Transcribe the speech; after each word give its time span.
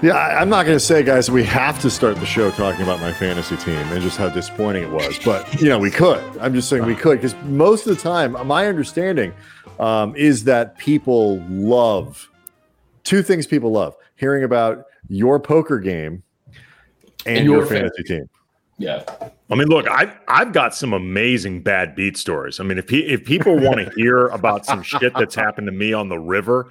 Yeah, 0.00 0.12
I- 0.12 0.40
I'm 0.40 0.48
not 0.48 0.64
going 0.64 0.76
to 0.76 0.84
say, 0.84 1.02
guys, 1.02 1.28
we 1.28 1.42
have 1.44 1.80
to 1.80 1.90
start 1.90 2.16
the 2.18 2.26
show 2.26 2.50
talking 2.52 2.82
about 2.82 3.00
my 3.00 3.12
fantasy 3.12 3.56
team 3.56 3.74
and 3.74 4.00
just 4.00 4.16
how 4.16 4.28
disappointing 4.28 4.84
it 4.84 4.90
was. 4.90 5.18
But, 5.24 5.60
you 5.60 5.68
know, 5.68 5.78
we 5.78 5.90
could. 5.90 6.22
I'm 6.40 6.54
just 6.54 6.68
saying 6.68 6.86
we 6.86 6.94
could 6.94 7.18
because 7.20 7.34
most 7.46 7.86
of 7.86 7.96
the 7.96 8.00
time, 8.00 8.36
my 8.46 8.68
understanding 8.68 9.32
um, 9.80 10.14
is 10.14 10.44
that 10.44 10.78
people 10.78 11.38
love 11.48 12.30
two 13.02 13.22
things 13.22 13.46
people 13.46 13.72
love 13.72 13.96
hearing 14.14 14.44
about 14.44 14.84
your 15.08 15.40
poker 15.40 15.80
game 15.80 16.22
and, 17.26 17.38
And 17.38 17.44
your, 17.46 17.58
your 17.58 17.66
fantasy 17.66 18.02
team. 18.04 18.28
Yeah. 18.78 19.02
I 19.50 19.54
mean, 19.56 19.66
look, 19.66 19.88
I've 19.88 20.16
I've 20.28 20.52
got 20.52 20.74
some 20.76 20.92
amazing 20.92 21.62
bad 21.62 21.96
beat 21.96 22.16
stories. 22.16 22.60
I 22.60 22.64
mean, 22.64 22.78
if 22.78 22.86
pe- 22.86 22.98
if 22.98 23.24
people 23.24 23.58
want 23.58 23.78
to 23.78 23.90
hear 23.96 24.28
about 24.28 24.64
some 24.64 24.82
shit 24.84 25.12
that's 25.14 25.34
happened 25.34 25.66
to 25.66 25.72
me 25.72 25.92
on 25.92 26.08
the 26.08 26.18
river, 26.18 26.70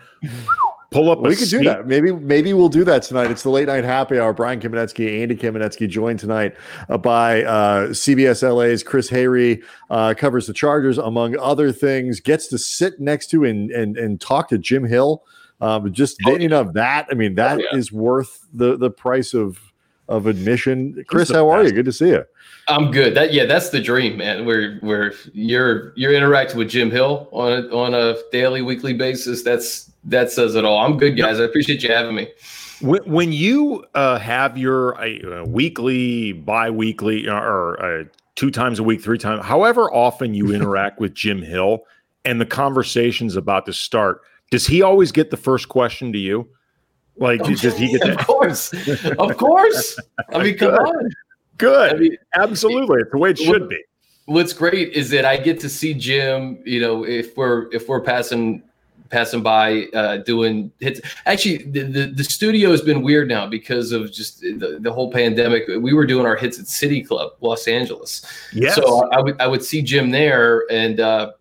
pull 0.92 1.10
up. 1.12 1.22
We 1.22 1.36
could 1.36 1.50
do 1.50 1.64
that. 1.64 1.88
Maybe 1.88 2.12
maybe 2.12 2.54
we'll 2.54 2.70
do 2.70 2.84
that 2.86 3.04
tonight. 3.04 3.32
It's 3.32 3.44
the 3.44 3.50
late 3.50 3.68
night 3.68 3.84
happy 3.84 4.20
hour. 4.20 4.34
Brian 4.34 4.60
Kamenetsky, 4.60 5.22
Andy 5.22 5.36
Kamenetsky, 5.36 5.88
joined 5.88 6.20
tonight 6.20 6.56
uh, 6.90 6.98
by 6.98 7.44
uh, 7.44 7.88
CBS 7.88 8.44
LA's 8.44 8.84
Chris 8.84 9.10
Hayre, 9.10 9.62
uh, 9.90 10.14
covers 10.18 10.48
the 10.48 10.54
Chargers 10.54 10.98
among 10.98 11.38
other 11.38 11.72
things. 11.72 12.20
Gets 12.20 12.48
to 12.48 12.58
sit 12.58 13.00
next 13.00 13.28
to 13.32 13.44
and 13.44 13.72
and 13.72 13.98
and 13.98 14.22
talk 14.22 14.50
to 14.50 14.58
Jim 14.58 14.84
Hill. 14.84 15.24
Um, 15.60 15.92
just 15.92 16.18
Oh, 16.26 16.32
thinking 16.32 16.54
of 16.54 16.74
that, 16.74 17.08
I 17.10 17.16
mean, 17.16 17.36
that 17.36 17.60
is 17.74 17.92
yeah. 17.92 17.98
worth 18.00 18.48
the 18.54 18.78
the 18.78 18.92
price 18.92 19.34
of 19.34 19.60
of 20.08 20.28
admission. 20.28 21.04
Chris, 21.08 21.30
how 21.32 21.50
are 21.50 21.64
you? 21.64 21.72
Good 21.72 21.86
to 21.86 21.92
see 21.92 22.10
you. 22.10 22.24
I'm 22.68 22.92
good. 22.92 23.16
That 23.16 23.34
yeah, 23.34 23.46
that's 23.46 23.70
the 23.70 23.80
dream, 23.80 24.18
man. 24.18 24.46
Where 24.46 24.78
where 24.78 25.14
you're 25.34 25.94
you're 25.96 26.14
interacting 26.14 26.58
with 26.58 26.70
Jim 26.70 26.92
Hill 26.92 27.30
on 27.32 27.52
a, 27.52 27.76
on 27.76 27.94
a 27.94 28.16
daily, 28.32 28.62
weekly 28.62 28.94
basis. 28.94 29.44
That's 29.44 29.92
that 30.04 30.32
says 30.32 30.56
it 30.56 30.66
all. 30.66 30.80
I'm 30.80 30.98
good, 30.98 31.18
guys. 31.18 31.40
I 31.40 31.44
appreciate 31.44 31.84
you 31.84 31.92
having 31.92 32.16
me. 32.16 32.30
When, 32.82 33.02
when 33.06 33.32
you 33.32 33.86
uh, 33.96 34.20
have 34.20 34.58
your 34.58 35.00
uh, 35.02 35.44
weekly, 35.46 36.34
bi-weekly, 36.34 37.28
or, 37.28 37.38
or 37.38 37.84
uh, 37.84 38.04
two 38.36 38.52
times 38.52 38.78
a 38.78 38.84
week, 38.84 39.02
three 39.02 39.18
times, 39.18 39.44
however 39.44 39.92
often 39.92 40.34
you 40.34 40.52
interact 40.54 41.00
with 41.00 41.14
Jim 41.14 41.42
Hill, 41.42 41.84
and 42.24 42.40
the 42.40 42.46
conversation's 42.46 43.36
about 43.36 43.66
to 43.66 43.74
start, 43.74 44.22
does 44.52 44.68
he 44.68 44.82
always 44.82 45.12
get 45.12 45.32
the 45.32 45.38
first 45.38 45.70
question 45.70 46.12
to 46.14 46.20
you? 46.20 46.48
Like, 47.16 47.42
does 47.44 47.62
he 47.78 47.98
get 47.98 48.08
of 48.08 48.28
course, 48.28 48.72
of 49.18 49.38
course. 49.38 49.98
I 50.34 50.44
mean, 50.44 50.58
come 50.60 50.76
on. 50.76 51.10
Good. 51.58 51.94
I 51.94 51.98
mean, 51.98 52.18
Absolutely. 52.36 53.02
It's 53.02 53.12
the 53.12 53.18
way 53.18 53.32
it 53.32 53.40
should 53.40 53.70
be. 53.70 53.84
what's 54.26 54.54
great 54.54 54.94
is 54.94 55.10
that 55.10 55.26
I 55.26 55.38
get 55.38 55.60
to 55.62 55.70
see 55.70 55.94
Jim. 55.94 56.60
You 56.66 56.82
know, 56.82 57.06
if 57.06 57.36
we're 57.38 57.72
if 57.72 57.88
we're 57.88 58.02
passing 58.02 58.64
passing 59.10 59.42
by 59.42 59.86
uh, 59.94 60.18
doing 60.18 60.72
hits. 60.80 61.02
Actually, 61.26 61.58
the, 61.58 61.84
the 61.84 62.06
the 62.08 62.24
studio 62.24 62.72
has 62.72 62.82
been 62.82 63.02
weird 63.02 63.28
now 63.28 63.48
because 63.48 63.92
of 63.92 64.12
just 64.12 64.42
the, 64.42 64.78
the 64.82 64.92
whole 64.92 65.12
pandemic. 65.12 65.64
We 65.68 65.94
were 65.94 66.06
doing 66.06 66.26
our 66.26 66.36
hits 66.36 66.60
at 66.60 66.68
City 66.68 67.04
Club, 67.04 67.34
Los 67.42 67.68
Angeles. 67.68 68.26
Yes. 68.54 68.76
So 68.76 69.10
I 69.12 69.22
would 69.22 69.40
I 69.42 69.48
would 69.48 69.64
see 69.64 69.82
Jim 69.82 70.12
there, 70.12 70.64
and 70.70 71.00
uh, 71.00 71.32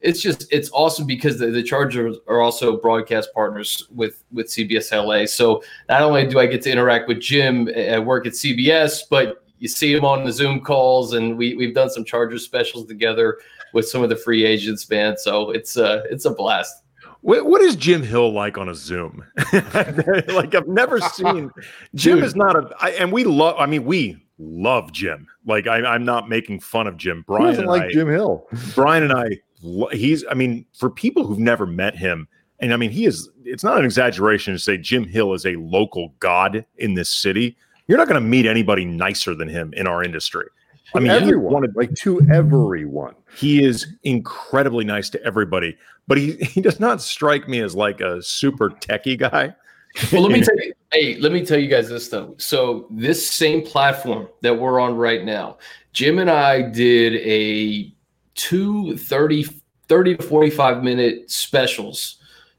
it's 0.00 0.20
just 0.20 0.46
it's 0.52 0.70
awesome 0.72 1.06
because 1.06 1.38
the, 1.38 1.46
the 1.48 1.62
Chargers 1.62 2.16
are 2.28 2.40
also 2.40 2.76
broadcast 2.76 3.30
partners 3.34 3.86
with 3.94 4.22
with 4.32 4.46
CBS 4.46 4.92
LA. 4.92 5.26
So 5.26 5.62
not 5.88 6.02
only 6.02 6.26
do 6.26 6.38
I 6.38 6.46
get 6.46 6.62
to 6.62 6.70
interact 6.70 7.08
with 7.08 7.20
Jim 7.20 7.68
at 7.68 8.04
work 8.04 8.26
at 8.26 8.34
CBS, 8.34 9.02
but 9.08 9.45
you 9.58 9.68
see 9.68 9.94
him 9.94 10.04
on 10.04 10.24
the 10.24 10.32
Zoom 10.32 10.60
calls, 10.60 11.14
and 11.14 11.36
we 11.36 11.54
we've 11.54 11.74
done 11.74 11.90
some 11.90 12.04
Chargers 12.04 12.44
specials 12.44 12.86
together 12.86 13.38
with 13.72 13.88
some 13.88 14.02
of 14.02 14.08
the 14.08 14.16
free 14.16 14.44
agents, 14.44 14.88
man. 14.90 15.16
So 15.16 15.50
it's 15.50 15.76
uh 15.76 16.02
it's 16.10 16.24
a 16.24 16.30
blast. 16.30 16.82
What, 17.22 17.46
what 17.46 17.60
is 17.60 17.74
Jim 17.74 18.04
Hill 18.04 18.32
like 18.32 18.56
on 18.56 18.68
a 18.68 18.74
Zoom? 18.74 19.24
like 19.52 20.54
I've 20.54 20.68
never 20.68 21.00
seen 21.00 21.50
Jim 21.94 22.16
Dude. 22.16 22.24
is 22.24 22.36
not 22.36 22.54
a, 22.54 22.70
I, 22.78 22.90
and 22.90 23.10
we 23.10 23.24
love. 23.24 23.56
I 23.58 23.66
mean, 23.66 23.84
we 23.84 24.24
love 24.38 24.92
Jim. 24.92 25.26
Like 25.44 25.66
I, 25.66 25.78
I'm 25.78 26.04
not 26.04 26.28
making 26.28 26.60
fun 26.60 26.86
of 26.86 26.96
Jim. 26.96 27.24
Who 27.26 27.36
Brian 27.36 27.46
doesn't 27.46 27.64
and 27.64 27.70
like 27.70 27.82
I, 27.82 27.92
Jim 27.92 28.08
Hill? 28.08 28.46
Brian 28.74 29.02
and 29.02 29.12
I, 29.12 29.94
he's. 29.94 30.24
I 30.30 30.34
mean, 30.34 30.66
for 30.72 30.88
people 30.88 31.26
who've 31.26 31.38
never 31.38 31.66
met 31.66 31.96
him, 31.96 32.28
and 32.60 32.72
I 32.72 32.76
mean, 32.76 32.90
he 32.90 33.06
is. 33.06 33.28
It's 33.44 33.64
not 33.64 33.78
an 33.78 33.84
exaggeration 33.84 34.54
to 34.54 34.58
say 34.58 34.78
Jim 34.78 35.04
Hill 35.04 35.34
is 35.34 35.46
a 35.46 35.56
local 35.56 36.14
god 36.20 36.64
in 36.76 36.94
this 36.94 37.08
city. 37.08 37.56
You're 37.88 37.98
not 37.98 38.08
going 38.08 38.20
to 38.20 38.26
meet 38.26 38.46
anybody 38.46 38.84
nicer 38.84 39.34
than 39.34 39.48
him 39.48 39.72
in 39.76 39.86
our 39.86 40.02
industry. 40.02 40.46
I 40.94 41.00
mean, 41.00 41.10
he 41.10 41.16
is 41.16 41.22
everyone, 41.22 41.52
one 41.52 41.64
of- 41.64 41.76
like 41.76 41.94
to 41.96 42.20
everyone. 42.32 43.14
he 43.36 43.62
is 43.64 43.86
incredibly 44.04 44.84
nice 44.84 45.10
to 45.10 45.22
everybody, 45.24 45.76
but 46.06 46.16
he 46.16 46.32
he 46.34 46.60
does 46.60 46.78
not 46.80 47.02
strike 47.02 47.48
me 47.48 47.60
as 47.60 47.74
like 47.74 48.00
a 48.00 48.22
super 48.22 48.70
techie 48.70 49.18
guy. 49.18 49.54
Well, 50.12 50.22
let 50.22 50.32
me 50.32 50.40
tell 50.44 50.56
you. 50.56 50.72
Hey, 50.92 51.16
let 51.16 51.32
me 51.32 51.44
tell 51.44 51.58
you 51.58 51.68
guys 51.68 51.88
this 51.88 52.08
though. 52.08 52.34
So 52.38 52.86
this 52.90 53.28
same 53.28 53.62
platform 53.62 54.28
that 54.42 54.56
we're 54.58 54.78
on 54.78 54.96
right 54.96 55.24
now, 55.24 55.58
Jim 55.92 56.18
and 56.20 56.30
I 56.30 56.62
did 56.62 57.14
a 57.16 57.92
two 58.36 58.96
30, 58.96 59.44
30 59.88 60.16
to 60.16 60.22
45 60.22 60.84
minute 60.84 61.30
specials 61.30 62.18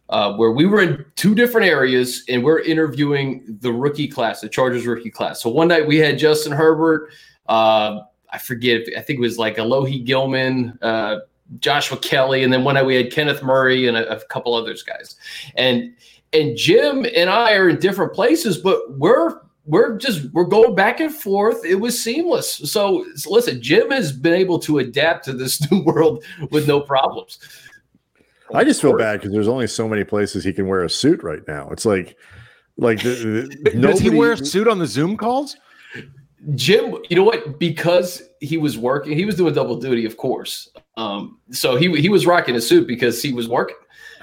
uh, 0.09 0.33
where 0.33 0.51
we 0.51 0.65
were 0.65 0.81
in 0.81 1.05
two 1.15 1.35
different 1.35 1.67
areas 1.67 2.23
and 2.29 2.43
we're 2.43 2.59
interviewing 2.59 3.43
the 3.61 3.71
rookie 3.71 4.07
class, 4.07 4.41
the 4.41 4.49
Chargers 4.49 4.85
rookie 4.85 5.11
class. 5.11 5.41
So 5.41 5.49
one 5.49 5.67
night 5.67 5.85
we 5.85 5.97
had 5.97 6.17
Justin 6.17 6.51
Herbert. 6.51 7.11
Uh, 7.47 8.01
I 8.31 8.37
forget, 8.37 8.81
if, 8.81 8.97
I 8.97 9.01
think 9.01 9.17
it 9.17 9.21
was 9.21 9.37
like 9.37 9.57
Alohi 9.57 10.03
Gilman, 10.03 10.77
uh, 10.81 11.19
Joshua 11.59 11.97
Kelley, 11.97 12.43
and 12.43 12.51
then 12.51 12.63
one 12.63 12.75
night 12.75 12.85
we 12.85 12.95
had 12.95 13.11
Kenneth 13.11 13.41
Murray 13.41 13.87
and 13.87 13.97
a, 13.97 14.17
a 14.17 14.25
couple 14.25 14.53
others 14.53 14.83
guys. 14.83 15.15
And 15.55 15.93
and 16.33 16.57
Jim 16.57 17.05
and 17.15 17.29
I 17.29 17.53
are 17.53 17.69
in 17.69 17.79
different 17.79 18.13
places, 18.13 18.57
but 18.57 18.97
we're 18.97 19.39
we're 19.65 19.97
just 19.97 20.31
we're 20.33 20.45
going 20.45 20.75
back 20.75 20.99
and 20.99 21.13
forth. 21.13 21.63
It 21.65 21.75
was 21.75 22.01
seamless. 22.01 22.53
So, 22.71 23.05
so 23.15 23.31
listen, 23.31 23.61
Jim 23.61 23.91
has 23.91 24.11
been 24.11 24.33
able 24.33 24.59
to 24.59 24.79
adapt 24.79 25.25
to 25.25 25.33
this 25.33 25.69
new 25.71 25.83
world 25.83 26.23
with 26.51 26.67
no 26.67 26.79
problems. 26.79 27.39
I 28.53 28.63
just 28.63 28.81
feel 28.81 28.97
bad 28.97 29.19
because 29.19 29.33
there's 29.33 29.47
only 29.47 29.67
so 29.67 29.87
many 29.87 30.03
places 30.03 30.43
he 30.43 30.53
can 30.53 30.67
wear 30.67 30.83
a 30.83 30.89
suit 30.89 31.23
right 31.23 31.41
now. 31.47 31.69
It's 31.69 31.85
like, 31.85 32.17
like 32.77 33.01
the, 33.01 33.49
the, 33.63 33.71
Does 33.81 33.99
he 33.99 34.09
wear 34.09 34.33
a 34.33 34.37
suit 34.37 34.67
on 34.67 34.79
the 34.79 34.87
Zoom 34.87 35.17
calls? 35.17 35.57
Jim, 36.55 36.95
you 37.09 37.15
know 37.15 37.23
what? 37.23 37.59
Because 37.59 38.21
he 38.39 38.57
was 38.57 38.77
working, 38.77 39.17
he 39.17 39.25
was 39.25 39.35
doing 39.35 39.53
double 39.53 39.77
duty, 39.77 40.05
of 40.05 40.17
course. 40.17 40.69
Um, 40.95 41.39
so 41.51 41.75
he 41.75 41.99
he 41.99 42.09
was 42.09 42.25
rocking 42.25 42.55
a 42.55 42.61
suit 42.61 42.87
because 42.87 43.21
he 43.21 43.33
was 43.33 43.47
working 43.49 43.75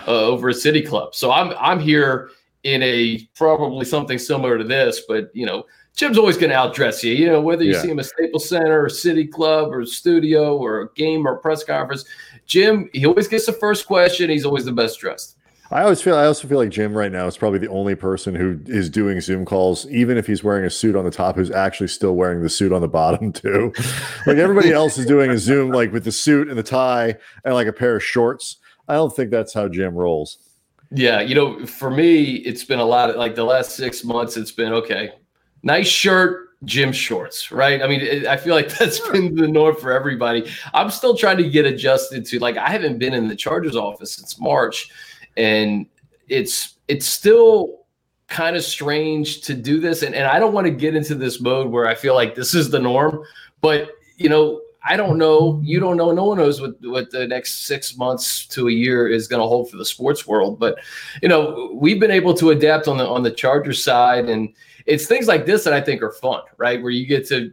uh, 0.07 0.23
over 0.27 0.51
at 0.51 0.57
City 0.57 0.81
Club. 0.81 1.15
So 1.15 1.33
I'm 1.33 1.53
I'm 1.59 1.81
here 1.81 2.31
in 2.63 2.83
a 2.83 3.19
probably 3.35 3.85
something 3.85 4.19
similar 4.19 4.57
to 4.59 4.65
this, 4.65 5.03
but 5.09 5.31
you 5.35 5.45
know, 5.45 5.67
Jim's 5.97 6.17
always 6.17 6.37
going 6.37 6.51
to 6.51 6.57
outdress 6.57 7.03
you. 7.03 7.13
You 7.15 7.27
know, 7.27 7.41
whether 7.41 7.63
you 7.63 7.73
Yeah. 7.73 7.83
see 7.83 7.91
him 7.91 7.99
at 7.99 8.07
Staples 8.07 8.49
Center 8.49 8.85
or 8.85 8.89
City 8.89 9.27
Club 9.27 9.73
or 9.73 9.85
studio 9.85 10.57
or 10.57 10.81
a 10.81 10.93
game 10.95 11.27
or 11.27 11.37
press 11.37 11.63
conference, 11.63 12.05
Jim 12.47 12.89
he 12.93 13.07
always 13.07 13.29
gets 13.29 13.47
the 13.47 13.53
first 13.53 13.87
question. 13.87 14.31
He's 14.31 14.45
always 14.45 14.65
the 14.65 14.73
best 14.73 15.01
dressed. 15.01 15.37
I 15.71 15.83
always 15.83 16.03
feel. 16.03 16.15
I 16.15 16.27
also 16.27 16.47
feel 16.47 16.59
like 16.59 16.71
Jim 16.71 16.97
right 16.97 17.11
now 17.11 17.27
is 17.27 17.37
probably 17.37 17.59
the 17.59 17.69
only 17.69 17.95
person 17.95 18.35
who 18.35 18.61
is 18.67 18.91
doing 18.91 19.21
Zoom 19.21 19.45
calls, 19.45 19.87
even 19.89 20.19
if 20.19 20.27
he's 20.27 20.45
wearing 20.45 20.65
a 20.65 20.71
suit 20.71 20.95
on 20.95 21.05
the 21.05 21.11
top, 21.11 21.37
who's 21.37 21.51
actually 21.51 21.89
still 21.89 22.15
wearing 22.15 22.43
the 22.43 22.51
suit 22.51 22.73
on 22.73 22.83
the 22.83 22.89
bottom 22.89 23.33
too. 23.33 23.73
like 24.27 24.37
everybody 24.37 24.73
else 24.73 24.99
is 24.99 25.07
doing 25.07 25.31
a 25.31 25.39
Zoom 25.39 25.71
like 25.71 25.93
with 25.93 26.05
the 26.05 26.13
suit 26.13 26.49
and 26.49 26.59
the 26.59 26.63
tie 26.63 27.17
and 27.45 27.55
like 27.55 27.67
a 27.67 27.73
pair 27.73 27.97
of 27.97 28.05
shorts. 28.05 28.59
I 28.89 28.95
don't 28.95 29.15
think 29.15 29.31
that's 29.31 29.55
how 29.55 29.69
Jim 29.69 29.95
rolls. 29.95 30.39
Yeah, 30.91 31.21
you 31.23 31.35
know, 31.35 31.65
for 31.67 31.91
me, 31.91 32.35
it's 32.37 32.63
been 32.63 32.79
a 32.79 32.85
lot 32.85 33.11
of 33.11 33.17
like 33.17 33.35
the 33.35 33.45
last 33.45 33.73
six 33.73 34.05
months. 34.05 34.37
It's 34.37 34.53
been 34.53 34.73
okay, 34.73 35.13
nice 35.63 35.89
shirt, 35.89 36.51
gym 36.65 36.93
shorts, 36.93 37.51
right? 37.53 37.83
I 37.83 37.87
mean, 37.87 38.01
it, 38.01 38.27
I 38.27 38.37
feel 38.37 38.55
like 38.55 38.69
that's 38.79 39.01
been 39.11 39.35
the 39.35 39.49
norm 39.49 39.77
for 39.77 39.93
everybody. 39.93 40.51
I'm 40.73 40.91
still 40.91 41.17
trying 41.17 41.37
to 41.39 41.49
get 41.49 41.67
adjusted 41.67 42.25
to 42.27 42.39
like 42.39 42.57
I 42.57 42.71
haven't 42.71 42.99
been 42.99 43.15
in 43.15 43.29
the 43.29 43.37
Chargers 43.37 43.77
office 43.77 44.15
since 44.15 44.39
March, 44.41 44.91
and 45.37 45.87
it's 46.29 46.77
it's 46.89 47.07
still 47.07 47.81
kind 48.29 48.57
of 48.57 48.65
strange 48.65 49.43
to 49.43 49.55
do 49.55 49.81
this, 49.81 50.03
and 50.03 50.15
and 50.15 50.27
I 50.27 50.39
don't 50.39 50.53
want 50.53 50.67
to 50.67 50.73
get 50.73 50.95
into 50.95 51.15
this 51.15 51.41
mode 51.41 51.71
where 51.71 51.87
I 51.87 51.95
feel 51.95 52.15
like 52.15 52.35
this 52.35 52.55
is 52.55 52.71
the 52.71 52.81
norm, 52.81 53.23
but 53.61 53.91
you 54.17 54.29
know. 54.29 54.61
I 54.87 54.97
don't 54.97 55.17
know. 55.17 55.61
You 55.65 55.81
don't 55.81 55.97
know. 55.97 56.13
No 56.13 56.25
one 56.25 56.39
knows 56.39 56.61
what, 56.61 56.75
what 56.83 57.11
the 57.11 57.27
next 57.27 57.67
six 57.67 57.97
months 57.97 58.47
to 58.49 58.69
a 58.69 58.73
year 58.73 59.09
is 59.09 59.27
going 59.27 59.41
to 59.41 59.47
hold 59.47 59.71
for 59.71 59.79
the 59.79 59.85
sports 59.85 60.27
world. 60.27 60.59
But 60.59 60.79
you 61.23 61.29
know, 61.29 61.71
we've 61.75 61.99
been 61.99 62.11
able 62.11 62.35
to 62.35 62.51
adapt 62.51 62.87
on 62.87 62.99
the 62.99 63.07
on 63.07 63.23
the 63.23 63.31
Chargers 63.31 63.83
side, 63.83 64.29
and 64.29 64.55
it's 64.87 65.07
things 65.07 65.27
like 65.27 65.47
this 65.47 65.65
that 65.65 65.73
I 65.73 65.81
think 65.81 66.03
are 66.03 66.13
fun, 66.13 66.43
right? 66.59 66.83
Where 66.83 66.91
you 66.91 67.07
get 67.07 67.27
to, 67.29 67.51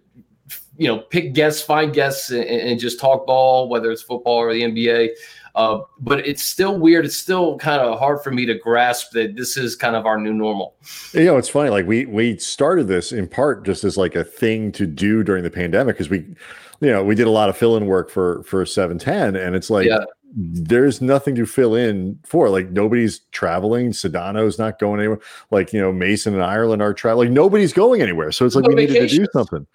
you 0.78 0.88
know, 0.88 1.00
pick 1.00 1.34
guests, 1.34 1.62
find 1.62 1.94
guests, 1.94 2.32
and, 2.32 2.44
and 2.44 2.80
just 2.80 3.00
talk 3.00 3.26
ball, 3.26 3.70
whether 3.70 3.92
it's 3.92 4.02
football 4.02 4.36
or 4.38 4.54
the 4.54 4.64
NBA. 4.64 5.10
Uh, 5.56 5.82
but 6.00 6.26
it's 6.26 6.44
still 6.44 6.80
weird. 6.80 7.06
It's 7.06 7.18
still 7.18 7.58
kind 7.58 7.82
of 7.82 8.00
hard 8.00 8.22
for 8.24 8.32
me 8.32 8.46
to 8.46 8.56
grasp 8.56 9.12
that 9.12 9.36
this 9.36 9.58
is 9.58 9.76
kind 9.76 9.96
of 9.96 10.06
our 10.06 10.18
new 10.18 10.34
normal. 10.34 10.76
You 11.14 11.26
know, 11.26 11.38
it's 11.38 11.50
funny. 11.50 11.70
Like 11.70 11.86
we 11.86 12.06
we 12.06 12.38
started 12.38 12.88
this 12.88 13.12
in 13.12 13.28
part 13.28 13.66
just 13.66 13.84
as 13.84 13.98
like 13.98 14.16
a 14.16 14.24
thing 14.24 14.72
to 14.74 14.86
do 14.86 15.24
during 15.24 15.44
the 15.44 15.52
pandemic 15.52 15.96
because 15.96 16.10
we, 16.10 16.36
you 16.82 16.90
know, 16.90 17.04
we 17.04 17.16
did 17.16 17.28
a 17.28 17.32
lot 17.32 17.50
of 17.50 17.58
fill-in 17.58 17.86
work 17.86 18.10
for 18.10 18.44
for 18.44 18.66
seven 18.66 19.00
ten, 19.00 19.36
and 19.36 19.56
it's 19.56 19.70
like 19.70 19.88
Yeah. 19.88 20.04
there's 20.34 21.02
nothing 21.02 21.36
to 21.36 21.46
fill 21.46 21.76
in 21.76 22.20
for. 22.26 22.50
Like 22.50 22.72
nobody's 22.72 23.20
traveling. 23.32 23.92
Sedano's 23.92 24.60
not 24.60 24.80
going 24.80 25.00
anywhere. 25.00 25.20
Like 25.52 25.72
you 25.72 25.80
know, 25.80 25.94
Mason 25.94 26.34
and 26.34 26.44
Ireland 26.44 26.82
are 26.82 26.94
traveling. 26.94 27.30
Like 27.30 27.34
nobody's 27.34 27.74
going 27.74 28.02
anywhere. 28.02 28.32
So 28.32 28.46
it's 28.46 28.56
like 28.56 28.64
No 28.64 28.70
we 28.70 28.74
oh, 28.74 28.88
needed 28.88 29.10
to 29.10 29.16
do 29.16 29.26
something, 29.32 29.66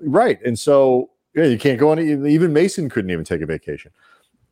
right? 0.00 0.40
And 0.44 0.58
so 0.58 1.10
yeah, 1.34 1.44
you 1.44 1.58
can't 1.58 1.78
go 1.78 1.90
on. 1.90 1.98
Even 2.00 2.52
Mason 2.52 2.88
couldn't 2.88 3.10
even 3.10 3.24
take 3.24 3.40
a 3.42 3.46
vacation. 3.46 3.90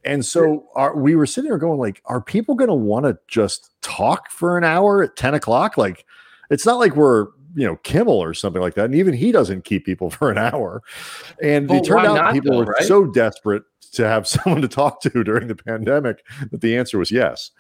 And 0.05 0.25
so 0.25 0.69
are, 0.75 0.97
we 0.97 1.15
were 1.15 1.27
sitting 1.27 1.49
there 1.49 1.59
going, 1.59 1.79
like, 1.79 2.03
are 2.07 2.21
people 2.21 2.55
going 2.55 2.69
to 2.69 2.75
want 2.75 3.07
to 3.07 3.17
just 3.29 3.71
talk 3.83 4.31
for 4.31 4.59
an 4.59 4.65
hour 4.65 5.03
at 5.05 5.17
10 5.17 5.35
o'clock? 5.35 5.77
Like, 5.77 6.05
it's 6.51 6.67
not 6.67 6.79
like 6.79 6.97
we're, 6.97 7.29
you 7.55 7.67
know, 7.67 7.77
Kimmel 7.77 8.15
or 8.19 8.35
something 8.35 8.63
like 8.63 8.75
that. 8.75 8.87
And 8.87 8.95
even 8.95 9.15
he 9.15 9.33
doesn't 9.33 9.65
keep 9.65 9.85
people 9.85 10.11
for 10.11 10.31
an 10.31 10.39
hour. 10.39 10.83
And 11.43 11.69
Well, 11.69 11.79
it 11.79 11.85
turned 11.85 12.07
out 12.07 12.15
not, 12.15 12.35
people 12.35 12.53
though, 12.53 12.59
were 12.59 12.65
right? 12.65 12.85
so 12.85 13.07
desperate 13.07 13.63
to 13.93 14.07
have 14.09 14.27
someone 14.27 14.63
to 14.63 14.69
talk 14.69 15.01
to 15.03 15.25
during 15.25 15.49
the 15.49 15.57
pandemic 15.57 16.25
that 16.51 16.61
the 16.61 16.77
answer 16.77 16.99
was 16.99 17.11
yes. 17.11 17.51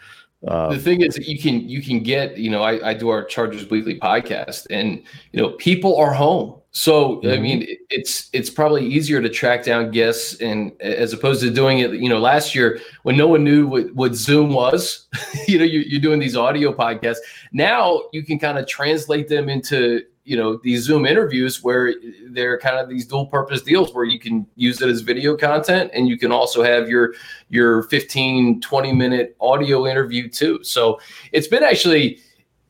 The 0.42 0.52
Um, 0.52 0.78
thing 0.78 1.00
is 1.02 1.14
that 1.14 1.26
you 1.28 1.38
can 1.38 1.68
you 1.68 1.80
can 1.82 2.00
get 2.02 2.36
you 2.36 2.50
know 2.50 2.62
I, 2.62 2.90
I 2.90 2.94
do 2.94 3.08
our 3.10 3.24
chargers 3.24 3.70
weekly 3.70 3.98
podcast 3.98 4.66
and 4.70 5.02
you 5.32 5.40
know 5.40 5.50
people 5.50 5.96
are 5.96 6.12
home 6.12 6.56
so 6.72 7.20
i 7.22 7.26
Mhm. 7.36 7.42
mean 7.42 7.66
it's 7.90 8.28
it's 8.32 8.50
probably 8.50 8.84
easier 8.84 9.20
to 9.22 9.28
track 9.28 9.62
down 9.64 9.90
guests 9.90 10.40
and 10.40 10.72
as 10.80 11.12
opposed 11.12 11.42
to 11.42 11.50
doing 11.50 11.78
it 11.80 11.92
you 11.92 12.08
know 12.08 12.18
last 12.18 12.54
year 12.54 12.80
when 13.04 13.16
no 13.16 13.28
one 13.28 13.44
knew 13.44 13.66
what, 13.68 13.94
what 13.94 14.14
zoom 14.14 14.52
was 14.52 15.06
you 15.46 15.58
know 15.58 15.64
you, 15.64 15.80
you're 15.80 16.00
doing 16.00 16.18
these 16.18 16.36
audio 16.36 16.72
podcasts 16.72 17.18
now 17.52 18.00
you 18.12 18.22
can 18.24 18.38
kind 18.38 18.58
of 18.58 18.66
translate 18.66 19.28
them 19.28 19.48
into 19.48 20.02
you 20.24 20.36
know 20.36 20.60
these 20.62 20.82
zoom 20.82 21.04
interviews 21.04 21.62
where 21.62 21.94
they're 22.30 22.58
kind 22.58 22.76
of 22.76 22.88
these 22.88 23.06
dual 23.06 23.26
purpose 23.26 23.62
deals 23.62 23.92
where 23.92 24.04
you 24.04 24.18
can 24.18 24.46
use 24.54 24.80
it 24.80 24.88
as 24.88 25.00
video 25.00 25.36
content 25.36 25.90
and 25.94 26.08
you 26.08 26.16
can 26.16 26.30
also 26.30 26.62
have 26.62 26.88
your 26.88 27.14
your 27.48 27.82
15 27.84 28.60
20 28.60 28.92
minute 28.92 29.36
audio 29.40 29.86
interview 29.86 30.28
too 30.28 30.62
so 30.62 31.00
it's 31.32 31.48
been 31.48 31.64
actually 31.64 32.20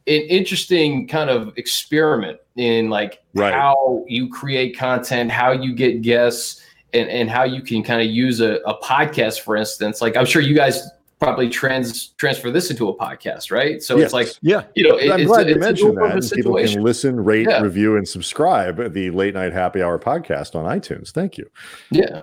an 0.06 0.22
interesting 0.22 1.06
kind 1.06 1.30
of 1.30 1.52
experiment 1.56 2.38
in 2.56 2.88
like 2.90 3.18
Right. 3.34 3.54
how 3.54 4.04
you 4.08 4.28
create 4.28 4.76
content 4.76 5.30
how 5.30 5.52
you 5.52 5.74
get 5.74 6.02
guests 6.02 6.62
and, 6.94 7.08
and 7.08 7.30
how 7.30 7.44
you 7.44 7.62
can 7.62 7.82
kind 7.82 8.02
of 8.02 8.08
use 8.08 8.40
a, 8.40 8.56
a 8.66 8.78
podcast 8.82 9.40
for 9.40 9.56
instance 9.56 10.00
like 10.02 10.16
i'm 10.16 10.26
sure 10.26 10.42
you 10.42 10.54
guys 10.54 10.88
probably 11.22 11.48
trans 11.48 12.08
transfer 12.18 12.50
this 12.50 12.68
into 12.68 12.88
a 12.88 12.96
podcast 12.96 13.52
right 13.52 13.80
so 13.80 13.96
yes. 13.96 14.06
it's 14.06 14.12
like 14.12 14.28
Yeah. 14.42 14.64
you 14.74 14.88
know 14.88 14.96
it- 14.96 15.08
I'm 15.08 15.20
it's, 15.20 15.28
glad 15.28 15.46
a, 15.46 15.50
you 15.50 15.56
mentioned 15.56 15.96
that. 15.96 16.32
People 16.34 16.56
can 16.56 16.82
listen, 16.82 17.22
rate, 17.22 17.46
Yeah. 17.48 17.62
review, 17.62 17.96
and 17.96 18.08
subscribe 18.08 18.92
the 18.92 19.10
Late 19.10 19.34
Night 19.34 19.52
Happy 19.52 19.82
Hour 19.82 20.00
podcast 20.00 20.56
on 20.56 20.64
iTunes. 20.64 21.12
Thank 21.12 21.38
you. 21.38 21.48
Yeah. 21.92 22.22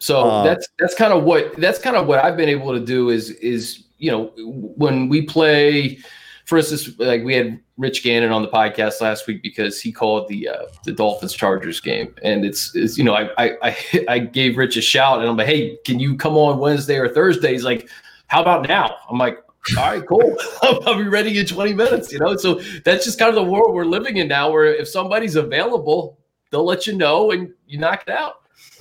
So 0.00 0.20
Uh, 0.24 0.42
that's 0.42 0.68
that's 0.80 0.94
kind 0.96 1.12
of 1.12 1.22
what 1.22 1.54
that's 1.58 1.78
kind 1.78 1.94
of 1.96 2.08
what 2.08 2.24
I've 2.24 2.36
been 2.36 2.48
able 2.48 2.72
to 2.74 2.84
do 2.84 3.10
is 3.10 3.30
is 3.30 3.84
you 3.98 4.10
know 4.10 4.32
when 4.76 5.08
we 5.08 5.22
play, 5.22 5.98
for 6.46 6.56
instance, 6.58 6.96
like 6.98 7.24
we 7.24 7.34
had 7.34 7.60
Rich 7.76 8.04
Gannon 8.04 8.30
on 8.30 8.40
the 8.40 8.48
podcast 8.48 9.00
last 9.00 9.26
week 9.26 9.42
because 9.42 9.80
he 9.82 9.92
called 9.92 10.28
the 10.28 10.48
uh, 10.48 10.62
the 10.84 10.92
Dolphins 10.92 11.34
Chargers 11.34 11.80
game, 11.80 12.14
and 12.22 12.44
it's, 12.44 12.74
it's 12.74 12.96
you 12.96 13.04
know 13.04 13.14
I, 13.14 13.30
I 13.36 13.56
I 13.62 13.76
I 14.08 14.18
gave 14.20 14.56
Rich 14.56 14.76
a 14.76 14.80
shout 14.80 15.20
and 15.20 15.28
I'm 15.28 15.36
like, 15.36 15.48
hey, 15.48 15.76
can 15.84 15.98
you 15.98 16.16
come 16.16 16.36
on 16.36 16.58
Wednesday 16.58 16.96
or 16.98 17.08
Thursday? 17.08 17.52
He's 17.52 17.64
like, 17.64 17.88
how 18.28 18.40
about 18.40 18.66
now? 18.66 18.96
I'm 19.10 19.18
like. 19.18 19.38
All 19.76 19.82
right, 19.82 20.06
cool. 20.06 20.36
I'll 20.62 20.96
be 20.96 21.08
ready 21.08 21.36
in 21.36 21.44
20 21.44 21.74
minutes, 21.74 22.12
you 22.12 22.20
know. 22.20 22.36
So 22.36 22.60
that's 22.84 23.04
just 23.04 23.18
kind 23.18 23.30
of 23.30 23.34
the 23.34 23.42
world 23.42 23.74
we're 23.74 23.84
living 23.84 24.18
in 24.18 24.28
now, 24.28 24.48
where 24.48 24.66
if 24.66 24.86
somebody's 24.86 25.34
available, 25.34 26.20
they'll 26.52 26.64
let 26.64 26.86
you 26.86 26.94
know 26.94 27.32
and 27.32 27.52
you 27.66 27.76
knock 27.80 28.04
it 28.06 28.10
out. 28.10 28.34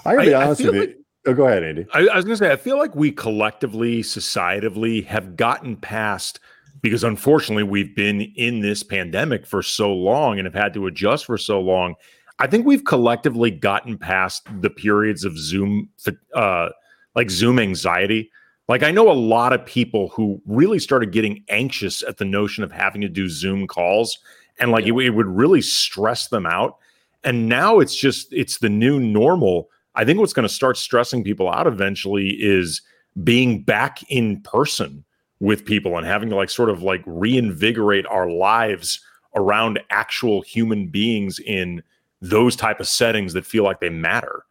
I 0.06 0.14
gotta 0.14 0.28
be 0.28 0.36
I- 0.36 0.42
I 0.42 0.46
honest 0.46 0.64
with 0.64 0.76
you. 0.76 1.04
oh, 1.26 1.34
go 1.34 1.48
ahead, 1.48 1.64
Andy. 1.64 1.88
I, 1.92 2.02
I 2.02 2.16
was 2.16 2.24
going 2.24 2.38
to 2.38 2.38
say, 2.38 2.52
I 2.52 2.56
feel 2.56 2.78
like 2.78 2.96
we 2.96 3.12
collectively, 3.12 4.04
societally, 4.04 5.04
have 5.08 5.36
gotten 5.36 5.76
past 5.76 6.40
because 6.82 7.04
unfortunately 7.04 7.64
we've 7.64 7.96
been 7.96 8.22
in 8.36 8.60
this 8.60 8.84
pandemic 8.84 9.46
for 9.46 9.62
so 9.62 9.94
long 9.94 10.38
and 10.38 10.46
have 10.46 10.54
had 10.54 10.74
to 10.74 10.88
adjust 10.88 11.26
for 11.26 11.38
so 11.38 11.60
long. 11.60 11.96
I 12.40 12.48
think 12.48 12.66
we've 12.66 12.84
collectively 12.84 13.50
gotten 13.50 13.98
past 13.98 14.48
the 14.62 14.70
periods 14.70 15.24
of 15.24 15.38
Zoom, 15.38 15.90
uh, 16.34 16.70
like 17.16 17.30
Zoom 17.30 17.60
anxiety. 17.60 18.30
Like 18.68 18.84
I 18.84 18.92
know 18.92 19.10
a 19.10 19.14
lot 19.14 19.54
of 19.54 19.66
people 19.66 20.10
who 20.10 20.42
really 20.46 20.80
started 20.80 21.12
getting 21.12 21.44
anxious 21.50 22.04
at 22.04 22.18
the 22.18 22.26
notion 22.26 22.64
of 22.64 22.72
having 22.72 23.02
to 23.02 23.10
do 23.10 23.30
Zoom 23.30 23.68
calls, 23.68 24.20
and 24.60 24.72
like 24.72 24.86
it, 24.86 24.94
it 24.94 25.12
would 25.12 25.28
really 25.28 25.62
stress 25.62 26.28
them 26.28 26.46
out. 26.46 26.78
And 27.24 27.48
now 27.48 27.80
it's 27.80 27.96
just 27.96 28.34
it's 28.34 28.58
the 28.58 28.70
new 28.70 29.00
normal. 29.00 29.70
I 29.94 30.04
think 30.04 30.20
what's 30.20 30.34
going 30.34 30.48
to 30.48 30.54
start 30.54 30.78
stressing 30.78 31.24
people 31.24 31.50
out 31.50 31.68
eventually 31.68 32.32
is 32.32 32.82
being 33.24 33.62
back 33.62 34.04
in 34.10 34.42
person 34.42 35.05
with 35.46 35.64
people 35.64 35.96
and 35.98 36.08
having 36.08 36.28
to 36.30 36.36
like 36.36 36.50
sort 36.50 36.72
of 36.72 36.82
like 36.82 37.04
reinvigorate 37.06 38.06
our 38.08 38.30
lives 38.30 39.00
around 39.36 39.80
actual 39.92 40.42
human 40.42 40.88
beings 40.88 41.38
in 41.40 41.84
those 42.20 42.56
type 42.56 42.80
of 42.80 42.88
settings 42.88 43.34
that 43.34 43.46
feel 43.46 43.64
like 43.64 43.80
they 43.80 43.90
matter. 43.90 44.44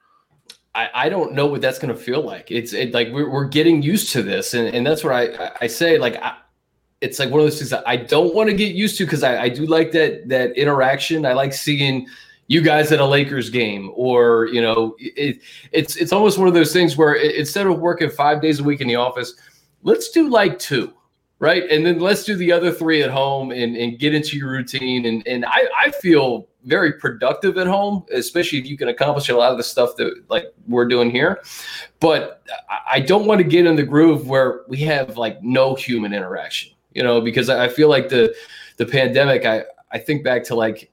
I, 0.76 0.90
I 0.94 1.08
don't 1.08 1.32
know 1.32 1.46
what 1.46 1.60
that's 1.60 1.80
going 1.80 1.92
to 1.92 2.00
feel 2.00 2.22
like. 2.22 2.50
It's 2.50 2.72
it, 2.72 2.94
like 2.94 3.08
we're, 3.12 3.28
we're 3.28 3.48
getting 3.48 3.82
used 3.82 4.12
to 4.12 4.22
this, 4.22 4.54
and, 4.54 4.68
and 4.74 4.86
that's 4.86 5.02
what 5.02 5.12
I 5.12 5.52
I 5.60 5.66
say. 5.66 5.98
Like 5.98 6.16
I, 6.22 6.36
it's 7.00 7.18
like 7.18 7.30
one 7.30 7.40
of 7.40 7.46
those 7.46 7.58
things 7.58 7.70
that 7.70 7.82
I 7.86 7.96
don't 7.96 8.34
want 8.34 8.48
to 8.50 8.56
get 8.56 8.74
used 8.74 8.96
to 8.98 9.04
because 9.04 9.24
I, 9.24 9.42
I 9.42 9.48
do 9.48 9.66
like 9.66 9.90
that 9.92 10.28
that 10.28 10.56
interaction. 10.56 11.26
I 11.26 11.32
like 11.32 11.52
seeing 11.52 12.06
you 12.46 12.60
guys 12.60 12.92
at 12.92 13.00
a 13.00 13.06
Lakers 13.06 13.50
game, 13.50 13.90
or 13.94 14.46
you 14.46 14.62
know, 14.62 14.94
it, 14.98 15.40
it's 15.72 15.96
it's 15.96 16.12
almost 16.12 16.38
one 16.38 16.46
of 16.46 16.54
those 16.54 16.72
things 16.72 16.96
where 16.96 17.16
i- 17.16 17.34
instead 17.36 17.66
of 17.66 17.78
working 17.80 18.10
five 18.10 18.40
days 18.40 18.60
a 18.60 18.64
week 18.64 18.80
in 18.80 18.88
the 18.88 18.96
office, 18.96 19.34
let's 19.84 20.10
do 20.10 20.28
like 20.28 20.58
two, 20.58 20.92
right? 21.38 21.62
And 21.70 21.86
then 21.86 22.00
let's 22.00 22.24
do 22.24 22.34
the 22.34 22.50
other 22.50 22.72
three 22.72 23.02
at 23.02 23.10
home 23.10 23.52
and, 23.52 23.76
and 23.76 23.98
get 23.98 24.14
into 24.14 24.36
your 24.36 24.50
routine. 24.50 25.06
And 25.06 25.26
and 25.28 25.44
I, 25.44 25.68
I 25.78 25.90
feel 25.92 26.48
very 26.64 26.94
productive 26.94 27.58
at 27.58 27.66
home, 27.66 28.04
especially 28.12 28.58
if 28.58 28.66
you 28.66 28.76
can 28.76 28.88
accomplish 28.88 29.28
a 29.28 29.36
lot 29.36 29.52
of 29.52 29.58
the 29.58 29.62
stuff 29.62 29.96
that 29.96 30.24
like 30.28 30.46
we're 30.66 30.88
doing 30.88 31.10
here. 31.10 31.42
But 32.00 32.42
I- 32.88 33.00
don't 33.00 33.26
want 33.26 33.38
to 33.38 33.44
get 33.44 33.66
in 33.66 33.76
the 33.76 33.82
groove 33.82 34.26
where 34.26 34.62
we 34.66 34.78
have 34.78 35.18
like 35.18 35.42
no 35.42 35.74
human 35.74 36.14
interaction, 36.14 36.72
you 36.92 37.02
know, 37.02 37.20
because 37.20 37.48
I 37.50 37.64
I 37.64 37.68
feel 37.68 37.88
like 37.88 38.08
the 38.08 38.34
the 38.78 38.86
pandemic, 38.86 39.44
I, 39.44 39.64
I 39.92 39.98
think 39.98 40.24
back 40.24 40.42
to 40.44 40.54
like 40.54 40.90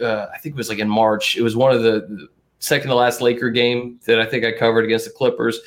uh, 0.00 0.26
I 0.32 0.38
think 0.38 0.54
it 0.54 0.58
was 0.58 0.68
like 0.68 0.78
in 0.78 0.88
March. 0.88 1.36
It 1.36 1.42
was 1.42 1.56
one 1.56 1.72
of 1.74 1.82
the, 1.82 2.06
the 2.08 2.28
second 2.58 2.88
to 2.88 2.94
last 2.94 3.20
Laker 3.20 3.50
game 3.50 3.98
that 4.04 4.20
I 4.20 4.26
think 4.26 4.44
I 4.44 4.52
covered 4.52 4.84
against 4.84 5.06
the 5.06 5.10
Clippers. 5.12 5.58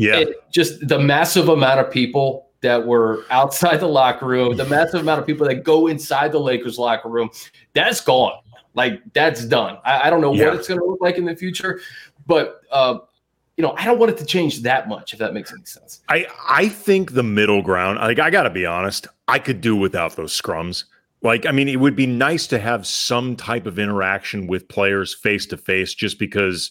Yeah. 0.00 0.20
It, 0.20 0.50
just 0.50 0.88
the 0.88 0.98
massive 0.98 1.48
amount 1.48 1.80
of 1.80 1.90
people 1.90 2.48
that 2.62 2.86
were 2.86 3.24
outside 3.30 3.80
the 3.80 3.86
locker 3.88 4.26
room, 4.26 4.56
the 4.56 4.64
massive 4.64 5.00
amount 5.00 5.20
of 5.20 5.26
people 5.26 5.46
that 5.46 5.62
go 5.62 5.86
inside 5.86 6.32
the 6.32 6.40
Lakers 6.40 6.78
locker 6.78 7.08
room, 7.08 7.30
that's 7.74 8.00
gone. 8.00 8.40
Like 8.74 9.00
that's 9.12 9.44
done. 9.44 9.78
I, 9.84 10.06
I 10.06 10.10
don't 10.10 10.20
know 10.20 10.32
Yeah. 10.34 10.46
what 10.46 10.54
it's 10.54 10.68
going 10.68 10.80
to 10.80 10.86
look 10.86 11.00
like 11.00 11.18
in 11.18 11.24
the 11.24 11.36
future, 11.36 11.80
but 12.26 12.60
uh, 12.70 12.98
you 13.56 13.62
know, 13.62 13.74
I 13.76 13.84
don't 13.84 13.98
want 13.98 14.10
it 14.12 14.18
to 14.18 14.24
change 14.24 14.62
that 14.62 14.88
much. 14.88 15.12
If 15.12 15.18
that 15.18 15.34
makes 15.34 15.52
any 15.52 15.64
sense. 15.64 16.00
I 16.08 16.26
I 16.48 16.68
think 16.68 17.12
the 17.12 17.22
middle 17.22 17.60
ground. 17.62 17.98
Like 17.98 18.18
I 18.18 18.30
got 18.30 18.44
to 18.44 18.50
be 18.50 18.64
honest, 18.64 19.06
I 19.28 19.38
could 19.38 19.60
do 19.60 19.76
without 19.76 20.16
those 20.16 20.32
scrums. 20.40 20.84
Like 21.22 21.44
I 21.44 21.52
mean, 21.52 21.68
it 21.68 21.76
would 21.76 21.96
be 21.96 22.06
nice 22.06 22.46
to 22.46 22.58
have 22.58 22.86
some 22.86 23.36
type 23.36 23.66
of 23.66 23.78
interaction 23.78 24.46
with 24.46 24.68
players 24.68 25.14
face 25.14 25.44
to 25.46 25.56
face, 25.58 25.92
just 25.92 26.18
because, 26.18 26.70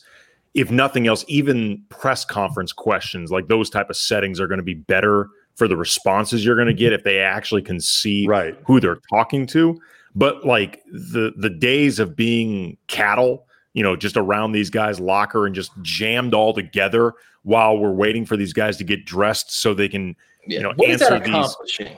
if 0.54 0.72
nothing 0.72 1.08
else, 1.08 1.24
even 1.28 1.84
press 1.90 2.26
conference 2.26 2.72
questions 2.74 3.32
like 3.32 3.48
those 3.48 3.70
type 3.70 3.90
of 3.90 3.96
settings 3.98 4.40
are 4.40 4.48
going 4.48 4.58
to 4.60 4.64
be 4.64 4.74
better 4.74 5.28
for 5.56 5.68
the 5.68 5.78
responses 5.78 6.44
you're 6.44 6.56
going 6.56 6.68
to 6.68 6.74
get 6.74 6.94
if 6.94 7.04
they 7.04 7.20
actually 7.20 7.62
can 7.62 7.80
see 7.80 8.26
Right. 8.28 8.56
who 8.66 8.80
they're 8.80 9.00
talking 9.10 9.46
to. 9.48 9.80
But 10.16 10.46
like 10.46 10.82
the 10.92 11.34
the 11.38 11.50
days 11.52 12.00
of 12.00 12.16
being 12.16 12.78
cattle, 12.88 13.46
you 13.74 13.84
know, 13.84 13.96
just 13.96 14.18
around 14.18 14.54
these 14.54 14.70
guys' 14.72 15.00
locker 15.00 15.46
and 15.46 15.54
just 15.54 15.72
jammed 15.84 16.34
all 16.34 16.54
together 16.54 17.14
while 17.44 17.78
we're 17.78 17.92
waiting 17.92 18.26
for 18.26 18.36
these 18.36 18.52
guys 18.54 18.76
to 18.78 18.84
get 18.84 19.06
dressed 19.06 19.52
so 19.52 19.74
they 19.74 19.88
can 19.88 20.16
Yeah. 20.48 20.58
You 20.58 20.64
know, 20.64 20.74
what 20.78 20.90
is 20.90 21.00
that 21.02 21.12
answer 21.14 21.26
these- 21.26 21.36
accomplishing? 21.36 21.98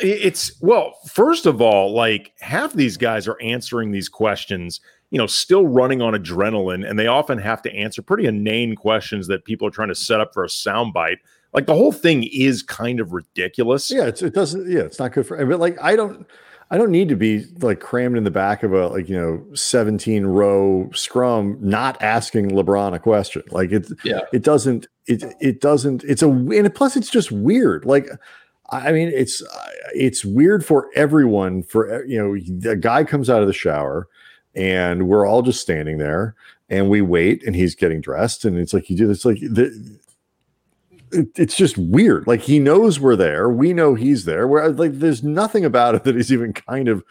It's 0.00 0.58
well 0.62 0.94
first 1.12 1.44
of 1.46 1.60
all 1.60 1.92
like 1.92 2.32
half 2.40 2.72
these 2.72 2.96
guys 2.96 3.28
are 3.28 3.36
answering 3.42 3.90
these 3.92 4.08
questions 4.08 4.80
you 5.10 5.18
know 5.18 5.26
still 5.26 5.66
running 5.66 6.00
on 6.00 6.14
adrenaline 6.14 6.88
and 6.88 6.98
they 6.98 7.06
often 7.06 7.36
have 7.38 7.60
to 7.60 7.72
answer 7.74 8.00
pretty 8.00 8.26
inane 8.26 8.74
questions 8.74 9.26
that 9.26 9.44
people 9.44 9.66
are 9.68 9.70
trying 9.70 9.88
to 9.88 9.94
set 9.94 10.20
up 10.20 10.32
for 10.32 10.44
a 10.44 10.48
soundbite 10.48 11.18
like 11.52 11.66
the 11.66 11.74
whole 11.74 11.92
thing 11.92 12.24
is 12.32 12.62
kind 12.62 13.00
of 13.00 13.12
ridiculous 13.12 13.90
Yeah, 13.90 14.06
it's, 14.06 14.22
it 14.22 14.32
doesn't. 14.32 14.70
Yeah, 14.70 14.80
it's 14.80 14.98
not 14.98 15.12
good 15.12 15.26
for. 15.26 15.44
But 15.44 15.60
like, 15.60 15.76
I 15.82 15.96
don't, 15.96 16.26
I 16.70 16.78
don't 16.78 16.90
need 16.90 17.10
to 17.10 17.14
be 17.16 17.44
like 17.60 17.78
crammed 17.80 18.16
in 18.16 18.24
the 18.24 18.30
back 18.30 18.62
of 18.62 18.72
a 18.72 18.88
like 18.88 19.06
you 19.10 19.16
know 19.20 19.44
seventeen 19.54 20.24
row 20.24 20.88
scrum, 20.94 21.58
not 21.60 22.00
asking 22.02 22.52
LeBron 22.52 22.94
a 22.94 22.98
question. 22.98 23.42
Like 23.50 23.70
it, 23.70 23.86
Yeah. 24.02 24.20
it 24.32 24.42
doesn't. 24.42 24.86
It 25.06 25.22
it 25.42 25.60
doesn't. 25.60 26.04
It's 26.04 26.22
a 26.22 26.30
and 26.30 26.74
plus 26.74 26.96
it's 26.96 27.10
just 27.10 27.30
weird. 27.30 27.84
Like, 27.84 28.08
I 28.72 28.92
mean, 28.92 29.08
it's 29.08 29.42
uh, 29.42 29.68
it's 29.94 30.24
weird 30.24 30.64
for 30.64 30.88
everyone. 30.94 31.62
For 31.62 32.04
you 32.04 32.18
know, 32.18 32.38
the 32.58 32.76
guy 32.76 33.04
comes 33.04 33.28
out 33.28 33.42
of 33.42 33.46
the 33.46 33.52
shower, 33.52 34.08
and 34.54 35.08
we're 35.08 35.26
all 35.26 35.42
just 35.42 35.60
standing 35.60 35.98
there, 35.98 36.34
and 36.70 36.88
we 36.88 37.02
wait, 37.02 37.42
and 37.46 37.54
he's 37.54 37.74
getting 37.74 38.00
dressed, 38.00 38.44
and 38.44 38.58
it's 38.58 38.72
like 38.72 38.88
you 38.88 38.96
do. 38.96 39.10
It's 39.10 39.24
like 39.24 39.40
the 39.40 39.98
it, 41.12 41.28
it's 41.36 41.56
just 41.56 41.76
weird. 41.76 42.26
Like 42.26 42.40
he 42.40 42.58
knows 42.58 42.98
we're 42.98 43.16
there. 43.16 43.48
We 43.48 43.72
know 43.72 43.94
he's 43.94 44.24
there. 44.24 44.48
Where 44.48 44.70
like 44.70 44.92
there's 44.98 45.22
nothing 45.22 45.64
about 45.64 45.94
it 45.94 46.04
that 46.04 46.16
is 46.16 46.32
even 46.32 46.52
kind 46.52 46.88
of 46.88 47.04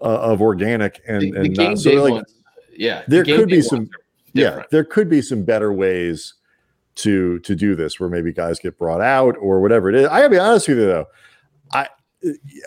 uh, 0.00 0.20
of 0.20 0.42
organic 0.42 1.00
and 1.06 1.22
The, 1.22 1.30
the 1.30 1.40
and 1.40 1.56
not, 1.56 1.78
so 1.78 1.90
like 2.02 2.12
ones, 2.12 2.34
yeah. 2.76 3.02
there 3.08 3.24
game 3.24 3.40
could 3.40 3.48
be 3.48 3.62
some 3.62 3.88
yeah 4.32 4.62
there 4.70 4.84
could 4.84 5.08
be 5.08 5.22
some 5.22 5.42
better 5.42 5.72
ways 5.72 6.34
to 6.96 7.38
to 7.40 7.54
do 7.54 7.74
this 7.74 8.00
where 8.00 8.08
maybe 8.08 8.32
guys 8.32 8.58
get 8.58 8.78
brought 8.78 9.00
out 9.00 9.36
or 9.38 9.60
whatever 9.60 9.88
it 9.88 9.94
is. 9.94 10.06
I 10.08 10.18
gotta 10.18 10.30
be 10.30 10.38
honest 10.38 10.68
with 10.68 10.78
you 10.78 10.86
though. 10.86 11.06
I 11.72 11.88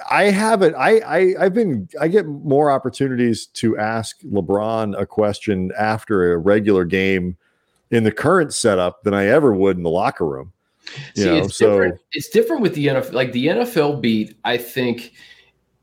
I 0.09 0.23
haven't 0.25 0.75
I, 0.75 0.99
I 0.99 1.35
I've 1.39 1.53
been 1.53 1.89
I 1.99 2.07
get 2.07 2.25
more 2.25 2.71
opportunities 2.71 3.47
to 3.47 3.77
ask 3.77 4.19
LeBron 4.21 4.99
a 4.99 5.05
question 5.05 5.71
after 5.77 6.33
a 6.33 6.37
regular 6.37 6.85
game 6.85 7.37
in 7.91 8.03
the 8.03 8.11
current 8.11 8.53
setup 8.53 9.03
than 9.03 9.13
I 9.13 9.25
ever 9.25 9.53
would 9.53 9.77
in 9.77 9.83
the 9.83 9.89
locker 9.89 10.25
room. 10.25 10.53
You 11.15 11.23
See, 11.23 11.25
know, 11.25 11.37
it's 11.37 11.57
so 11.57 11.71
different. 11.71 12.01
It's 12.13 12.29
different 12.29 12.61
with 12.61 12.75
the 12.75 12.87
NFL. 12.87 13.13
Like 13.13 13.31
the 13.31 13.47
NFL 13.47 14.01
beat, 14.01 14.37
I 14.45 14.57
think 14.57 15.13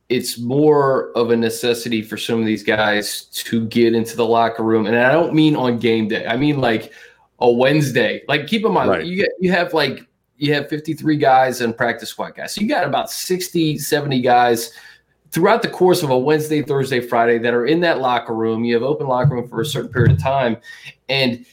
it's 0.09 0.39
more 0.39 1.11
of 1.17 1.31
a 1.31 1.37
necessity 1.37 2.01
for 2.01 2.17
some 2.17 2.39
of 2.39 2.47
these 2.47 2.63
guys 2.63 3.25
to 3.25 3.67
get 3.67 3.93
into 3.95 4.17
the 4.17 4.27
locker 4.27 4.63
room. 4.63 4.87
And 4.87 4.97
I 4.97 5.11
don't 5.11 5.35
mean 5.35 5.57
on 5.57 5.79
game 5.79 6.09
day. 6.09 6.27
I 6.27 6.37
mean 6.37 6.61
like 6.61 6.93
a 7.41 7.51
Wednesday. 7.51 8.23
Like 8.29 8.47
keep 8.47 8.65
in 8.65 8.73
mind, 8.73 8.91
Right. 8.91 9.05
you 9.05 9.17
get 9.17 9.31
you 9.41 9.51
have 9.53 9.75
like 9.75 10.07
you 10.39 10.53
have 10.55 10.69
53 10.69 11.17
guys 11.17 11.61
and 11.61 11.77
practice 11.77 12.11
squad 12.11 12.35
guys. 12.37 12.55
So 12.55 12.61
you 12.61 12.69
got 12.69 12.85
about 12.85 13.11
60, 13.11 13.79
70 13.79 14.21
guys 14.21 14.73
throughout 15.31 15.63
the 15.63 15.69
course 15.69 16.03
of 16.03 16.11
a 16.11 16.19
Wednesday, 16.19 16.63
Thursday, 16.63 17.01
Friday 17.01 17.39
that 17.39 17.55
are 17.55 17.67
in 17.67 17.81
that 17.81 18.01
locker 18.01 18.35
room. 18.35 18.65
You 18.65 18.75
have 18.75 18.83
open 18.83 19.07
locker 19.07 19.35
room 19.35 19.49
for 19.49 19.61
a 19.61 19.67
certain 19.67 19.91
period 19.91 20.13
of 20.13 20.23
time. 20.23 20.59
And 21.09 21.45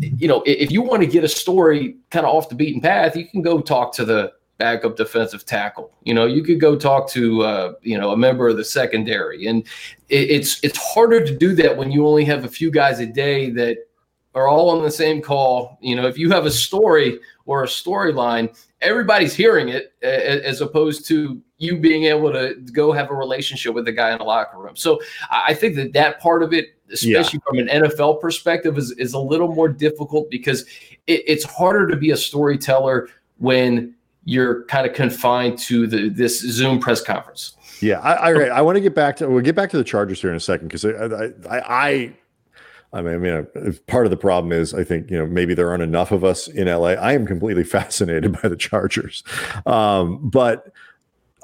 you 0.00 0.26
know, 0.26 0.42
if 0.46 0.70
you 0.70 0.82
want 0.82 1.02
to 1.02 1.06
get 1.06 1.22
a 1.22 1.28
story 1.28 1.96
kind 2.10 2.24
of 2.24 2.34
off 2.34 2.48
the 2.48 2.54
beaten 2.54 2.80
path, 2.80 3.16
you 3.16 3.28
can 3.28 3.42
go 3.42 3.60
talk 3.60 3.92
to 3.94 4.04
the 4.04 4.32
backup 4.58 4.96
defensive 4.96 5.44
tackle. 5.44 5.92
You 6.04 6.14
know, 6.14 6.24
you 6.24 6.42
could 6.42 6.60
go 6.60 6.76
talk 6.76 7.08
to 7.10 7.42
uh, 7.42 7.72
you 7.82 7.98
know 7.98 8.12
a 8.12 8.16
member 8.16 8.48
of 8.48 8.56
the 8.56 8.64
secondary, 8.64 9.46
and 9.46 9.62
it, 10.08 10.30
it's 10.30 10.62
it's 10.62 10.78
harder 10.78 11.24
to 11.24 11.36
do 11.36 11.54
that 11.56 11.76
when 11.76 11.92
you 11.92 12.06
only 12.06 12.24
have 12.24 12.44
a 12.44 12.48
few 12.48 12.70
guys 12.70 13.00
a 13.00 13.06
day 13.06 13.50
that 13.50 13.78
are 14.34 14.48
all 14.48 14.70
on 14.70 14.82
the 14.82 14.90
same 14.90 15.20
call. 15.20 15.78
You 15.80 15.96
know, 15.96 16.06
if 16.06 16.16
you 16.16 16.30
have 16.30 16.46
a 16.46 16.50
story 16.50 17.18
or 17.44 17.64
a 17.64 17.66
storyline, 17.66 18.56
everybody's 18.80 19.34
hearing 19.34 19.68
it, 19.68 19.92
as 20.02 20.60
opposed 20.60 21.06
to 21.08 21.40
you 21.58 21.78
being 21.78 22.04
able 22.04 22.32
to 22.32 22.54
go 22.72 22.92
have 22.92 23.10
a 23.10 23.14
relationship 23.14 23.74
with 23.74 23.84
the 23.84 23.92
guy 23.92 24.12
in 24.12 24.18
the 24.18 24.24
locker 24.24 24.58
room. 24.58 24.76
So 24.76 25.00
I 25.30 25.54
think 25.54 25.76
that 25.76 25.92
that 25.92 26.20
part 26.20 26.42
of 26.42 26.52
it, 26.52 26.74
especially 26.90 27.40
from 27.46 27.58
an 27.58 27.68
NFL 27.68 28.20
perspective, 28.20 28.76
is 28.78 28.90
is 28.92 29.12
a 29.12 29.18
little 29.18 29.48
more 29.48 29.68
difficult 29.68 30.30
because 30.30 30.62
it, 31.06 31.22
it's 31.26 31.44
harder 31.44 31.86
to 31.88 31.96
be 31.96 32.10
a 32.10 32.16
storyteller 32.16 33.08
when 33.38 33.94
you're 34.24 34.64
kind 34.64 34.86
of 34.86 34.94
confined 34.94 35.58
to 35.58 35.86
the 35.86 36.08
this 36.08 36.40
Zoom 36.40 36.80
press 36.80 37.02
conference. 37.02 37.56
Yeah, 37.80 38.00
I 38.00 38.32
I, 38.32 38.32
I 38.46 38.60
want 38.62 38.76
to 38.76 38.80
get 38.80 38.94
back 38.94 39.16
to 39.16 39.28
we'll 39.28 39.42
get 39.42 39.56
back 39.56 39.70
to 39.70 39.76
the 39.76 39.84
Chargers 39.84 40.20
here 40.20 40.30
in 40.30 40.36
a 40.36 40.40
second 40.40 40.68
because 40.68 40.84
I 40.84 41.32
I, 41.48 41.62
I 41.66 42.12
I 42.92 43.00
mean 43.02 43.14
I 43.14 43.18
mean 43.18 43.32
uh, 43.32 43.72
part 43.86 44.06
of 44.06 44.10
the 44.10 44.16
problem 44.16 44.52
is 44.52 44.74
I 44.74 44.84
think 44.84 45.10
you 45.10 45.18
know 45.18 45.26
maybe 45.26 45.54
there 45.54 45.68
aren't 45.70 45.82
enough 45.82 46.12
of 46.12 46.24
us 46.24 46.48
in 46.48 46.66
LA. 46.68 46.90
I 46.90 47.12
am 47.12 47.26
completely 47.26 47.64
fascinated 47.78 48.32
by 48.40 48.48
the 48.48 48.56
Chargers, 48.56 49.22
um, 49.66 50.18
but 50.28 50.72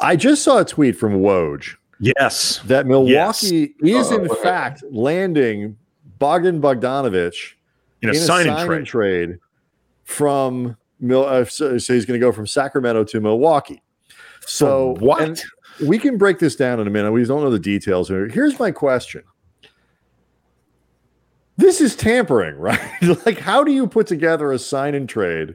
I 0.00 0.14
just 0.16 0.42
saw 0.44 0.58
a 0.60 0.64
tweet 0.64 0.96
from 0.96 1.14
Woj 1.14 1.74
Yes. 2.00 2.60
that 2.66 2.86
Milwaukee 2.86 3.74
yes. 3.80 4.06
is 4.06 4.12
in 4.12 4.30
Uh, 4.30 4.34
fact 4.36 4.84
landing 4.90 5.76
Bogdan 6.18 6.60
Bogdanovich 6.60 7.54
In 8.02 8.08
a 8.10 8.12
in 8.12 8.18
signing 8.18 8.52
sign 8.54 8.66
trade. 8.66 8.78
and 8.78 8.86
trade 8.86 9.26
trade 9.28 9.38
from 10.04 10.76
Mil. 11.00 11.24
Uh, 11.24 11.44
so, 11.44 11.78
so 11.78 11.94
he's 11.94 12.04
going 12.06 12.20
to 12.20 12.24
go 12.24 12.30
from 12.32 12.46
Sacramento 12.46 13.04
to 13.04 13.20
Milwaukee. 13.20 13.82
So 14.46 14.94
what? 15.00 15.42
we 15.84 15.98
can 15.98 16.16
break 16.18 16.38
this 16.38 16.56
down 16.56 16.80
in 16.80 16.86
a 16.86 16.90
minute. 16.90 17.12
We 17.12 17.24
don't 17.24 17.42
know 17.42 17.50
the 17.50 17.58
details 17.58 18.08
here. 18.08 18.28
Here's 18.28 18.58
my 18.58 18.70
question. 18.70 19.22
This 21.58 21.80
is 21.82 21.94
tampering, 21.94 22.56
right? 22.58 22.80
like, 23.26 23.38
how 23.38 23.62
do 23.62 23.72
you 23.72 23.86
put 23.86 24.06
together 24.06 24.50
a 24.52 24.58
sign 24.58 24.94
and 24.94 25.06
trade 25.08 25.54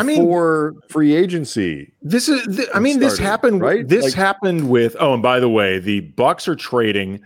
I 0.00 0.02
mean- 0.04 0.20
before 0.22 0.74
free 0.88 1.14
agency? 1.14 1.92
This 2.00 2.28
is. 2.28 2.56
th- 2.56 2.68
I 2.74 2.78
mean, 2.80 3.00
this 3.00 3.18
happened. 3.18 3.60
right? 3.60 3.86
This 3.86 4.04
Like- 4.04 4.14
happened 4.14 4.70
with. 4.70 4.96
Oh, 4.98 5.12
and 5.14 5.22
by 5.22 5.38
the 5.40 5.50
way, 5.50 5.78
the 5.78 6.00
Bucks 6.00 6.48
are 6.48 6.56
trading 6.56 7.20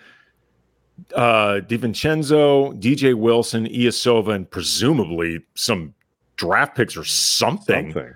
uh 1.14 1.60
DiVincenzo, 1.68 2.74
DJ 2.82 3.14
Wilson, 3.14 3.66
Ilyasova, 3.68 4.34
and 4.34 4.50
presumably 4.50 5.40
some 5.54 5.94
draft 6.36 6.74
picks 6.76 6.96
or 6.96 7.04
something. 7.04 7.92
Something. 7.92 8.14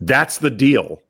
That's 0.00 0.38
the 0.38 0.50
deal. 0.50 1.02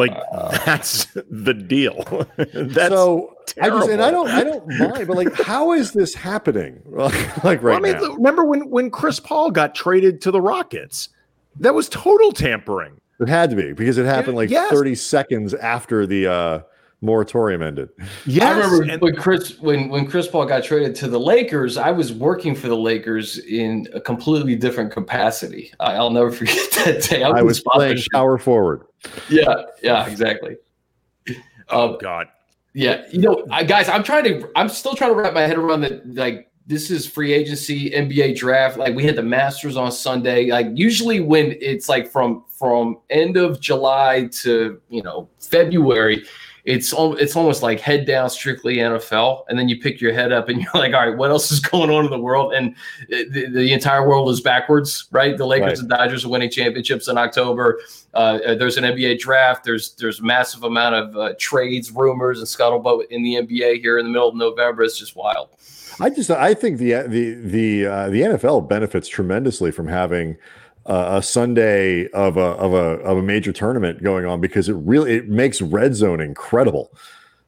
Like 0.00 0.16
Uh, 0.32 0.58
that's 0.66 1.06
the 1.30 1.54
deal. 1.54 2.26
that's 2.36 2.88
so 2.92 3.36
I 3.60 3.68
just 3.68 3.88
and 3.90 4.02
I 4.02 4.10
don't 4.10 4.28
I 4.28 4.42
don't 4.44 4.66
mind, 4.78 5.06
but 5.06 5.16
like, 5.16 5.32
how 5.34 5.72
is 5.72 5.92
this 5.92 6.14
happening? 6.14 6.80
like 6.90 7.14
right 7.44 7.62
Well, 7.62 7.76
I 7.76 7.80
mean, 7.80 7.92
now. 7.94 8.14
remember 8.14 8.44
when 8.44 8.68
when 8.70 8.90
Chris 8.90 9.20
Paul 9.20 9.50
got 9.50 9.74
traded 9.74 10.20
to 10.22 10.30
the 10.30 10.40
Rockets? 10.40 11.08
That 11.58 11.74
was 11.74 11.88
total 11.88 12.32
tampering. 12.32 13.00
It 13.20 13.28
had 13.28 13.50
to 13.50 13.56
be 13.56 13.72
because 13.72 13.98
it 13.98 14.06
happened 14.06 14.36
like 14.36 14.48
Yes. 14.50 14.70
30 14.72 14.94
seconds 14.94 15.52
after 15.54 16.06
the 16.06 16.26
uh, 16.26 16.60
moratorium 17.02 17.62
ended. 17.62 17.88
Yes, 18.26 18.44
I 18.44 18.50
remember 18.58 18.92
and- 18.92 19.02
when 19.02 19.14
Chris 19.16 19.58
when 19.60 19.88
when 19.88 20.06
Chris 20.06 20.26
Paul 20.26 20.46
got 20.46 20.64
traded 20.64 20.94
to 20.96 21.08
the 21.08 21.18
Lakers, 21.20 21.76
I 21.76 21.90
was 21.90 22.12
working 22.12 22.54
for 22.54 22.68
the 22.68 22.76
Lakers 22.76 23.38
in 23.38 23.86
a 23.94 24.00
completely 24.00 24.54
different 24.56 24.92
capacity. 24.92 25.72
I, 25.80 25.94
I'll 25.94 26.10
never 26.10 26.30
forget 26.40 26.70
that 26.84 27.02
day. 27.08 27.22
I 27.22 27.38
in 27.40 27.44
was 27.46 27.60
playing 27.60 27.96
sponsorship. 27.98 28.12
power 28.12 28.38
forward. 28.38 28.82
Yeah, 29.28 29.62
yeah, 29.82 30.06
exactly. 30.06 30.56
oh 31.70 31.92
Um, 31.94 31.98
God. 32.00 32.26
Yeah, 32.72 33.04
you 33.10 33.20
know, 33.20 33.44
I, 33.50 33.64
guys, 33.64 33.88
I'm 33.88 34.04
trying 34.04 34.22
to, 34.24 34.48
I'm 34.54 34.68
still 34.68 34.94
trying 34.94 35.10
to 35.10 35.16
wrap 35.16 35.34
my 35.34 35.40
head 35.40 35.58
around 35.58 35.80
that. 35.80 36.06
Like, 36.14 36.52
this 36.68 36.88
is 36.88 37.04
free 37.04 37.32
agency, 37.32 37.90
NBA 37.90 38.36
draft. 38.36 38.78
Like, 38.78 38.94
we 38.94 39.02
had 39.02 39.16
the 39.16 39.24
Masters 39.24 39.76
on 39.76 39.90
Sunday. 39.90 40.50
Like, 40.52 40.68
usually 40.74 41.18
when 41.18 41.56
it's 41.60 41.88
like 41.88 42.06
from 42.08 42.44
from 42.56 42.98
end 43.10 43.36
of 43.36 43.58
July 43.60 44.28
to 44.42 44.80
you 44.88 45.02
know 45.02 45.28
February, 45.40 46.22
it's 46.64 46.92
al- 46.92 47.14
it's 47.16 47.36
almost 47.36 47.62
like 47.62 47.80
head 47.80 48.04
down, 48.06 48.28
strictly 48.30 48.76
NFL, 48.76 49.44
and 49.48 49.58
then 49.58 49.68
you 49.68 49.80
pick 49.80 50.00
your 50.00 50.12
head 50.12 50.32
up 50.32 50.48
and 50.48 50.60
you're 50.62 50.70
like, 50.74 50.92
all 50.94 51.06
right, 51.08 51.16
what 51.16 51.30
else 51.30 51.50
is 51.50 51.60
going 51.60 51.90
on 51.90 52.04
in 52.04 52.10
the 52.10 52.18
world? 52.18 52.52
And 52.52 52.74
the, 53.08 53.46
the 53.50 53.72
entire 53.72 54.06
world 54.08 54.28
is 54.30 54.40
backwards, 54.40 55.06
right? 55.10 55.36
The 55.36 55.46
Lakers 55.46 55.66
Right. 55.66 55.78
and 55.78 55.88
Dodgers 55.88 56.24
are 56.24 56.28
winning 56.28 56.50
championships 56.50 57.08
in 57.08 57.16
October. 57.18 57.80
Uh, 58.14 58.54
there's 58.54 58.76
an 58.76 58.84
NBA 58.84 59.18
draft. 59.20 59.64
There's 59.64 59.92
there's 59.94 60.20
massive 60.20 60.64
amount 60.64 60.94
of 60.96 61.16
uh, 61.16 61.34
trades, 61.38 61.90
rumors, 61.90 62.38
and 62.38 62.46
scuttlebutt 62.48 63.06
in 63.10 63.22
the 63.22 63.34
NBA 63.36 63.80
here 63.80 63.98
in 63.98 64.04
the 64.06 64.10
middle 64.10 64.28
of 64.28 64.34
November. 64.36 64.82
It's 64.82 64.98
just 64.98 65.16
wild. 65.16 65.48
I 66.00 66.08
just 66.10 66.30
I 66.30 66.54
think 66.54 66.78
the 66.78 66.92
the 67.06 67.34
the 67.34 67.86
uh, 67.86 68.08
the 68.10 68.22
NFL 68.22 68.68
benefits 68.68 69.06
tremendously 69.08 69.70
from 69.70 69.86
having 69.86 70.36
uh, 70.86 71.18
a 71.18 71.22
Sunday 71.22 72.08
of 72.08 72.36
a 72.36 72.40
of 72.40 72.72
a 72.72 73.00
of 73.04 73.18
a 73.18 73.22
major 73.22 73.52
tournament 73.52 74.02
going 74.02 74.24
on 74.26 74.40
because 74.40 74.68
it 74.68 74.74
really 74.74 75.12
it 75.12 75.28
makes 75.28 75.60
red 75.62 75.94
zone 75.94 76.20
incredible. 76.20 76.90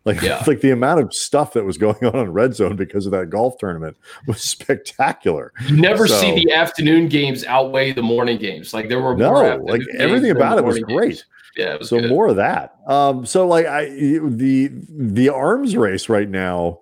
Like 0.05 0.21
Yeah. 0.21 0.43
like 0.47 0.61
the 0.61 0.71
amount 0.71 1.01
of 1.01 1.15
stuff 1.15 1.53
that 1.55 1.65
was 1.65 1.79
going 1.79 1.97
on 2.05 2.15
in 2.17 2.33
red 2.33 2.55
zone 2.55 2.77
because 2.77 3.07
of 3.07 3.12
that 3.12 3.31
golf 3.31 3.57
tournament 3.59 3.97
was 4.27 4.41
spectacular. 4.43 5.53
You 5.69 5.77
never 5.77 6.07
So- 6.09 6.21
see 6.21 6.35
the 6.45 6.53
afternoon 6.53 7.09
games 7.09 7.45
outweigh 7.45 7.93
the 7.93 8.03
morning 8.03 8.39
games. 8.39 8.75
Like 8.75 8.89
there 8.89 9.01
were 9.01 9.17
No, 9.17 9.33
more 9.33 9.57
like, 9.62 9.83
everything 9.99 10.31
about 10.31 10.59
it 10.59 10.65
was 10.65 10.81
morning 10.81 10.97
great. 10.97 11.25
Yeah, 11.57 11.77
was 11.77 11.91
so 11.91 12.01
good. 12.01 12.09
more 12.09 12.29
of 12.29 12.37
that 12.37 12.77
um 12.87 13.27
so 13.27 13.47
like 13.47 13.67
i 13.67 13.85
the 13.91 14.71
the 14.89 15.29
arms 15.29 15.77
race 15.77 16.09
right 16.09 16.29
now 16.31 16.79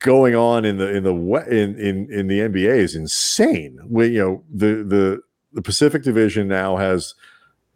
going 0.00 0.34
on 0.34 0.64
in 0.64 0.76
the 0.76 0.88
in 0.92 1.04
the 1.04 1.14
in 1.48 1.78
in 1.78 2.12
in 2.12 2.26
the 2.26 2.40
nba 2.40 2.66
is 2.78 2.96
insane 2.96 3.78
we 3.88 4.08
you 4.08 4.18
know 4.18 4.42
the 4.52 4.82
the 4.82 5.20
the 5.56 5.62
pacific 5.62 6.02
division 6.04 6.46
now 6.46 6.76
has 6.76 7.14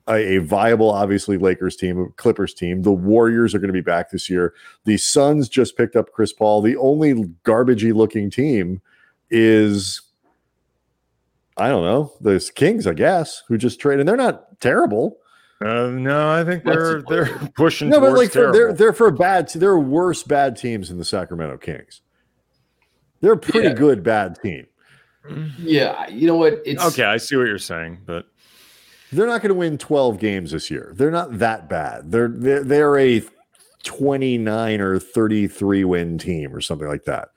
a, 0.07 0.37
a 0.37 0.39
viable 0.39 0.91
obviously 0.91 1.37
lakers 1.37 1.75
team 1.77 2.13
clippers 2.17 2.55
team 2.55 2.83
the 2.83 2.93
warriors 2.93 3.55
are 3.55 3.59
going 3.59 3.69
to 3.69 3.73
be 3.73 3.81
back 3.81 4.11
this 4.11 4.31
year 4.31 4.55
the 4.85 4.97
suns 4.97 5.49
just 5.49 5.77
picked 5.77 5.97
up 5.97 6.13
chris 6.13 6.33
paul 6.33 6.63
the 6.63 6.77
only 6.77 7.15
garbagey 7.45 7.93
looking 7.95 8.31
team 8.31 8.81
is 9.31 10.03
i 11.57 11.69
don't 11.69 11.85
know 11.85 12.13
the 12.21 12.51
kings 12.55 12.87
i 12.87 12.93
guess 12.95 13.43
who 13.49 13.59
just 13.59 13.81
traded 13.81 14.01
and 14.01 14.09
they're 14.09 14.17
not 14.17 14.61
terrible 14.61 15.17
Uh, 15.63 15.89
no, 15.91 16.31
I 16.31 16.43
think 16.43 16.65
they're 16.65 17.03
they're 17.03 17.27
pushing. 17.55 17.91
no, 17.91 18.01
but 18.01 18.15
like 18.15 18.31
for, 18.33 18.39
they're 18.39 18.53
terrible. 18.53 18.77
they're 18.77 18.93
for 18.95 19.11
bad. 19.11 19.51
There 19.51 19.71
are 19.73 19.79
worse 19.79 20.23
bad 20.23 20.57
teams 20.57 20.89
than 20.89 20.97
the 20.97 21.05
Sacramento 21.05 21.59
Kings. 21.59 22.01
They're 23.21 23.35
a 23.35 23.37
pretty 23.37 23.69
Yeah. 23.69 23.75
good 23.75 24.03
bad 24.03 24.39
team. 24.43 24.67
Yeah, 25.59 26.09
you 26.09 26.27
know 26.27 26.37
what? 26.37 26.61
It's 26.65 26.83
okay, 26.83 27.05
I 27.05 27.17
see 27.19 27.37
what 27.37 27.47
you're 27.47 27.59
saying, 27.59 27.99
but 28.07 28.27
They're 29.13 29.27
not 29.27 29.43
going 29.43 29.51
to 29.51 29.55
win 29.55 29.77
twelve 29.79 30.19
games 30.19 30.53
this 30.53 30.71
year. 30.71 30.93
They're 30.97 31.11
not 31.11 31.39
that 31.39 31.69
bad. 31.69 32.11
They're 32.11 32.29
they're, 32.29 32.65
they're 32.65 32.99
a 32.99 33.23
twenty 33.83 34.39
nine 34.39 34.81
or 34.81 34.99
thirty 34.99 35.47
three 35.49 35.85
win 35.85 36.17
team 36.19 36.55
or 36.55 36.61
something 36.61 36.89
like 36.89 37.05
that, 37.05 37.29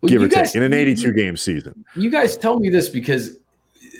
well, 0.00 0.08
give 0.10 0.22
or 0.22 0.28
guys- 0.28 0.52
take, 0.52 0.56
in 0.56 0.62
an 0.64 0.72
eighty 0.72 0.94
two 0.94 1.12
game 1.12 1.36
season. 1.36 1.84
You 1.94 2.10
guys 2.10 2.36
tell 2.36 2.58
me 2.58 2.68
this 2.70 2.88
because 2.88 3.36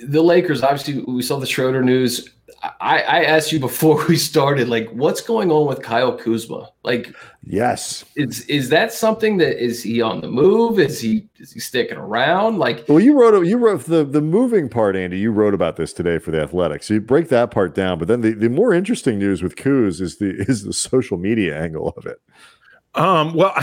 the 0.04 0.22
Lakers, 0.22 0.62
obviously, 0.62 1.00
we 1.02 1.22
saw 1.22 1.38
the 1.38 1.46
Schroeder 1.46 1.82
news. 1.82 2.30
I, 2.62 3.00
I 3.02 3.24
asked 3.24 3.52
you 3.52 3.60
before 3.60 4.04
we 4.08 4.16
started, 4.16 4.68
like, 4.68 4.90
what's 4.90 5.20
going 5.20 5.50
on 5.50 5.66
with 5.66 5.82
Kyle 5.82 6.16
Kuzma? 6.16 6.70
Like, 6.82 7.14
yes, 7.44 8.04
is 8.16 8.44
is 8.46 8.68
that 8.70 8.92
something 8.92 9.38
that 9.38 9.62
is 9.62 9.82
he 9.82 10.00
on 10.02 10.20
the 10.20 10.28
move? 10.28 10.78
Is 10.78 11.00
he 11.00 11.28
is 11.38 11.52
he 11.52 11.60
sticking 11.60 11.98
around? 11.98 12.58
Like, 12.58 12.84
well, 12.88 13.00
you 13.00 13.18
wrote 13.18 13.46
you 13.46 13.58
wrote 13.58 13.84
the 13.84 14.04
the 14.04 14.20
moving 14.20 14.68
part, 14.68 14.96
Andy. 14.96 15.18
You 15.18 15.32
wrote 15.32 15.54
about 15.54 15.76
this 15.76 15.92
today 15.92 16.18
for 16.18 16.30
the 16.30 16.40
Athletic, 16.40 16.82
so 16.82 16.94
you 16.94 17.00
break 17.00 17.28
that 17.28 17.50
part 17.50 17.74
down. 17.74 17.98
But 17.98 18.08
then 18.08 18.20
the, 18.20 18.32
the 18.32 18.48
more 18.48 18.72
interesting 18.72 19.18
news 19.18 19.42
with 19.42 19.56
Kuz 19.56 20.00
is 20.00 20.18
the 20.18 20.34
is 20.48 20.64
the 20.64 20.72
social 20.72 21.18
media 21.18 21.60
angle 21.60 21.94
of 21.96 22.06
it. 22.06 22.20
Um, 22.94 23.34
well, 23.34 23.54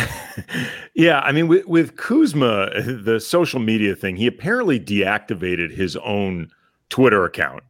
yeah, 0.94 1.20
I 1.20 1.32
mean, 1.32 1.48
with, 1.48 1.66
with 1.68 1.98
Kuzma, 1.98 2.72
the 2.82 3.20
social 3.20 3.60
media 3.60 3.96
thing, 3.96 4.16
he 4.16 4.28
apparently 4.28 4.80
deactivated 4.80 5.72
his 5.72 5.96
own 5.98 6.50
Twitter 6.90 7.26
account. 7.26 7.64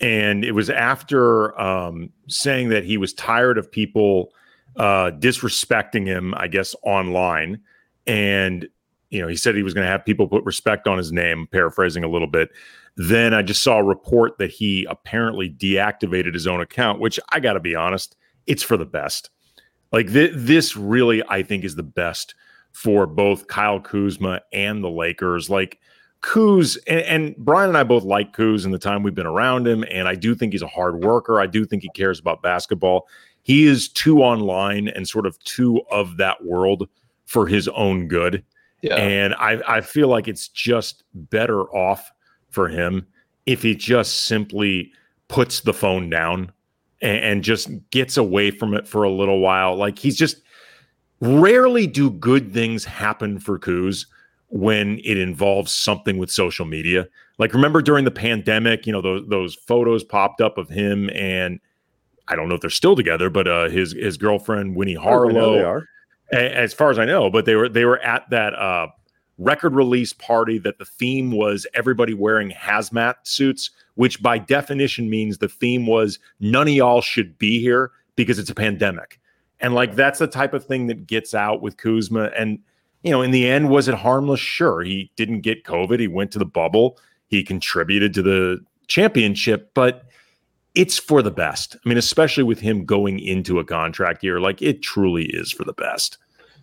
And 0.00 0.44
it 0.44 0.52
was 0.52 0.70
after 0.70 1.58
um, 1.60 2.10
saying 2.28 2.68
that 2.70 2.84
he 2.84 2.96
was 2.96 3.12
tired 3.14 3.58
of 3.58 3.70
people 3.70 4.32
uh, 4.76 5.12
disrespecting 5.12 6.06
him, 6.06 6.34
I 6.36 6.48
guess, 6.48 6.74
online. 6.82 7.60
And, 8.06 8.68
you 9.10 9.20
know, 9.20 9.28
he 9.28 9.36
said 9.36 9.54
he 9.54 9.62
was 9.62 9.74
going 9.74 9.86
to 9.86 9.90
have 9.90 10.04
people 10.04 10.26
put 10.26 10.44
respect 10.44 10.86
on 10.86 10.98
his 10.98 11.12
name, 11.12 11.48
paraphrasing 11.50 12.04
a 12.04 12.08
little 12.08 12.28
bit. 12.28 12.50
Then 12.96 13.34
I 13.34 13.42
just 13.42 13.62
saw 13.62 13.78
a 13.78 13.84
report 13.84 14.38
that 14.38 14.50
he 14.50 14.86
apparently 14.88 15.50
deactivated 15.50 16.34
his 16.34 16.46
own 16.46 16.60
account, 16.60 17.00
which 17.00 17.18
I 17.30 17.40
got 17.40 17.54
to 17.54 17.60
be 17.60 17.74
honest, 17.74 18.16
it's 18.46 18.62
for 18.62 18.76
the 18.76 18.84
best 18.84 19.30
like 19.94 20.12
th- 20.12 20.32
this 20.34 20.76
really, 20.76 21.22
I 21.28 21.44
think, 21.44 21.62
is 21.62 21.76
the 21.76 21.84
best 21.84 22.34
for 22.72 23.06
both 23.06 23.46
Kyle 23.46 23.78
Kuzma 23.78 24.40
and 24.52 24.82
the 24.82 24.90
Lakers. 24.90 25.48
Like 25.48 25.78
Kuz 26.24 26.78
and, 26.86 27.00
and, 27.02 27.36
Brian 27.36 27.68
and 27.68 27.76
I 27.76 27.82
both 27.82 28.02
like 28.02 28.34
Kuz 28.34 28.64
in 28.64 28.70
the 28.70 28.78
time 28.78 29.02
we've 29.02 29.14
been 29.14 29.26
around 29.26 29.68
him, 29.68 29.84
and 29.90 30.08
I 30.08 30.14
do 30.14 30.34
think 30.34 30.52
he's 30.52 30.62
a 30.62 30.66
hard 30.66 31.04
worker. 31.04 31.38
I 31.38 31.46
do 31.46 31.66
think 31.66 31.82
he 31.82 31.90
cares 31.90 32.18
about 32.18 32.40
basketball. 32.40 33.06
He 33.42 33.66
is 33.66 33.90
too 33.90 34.22
online 34.22 34.88
and 34.88 35.06
sort 35.06 35.26
of 35.26 35.38
too 35.40 35.82
of 35.90 36.16
that 36.16 36.42
world 36.42 36.88
for 37.26 37.46
his 37.46 37.68
own 37.68 38.08
good. 38.08 38.42
Yeah. 38.80 38.96
And 38.96 39.34
I, 39.34 39.60
I 39.68 39.80
feel 39.82 40.08
like 40.08 40.26
it's 40.26 40.48
just 40.48 41.04
better 41.12 41.62
off 41.74 42.10
for 42.48 42.68
him 42.68 43.06
if 43.44 43.62
he 43.62 43.74
just 43.74 44.24
simply 44.24 44.92
puts 45.28 45.60
the 45.60 45.74
phone 45.74 46.08
down 46.08 46.52
and, 47.02 47.18
and 47.18 47.44
just 47.44 47.68
gets 47.90 48.16
away 48.16 48.50
from 48.50 48.72
it 48.72 48.88
for 48.88 49.02
a 49.02 49.10
little 49.10 49.40
while. 49.40 49.76
Like 49.76 49.98
he's 49.98 50.16
just 50.16 50.40
rarely 51.20 51.86
do 51.86 52.10
good 52.10 52.54
things 52.54 52.84
happen 52.84 53.38
for 53.38 53.58
Kuz 53.58 54.06
when 54.54 55.00
it 55.00 55.18
involves 55.18 55.72
something 55.72 56.16
with 56.16 56.30
social 56.30 56.64
media. 56.64 57.08
Like 57.38 57.52
remember 57.52 57.82
during 57.82 58.04
the 58.04 58.12
pandemic, 58.12 58.86
you 58.86 58.92
know, 58.92 59.02
those 59.02 59.26
those 59.26 59.54
photos 59.56 60.04
popped 60.04 60.40
up 60.40 60.58
of 60.58 60.68
him 60.68 61.10
and 61.10 61.58
I 62.28 62.36
don't 62.36 62.48
know 62.48 62.54
if 62.54 62.60
they're 62.60 62.70
still 62.70 62.94
together, 62.94 63.28
but 63.28 63.48
uh 63.48 63.68
his 63.68 63.92
his 63.92 64.16
girlfriend 64.16 64.76
Winnie 64.76 64.94
Harlow. 64.94 65.40
Oh, 65.40 65.54
they 65.56 65.64
are. 65.64 65.88
As 66.32 66.72
far 66.72 66.90
as 66.90 66.98
I 66.98 67.04
know, 67.04 67.30
but 67.30 67.46
they 67.46 67.56
were 67.56 67.68
they 67.68 67.84
were 67.84 67.98
at 67.98 68.30
that 68.30 68.54
uh 68.54 68.86
record 69.38 69.74
release 69.74 70.12
party 70.12 70.58
that 70.58 70.78
the 70.78 70.84
theme 70.84 71.32
was 71.32 71.66
everybody 71.74 72.14
wearing 72.14 72.52
hazmat 72.52 73.16
suits 73.24 73.70
which 73.94 74.22
by 74.22 74.38
definition 74.38 75.10
means 75.10 75.38
the 75.38 75.48
theme 75.48 75.86
was 75.86 76.18
none 76.40 76.68
of 76.68 76.74
y'all 76.74 77.00
should 77.00 77.36
be 77.38 77.60
here 77.60 77.90
because 78.16 78.38
it's 78.38 78.50
a 78.50 78.54
pandemic. 78.54 79.20
And 79.60 79.74
like 79.74 79.94
that's 79.94 80.18
the 80.18 80.26
type 80.26 80.54
of 80.54 80.64
thing 80.64 80.86
that 80.88 81.06
gets 81.06 81.34
out 81.34 81.62
with 81.62 81.76
Kuzma. 81.76 82.30
And, 82.36 82.58
you 83.04 83.10
know, 83.10 83.22
in 83.22 83.30
the 83.30 83.46
end, 83.46 83.68
was 83.68 83.86
it 83.86 83.94
harmless? 83.94 84.40
Sure. 84.40 84.82
He 84.82 85.12
didn't 85.16 85.42
get 85.42 85.64
COVID. 85.64 86.00
He 86.00 86.08
went 86.08 86.32
to 86.32 86.38
the 86.38 86.46
bubble. 86.46 86.98
He 87.28 87.44
contributed 87.44 88.14
to 88.14 88.22
the 88.22 88.64
championship, 88.88 89.70
but 89.74 90.06
it's 90.74 90.98
for 90.98 91.22
the 91.22 91.30
best. 91.30 91.76
I 91.76 91.88
mean, 91.88 91.98
especially 91.98 92.42
with 92.42 92.60
him 92.60 92.84
going 92.84 93.20
into 93.20 93.58
a 93.58 93.64
contract 93.64 94.24
year, 94.24 94.40
like 94.40 94.62
it 94.62 94.82
truly 94.82 95.26
is 95.26 95.52
for 95.52 95.64
the 95.64 95.74
best. 95.74 96.18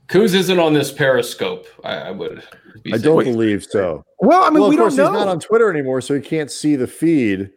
Kuz 0.07 0.33
isn't 0.33 0.59
on 0.59 0.73
this 0.73 0.91
Periscope. 0.91 1.67
I, 1.85 1.95
I 1.95 2.11
would. 2.11 2.43
I 2.91 2.97
don't 2.97 3.23
believe 3.23 3.63
so. 3.63 4.03
Well, 4.19 4.43
I 4.43 4.49
mean, 4.49 4.61
well, 4.61 4.69
we 4.69 4.75
don't 4.75 4.95
know. 4.95 5.11
He's 5.11 5.19
not 5.19 5.27
on 5.27 5.39
Twitter 5.39 5.69
anymore, 5.69 6.01
so 6.01 6.15
he 6.15 6.21
can't 6.21 6.51
see 6.51 6.75
the 6.75 6.87
feed 6.87 7.51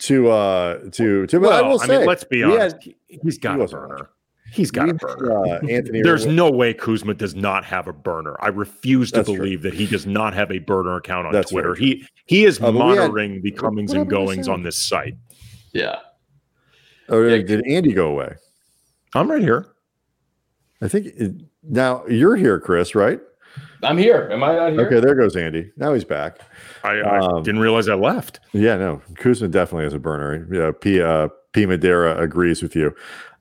to 0.00 0.28
uh 0.28 0.90
to 0.90 1.26
to. 1.28 1.38
Well, 1.38 1.52
I 1.52 1.66
will 1.66 1.80
I 1.80 1.86
say, 1.86 1.98
mean, 1.98 2.06
let's 2.06 2.24
be 2.24 2.42
honest. 2.42 2.76
Had, 2.84 2.94
he's 3.06 3.38
got 3.38 3.58
he 3.58 3.64
a 3.64 3.68
burner. 3.68 4.10
He's 4.54 4.70
got 4.70 4.88
a 4.88 4.94
burner. 4.94 5.46
Uh, 5.46 5.58
Anthony. 5.68 6.00
There's 6.00 6.26
no 6.26 6.48
way 6.48 6.72
Kuzma 6.72 7.14
does 7.14 7.34
not 7.34 7.64
have 7.64 7.88
a 7.88 7.92
burner. 7.92 8.36
I 8.38 8.48
refuse 8.48 9.10
to 9.10 9.16
That's 9.16 9.28
believe 9.28 9.62
true. 9.62 9.70
that 9.70 9.76
he 9.76 9.86
does 9.86 10.06
not 10.06 10.32
have 10.32 10.52
a 10.52 10.60
burner 10.60 10.94
account 10.96 11.26
on 11.26 11.32
That's 11.32 11.50
Twitter. 11.50 11.74
He 11.74 12.06
he 12.26 12.44
is 12.44 12.62
uh, 12.62 12.70
monitoring 12.70 13.34
had, 13.34 13.42
the 13.42 13.50
comings 13.50 13.92
and 13.92 14.08
goings 14.08 14.46
on 14.46 14.62
this 14.62 14.78
site. 14.78 15.16
Yeah. 15.72 15.96
Oh, 17.08 17.20
yeah. 17.26 17.42
did 17.42 17.66
Andy 17.66 17.92
go 17.92 18.06
away? 18.06 18.36
I'm 19.14 19.28
right 19.28 19.42
here. 19.42 19.66
I 20.80 20.86
think 20.86 21.06
it, 21.06 21.32
now 21.64 22.06
you're 22.06 22.36
here, 22.36 22.60
Chris, 22.60 22.94
right? 22.94 23.20
I'm 23.82 23.98
here. 23.98 24.28
Am 24.32 24.44
I 24.44 24.54
not 24.54 24.72
here? 24.72 24.86
Okay, 24.86 25.00
there 25.00 25.16
goes 25.16 25.34
Andy. 25.34 25.72
Now 25.76 25.94
he's 25.94 26.04
back. 26.04 26.38
I, 26.84 27.00
I 27.00 27.18
um, 27.18 27.42
didn't 27.42 27.60
realize 27.60 27.88
I 27.88 27.94
left. 27.94 28.38
Yeah, 28.52 28.76
no. 28.76 29.02
Kuzma 29.16 29.48
definitely 29.48 29.84
has 29.84 29.94
a 29.94 29.98
burner. 29.98 30.46
Yeah, 30.50 30.70
P 30.80 31.02
uh, 31.02 31.28
P 31.52 31.66
Madeira 31.66 32.20
agrees 32.20 32.62
with 32.62 32.76
you. 32.76 32.94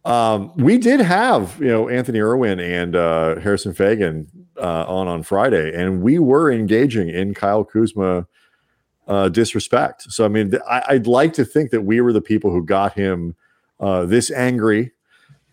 Um, 0.05 0.51
we 0.57 0.77
did 0.77 0.99
have 0.99 1.57
you 1.59 1.67
know 1.67 1.87
Anthony 1.87 2.19
Irwin 2.19 2.59
and 2.59 2.95
uh, 2.95 3.39
Harrison 3.39 3.73
Faigen 3.73 4.27
uh, 4.57 4.85
on 4.85 5.07
on 5.07 5.23
Friday, 5.23 5.73
and 5.73 6.01
we 6.01 6.19
were 6.19 6.51
engaging 6.51 7.09
in 7.09 7.33
Kyle 7.33 7.63
Kuzma 7.63 8.27
uh, 9.07 9.29
disrespect. 9.29 10.11
So 10.11 10.25
I 10.25 10.27
mean, 10.27 10.51
th- 10.51 10.63
I, 10.69 10.93
would 10.93 11.07
like 11.07 11.33
to 11.33 11.45
think 11.45 11.71
that 11.71 11.81
we 11.81 12.01
were 12.01 12.13
the 12.13 12.21
people 12.21 12.51
who 12.51 12.65
got 12.65 12.93
him 12.93 13.35
uh, 13.79 14.05
this 14.05 14.31
angry 14.31 14.91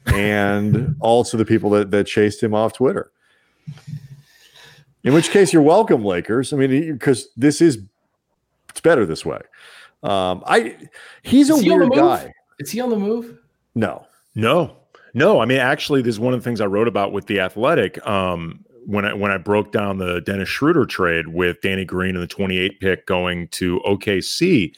and 0.06 0.96
also 1.00 1.36
the 1.36 1.44
people 1.44 1.70
that, 1.70 1.90
that 1.90 2.06
chased 2.06 2.42
him 2.42 2.54
off 2.54 2.72
Twitter. 2.72 3.12
In 5.02 5.14
which 5.14 5.30
case, 5.30 5.52
you're 5.52 5.62
welcome, 5.62 6.04
Lakers. 6.04 6.52
I 6.52 6.56
mean, 6.56 6.92
because 6.92 7.28
this 7.36 7.60
is 7.60 7.78
it's 8.68 8.80
better 8.80 9.06
this 9.06 9.24
way. 9.24 9.40
Um, 10.02 10.42
I 10.46 10.76
he's 11.22 11.50
is 11.50 11.60
a 11.60 11.62
he 11.62 11.70
weird 11.70 11.92
guy. 11.92 12.32
Is 12.58 12.70
he 12.70 12.80
on 12.80 12.90
the 12.90 12.96
move? 12.96 13.38
No, 13.74 14.06
no, 14.34 14.76
no. 15.14 15.40
I 15.40 15.44
mean, 15.44 15.58
actually, 15.58 16.02
this 16.02 16.14
is 16.14 16.20
one 16.20 16.34
of 16.34 16.40
the 16.40 16.44
things 16.44 16.60
I 16.60 16.66
wrote 16.66 16.88
about 16.88 17.12
with 17.12 17.26
the 17.26 17.40
Athletic. 17.40 18.04
Um, 18.06 18.64
when 18.86 19.04
I 19.04 19.14
when 19.14 19.30
I 19.30 19.38
broke 19.38 19.72
down 19.72 19.98
the 19.98 20.20
Dennis 20.20 20.48
Schroeder 20.48 20.86
trade 20.86 21.28
with 21.28 21.60
Danny 21.60 21.84
Green 21.84 22.14
and 22.14 22.22
the 22.22 22.28
28 22.28 22.80
pick 22.80 23.06
going 23.06 23.48
to 23.48 23.80
OKC, 23.86 24.74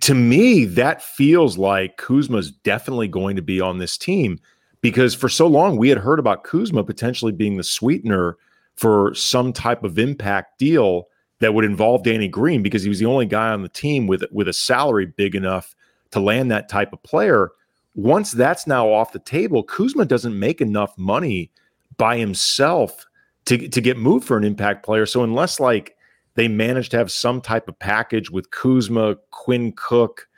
to 0.00 0.14
me, 0.14 0.64
that 0.64 1.02
feels 1.02 1.58
like 1.58 1.96
Kuzma's 1.96 2.50
definitely 2.50 3.08
going 3.08 3.36
to 3.36 3.42
be 3.42 3.60
on 3.60 3.78
this 3.78 3.98
team 3.98 4.40
because 4.80 5.14
for 5.14 5.28
so 5.28 5.46
long 5.46 5.76
we 5.76 5.88
had 5.88 5.98
heard 5.98 6.18
about 6.18 6.44
Kuzma 6.44 6.84
potentially 6.84 7.32
being 7.32 7.56
the 7.56 7.64
sweetener 7.64 8.36
for 8.76 9.14
some 9.14 9.52
type 9.52 9.84
of 9.84 9.98
impact 9.98 10.58
deal 10.58 11.08
that 11.40 11.54
would 11.54 11.64
involve 11.64 12.02
Danny 12.02 12.28
Green 12.28 12.62
because 12.62 12.82
he 12.82 12.88
was 12.88 12.98
the 12.98 13.06
only 13.06 13.26
guy 13.26 13.50
on 13.50 13.62
the 13.62 13.68
team 13.68 14.06
with 14.06 14.24
with 14.32 14.48
a 14.48 14.52
salary 14.52 15.06
big 15.06 15.34
enough 15.34 15.74
to 16.10 16.20
land 16.20 16.50
that 16.50 16.68
type 16.68 16.92
of 16.92 17.02
player. 17.02 17.50
Once 17.94 18.32
that's 18.32 18.66
now 18.66 18.88
off 18.88 19.12
the 19.12 19.18
table, 19.18 19.62
Kuzma 19.62 20.04
doesn't 20.04 20.38
make 20.38 20.60
enough 20.60 20.96
money 20.98 21.50
by 21.96 22.18
himself 22.18 23.06
to 23.46 23.68
to 23.68 23.80
get 23.80 23.96
moved 23.96 24.26
for 24.26 24.36
an 24.36 24.44
impact 24.44 24.84
player. 24.84 25.06
So 25.06 25.22
unless 25.22 25.60
like 25.60 25.96
they 26.34 26.48
managed 26.48 26.90
to 26.92 26.96
have 26.96 27.12
some 27.12 27.40
type 27.40 27.68
of 27.68 27.78
package 27.78 28.30
with 28.30 28.50
Kuzma, 28.50 29.16
Quinn 29.30 29.72
Cook, 29.76 30.28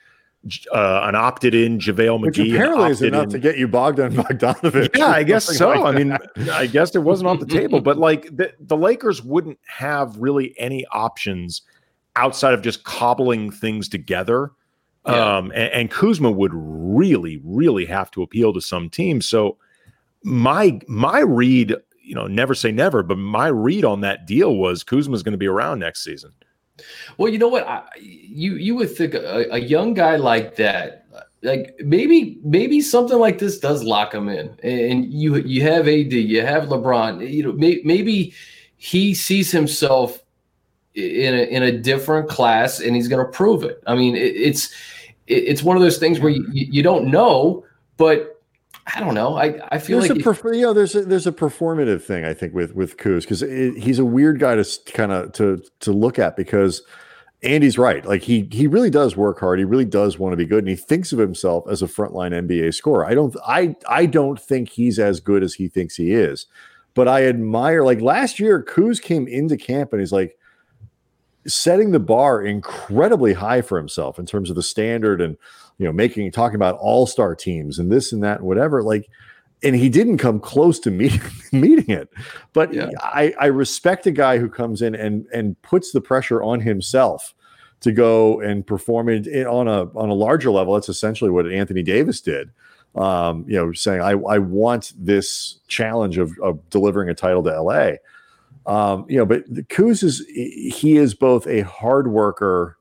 uh, 0.73 1.01
an 1.05 1.15
opted 1.15 1.55
in 1.55 1.79
JaVale 1.79 2.21
McGee. 2.21 2.23
Which 2.23 2.39
apparently 2.39 2.91
is 2.91 3.03
enough 3.03 3.25
in. 3.25 3.31
to 3.31 3.39
get 3.39 3.59
you 3.59 3.69
Bogdan 3.69 4.13
Bogdanovich. 4.13 4.95
Yeah, 4.99 5.07
I 5.07 5.23
guess 5.23 5.45
so. 5.57 5.71
Like 5.71 5.81
I 5.81 5.93
mean, 5.93 6.17
I 6.51 6.67
guess 6.67 6.95
it 6.95 7.03
wasn't 7.03 7.29
off 7.29 7.41
the 7.41 7.47
table, 7.47 7.81
but 7.81 7.99
like 7.99 8.25
the, 8.37 8.53
the 8.61 8.77
Lakers 8.77 9.23
wouldn't 9.23 9.59
have 9.67 10.17
really 10.19 10.55
any 10.59 10.87
options 10.93 11.63
outside 12.17 12.55
of 12.55 12.63
just 12.63 12.85
cobbling 12.85 13.51
things 13.51 13.89
together. 13.89 14.53
Yeah. 15.07 15.37
Um, 15.37 15.53
and, 15.55 15.73
and 15.73 15.91
Kuzma 15.91 16.31
would 16.31 16.53
really, 16.55 17.41
really 17.45 17.87
have 17.87 18.11
to 18.13 18.23
appeal 18.23 18.53
to 18.53 18.61
some 18.61 18.91
teams. 18.91 19.27
So 19.27 19.59
my 20.23 20.81
my 20.89 21.21
read 21.21 21.75
you 22.07 22.15
know, 22.15 22.29
never 22.29 22.55
say 22.55 22.71
never, 22.71 23.03
but 23.03 23.19
my 23.19 23.49
read 23.49 23.85
on 23.85 24.01
that 24.03 24.27
deal 24.27 24.57
was 24.57 24.85
Kuzma's 24.85 25.25
going 25.25 25.33
to 25.33 25.39
be 25.39 25.49
around 25.49 25.81
next 25.81 26.05
season. 26.05 26.33
Well, 27.19 27.33
you 27.33 27.39
know 27.39 27.49
what? 27.49 27.67
I, 27.67 27.83
you 27.99 28.55
you 28.55 28.77
would 28.77 28.95
think 28.95 29.15
a, 29.15 29.47
a, 29.51 29.59
young 29.59 29.95
guy 29.95 30.17
like 30.17 30.57
that, 30.57 31.07
like 31.43 31.75
maybe 31.81 32.39
maybe 32.45 32.81
something 32.81 33.19
like 33.19 33.39
this 33.39 33.59
does 33.59 33.83
lock 33.83 34.15
him 34.15 34.29
in, 34.29 34.57
and 34.63 35.13
you 35.13 35.37
you 35.37 35.63
have 35.63 35.89
AD, 35.89 36.13
you 36.13 36.43
have 36.43 36.65
LeBron. 36.65 37.29
You 37.29 37.45
know, 37.45 37.53
may, 37.53 37.81
maybe 37.83 38.35
he 38.77 39.15
sees 39.15 39.51
himself 39.51 40.23
in 40.95 41.35
a 41.35 41.43
in 41.45 41.63
a 41.63 41.73
different 41.73 42.29
class, 42.29 42.79
and 42.79 42.95
he's 42.95 43.09
going 43.09 43.25
to 43.25 43.33
prove 43.33 43.65
it. 43.65 43.83
I 43.87 43.97
mean, 43.97 44.15
it, 44.15 44.37
it's 44.37 44.67
it, 44.67 44.75
it's 45.27 45.63
one 45.63 45.77
of 45.77 45.83
those 45.83 45.99
things 45.99 46.21
where 46.21 46.31
you, 46.31 46.47
you 46.53 46.83
don't 46.83 47.07
know, 47.11 47.65
but 47.97 48.41
I 48.95 49.01
don't 49.01 49.15
know. 49.15 49.37
I, 49.37 49.59
I 49.71 49.79
feel 49.79 49.99
there's 49.99 50.11
like 50.11 50.21
a 50.21 50.23
perf- 50.23 50.55
you 50.55 50.63
know 50.63 50.73
there's 50.73 50.95
a, 50.95 51.03
there's 51.03 51.27
a 51.27 51.33
performative 51.33 52.03
thing 52.03 52.25
I 52.25 52.35
think 52.35 52.55
with 52.55 52.75
with 52.75 52.97
Kuz 52.97 53.23
because 53.23 53.41
he's 53.41 53.99
a 53.99 54.05
weird 54.05 54.39
guy 54.39 54.55
to 54.55 54.93
kind 54.93 55.11
of 55.11 55.33
to 55.33 55.63
to 55.81 55.93
look 55.93 56.19
at 56.19 56.37
because 56.37 56.83
Andy's 57.43 57.79
right. 57.79 58.05
Like 58.05 58.23
he 58.23 58.49
he 58.53 58.67
really 58.67 58.91
does 58.91 59.17
work 59.17 59.41
hard. 59.41 59.59
He 59.59 59.65
really 59.65 59.85
does 59.85 60.19
want 60.19 60.33
to 60.33 60.37
be 60.37 60.47
good, 60.47 60.61
and 60.61 60.69
he 60.69 60.77
thinks 60.77 61.13
of 61.13 61.19
himself 61.19 61.65
as 61.69 61.83
a 61.83 61.87
frontline 61.87 62.33
NBA 62.33 62.75
scorer. 62.75 63.05
I 63.05 63.15
don't 63.15 63.37
I 63.47 63.75
I 63.89 64.07
don't 64.07 64.41
think 64.41 64.69
he's 64.69 64.99
as 64.99 65.19
good 65.19 65.43
as 65.43 65.55
he 65.55 65.67
thinks 65.67 65.97
he 65.97 66.13
is, 66.13 66.47
but 66.95 67.09
I 67.09 67.25
admire. 67.27 67.83
Like 67.83 68.01
last 68.01 68.39
year, 68.39 68.63
Kuz 68.63 69.03
came 69.03 69.27
into 69.27 69.57
camp 69.57 69.93
and 69.93 70.01
he's 70.01 70.13
like 70.13 70.39
setting 71.47 71.93
the 71.93 72.01
bar 72.01 72.43
incredibly 72.43 73.33
high 73.33 73.63
for 73.63 73.79
himself 73.79 74.19
in 74.19 74.27
terms 74.27 74.51
of 74.51 74.57
the 74.57 74.63
standard 74.63 75.21
and 75.21 75.37
you 75.79 75.87
know 75.87 75.93
making 75.93 76.31
talking 76.33 76.57
about 76.57 76.77
all 76.79 77.07
star 77.07 77.35
teams 77.35 77.79
and 77.79 77.91
this 77.91 78.13
and 78.13 78.23
that 78.23 78.39
and 78.39 78.47
whatever. 78.47 78.83
Like 78.83 79.09
and 79.63 79.75
he 79.75 79.89
didn't 79.89 80.19
come 80.19 80.41
close 80.41 80.79
to 80.81 80.91
meeting 80.93 81.21
meeting 81.53 81.91
it. 81.91 82.09
But 82.53 82.73
yeah. 82.73 82.91
I, 83.01 83.35
I 83.41 83.47
respect 83.47 84.07
a 84.07 84.11
guy 84.11 84.39
who 84.39 84.49
comes 84.49 84.83
in 84.83 84.95
and 84.95 85.27
and 85.33 85.61
puts 85.63 85.93
the 85.93 86.01
pressure 86.01 86.43
on 86.43 86.61
himself 86.61 87.35
to 87.81 87.93
go 87.93 88.41
and 88.41 88.67
perform 88.67 89.09
it 89.09 89.27
on 89.47 89.69
a 89.69 89.85
on 89.95 90.09
a 90.09 90.15
larger 90.15 90.51
level. 90.51 90.75
That's 90.75 90.89
essentially 90.89 91.31
what 91.31 91.51
Anthony 91.51 91.83
Davis 91.83 92.21
did. 92.21 92.51
Um, 92.95 93.45
you 93.47 93.57
know, 93.57 93.73
saying 93.73 94.01
I 94.01 94.13
I 94.13 94.39
want 94.39 94.93
this 94.99 95.59
challenge 95.69 96.19
of 96.19 96.39
of 96.43 96.69
delivering 96.71 97.09
a 97.11 97.15
title 97.15 97.43
to 97.45 97.61
LA. 97.61 97.93
Um, 98.67 99.07
you 99.09 99.17
know, 99.17 99.25
but 99.25 99.45
the 99.49 99.63
Kuz 99.63 100.03
is 100.03 100.25
he 100.29 100.97
is 100.97 101.15
both 101.15 101.47
a 101.47 101.61
hard 101.61 102.09
worker 102.09 102.77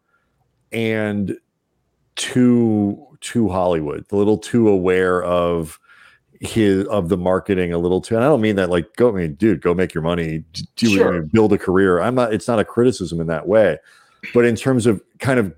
and 0.71 1.37
too 2.15 3.05
too 3.21 3.49
Hollywood, 3.49 4.05
a 4.11 4.15
little 4.15 4.37
too 4.37 4.67
aware 4.67 5.23
of 5.23 5.79
his 6.41 6.85
of 6.87 7.09
the 7.09 7.17
marketing 7.17 7.71
a 7.71 7.77
little 7.77 8.01
too. 8.01 8.15
And 8.15 8.23
I 8.23 8.27
don't 8.27 8.41
mean 8.41 8.55
that 8.55 8.69
like 8.69 8.95
go 8.95 9.09
I 9.09 9.11
mean, 9.13 9.35
dude, 9.35 9.61
go 9.61 9.73
make 9.73 9.93
your 9.93 10.03
money, 10.03 10.43
do 10.75 10.89
sure. 10.89 11.21
build 11.21 11.53
a 11.53 11.57
career. 11.57 12.01
I'm 12.01 12.15
not. 12.15 12.33
It's 12.33 12.47
not 12.47 12.59
a 12.59 12.65
criticism 12.65 13.21
in 13.21 13.27
that 13.27 13.47
way, 13.47 13.77
but 14.33 14.45
in 14.45 14.55
terms 14.55 14.85
of 14.85 15.01
kind 15.19 15.39
of 15.39 15.53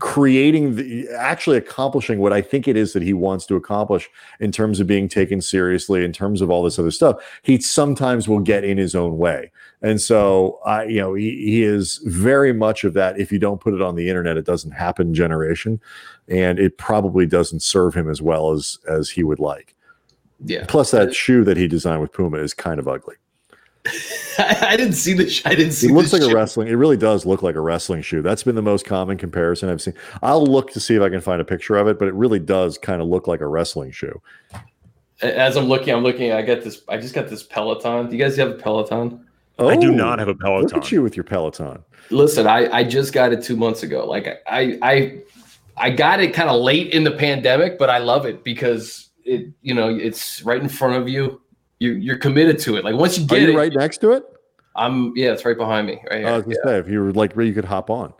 creating 0.00 0.76
the 0.76 1.06
actually 1.10 1.58
accomplishing 1.58 2.18
what 2.18 2.32
I 2.32 2.40
think 2.40 2.66
it 2.66 2.76
is 2.76 2.94
that 2.94 3.02
he 3.02 3.12
wants 3.12 3.44
to 3.46 3.54
accomplish 3.54 4.08
in 4.40 4.50
terms 4.50 4.80
of 4.80 4.86
being 4.86 5.08
taken 5.08 5.40
seriously, 5.42 6.04
in 6.04 6.12
terms 6.12 6.40
of 6.40 6.50
all 6.50 6.62
this 6.62 6.78
other 6.78 6.90
stuff, 6.90 7.16
he 7.42 7.60
sometimes 7.60 8.26
will 8.26 8.40
get 8.40 8.64
in 8.64 8.78
his 8.78 8.94
own 8.94 9.18
way. 9.18 9.52
And 9.82 10.00
so 10.00 10.58
I, 10.64 10.84
you 10.84 11.00
know, 11.00 11.14
he, 11.14 11.30
he 11.30 11.62
is 11.62 12.00
very 12.06 12.52
much 12.52 12.82
of 12.82 12.94
that. 12.94 13.20
If 13.20 13.30
you 13.30 13.38
don't 13.38 13.60
put 13.60 13.74
it 13.74 13.82
on 13.82 13.94
the 13.94 14.08
internet, 14.08 14.38
it 14.38 14.46
doesn't 14.46 14.72
happen 14.72 15.14
generation. 15.14 15.80
And 16.28 16.58
it 16.58 16.78
probably 16.78 17.26
doesn't 17.26 17.62
serve 17.62 17.94
him 17.94 18.08
as 18.08 18.22
well 18.22 18.52
as 18.52 18.78
as 18.88 19.10
he 19.10 19.22
would 19.22 19.38
like. 19.38 19.76
Yeah. 20.42 20.64
Plus, 20.66 20.90
that 20.92 21.08
uh, 21.10 21.12
shoe 21.12 21.44
that 21.44 21.58
he 21.58 21.68
designed 21.68 22.00
with 22.00 22.12
Puma 22.12 22.38
is 22.38 22.54
kind 22.54 22.80
of 22.80 22.88
ugly. 22.88 23.16
I, 24.38 24.76
didn't 24.76 24.94
see 24.94 25.14
the. 25.14 25.42
I 25.46 25.54
didn't 25.54 25.72
see. 25.72 25.88
It 25.88 25.92
looks 25.92 26.12
like 26.12 26.22
shoe. 26.22 26.30
a 26.30 26.34
wrestling. 26.34 26.68
It 26.68 26.74
really 26.74 26.98
does 26.98 27.24
look 27.24 27.42
like 27.42 27.54
a 27.54 27.60
wrestling 27.60 28.02
shoe. 28.02 28.20
That's 28.20 28.42
been 28.42 28.54
the 28.54 28.62
most 28.62 28.84
common 28.84 29.16
comparison 29.16 29.70
I've 29.70 29.80
seen. 29.80 29.94
I'll 30.22 30.44
look 30.44 30.70
to 30.72 30.80
see 30.80 30.96
if 30.96 31.02
I 31.02 31.08
can 31.08 31.20
find 31.20 31.40
a 31.40 31.44
picture 31.44 31.76
of 31.76 31.88
it, 31.88 31.98
but 31.98 32.06
it 32.06 32.14
really 32.14 32.38
does 32.38 32.76
kind 32.76 33.00
of 33.00 33.08
look 33.08 33.26
like 33.26 33.40
a 33.40 33.46
wrestling 33.46 33.90
shoe. 33.90 34.20
As 35.22 35.56
I'm 35.56 35.64
looking, 35.64 35.94
I'm 35.94 36.02
looking. 36.02 36.32
I 36.32 36.42
got 36.42 36.62
this. 36.62 36.82
I 36.88 36.98
just 36.98 37.14
got 37.14 37.28
this 37.28 37.42
Peloton. 37.42 38.10
Do 38.10 38.16
you 38.16 38.22
guys 38.22 38.36
have 38.36 38.50
a 38.50 38.54
Peloton? 38.54 39.26
Oh, 39.58 39.68
I 39.68 39.76
do 39.76 39.92
not 39.92 40.18
have 40.18 40.28
a 40.28 40.34
Peloton. 40.34 40.68
Look 40.68 40.84
at 40.84 40.92
you 40.92 41.02
with 41.02 41.16
your 41.16 41.24
Peloton. 41.24 41.82
Listen, 42.10 42.46
I 42.46 42.70
I 42.70 42.84
just 42.84 43.12
got 43.12 43.32
it 43.32 43.42
two 43.42 43.56
months 43.56 43.82
ago. 43.82 44.06
Like 44.06 44.42
I 44.46 44.78
I 44.82 45.20
I 45.76 45.90
got 45.90 46.20
it 46.20 46.34
kind 46.34 46.50
of 46.50 46.60
late 46.60 46.92
in 46.92 47.04
the 47.04 47.10
pandemic, 47.10 47.78
but 47.78 47.88
I 47.88 47.98
love 47.98 48.26
it 48.26 48.44
because 48.44 49.08
it 49.24 49.46
you 49.62 49.74
know 49.74 49.88
it's 49.88 50.42
right 50.42 50.60
in 50.60 50.68
front 50.68 50.96
of 50.96 51.08
you. 51.08 51.40
You 51.80 51.92
you're 51.92 52.18
committed 52.18 52.58
to 52.60 52.76
it. 52.76 52.84
Like 52.84 52.94
once 52.94 53.18
you 53.18 53.26
get 53.26 53.38
Are 53.38 53.42
you 53.42 53.50
it, 53.52 53.56
right 53.56 53.72
next 53.72 53.98
to 53.98 54.12
it. 54.12 54.24
I'm 54.76 55.12
yeah, 55.16 55.32
it's 55.32 55.44
right 55.44 55.56
behind 55.56 55.86
me. 55.86 56.00
Right 56.10 56.20
here. 56.20 56.28
I 56.28 56.36
was 56.36 56.44
gonna 56.44 56.56
yeah. 56.64 56.70
say 56.70 56.78
if 56.78 56.88
you 56.88 57.00
were 57.00 57.12
like 57.12 57.32
where 57.32 57.44
you 57.44 57.54
could 57.54 57.64
hop 57.64 57.90
on. 57.90 58.12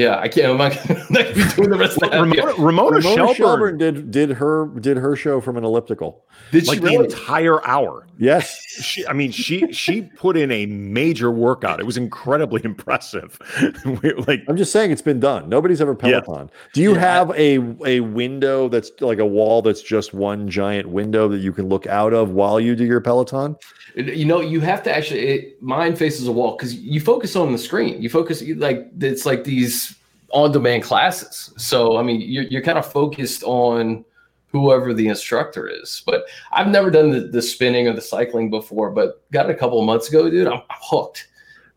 Yeah, 0.00 0.18
I 0.18 0.28
can't. 0.28 0.46
I'm 0.50 0.58
not, 0.58 0.72
gonna 0.84 1.34
be 1.34 1.44
doing 1.54 1.70
the 1.70 1.76
rest 1.78 2.02
of 2.02 2.10
that. 2.10 2.20
Ramona, 2.20 2.46
Ramona, 2.58 2.96
Ramona 2.96 3.02
Shelburne, 3.02 3.34
Shelburne 3.34 3.78
did 3.78 4.10
did 4.10 4.30
her 4.30 4.66
did 4.80 4.96
her 4.96 5.14
show 5.14 5.40
from 5.40 5.56
an 5.56 5.64
elliptical. 5.64 6.24
Did 6.52 6.66
like 6.66 6.80
really? 6.80 6.96
the 6.96 7.04
entire 7.04 7.64
hour? 7.66 8.06
Yes. 8.18 8.58
She, 8.80 9.06
I 9.06 9.12
mean, 9.12 9.30
she 9.30 9.72
she 9.72 10.02
put 10.02 10.36
in 10.36 10.50
a 10.50 10.66
major 10.66 11.30
workout. 11.30 11.80
It 11.80 11.86
was 11.86 11.96
incredibly 11.96 12.62
impressive. 12.64 13.38
like 14.26 14.42
I'm 14.48 14.56
just 14.56 14.72
saying, 14.72 14.90
it's 14.90 15.02
been 15.02 15.20
done. 15.20 15.48
Nobody's 15.48 15.80
ever 15.80 15.94
Peloton. 15.94 16.50
Yeah. 16.50 16.70
Do 16.72 16.82
you 16.82 16.94
yeah, 16.94 17.00
have 17.00 17.30
a 17.36 18.00
window 18.00 18.68
that's 18.68 18.90
like 19.00 19.18
a 19.18 19.26
wall 19.26 19.62
that's 19.62 19.82
just 19.82 20.14
one 20.14 20.48
giant 20.48 20.88
window 20.88 21.28
that 21.28 21.38
you 21.38 21.52
can 21.52 21.68
look 21.68 21.86
out 21.86 22.12
of 22.12 22.30
while 22.30 22.58
you 22.60 22.74
do 22.74 22.84
your 22.84 23.00
Peloton? 23.00 23.56
You 23.94 24.24
know, 24.24 24.40
you 24.40 24.60
have 24.60 24.82
to 24.84 24.94
actually. 24.94 25.20
It, 25.20 25.62
mine 25.62 25.96
faces 25.96 26.26
a 26.26 26.32
wall 26.32 26.56
because 26.56 26.74
you 26.74 27.00
focus 27.00 27.36
on 27.36 27.52
the 27.52 27.58
screen. 27.58 28.00
You 28.00 28.08
focus 28.08 28.42
like 28.56 28.88
it's 29.00 29.26
like 29.26 29.44
these 29.44 29.89
on-demand 30.32 30.82
classes. 30.82 31.52
So 31.56 31.96
I 31.96 32.02
mean, 32.02 32.20
you're 32.20 32.44
you're 32.44 32.62
kind 32.62 32.78
of 32.78 32.90
focused 32.90 33.42
on 33.44 34.04
whoever 34.52 34.92
the 34.92 35.08
instructor 35.08 35.68
is. 35.68 36.02
But 36.06 36.24
I've 36.52 36.68
never 36.68 36.90
done 36.90 37.10
the, 37.10 37.20
the 37.20 37.42
spinning 37.42 37.86
or 37.88 37.92
the 37.92 38.00
cycling 38.00 38.50
before, 38.50 38.90
but 38.90 39.22
got 39.30 39.48
it 39.48 39.54
a 39.54 39.58
couple 39.58 39.78
of 39.78 39.86
months 39.86 40.08
ago, 40.08 40.28
dude. 40.28 40.46
I'm, 40.46 40.54
I'm 40.54 40.78
hooked 40.80 41.28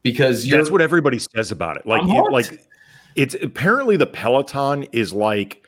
because 0.02 0.48
that's 0.48 0.72
what 0.72 0.82
everybody 0.82 1.20
says 1.20 1.52
about 1.52 1.78
it. 1.78 1.86
Like, 1.86 2.04
it, 2.04 2.32
like 2.32 2.68
it's 3.16 3.36
apparently 3.42 3.98
the 3.98 4.08
Peloton 4.08 4.84
is 4.92 5.14
like 5.14 5.66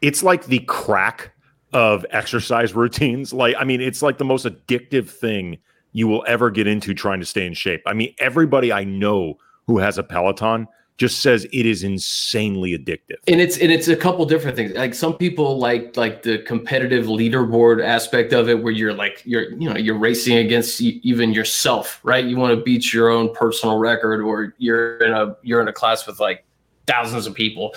it's 0.00 0.22
like 0.22 0.46
the 0.46 0.60
crack 0.60 1.32
of 1.72 2.04
exercise 2.10 2.74
routines. 2.74 3.32
Like, 3.32 3.54
I 3.58 3.64
mean, 3.64 3.80
it's 3.80 4.02
like 4.02 4.18
the 4.18 4.24
most 4.24 4.46
addictive 4.46 5.08
thing 5.08 5.58
you 5.92 6.06
will 6.06 6.24
ever 6.26 6.50
get 6.50 6.66
into 6.66 6.94
trying 6.94 7.20
to 7.20 7.26
stay 7.26 7.46
in 7.46 7.54
shape. 7.54 7.82
I 7.84 7.94
mean, 7.94 8.14
everybody 8.18 8.72
I 8.72 8.84
know 8.84 9.38
who 9.66 9.78
has 9.78 9.98
a 9.98 10.02
Peloton 10.02 10.68
just 11.00 11.22
says 11.22 11.46
it 11.50 11.64
is 11.64 11.82
insanely 11.82 12.76
addictive. 12.76 13.16
And 13.26 13.40
it's 13.40 13.56
and 13.56 13.72
it's 13.72 13.88
a 13.88 13.96
couple 13.96 14.26
different 14.26 14.54
things. 14.54 14.74
Like 14.74 14.94
some 14.94 15.16
people 15.16 15.58
like 15.58 15.96
like 15.96 16.22
the 16.22 16.40
competitive 16.40 17.06
leaderboard 17.06 17.82
aspect 17.82 18.34
of 18.34 18.50
it, 18.50 18.62
where 18.62 18.70
you're 18.70 18.92
like 18.92 19.22
you're 19.24 19.50
you 19.52 19.70
know 19.70 19.78
you're 19.78 19.98
racing 19.98 20.36
against 20.36 20.78
even 20.82 21.32
yourself, 21.32 22.00
right? 22.02 22.22
You 22.22 22.36
want 22.36 22.54
to 22.54 22.62
beat 22.62 22.92
your 22.92 23.08
own 23.08 23.34
personal 23.34 23.78
record, 23.78 24.20
or 24.20 24.54
you're 24.58 24.98
in 24.98 25.12
a 25.12 25.34
you're 25.42 25.62
in 25.62 25.68
a 25.68 25.72
class 25.72 26.06
with 26.06 26.20
like 26.20 26.44
thousands 26.86 27.26
of 27.26 27.32
people. 27.34 27.74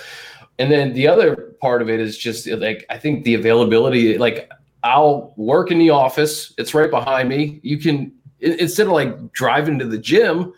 And 0.58 0.70
then 0.70 0.92
the 0.92 1.08
other 1.08 1.34
part 1.62 1.80
of 1.80 1.88
it 1.88 2.00
is 2.00 2.18
just 2.18 2.46
like 2.46 2.84
I 2.90 2.98
think 2.98 3.24
the 3.24 3.32
availability. 3.32 4.18
Like 4.18 4.50
I'll 4.82 5.32
work 5.38 5.70
in 5.70 5.78
the 5.78 5.88
office; 5.88 6.52
it's 6.58 6.74
right 6.74 6.90
behind 6.90 7.30
me. 7.30 7.58
You 7.62 7.78
can 7.78 8.12
instead 8.40 8.84
of 8.84 8.92
like 8.92 9.32
driving 9.32 9.78
to 9.78 9.86
the 9.86 9.96
gym, 9.96 10.52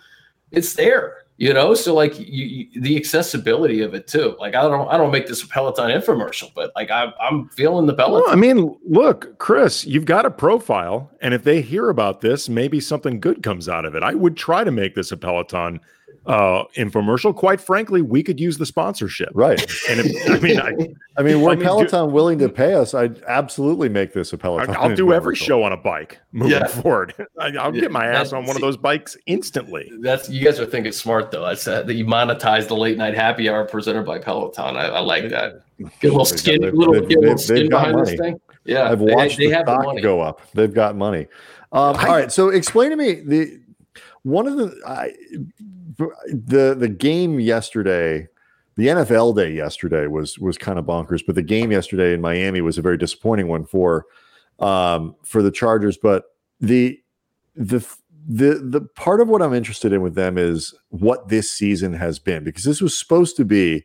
it's 0.50 0.74
there 0.74 1.25
you 1.38 1.52
know? 1.52 1.74
So 1.74 1.94
like 1.94 2.18
you, 2.18 2.44
you, 2.44 2.80
the 2.80 2.96
accessibility 2.96 3.82
of 3.82 3.94
it 3.94 4.06
too. 4.06 4.36
Like 4.38 4.54
i 4.54 4.62
don't 4.62 4.88
i 4.88 4.96
don't 4.96 5.10
make 5.10 5.26
this 5.26 5.42
a 5.42 5.48
peloton 5.48 5.90
infomercial 5.90 6.50
but 6.54 6.72
like 6.74 6.90
I, 6.90 7.12
i'm 7.20 7.48
feeling 7.50 7.86
the 7.86 7.94
peloton. 7.94 8.22
Well, 8.26 8.32
i 8.32 8.36
mean 8.36 8.76
look 8.84 9.38
chris 9.38 9.84
you've 9.84 10.04
got 10.04 10.26
a 10.26 10.30
profile 10.30 11.10
and 11.20 11.34
if 11.34 11.44
they 11.44 11.60
hear 11.60 11.88
about 11.88 12.20
this 12.20 12.48
maybe 12.48 12.80
something 12.80 13.20
good 13.20 13.42
comes 13.42 13.68
out 13.68 13.84
of 13.84 13.94
it. 13.94 14.02
I 14.02 14.14
would 14.14 14.36
try 14.36 14.64
to 14.64 14.70
make 14.70 14.94
this 14.94 15.12
a 15.12 15.16
peloton 15.16 15.80
uh, 16.26 16.64
infomercial. 16.76 17.34
Quite 17.34 17.60
frankly, 17.60 18.02
we 18.02 18.22
could 18.22 18.40
use 18.40 18.58
the 18.58 18.66
sponsorship. 18.66 19.30
Right. 19.32 19.60
And 19.88 20.00
if, 20.00 20.30
I 20.30 20.38
mean, 20.38 20.60
I, 20.60 20.72
I 21.16 21.22
mean, 21.22 21.40
were 21.40 21.52
I 21.52 21.54
mean, 21.54 21.64
Peloton 21.64 22.08
do, 22.08 22.14
willing 22.14 22.38
to 22.40 22.48
pay 22.48 22.74
us, 22.74 22.94
I'd 22.94 23.22
absolutely 23.24 23.88
make 23.88 24.12
this 24.12 24.32
a 24.32 24.38
Peloton. 24.38 24.74
I'll 24.76 24.94
do 24.94 25.12
every 25.12 25.36
show 25.36 25.62
on 25.62 25.72
a 25.72 25.76
bike 25.76 26.20
moving 26.32 26.58
yeah. 26.58 26.66
forward. 26.66 27.14
I, 27.40 27.50
will 27.50 27.74
yeah, 27.74 27.82
get 27.82 27.92
my 27.92 28.06
ass 28.06 28.32
on 28.32 28.44
one 28.44 28.56
of 28.56 28.62
those 28.62 28.76
bikes 28.76 29.16
instantly. 29.26 29.90
That's 30.00 30.28
you 30.28 30.44
guys 30.44 30.58
are 30.58 30.66
thinking 30.66 30.92
smart 30.92 31.30
though. 31.30 31.44
I 31.44 31.54
said 31.54 31.86
that 31.86 31.94
you 31.94 32.04
monetize 32.04 32.66
the 32.68 32.76
late 32.76 32.98
night 32.98 33.14
happy 33.14 33.48
hour 33.48 33.64
presented 33.64 34.04
by 34.04 34.18
Peloton. 34.18 34.76
I, 34.76 34.86
I 34.86 35.00
like 35.00 35.28
that. 35.30 35.62
Get 36.00 36.08
a 36.08 36.16
little 36.16 36.24
skin, 36.24 36.62
they've, 36.62 36.72
little, 36.72 36.94
they've, 36.94 37.08
get 37.08 37.18
a 37.18 37.20
little 37.20 37.38
skin 37.38 37.68
behind 37.68 37.96
money. 37.96 38.10
this 38.10 38.18
thing. 38.18 38.40
Yeah, 38.64 38.90
I've 38.90 39.00
watched 39.00 39.36
they, 39.36 39.44
they 39.44 39.50
the 39.50 39.56
have 39.56 39.66
stock 39.66 39.94
the 39.94 40.00
go 40.00 40.22
up. 40.22 40.40
They've 40.54 40.72
got 40.72 40.96
money. 40.96 41.28
Um, 41.70 41.96
all 41.96 42.06
right, 42.06 42.32
so 42.32 42.48
explain 42.48 42.90
to 42.90 42.96
me 42.96 43.20
the 43.20 43.60
one 44.22 44.46
of 44.46 44.56
the 44.56 44.80
I, 44.86 45.12
the 45.98 46.76
the 46.78 46.88
game 46.88 47.40
yesterday, 47.40 48.28
the 48.76 48.88
NFL 48.88 49.36
day 49.36 49.52
yesterday 49.52 50.06
was 50.06 50.38
was 50.38 50.58
kind 50.58 50.78
of 50.78 50.84
bonkers, 50.84 51.22
but 51.24 51.34
the 51.34 51.42
game 51.42 51.72
yesterday 51.72 52.12
in 52.12 52.20
Miami 52.20 52.60
was 52.60 52.78
a 52.78 52.82
very 52.82 52.98
disappointing 52.98 53.48
one 53.48 53.64
for 53.64 54.06
um, 54.58 55.14
for 55.22 55.42
the 55.42 55.50
Chargers. 55.50 55.96
But 55.96 56.24
the 56.60 57.00
the 57.54 57.86
the 58.28 58.60
the 58.62 58.80
part 58.80 59.20
of 59.20 59.28
what 59.28 59.42
I'm 59.42 59.54
interested 59.54 59.92
in 59.92 60.02
with 60.02 60.14
them 60.14 60.36
is 60.36 60.74
what 60.88 61.28
this 61.28 61.50
season 61.50 61.92
has 61.94 62.18
been 62.18 62.44
because 62.44 62.64
this 62.64 62.80
was 62.80 62.96
supposed 62.96 63.36
to 63.36 63.44
be, 63.44 63.84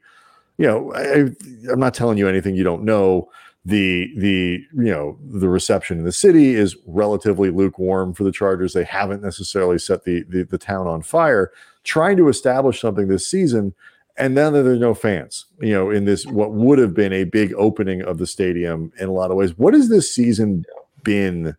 you 0.57 0.67
know, 0.67 0.93
I, 0.93 1.29
I'm 1.71 1.79
not 1.79 1.93
telling 1.93 2.17
you 2.17 2.27
anything 2.27 2.55
you 2.55 2.63
don't 2.63 2.83
know 2.83 3.29
the 3.63 4.11
the 4.17 4.59
you 4.73 4.91
know 4.91 5.19
the 5.23 5.47
reception 5.47 5.99
in 5.99 6.05
the 6.05 6.11
city 6.11 6.55
is 6.55 6.75
relatively 6.87 7.51
lukewarm 7.51 8.13
for 8.13 8.23
the 8.23 8.31
Chargers. 8.31 8.73
They 8.73 8.83
haven't 8.83 9.21
necessarily 9.21 9.77
set 9.77 10.03
the 10.03 10.23
the, 10.23 10.43
the 10.43 10.57
town 10.57 10.87
on 10.87 11.03
fire, 11.03 11.51
trying 11.83 12.17
to 12.17 12.27
establish 12.27 12.81
something 12.81 13.07
this 13.07 13.27
season, 13.27 13.73
and 14.17 14.37
then 14.37 14.53
there's 14.53 14.79
no 14.79 14.93
fans. 14.93 15.45
You 15.59 15.73
know, 15.73 15.89
in 15.89 16.05
this 16.05 16.25
what 16.25 16.51
would 16.53 16.79
have 16.79 16.93
been 16.93 17.13
a 17.13 17.23
big 17.23 17.53
opening 17.57 18.01
of 18.01 18.17
the 18.17 18.27
stadium 18.27 18.91
in 18.99 19.07
a 19.09 19.13
lot 19.13 19.31
of 19.31 19.37
ways. 19.37 19.57
What 19.57 19.73
has 19.73 19.89
this 19.89 20.13
season 20.13 20.65
been 21.03 21.55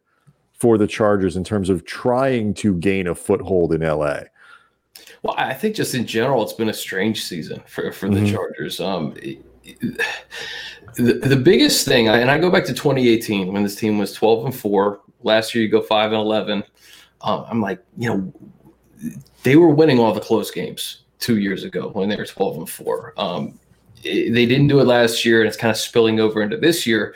for 0.53 0.79
the 0.79 0.87
Chargers 0.87 1.37
in 1.37 1.45
terms 1.45 1.69
of 1.71 1.85
trying 1.85 2.55
to 2.55 2.75
gain 2.77 3.07
a 3.09 3.15
foothold 3.15 3.73
in 3.73 3.81
LA? 3.81 4.21
Well, 5.23 5.35
I 5.37 5.55
think 5.55 5.77
just 5.77 5.95
in 5.95 6.07
general, 6.07 6.43
it's 6.43 6.53
been 6.53 6.69
a 6.69 6.75
strange 6.75 7.25
season 7.25 7.63
for, 7.67 7.93
for 7.93 8.09
the 8.09 8.17
mm-hmm. 8.17 8.35
Chargers. 8.35 8.81
Um, 8.81 9.15
the, 10.95 11.15
the 11.15 11.37
biggest 11.37 11.87
thing, 11.87 12.09
and 12.09 12.31
I 12.31 12.39
go 12.39 12.51
back 12.51 12.65
to 12.67 12.75
2018 12.75 13.53
when 13.53 13.63
this 13.63 13.75
team 13.75 13.99
was 13.99 14.13
12 14.13 14.47
and 14.47 14.55
four. 14.55 15.01
Last 15.23 15.55
year, 15.55 15.65
you 15.65 15.71
go 15.71 15.81
five 15.81 16.13
and 16.13 16.21
11. 16.21 16.65
Um, 17.21 17.45
I'm 17.49 17.61
like, 17.61 17.83
you 17.97 18.09
know, 18.09 18.33
they 19.43 19.57
were 19.57 19.69
winning 19.69 19.99
all 19.99 20.13
the 20.13 20.21
close 20.21 20.51
games 20.51 21.03
two 21.19 21.39
years 21.39 21.65
ago 21.65 21.91
when 21.91 22.09
they 22.09 22.17
were 22.17 22.27
12 22.27 22.57
and 22.59 22.71
four. 22.71 23.15
Um, 23.17 23.59
it, 24.03 24.33
they 24.33 24.47
didn't 24.47 24.69
do 24.69 24.81
it 24.81 24.85
last 24.85 25.25
year, 25.25 25.41
and 25.41 25.49
it's 25.49 25.57
kind 25.57 25.71
of 25.71 25.77
spilling 25.77 26.21
over 26.21 26.43
into 26.43 26.57
this 26.57 26.87
year. 26.87 27.15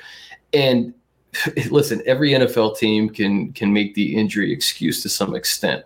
And 0.52 0.94
listen, 1.70 2.02
every 2.06 2.30
NFL 2.30 2.78
team 2.78 3.08
can 3.08 3.52
can 3.52 3.72
make 3.72 3.94
the 3.94 4.16
injury 4.16 4.52
excuse 4.52 5.02
to 5.02 5.08
some 5.08 5.34
extent. 5.34 5.84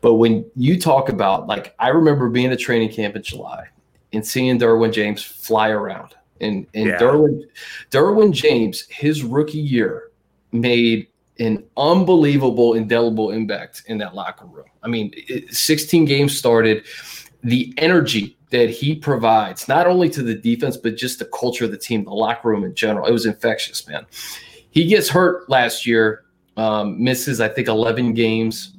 But 0.00 0.14
when 0.14 0.44
you 0.56 0.78
talk 0.78 1.08
about 1.08 1.46
like 1.46 1.74
I 1.78 1.88
remember 1.88 2.28
being 2.28 2.50
at 2.50 2.58
training 2.58 2.90
camp 2.90 3.16
in 3.16 3.22
July 3.22 3.68
and 4.12 4.26
seeing 4.26 4.58
Derwin 4.58 4.92
James 4.92 5.22
fly 5.22 5.70
around. 5.70 6.14
And 6.40 6.66
and 6.74 6.88
yeah. 6.88 6.98
Derwin 6.98 7.44
Derwin 7.90 8.32
James, 8.32 8.86
his 8.88 9.22
rookie 9.22 9.58
year, 9.58 10.10
made 10.50 11.08
an 11.46 11.64
unbelievable, 11.76 12.74
indelible 12.74 13.30
impact 13.30 13.82
in 13.86 13.98
that 13.98 14.14
locker 14.14 14.46
room. 14.46 14.66
I 14.82 14.88
mean, 14.88 15.12
16 15.50 16.04
games 16.04 16.36
started. 16.36 16.84
The 17.42 17.74
energy 17.78 18.36
that 18.50 18.70
he 18.70 18.94
provides, 18.94 19.66
not 19.66 19.86
only 19.86 20.08
to 20.10 20.22
the 20.22 20.34
defense, 20.34 20.76
but 20.76 20.96
just 20.96 21.18
the 21.18 21.24
culture 21.26 21.64
of 21.64 21.70
the 21.70 21.78
team, 21.78 22.04
the 22.04 22.10
locker 22.10 22.48
room 22.48 22.64
in 22.64 22.74
general, 22.74 23.06
it 23.06 23.12
was 23.12 23.26
infectious, 23.26 23.88
man. 23.88 24.06
He 24.70 24.86
gets 24.86 25.08
hurt 25.08 25.48
last 25.48 25.86
year, 25.86 26.24
um, 26.56 27.02
misses, 27.02 27.40
I 27.40 27.48
think, 27.48 27.68
11 27.68 28.14
games. 28.14 28.76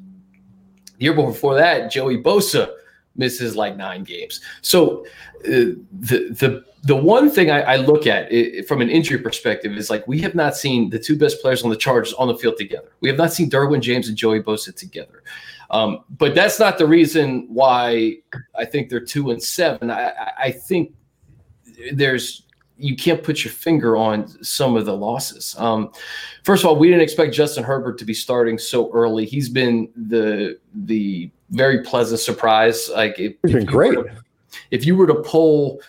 The 0.97 1.05
year 1.05 1.13
before 1.13 1.55
that, 1.55 1.91
Joey 1.91 2.21
Bosa 2.21 2.73
misses 3.15 3.55
like 3.55 3.75
nine 3.75 4.03
games. 4.03 4.41
So 4.61 5.05
uh, 5.45 5.75
the 5.91 6.29
the 6.31 6.65
the 6.83 6.95
one 6.95 7.29
thing 7.29 7.49
I, 7.49 7.61
I 7.61 7.75
look 7.77 8.07
at 8.07 8.31
it, 8.31 8.67
from 8.67 8.81
an 8.81 8.89
injury 8.89 9.17
perspective 9.17 9.71
is 9.73 9.89
like 9.89 10.05
we 10.07 10.19
have 10.21 10.35
not 10.35 10.55
seen 10.55 10.89
the 10.89 10.99
two 10.99 11.17
best 11.17 11.41
players 11.41 11.63
on 11.63 11.69
the 11.69 11.77
Chargers 11.77 12.13
on 12.13 12.27
the 12.27 12.35
field 12.35 12.57
together. 12.57 12.91
We 12.99 13.09
have 13.09 13.17
not 13.17 13.31
seen 13.31 13.49
Derwin 13.49 13.81
James 13.81 14.09
and 14.09 14.17
Joey 14.17 14.41
Bosa 14.41 14.75
together. 14.75 15.23
Um, 15.69 16.03
but 16.17 16.35
that's 16.35 16.59
not 16.59 16.77
the 16.77 16.85
reason 16.85 17.47
why 17.49 18.17
I 18.55 18.65
think 18.65 18.89
they're 18.89 18.99
two 18.99 19.31
and 19.31 19.41
seven. 19.41 19.89
I, 19.89 20.11
I 20.37 20.51
think 20.51 20.93
there's 21.93 22.43
you 22.77 22.95
can't 22.95 23.23
put 23.23 23.43
your 23.43 23.53
finger 23.53 23.95
on 23.95 24.27
some 24.43 24.75
of 24.75 24.85
the 24.85 24.95
losses. 24.95 25.55
Um, 25.57 25.91
first 26.43 26.63
of 26.63 26.69
all, 26.69 26.75
we 26.75 26.87
didn't 26.87 27.03
expect 27.03 27.33
Justin 27.33 27.63
Herbert 27.63 27.97
to 27.99 28.05
be 28.05 28.13
starting 28.13 28.57
so 28.57 28.91
early. 28.93 29.25
He's 29.25 29.49
been 29.49 29.89
the 29.95 30.59
the 30.73 31.29
very 31.51 31.83
pleasant 31.83 32.19
surprise. 32.19 32.89
Like 32.93 33.19
it, 33.19 33.37
he's 33.43 33.53
been 33.53 33.65
great. 33.65 33.93
To, 33.93 34.05
if 34.71 34.85
you 34.85 34.95
were 34.95 35.07
to 35.07 35.15
pull 35.15 35.81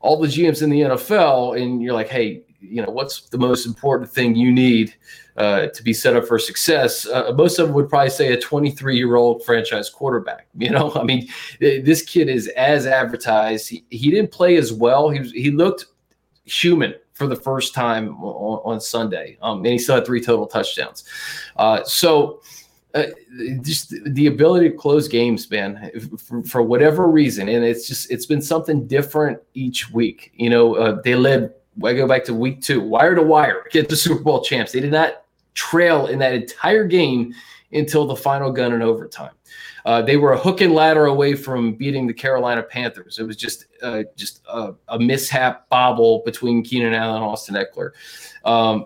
all 0.00 0.20
the 0.20 0.28
GMs 0.28 0.62
in 0.62 0.70
the 0.70 0.80
NFL 0.80 1.60
and 1.60 1.82
you're 1.82 1.94
like, 1.94 2.08
hey, 2.08 2.42
you 2.60 2.82
know, 2.82 2.90
what's 2.90 3.28
the 3.28 3.38
most 3.38 3.66
important 3.66 4.10
thing 4.10 4.34
you 4.34 4.52
need 4.52 4.94
uh, 5.36 5.68
to 5.68 5.82
be 5.82 5.92
set 5.92 6.16
up 6.16 6.26
for 6.26 6.38
success? 6.38 7.06
Uh, 7.06 7.32
most 7.36 7.58
of 7.58 7.66
them 7.66 7.74
would 7.74 7.88
probably 7.88 8.10
say 8.10 8.32
a 8.32 8.40
23 8.40 8.96
year 8.96 9.16
old 9.16 9.44
franchise 9.44 9.90
quarterback. 9.90 10.46
You 10.58 10.70
know, 10.70 10.92
I 10.94 11.04
mean, 11.04 11.28
this 11.60 12.02
kid 12.02 12.28
is 12.28 12.48
as 12.48 12.86
advertised. 12.86 13.68
He, 13.68 13.84
he 13.90 14.10
didn't 14.10 14.32
play 14.32 14.56
as 14.56 14.72
well. 14.72 15.08
He 15.08 15.20
was, 15.20 15.32
he 15.32 15.50
looked 15.50 15.86
human 16.50 16.94
for 17.12 17.26
the 17.26 17.36
first 17.36 17.74
time 17.74 18.16
on, 18.22 18.60
on 18.64 18.80
Sunday, 18.80 19.38
um, 19.42 19.58
and 19.58 19.66
he 19.66 19.78
still 19.78 19.96
had 19.96 20.06
three 20.06 20.22
total 20.22 20.46
touchdowns. 20.46 21.04
Uh, 21.56 21.82
so. 21.84 22.40
Uh, 22.94 23.04
just 23.60 23.94
the 24.14 24.28
ability 24.28 24.70
to 24.70 24.74
close 24.74 25.08
games, 25.08 25.48
man, 25.50 25.90
for, 26.16 26.42
for, 26.42 26.62
whatever 26.62 27.06
reason, 27.06 27.46
and 27.46 27.62
it's 27.62 27.86
just 27.86 28.10
it's 28.10 28.24
been 28.24 28.40
something 28.40 28.86
different 28.86 29.38
each 29.52 29.90
week. 29.90 30.32
You 30.36 30.48
know, 30.48 30.74
uh, 30.74 31.02
they 31.02 31.14
led. 31.14 31.52
I 31.84 31.92
go 31.92 32.08
back 32.08 32.24
to 32.24 32.34
week 32.34 32.62
two, 32.62 32.80
wire 32.80 33.14
to 33.14 33.22
wire, 33.22 33.64
get 33.70 33.90
the 33.90 33.96
Super 33.96 34.22
Bowl 34.22 34.42
champs. 34.42 34.72
They 34.72 34.80
did 34.80 34.90
not 34.90 35.24
trail 35.52 36.06
in 36.06 36.18
that 36.20 36.32
entire 36.32 36.84
game 36.84 37.34
until 37.72 38.06
the 38.06 38.16
final 38.16 38.50
gun 38.50 38.72
in 38.72 38.80
overtime. 38.80 39.32
Uh, 39.88 40.02
they 40.02 40.18
were 40.18 40.34
a 40.34 40.38
hook 40.38 40.60
and 40.60 40.74
ladder 40.74 41.06
away 41.06 41.34
from 41.34 41.72
beating 41.72 42.06
the 42.06 42.12
Carolina 42.12 42.62
Panthers. 42.62 43.18
It 43.18 43.22
was 43.22 43.36
just 43.36 43.64
uh, 43.82 44.02
just 44.16 44.42
a, 44.46 44.74
a, 44.88 44.98
mishap 44.98 45.66
bobble 45.70 46.20
between 46.26 46.62
Keenan 46.62 46.92
Allen 46.92 47.16
and 47.16 47.24
Austin 47.24 47.54
Ekeler. 47.54 47.92
Um, 48.44 48.84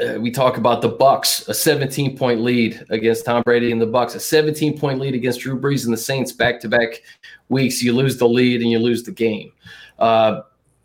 uh, 0.00 0.20
we 0.20 0.30
talk 0.30 0.56
about 0.56 0.82
the 0.82 0.88
Bucks, 0.88 1.48
a 1.48 1.54
17 1.54 2.16
point 2.16 2.42
lead 2.42 2.86
against 2.90 3.24
Tom 3.24 3.42
Brady 3.42 3.72
and 3.72 3.80
the 3.80 3.86
Bucks, 3.86 4.14
a 4.14 4.20
17 4.20 4.78
point 4.78 5.00
lead 5.00 5.16
against 5.16 5.40
Drew 5.40 5.58
Brees 5.58 5.84
and 5.84 5.92
the 5.92 5.98
Saints 5.98 6.30
back 6.30 6.60
to 6.60 6.68
back 6.68 7.02
weeks. 7.48 7.82
You 7.82 7.92
lose 7.92 8.16
the 8.16 8.28
lead 8.28 8.62
and 8.62 8.70
you 8.70 8.78
lose 8.78 9.02
the 9.02 9.10
game. 9.10 9.50
Uh, 9.98 10.42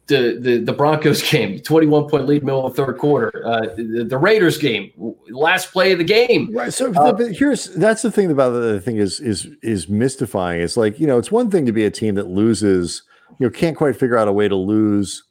the, 0.08 0.38
the, 0.40 0.58
the 0.60 0.74
Broncos 0.74 1.22
game, 1.30 1.60
21 1.60 2.10
point 2.10 2.26
lead, 2.26 2.44
middle 2.44 2.66
of 2.66 2.76
the 2.76 2.86
third 2.86 2.98
quarter. 2.98 3.46
Uh, 3.46 3.76
the, 3.76 4.06
the, 4.08 4.18
Raiders 4.18 4.58
game, 4.58 4.92
last 5.30 5.72
play 5.72 5.92
of 5.92 5.98
the 5.98 6.04
game. 6.04 6.50
Right. 6.54 6.74
So 6.74 6.94
uh, 6.94 7.16
here's 7.28 7.74
that's 7.76 8.02
the 8.02 8.12
thing 8.12 8.32
about 8.32 8.52
the 8.52 8.80
thing 8.82 8.98
is 8.98 9.20
is 9.20 9.48
is 9.62 9.90
mystifying. 9.90 10.62
It's 10.62 10.78
like 10.78 11.00
you 11.00 11.08
know 11.08 11.18
it's 11.18 11.32
one 11.32 11.52
thing 11.52 11.66
to 11.66 11.72
be 11.72 11.86
a 11.86 11.92
team 11.92 12.16
that 12.16 12.28
loses, 12.28 13.04
you 13.40 13.46
know, 13.46 13.52
can't 13.52 13.78
quite 13.78 13.96
figure 13.96 14.18
out 14.18 14.28
a 14.28 14.34
way 14.34 14.48
to 14.48 14.56
lose 14.56 15.24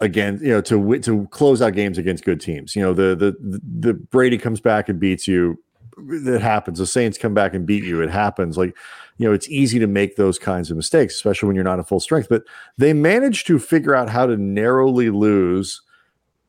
again, 0.00 0.38
you 0.42 0.48
know, 0.48 0.60
to 0.62 0.98
to 1.00 1.26
close 1.28 1.62
out 1.62 1.74
games 1.74 1.98
against 1.98 2.24
good 2.24 2.40
teams. 2.40 2.74
You 2.74 2.82
know, 2.82 2.92
the 2.92 3.14
the 3.14 3.60
the 3.80 3.94
Brady 3.94 4.38
comes 4.38 4.60
back 4.60 4.88
and 4.88 4.98
beats 4.98 5.26
you. 5.28 5.62
It 5.98 6.42
happens. 6.42 6.78
The 6.78 6.86
Saints 6.86 7.16
come 7.16 7.32
back 7.32 7.54
and 7.54 7.64
beat 7.64 7.84
you. 7.84 8.02
It 8.02 8.10
happens. 8.10 8.58
Like 8.58 8.76
you 9.18 9.26
know, 9.26 9.32
it's 9.32 9.48
easy 9.48 9.78
to 9.78 9.86
make 9.86 10.16
those 10.16 10.38
kinds 10.38 10.70
of 10.70 10.76
mistakes, 10.76 11.14
especially 11.14 11.46
when 11.46 11.56
you're 11.56 11.64
not 11.64 11.78
at 11.78 11.88
full 11.88 12.00
strength. 12.00 12.28
But 12.28 12.44
they 12.76 12.92
managed 12.92 13.46
to 13.46 13.58
figure 13.58 13.94
out 13.94 14.10
how 14.10 14.26
to 14.26 14.36
narrowly 14.36 15.10
lose 15.10 15.80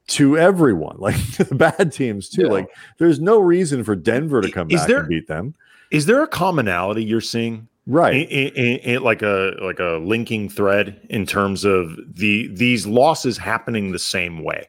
to 0.08 0.38
everyone, 0.38 0.98
like 1.00 1.32
to 1.34 1.44
the 1.44 1.56
bad 1.56 1.92
teams 1.92 2.30
too. 2.30 2.44
Yeah. 2.44 2.52
Like 2.52 2.70
there's 2.98 3.20
no 3.20 3.40
reason 3.40 3.84
for 3.84 3.96
Denver 3.96 4.42
to 4.42 4.52
come 4.52 4.70
is 4.70 4.82
back 4.82 4.88
there, 4.88 5.00
and 5.00 5.10
beat 5.10 5.28
them. 5.28 5.56
Is 5.92 6.06
there 6.06 6.22
a 6.22 6.28
commonality 6.28 7.04
you're 7.04 7.22
seeing? 7.22 7.68
Right, 7.90 8.30
in, 8.30 8.50
in, 8.50 8.80
in, 8.80 9.02
like 9.02 9.22
a 9.22 9.54
like 9.62 9.80
a 9.80 10.02
linking 10.04 10.50
thread 10.50 11.00
in 11.10 11.26
terms 11.26 11.64
of 11.64 11.96
the 12.06 12.50
these 12.54 12.86
losses 12.86 13.38
happening 13.38 13.94
the 13.94 14.00
same 14.00 14.44
way. 14.44 14.68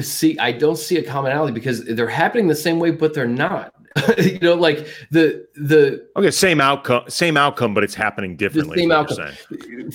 See, 0.00 0.38
I 0.38 0.52
don't 0.52 0.78
see 0.78 0.96
a 0.96 1.02
commonality 1.02 1.52
because 1.52 1.84
they're 1.84 2.06
happening 2.06 2.46
the 2.46 2.54
same 2.54 2.78
way, 2.78 2.92
but 2.92 3.14
they're 3.14 3.26
not. 3.26 3.74
you 4.18 4.38
know, 4.40 4.54
like 4.54 4.86
the 5.10 5.46
the 5.54 6.06
okay, 6.16 6.30
same 6.30 6.60
outcome, 6.60 7.04
same 7.08 7.36
outcome, 7.36 7.74
but 7.74 7.84
it's 7.84 7.94
happening 7.94 8.36
differently. 8.36 8.78
same 8.78 8.92
outcome. 8.92 9.32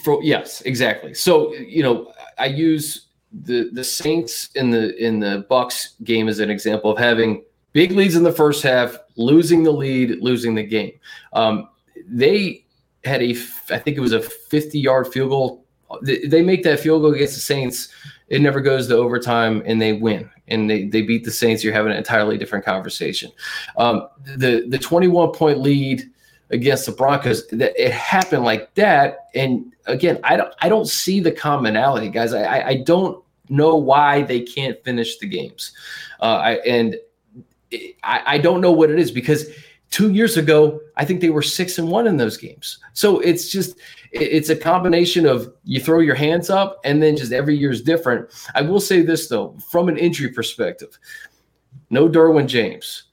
For, 0.03 0.23
yes, 0.23 0.61
exactly. 0.61 1.13
So 1.13 1.53
you 1.53 1.83
know, 1.83 2.13
I 2.39 2.45
use 2.45 3.07
the 3.31 3.69
the 3.73 3.83
Saints 3.83 4.49
in 4.55 4.71
the 4.71 4.95
in 5.03 5.19
the 5.19 5.45
Bucks 5.49 5.95
game 6.03 6.27
as 6.27 6.39
an 6.39 6.49
example 6.49 6.91
of 6.91 6.97
having 6.97 7.43
big 7.73 7.91
leads 7.91 8.15
in 8.15 8.23
the 8.23 8.31
first 8.31 8.63
half, 8.63 8.97
losing 9.15 9.63
the 9.63 9.71
lead, 9.71 10.21
losing 10.21 10.55
the 10.55 10.63
game. 10.63 10.93
Um, 11.33 11.69
they 12.07 12.65
had 13.03 13.21
a, 13.21 13.31
I 13.69 13.77
think 13.77 13.97
it 13.97 14.01
was 14.01 14.13
a 14.13 14.21
50 14.21 14.79
yard 14.79 15.07
field 15.07 15.29
goal. 15.29 15.65
They, 16.01 16.25
they 16.25 16.41
make 16.41 16.63
that 16.63 16.79
field 16.79 17.01
goal 17.01 17.13
against 17.13 17.35
the 17.35 17.41
Saints. 17.41 17.89
It 18.29 18.41
never 18.41 18.61
goes 18.61 18.87
to 18.87 18.95
overtime, 18.95 19.61
and 19.65 19.81
they 19.81 19.93
win 19.93 20.29
and 20.51 20.69
they, 20.69 20.85
they 20.85 21.01
beat 21.01 21.23
the 21.23 21.31
Saints, 21.31 21.63
you're 21.63 21.73
having 21.73 21.91
an 21.91 21.97
entirely 21.97 22.37
different 22.37 22.65
conversation. 22.65 23.31
Um, 23.77 24.07
the 24.37 24.65
the 24.67 24.77
21 24.77 25.31
point 25.31 25.59
lead 25.59 26.03
against 26.49 26.85
the 26.85 26.91
Broncos, 26.91 27.47
that 27.47 27.73
it 27.81 27.91
happened 27.91 28.43
like 28.43 28.73
that. 28.75 29.29
And 29.33 29.73
again, 29.85 30.19
I 30.23 30.35
don't 30.37 30.53
I 30.61 30.69
don't 30.69 30.87
see 30.87 31.19
the 31.19 31.31
commonality, 31.31 32.09
guys. 32.09 32.33
I 32.33 32.61
I 32.61 32.75
don't 32.83 33.23
know 33.49 33.75
why 33.75 34.21
they 34.23 34.41
can't 34.41 34.81
finish 34.83 35.17
the 35.17 35.27
games, 35.27 35.71
uh, 36.21 36.37
I, 36.37 36.51
and 36.59 36.97
I, 38.03 38.23
I 38.25 38.37
don't 38.37 38.61
know 38.61 38.71
what 38.71 38.89
it 38.89 38.99
is 38.99 39.11
because 39.11 39.47
two 39.91 40.11
years 40.11 40.37
ago 40.37 40.79
I 40.97 41.05
think 41.05 41.21
they 41.21 41.29
were 41.29 41.41
six 41.41 41.77
and 41.77 41.89
one 41.89 42.07
in 42.07 42.17
those 42.17 42.37
games. 42.37 42.79
So 42.93 43.19
it's 43.19 43.49
just 43.49 43.77
it's 44.11 44.49
a 44.49 44.55
combination 44.55 45.25
of 45.25 45.53
you 45.63 45.79
throw 45.79 45.99
your 45.99 46.15
hands 46.15 46.49
up 46.49 46.79
and 46.83 47.01
then 47.01 47.15
just 47.15 47.31
every 47.31 47.55
year 47.55 47.71
is 47.71 47.81
different. 47.81 48.29
I 48.55 48.61
will 48.61 48.81
say 48.81 49.01
this 49.01 49.27
though, 49.27 49.57
from 49.71 49.89
an 49.89 49.97
injury 49.97 50.29
perspective, 50.29 50.97
no 51.89 52.09
Derwin 52.09 52.47
James, 52.47 53.03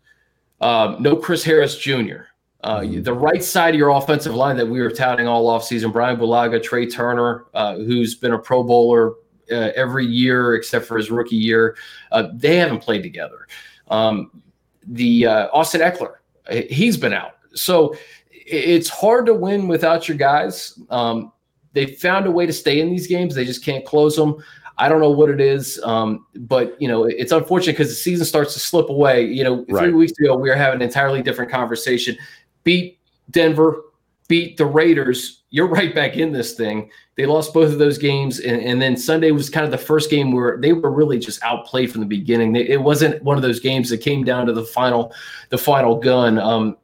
um, 0.60 0.96
no 1.00 1.16
Chris 1.16 1.44
Harris 1.44 1.76
Jr. 1.76 2.28
Uh, 2.64 2.80
mm-hmm. 2.80 3.02
the 3.02 3.12
right 3.12 3.42
side 3.42 3.74
of 3.74 3.78
your 3.78 3.90
offensive 3.90 4.34
line 4.34 4.56
that 4.56 4.66
we 4.66 4.80
were 4.80 4.90
touting 4.90 5.28
all 5.28 5.46
offseason, 5.46 5.92
Brian 5.92 6.16
Bulaga, 6.16 6.60
Trai 6.60 6.92
Turner, 6.92 7.46
uh, 7.54 7.76
who's 7.76 8.16
been 8.16 8.32
a 8.32 8.38
Pro 8.38 8.64
Bowler 8.64 9.12
uh, 9.50 9.70
every 9.76 10.04
year 10.04 10.54
except 10.54 10.84
for 10.84 10.96
his 10.96 11.10
rookie 11.10 11.36
year, 11.36 11.76
uh, 12.10 12.28
they 12.34 12.56
haven't 12.56 12.80
played 12.80 13.02
together. 13.02 13.46
Um, 13.88 14.42
the 14.86 15.26
uh, 15.26 15.48
Austin 15.52 15.80
Ekeler, 15.80 16.16
he's 16.50 16.96
been 16.96 17.12
out. 17.12 17.36
So 17.54 17.96
it's 18.30 18.88
hard 18.88 19.26
to 19.26 19.34
win 19.34 19.68
without 19.68 20.08
your 20.08 20.16
guys. 20.16 20.78
Um, 20.90 21.32
they 21.72 21.86
found 21.86 22.26
a 22.26 22.30
way 22.30 22.46
to 22.46 22.52
stay 22.52 22.80
in 22.80 22.90
these 22.90 23.06
games. 23.06 23.34
They 23.34 23.44
just 23.44 23.64
can't 23.64 23.84
close 23.84 24.16
them. 24.16 24.42
I 24.78 24.88
don't 24.88 25.00
know 25.00 25.10
what 25.10 25.28
it 25.28 25.40
is, 25.40 25.80
um, 25.82 26.24
but 26.36 26.80
you 26.80 26.86
know 26.86 27.04
it's 27.04 27.32
unfortunate 27.32 27.72
because 27.72 27.88
the 27.88 27.94
season 27.94 28.24
starts 28.24 28.54
to 28.54 28.60
slip 28.60 28.88
away. 28.88 29.24
You 29.24 29.44
know, 29.44 29.64
three 29.64 29.74
right. 29.74 29.94
weeks 29.94 30.12
ago 30.18 30.36
we 30.36 30.48
were 30.48 30.54
having 30.54 30.76
an 30.76 30.82
entirely 30.82 31.20
different 31.20 31.50
conversation. 31.50 32.16
Beat 32.62 32.98
Denver, 33.30 33.82
beat 34.28 34.56
the 34.56 34.66
Raiders, 34.66 35.42
you're 35.50 35.66
right 35.66 35.94
back 35.94 36.16
in 36.16 36.32
this 36.32 36.52
thing. 36.54 36.90
They 37.16 37.26
lost 37.26 37.52
both 37.52 37.72
of 37.72 37.78
those 37.78 37.98
games, 37.98 38.38
and, 38.38 38.60
and 38.62 38.80
then 38.80 38.96
Sunday 38.96 39.32
was 39.32 39.50
kind 39.50 39.64
of 39.64 39.72
the 39.72 39.78
first 39.78 40.10
game 40.10 40.30
where 40.32 40.58
they 40.58 40.72
were 40.72 40.90
really 40.90 41.18
just 41.18 41.42
outplayed 41.42 41.90
from 41.90 42.00
the 42.00 42.06
beginning. 42.06 42.52
They, 42.52 42.68
it 42.68 42.82
wasn't 42.82 43.22
one 43.22 43.36
of 43.36 43.42
those 43.42 43.58
games 43.58 43.90
that 43.90 43.98
came 43.98 44.24
down 44.24 44.46
to 44.46 44.52
the 44.52 44.64
final, 44.64 45.12
the 45.48 45.58
final 45.58 45.96
gun. 45.96 46.38
Um, 46.38 46.76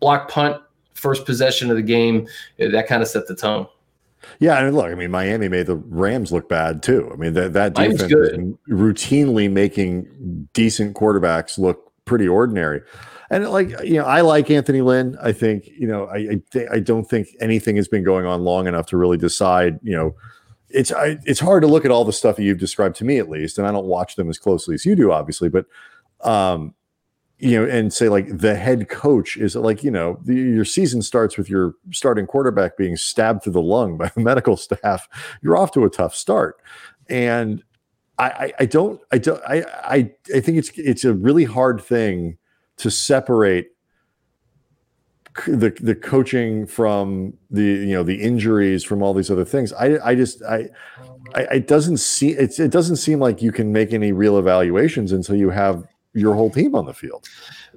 block 0.00 0.30
punt, 0.30 0.60
first 0.94 1.24
possession 1.26 1.70
of 1.70 1.76
the 1.76 1.82
game, 1.82 2.26
that 2.58 2.86
kind 2.88 3.02
of 3.02 3.08
set 3.08 3.26
the 3.28 3.36
tone. 3.36 3.66
Yeah, 4.38 4.58
and 4.58 4.74
look, 4.74 4.86
I 4.86 4.94
mean, 4.94 5.10
Miami 5.10 5.48
made 5.48 5.66
the 5.66 5.76
Rams 5.76 6.32
look 6.32 6.48
bad 6.48 6.82
too. 6.82 7.10
I 7.12 7.16
mean, 7.16 7.34
that 7.34 7.52
that 7.52 7.74
defense 7.74 8.02
routinely 8.68 9.50
making 9.50 10.48
decent 10.52 10.96
quarterbacks 10.96 11.58
look 11.58 11.92
pretty 12.06 12.26
ordinary. 12.26 12.82
And 13.30 13.48
like 13.50 13.70
you 13.82 13.94
know, 13.94 14.04
I 14.04 14.20
like 14.20 14.50
Anthony 14.50 14.80
Lynn. 14.80 15.16
I 15.20 15.32
think 15.32 15.66
you 15.66 15.86
know, 15.86 16.06
I 16.06 16.16
I, 16.16 16.42
th- 16.52 16.68
I 16.72 16.80
don't 16.80 17.04
think 17.04 17.28
anything 17.40 17.76
has 17.76 17.88
been 17.88 18.04
going 18.04 18.26
on 18.26 18.42
long 18.42 18.66
enough 18.66 18.86
to 18.86 18.96
really 18.96 19.16
decide. 19.16 19.80
You 19.82 19.96
know, 19.96 20.14
it's 20.70 20.92
I, 20.92 21.18
it's 21.24 21.40
hard 21.40 21.62
to 21.62 21.66
look 21.66 21.84
at 21.84 21.90
all 21.90 22.04
the 22.04 22.12
stuff 22.12 22.36
that 22.36 22.44
you've 22.44 22.58
described 22.58 22.96
to 22.96 23.04
me 23.04 23.18
at 23.18 23.28
least, 23.28 23.58
and 23.58 23.66
I 23.66 23.72
don't 23.72 23.86
watch 23.86 24.16
them 24.16 24.30
as 24.30 24.38
closely 24.38 24.74
as 24.74 24.86
you 24.86 24.94
do, 24.94 25.12
obviously. 25.12 25.48
But 25.48 25.66
um, 26.20 26.74
you 27.38 27.58
know, 27.58 27.68
and 27.68 27.92
say 27.92 28.08
like 28.08 28.38
the 28.38 28.54
head 28.54 28.88
coach 28.88 29.36
is 29.36 29.56
like 29.56 29.82
you 29.82 29.90
know 29.90 30.18
the, 30.24 30.34
your 30.34 30.64
season 30.64 31.02
starts 31.02 31.36
with 31.36 31.50
your 31.50 31.74
starting 31.90 32.26
quarterback 32.26 32.76
being 32.76 32.96
stabbed 32.96 33.42
through 33.42 33.52
the 33.52 33.62
lung 33.62 33.96
by 33.96 34.10
the 34.14 34.20
medical 34.22 34.56
staff. 34.56 35.08
You're 35.42 35.56
off 35.56 35.72
to 35.72 35.84
a 35.84 35.90
tough 35.90 36.14
start, 36.14 36.60
and 37.08 37.62
I, 38.18 38.28
I, 38.28 38.52
I 38.60 38.66
don't 38.66 39.00
I 39.12 39.18
don't 39.18 39.42
I, 39.46 39.64
I 39.82 40.12
I 40.34 40.40
think 40.40 40.58
it's 40.58 40.70
it's 40.76 41.04
a 41.04 41.12
really 41.12 41.44
hard 41.44 41.80
thing 41.80 42.38
to 42.78 42.90
separate 42.90 43.70
the 45.46 45.70
the 45.80 45.94
coaching 45.94 46.66
from 46.66 47.34
the 47.50 47.62
you 47.62 47.92
know 47.92 48.02
the 48.02 48.20
injuries 48.20 48.82
from 48.84 49.02
all 49.02 49.12
these 49.12 49.30
other 49.30 49.44
things. 49.44 49.72
I 49.72 49.98
I 50.04 50.14
just 50.14 50.42
I, 50.42 50.68
I 51.34 51.42
it 51.42 51.66
doesn't 51.66 51.98
see 51.98 52.30
it's 52.30 52.58
it 52.58 52.70
doesn't 52.70 52.96
seem 52.96 53.20
like 53.20 53.42
you 53.42 53.52
can 53.52 53.72
make 53.72 53.92
any 53.92 54.12
real 54.12 54.38
evaluations 54.38 55.12
until 55.12 55.36
you 55.36 55.50
have 55.50 55.86
your 56.14 56.34
whole 56.34 56.50
team 56.50 56.74
on 56.74 56.86
the 56.86 56.94
field. 56.94 57.28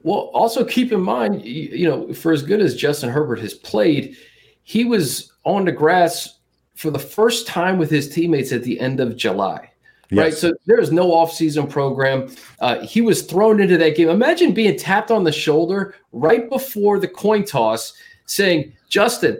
Well, 0.03 0.31
also 0.33 0.63
keep 0.63 0.93
in 0.93 1.01
mind, 1.01 1.43
you 1.43 1.89
know, 1.89 2.13
for 2.13 2.31
as 2.31 2.41
good 2.41 2.61
as 2.61 2.75
Justin 2.75 3.09
Herbert 3.09 3.39
has 3.39 3.53
played, 3.53 4.15
he 4.63 4.85
was 4.85 5.33
on 5.43 5.65
the 5.65 5.73
grass 5.73 6.39
for 6.75 6.89
the 6.89 6.99
first 6.99 7.45
time 7.45 7.77
with 7.77 7.91
his 7.91 8.07
teammates 8.07 8.53
at 8.53 8.63
the 8.63 8.79
end 8.79 9.01
of 9.01 9.17
July. 9.17 9.69
Yes. 10.11 10.23
Right. 10.23 10.33
So 10.33 10.53
there 10.65 10.79
is 10.79 10.91
no 10.91 11.11
offseason 11.11 11.69
program. 11.69 12.33
Uh, 12.59 12.79
he 12.79 13.01
was 13.01 13.21
thrown 13.21 13.61
into 13.61 13.77
that 13.77 13.95
game. 13.95 14.09
Imagine 14.09 14.53
being 14.53 14.77
tapped 14.77 15.11
on 15.11 15.23
the 15.23 15.31
shoulder 15.31 15.95
right 16.11 16.49
before 16.49 16.99
the 16.99 17.07
coin 17.07 17.45
toss 17.45 17.93
saying, 18.25 18.73
Justin, 18.89 19.39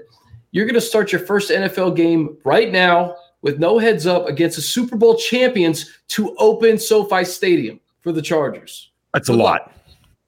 you're 0.52 0.66
going 0.66 0.76
to 0.76 0.82
start 0.82 1.12
your 1.12 1.22
first 1.22 1.50
NFL 1.50 1.96
game 1.96 2.38
right 2.44 2.72
now 2.72 3.16
with 3.42 3.60
no 3.60 3.80
heads 3.80 4.06
up 4.06 4.28
against 4.28 4.58
the 4.58 4.62
Super 4.62 4.96
Bowl 4.96 5.16
champions 5.16 5.90
to 6.10 6.36
open 6.38 6.78
SoFi 6.78 7.24
Stadium 7.24 7.80
for 8.02 8.12
the 8.12 8.22
Chargers. 8.22 8.92
That's 9.14 9.28
Good 9.28 9.40
a 9.40 9.44
lot. 9.44 9.62
Luck. 9.62 9.74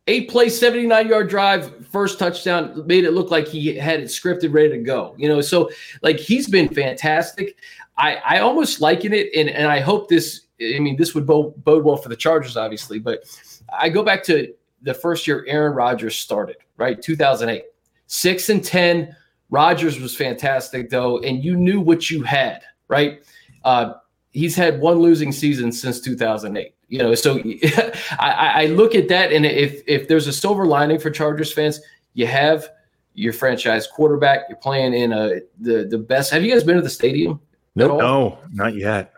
Eight 0.07 0.29
play, 0.29 0.49
79 0.49 1.07
yard 1.07 1.29
drive, 1.29 1.85
first 1.87 2.17
touchdown, 2.17 2.83
made 2.87 3.03
it 3.03 3.11
look 3.11 3.29
like 3.29 3.47
he 3.47 3.75
had 3.75 3.99
it 3.99 4.05
scripted, 4.05 4.51
ready 4.51 4.69
to 4.69 4.79
go. 4.79 5.13
You 5.17 5.29
know, 5.29 5.41
so 5.41 5.69
like 6.01 6.17
he's 6.17 6.49
been 6.49 6.67
fantastic. 6.69 7.55
I, 8.01 8.15
I 8.25 8.39
almost 8.39 8.81
liken 8.81 9.13
it, 9.13 9.29
and, 9.35 9.47
and 9.47 9.67
I 9.67 9.79
hope 9.79 10.09
this. 10.09 10.47
I 10.59 10.79
mean, 10.79 10.95
this 10.95 11.13
would 11.13 11.25
bode, 11.25 11.63
bode 11.63 11.83
well 11.83 11.97
for 11.97 12.09
the 12.09 12.15
Chargers, 12.15 12.57
obviously. 12.57 12.99
But 12.99 13.23
I 13.71 13.89
go 13.89 14.03
back 14.03 14.23
to 14.25 14.53
the 14.81 14.93
first 14.93 15.27
year 15.27 15.45
Aaron 15.47 15.73
Rodgers 15.73 16.15
started, 16.15 16.57
right, 16.77 16.99
2008, 17.01 17.63
six 18.07 18.49
and 18.49 18.63
ten. 18.63 19.15
Rodgers 19.51 19.99
was 19.99 20.15
fantastic 20.15 20.89
though, 20.89 21.19
and 21.19 21.43
you 21.43 21.55
knew 21.55 21.79
what 21.79 22.09
you 22.09 22.23
had, 22.23 22.61
right? 22.87 23.23
Uh, 23.63 23.93
he's 24.31 24.55
had 24.55 24.79
one 24.79 24.99
losing 24.99 25.31
season 25.31 25.71
since 25.71 25.99
2008. 25.99 26.73
You 26.87 26.99
know, 26.99 27.15
so 27.15 27.39
I, 28.19 28.63
I 28.63 28.65
look 28.67 28.95
at 28.95 29.07
that, 29.09 29.31
and 29.31 29.45
if 29.45 29.83
if 29.87 30.07
there's 30.07 30.27
a 30.27 30.33
silver 30.33 30.65
lining 30.65 30.99
for 30.99 31.11
Chargers 31.11 31.53
fans, 31.53 31.79
you 32.15 32.25
have 32.25 32.67
your 33.13 33.33
franchise 33.33 33.87
quarterback. 33.87 34.41
You're 34.49 34.57
playing 34.57 34.93
in 34.93 35.13
a 35.13 35.41
the 35.59 35.85
the 35.85 35.97
best. 35.97 36.31
Have 36.31 36.43
you 36.43 36.51
guys 36.51 36.63
been 36.63 36.77
to 36.77 36.81
the 36.81 36.89
stadium? 36.89 37.39
Nope. 37.75 37.99
No, 37.99 38.39
not 38.51 38.75
yet. 38.75 39.13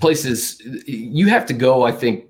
Places 0.00 0.60
you 0.86 1.28
have 1.28 1.46
to 1.46 1.54
go, 1.54 1.84
I 1.84 1.92
think, 1.92 2.26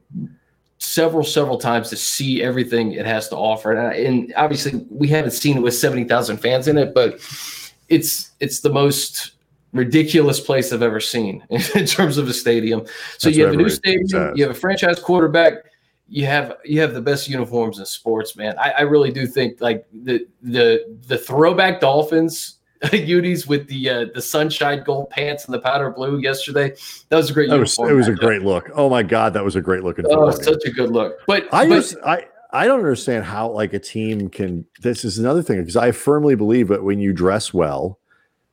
several, 0.78 1.24
several 1.24 1.58
times 1.58 1.90
to 1.90 1.96
see 1.96 2.42
everything 2.42 2.92
it 2.92 3.04
has 3.04 3.28
to 3.28 3.36
offer. 3.36 3.72
And, 3.72 3.80
I, 3.80 3.92
and 3.94 4.32
obviously, 4.36 4.86
we 4.90 5.08
haven't 5.08 5.32
seen 5.32 5.56
it 5.56 5.60
with 5.60 5.74
seventy 5.74 6.04
thousand 6.04 6.38
fans 6.38 6.68
in 6.68 6.78
it, 6.78 6.94
but 6.94 7.20
it's 7.88 8.30
it's 8.40 8.60
the 8.60 8.70
most 8.70 9.32
ridiculous 9.72 10.40
place 10.40 10.72
I've 10.72 10.82
ever 10.82 11.00
seen 11.00 11.44
in, 11.50 11.86
terms 11.86 12.16
of 12.16 12.28
a 12.28 12.32
stadium. 12.32 12.86
So 13.18 13.28
That's 13.28 13.36
you 13.36 13.44
have 13.44 13.54
a 13.54 13.56
new 13.56 13.68
stadium, 13.68 14.36
you 14.36 14.44
have 14.44 14.56
a 14.56 14.58
franchise 14.58 14.98
quarterback, 14.98 15.54
you 16.08 16.24
have 16.26 16.56
you 16.64 16.80
have 16.80 16.94
the 16.94 17.02
best 17.02 17.28
uniforms 17.28 17.78
in 17.78 17.86
sports, 17.86 18.36
man. 18.36 18.54
I, 18.58 18.70
I 18.70 18.80
really 18.82 19.10
do 19.10 19.26
think 19.26 19.60
like 19.60 19.86
the 19.92 20.26
the 20.42 20.96
the 21.06 21.18
throwback 21.18 21.80
Dolphins 21.80 22.57
Unis 22.92 23.46
with 23.46 23.66
the 23.68 23.90
uh, 23.90 24.06
the 24.14 24.22
sunshine 24.22 24.82
gold 24.84 25.10
pants 25.10 25.44
and 25.46 25.54
the 25.54 25.58
powder 25.58 25.90
blue 25.90 26.18
yesterday. 26.18 26.74
That 27.08 27.16
was 27.16 27.30
a 27.30 27.32
great. 27.32 27.50
That 27.50 27.58
was, 27.58 27.78
it 27.78 27.92
was 27.92 28.08
a 28.08 28.14
great 28.14 28.42
look. 28.42 28.70
Oh 28.74 28.88
my 28.88 29.02
god, 29.02 29.32
that 29.34 29.44
was 29.44 29.56
a 29.56 29.60
great 29.60 29.82
looking. 29.82 30.04
Oh, 30.08 30.30
such 30.30 30.64
a 30.64 30.70
good 30.70 30.90
look. 30.90 31.18
But 31.26 31.52
I 31.52 31.68
but, 31.68 31.74
just 31.74 31.96
I 32.04 32.26
I 32.52 32.66
don't 32.66 32.78
understand 32.78 33.24
how 33.24 33.50
like 33.50 33.72
a 33.72 33.78
team 33.78 34.28
can. 34.28 34.64
This 34.80 35.04
is 35.04 35.18
another 35.18 35.42
thing 35.42 35.60
because 35.60 35.76
I 35.76 35.90
firmly 35.90 36.34
believe 36.34 36.68
that 36.68 36.84
when 36.84 37.00
you 37.00 37.12
dress 37.12 37.52
well, 37.52 37.98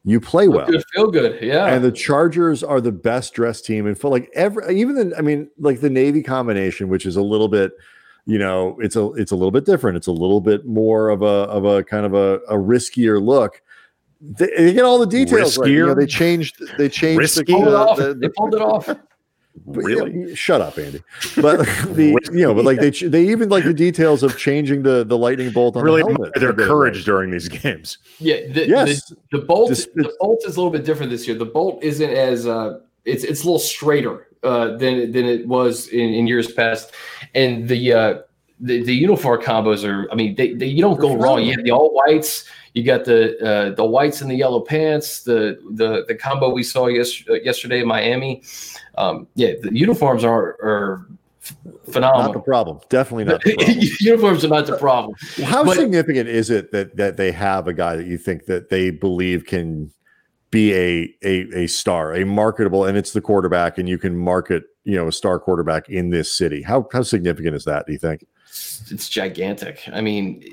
you 0.03 0.19
play 0.19 0.47
well. 0.47 0.67
Good, 0.67 0.83
feel 0.93 1.11
good, 1.11 1.41
yeah. 1.41 1.67
And 1.67 1.83
the 1.83 1.91
Chargers 1.91 2.63
are 2.63 2.81
the 2.81 2.91
best 2.91 3.33
dressed 3.33 3.65
team 3.65 3.85
and 3.85 3.97
for 3.97 4.09
like 4.09 4.29
every 4.33 4.75
even 4.75 4.95
the 4.95 5.15
I 5.17 5.21
mean 5.21 5.49
like 5.59 5.81
the 5.81 5.89
Navy 5.89 6.23
combination, 6.23 6.89
which 6.89 7.05
is 7.05 7.15
a 7.15 7.21
little 7.21 7.47
bit 7.47 7.73
you 8.25 8.39
know 8.39 8.77
it's 8.79 8.95
a 8.95 9.11
it's 9.13 9.31
a 9.31 9.35
little 9.35 9.51
bit 9.51 9.65
different 9.65 9.95
it's 9.95 10.07
a 10.07 10.11
little 10.11 10.41
bit 10.41 10.65
more 10.65 11.09
of 11.09 11.21
a 11.21 11.25
of 11.25 11.63
a 11.63 11.83
kind 11.83 12.05
of 12.05 12.15
a, 12.15 12.37
a 12.47 12.55
riskier 12.55 13.23
look 13.23 13.61
they, 14.21 14.49
they 14.57 14.73
get 14.73 14.83
all 14.83 14.99
the 14.99 15.05
details 15.05 15.57
right. 15.57 15.69
You 15.69 15.87
know, 15.87 15.95
they 15.95 16.05
changed. 16.05 16.61
They 16.77 16.89
changed. 16.89 17.35
The, 17.35 17.55
uh, 17.57 17.95
the, 17.95 18.07
the, 18.07 18.13
they 18.15 18.29
pulled 18.29 18.55
it 18.55 18.61
off. 18.61 18.89
Really? 19.65 20.29
Yeah, 20.29 20.35
shut 20.35 20.61
up, 20.61 20.77
Andy. 20.77 21.01
But 21.41 21.57
the 21.93 22.17
you 22.31 22.41
know, 22.41 22.53
but 22.53 22.65
like 22.65 22.79
they 22.79 22.89
they 22.89 23.27
even 23.29 23.49
like 23.49 23.63
the 23.63 23.73
details 23.73 24.21
of 24.21 24.37
changing 24.37 24.83
the 24.83 25.03
the 25.03 25.17
lightning 25.17 25.51
bolt 25.51 25.77
on 25.77 25.83
really 25.83 26.03
the 26.03 26.09
helmet. 26.09 26.33
Their 26.35 26.53
courage 26.53 27.05
during 27.05 27.31
these 27.31 27.47
games. 27.47 27.97
Yeah. 28.19 28.47
The, 28.51 28.67
yes. 28.67 29.05
The, 29.05 29.15
the 29.31 29.45
bolt 29.45 29.69
the 29.69 30.13
bolt 30.19 30.43
is 30.45 30.55
a 30.55 30.59
little 30.59 30.71
bit 30.71 30.85
different 30.85 31.11
this 31.11 31.27
year. 31.27 31.37
The 31.37 31.45
bolt 31.45 31.83
isn't 31.83 32.09
as 32.09 32.47
uh 32.47 32.79
it's 33.05 33.23
it's 33.23 33.43
a 33.43 33.45
little 33.45 33.59
straighter 33.59 34.27
uh 34.43 34.75
than 34.77 35.11
than 35.11 35.25
it 35.25 35.47
was 35.47 35.87
in, 35.87 36.13
in 36.13 36.27
years 36.27 36.51
past, 36.51 36.91
and 37.33 37.67
the 37.67 37.93
uh 37.93 38.17
the, 38.59 38.83
the 38.83 38.93
uniform 38.93 39.41
combos 39.41 39.87
are. 39.87 40.11
I 40.11 40.15
mean, 40.15 40.35
they, 40.35 40.53
they 40.53 40.67
you 40.67 40.81
don't 40.81 40.99
go 40.99 41.15
wrong. 41.15 41.43
You 41.43 41.51
have 41.51 41.63
the 41.63 41.71
all 41.71 41.93
whites 41.93 42.45
you 42.75 42.83
got 42.83 43.05
the 43.05 43.39
uh, 43.39 43.73
the 43.73 43.85
whites 43.85 44.21
and 44.21 44.29
the 44.29 44.35
yellow 44.35 44.59
pants, 44.59 45.23
the 45.23 45.57
the 45.71 46.03
the 46.09 46.13
combo 46.13 46.49
we 46.49 46.61
saw 46.61 46.87
yes, 46.87 47.23
uh, 47.29 47.35
yesterday 47.35 47.79
in 47.79 47.87
Miami. 47.87 48.43
Um, 48.97 49.27
yeah, 49.33 49.53
the 49.61 49.73
uniforms 49.73 50.25
are 50.25 50.57
are 50.61 51.07
phenomenal. 51.89 52.25
Not 52.25 52.33
the 52.33 52.41
problem. 52.41 52.81
Definitely 52.89 53.23
not. 53.23 53.45
uniforms 54.01 54.43
are 54.43 54.49
not 54.49 54.67
the 54.67 54.77
problem. 54.77 55.15
How 55.45 55.63
but, 55.63 55.77
significant 55.77 56.27
is 56.27 56.49
it 56.49 56.73
that 56.73 56.97
that 56.97 57.15
they 57.15 57.31
have 57.31 57.69
a 57.69 57.73
guy 57.73 57.95
that 57.95 58.07
you 58.07 58.17
think 58.17 58.45
that 58.47 58.69
they 58.69 58.89
believe 58.89 59.45
can 59.45 59.89
be 60.51 60.73
a 60.73 61.15
a 61.23 61.63
a 61.63 61.67
star, 61.67 62.13
a 62.13 62.25
marketable, 62.25 62.83
and 62.83 62.97
it's 62.97 63.13
the 63.13 63.21
quarterback, 63.21 63.77
and 63.77 63.87
you 63.87 63.97
can 63.97 64.17
market 64.17 64.63
you 64.85 64.95
know 64.95 65.07
a 65.07 65.11
star 65.11 65.39
quarterback 65.39 65.89
in 65.89 66.09
this 66.09 66.31
city. 66.31 66.61
How 66.61 66.87
how 66.93 67.03
significant 67.03 67.55
is 67.55 67.65
that? 67.65 67.85
Do 67.85 67.91
you 67.91 67.99
think? 67.99 68.25
It's 68.47 69.09
gigantic. 69.09 69.81
I 69.91 69.99
mean, 69.99 70.43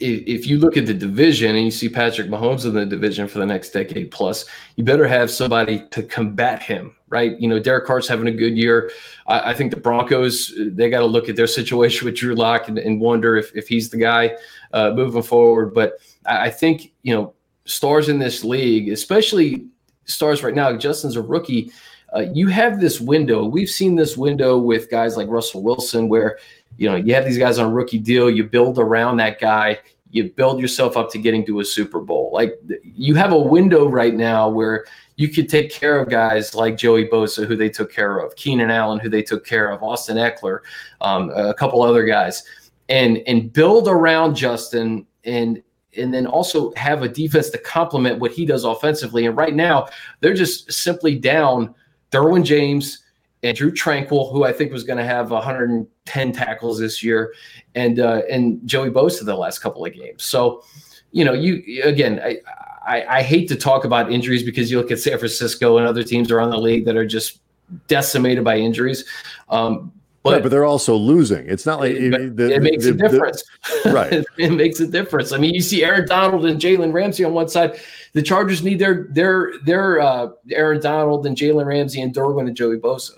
if 0.00 0.46
you 0.46 0.58
look 0.58 0.76
at 0.76 0.86
the 0.86 0.94
division 0.94 1.56
and 1.56 1.64
you 1.64 1.72
see 1.72 1.88
Patrick 1.88 2.28
Mahomes 2.28 2.64
in 2.64 2.74
the 2.74 2.86
division 2.86 3.26
for 3.26 3.40
the 3.40 3.46
next 3.46 3.70
decade 3.70 4.12
plus, 4.12 4.44
you 4.76 4.84
better 4.84 5.08
have 5.08 5.28
somebody 5.28 5.82
to 5.90 6.04
combat 6.04 6.62
him, 6.62 6.94
right? 7.08 7.38
You 7.40 7.48
know, 7.48 7.58
Derek 7.58 7.84
Carr's 7.84 8.06
having 8.06 8.28
a 8.28 8.32
good 8.32 8.56
year. 8.56 8.92
I, 9.26 9.50
I 9.50 9.54
think 9.54 9.72
the 9.72 9.80
Broncos, 9.80 10.54
they 10.56 10.88
got 10.88 11.00
to 11.00 11.06
look 11.06 11.28
at 11.28 11.34
their 11.34 11.48
situation 11.48 12.04
with 12.04 12.14
Drew 12.14 12.36
Lock 12.36 12.68
and, 12.68 12.78
and 12.78 13.00
wonder 13.00 13.36
if, 13.36 13.50
if 13.56 13.66
he's 13.66 13.90
the 13.90 13.96
guy 13.96 14.36
uh, 14.72 14.92
moving 14.92 15.22
forward. 15.22 15.74
But 15.74 15.94
I, 16.26 16.46
I 16.46 16.50
think, 16.50 16.92
you 17.02 17.12
know, 17.12 17.34
stars 17.64 18.08
in 18.08 18.20
this 18.20 18.44
league, 18.44 18.88
especially 18.90 19.66
stars 20.04 20.44
right 20.44 20.54
now, 20.54 20.76
Justin's 20.76 21.16
a 21.16 21.22
rookie. 21.22 21.72
Uh, 22.14 22.26
you 22.32 22.48
have 22.48 22.80
this 22.80 23.00
window. 23.00 23.44
We've 23.44 23.68
seen 23.68 23.96
this 23.96 24.16
window 24.16 24.58
with 24.58 24.90
guys 24.90 25.16
like 25.16 25.28
Russell 25.28 25.62
Wilson 25.62 26.08
where– 26.08 26.38
you 26.78 26.88
know, 26.88 26.96
you 26.96 27.12
have 27.14 27.24
these 27.24 27.38
guys 27.38 27.58
on 27.58 27.70
a 27.70 27.74
rookie 27.74 27.98
deal, 27.98 28.30
you 28.30 28.44
build 28.44 28.78
around 28.78 29.16
that 29.18 29.40
guy, 29.40 29.78
you 30.10 30.30
build 30.30 30.60
yourself 30.60 30.96
up 30.96 31.10
to 31.10 31.18
getting 31.18 31.44
to 31.44 31.60
a 31.60 31.64
Super 31.64 32.00
Bowl. 32.00 32.30
Like 32.32 32.58
you 32.82 33.14
have 33.16 33.32
a 33.32 33.38
window 33.38 33.88
right 33.88 34.14
now 34.14 34.48
where 34.48 34.86
you 35.16 35.28
could 35.28 35.48
take 35.48 35.70
care 35.70 35.98
of 36.00 36.08
guys 36.08 36.54
like 36.54 36.76
Joey 36.76 37.06
Bosa, 37.06 37.46
who 37.46 37.56
they 37.56 37.68
took 37.68 37.92
care 37.92 38.18
of, 38.18 38.34
Keenan 38.36 38.70
Allen, 38.70 39.00
who 39.00 39.10
they 39.10 39.22
took 39.22 39.44
care 39.44 39.70
of, 39.70 39.82
Austin 39.82 40.16
Ekeler, 40.16 40.60
um, 41.00 41.30
a 41.30 41.52
couple 41.52 41.82
other 41.82 42.04
guys, 42.04 42.44
and 42.88 43.18
and 43.26 43.52
build 43.52 43.88
around 43.88 44.36
Justin 44.36 45.04
and 45.24 45.60
and 45.96 46.14
then 46.14 46.26
also 46.28 46.72
have 46.74 47.02
a 47.02 47.08
defense 47.08 47.50
to 47.50 47.58
complement 47.58 48.20
what 48.20 48.30
he 48.30 48.46
does 48.46 48.62
offensively. 48.62 49.26
And 49.26 49.36
right 49.36 49.54
now, 49.54 49.88
they're 50.20 50.32
just 50.32 50.70
simply 50.70 51.16
down 51.16 51.74
Derwin 52.10 52.44
James 52.44 53.04
and 53.42 53.56
Drue 53.56 53.72
Tranquill, 53.72 54.32
who 54.32 54.44
I 54.44 54.52
think 54.52 54.72
was 54.72 54.84
going 54.84 54.98
to 54.98 55.04
have 55.04 55.30
110 55.30 56.32
tackles 56.32 56.78
this 56.78 57.02
year, 57.02 57.34
and 57.74 58.00
uh, 58.00 58.22
and 58.30 58.66
Joey 58.66 58.90
Bosa 58.90 59.24
the 59.24 59.36
last 59.36 59.60
couple 59.60 59.84
of 59.84 59.92
games. 59.92 60.24
So, 60.24 60.64
you 61.12 61.24
know, 61.24 61.32
you 61.32 61.82
again, 61.84 62.20
I, 62.22 62.38
I, 62.86 63.18
I 63.18 63.22
hate 63.22 63.48
to 63.48 63.56
talk 63.56 63.84
about 63.84 64.10
injuries 64.10 64.42
because 64.42 64.70
you 64.70 64.78
look 64.78 64.90
at 64.90 64.98
San 64.98 65.18
Francisco 65.18 65.78
and 65.78 65.86
other 65.86 66.02
teams 66.02 66.30
around 66.30 66.50
the 66.50 66.58
league 66.58 66.84
that 66.86 66.96
are 66.96 67.06
just 67.06 67.40
decimated 67.86 68.44
by 68.44 68.56
injuries. 68.56 69.04
Um, 69.50 69.92
but, 70.22 70.32
right, 70.32 70.42
but 70.42 70.48
they're 70.50 70.64
also 70.64 70.96
losing. 70.96 71.48
It's 71.48 71.64
not 71.64 71.78
like 71.78 71.92
it, 71.92 72.12
it, 72.12 72.36
the, 72.36 72.54
it 72.54 72.62
makes 72.62 72.84
the, 72.84 72.90
a 72.90 72.94
difference. 72.94 73.44
The, 73.84 73.92
right. 73.94 74.24
it 74.38 74.50
makes 74.50 74.80
a 74.80 74.86
difference. 74.86 75.32
I 75.32 75.38
mean, 75.38 75.54
you 75.54 75.60
see 75.60 75.84
Aaron 75.84 76.08
Donald 76.08 76.44
and 76.44 76.60
Jalen 76.60 76.92
Ramsey 76.92 77.24
on 77.24 77.34
one 77.34 77.48
side. 77.48 77.80
The 78.14 78.22
Chargers 78.22 78.62
need 78.62 78.80
their 78.80 79.06
their 79.10 79.52
their 79.64 80.00
uh, 80.00 80.30
Aaron 80.50 80.80
Donald 80.80 81.24
and 81.24 81.36
Jalen 81.36 81.66
Ramsey 81.66 82.00
and 82.00 82.12
Derwin 82.12 82.48
and 82.48 82.56
Joey 82.56 82.78
Bosa. 82.78 83.12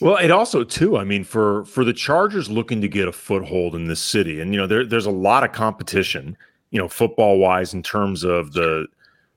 Well, 0.00 0.16
it 0.16 0.30
also 0.30 0.64
too. 0.64 0.98
I 0.98 1.04
mean, 1.04 1.24
for 1.24 1.64
for 1.64 1.82
the 1.82 1.94
Chargers 1.94 2.50
looking 2.50 2.82
to 2.82 2.88
get 2.88 3.08
a 3.08 3.12
foothold 3.12 3.74
in 3.74 3.86
this 3.86 4.02
city, 4.02 4.40
and 4.40 4.52
you 4.52 4.60
know, 4.60 4.66
there, 4.66 4.84
there's 4.84 5.06
a 5.06 5.10
lot 5.10 5.44
of 5.44 5.52
competition. 5.52 6.36
You 6.70 6.78
know, 6.78 6.88
football 6.88 7.38
wise, 7.38 7.72
in 7.72 7.82
terms 7.82 8.22
of 8.22 8.52
the 8.52 8.86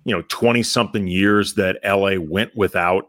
you 0.03 0.13
know 0.13 0.23
twenty 0.27 0.63
something 0.63 1.07
years 1.07 1.53
that 1.53 1.79
LA 1.85 2.19
went 2.19 2.53
without 2.55 3.07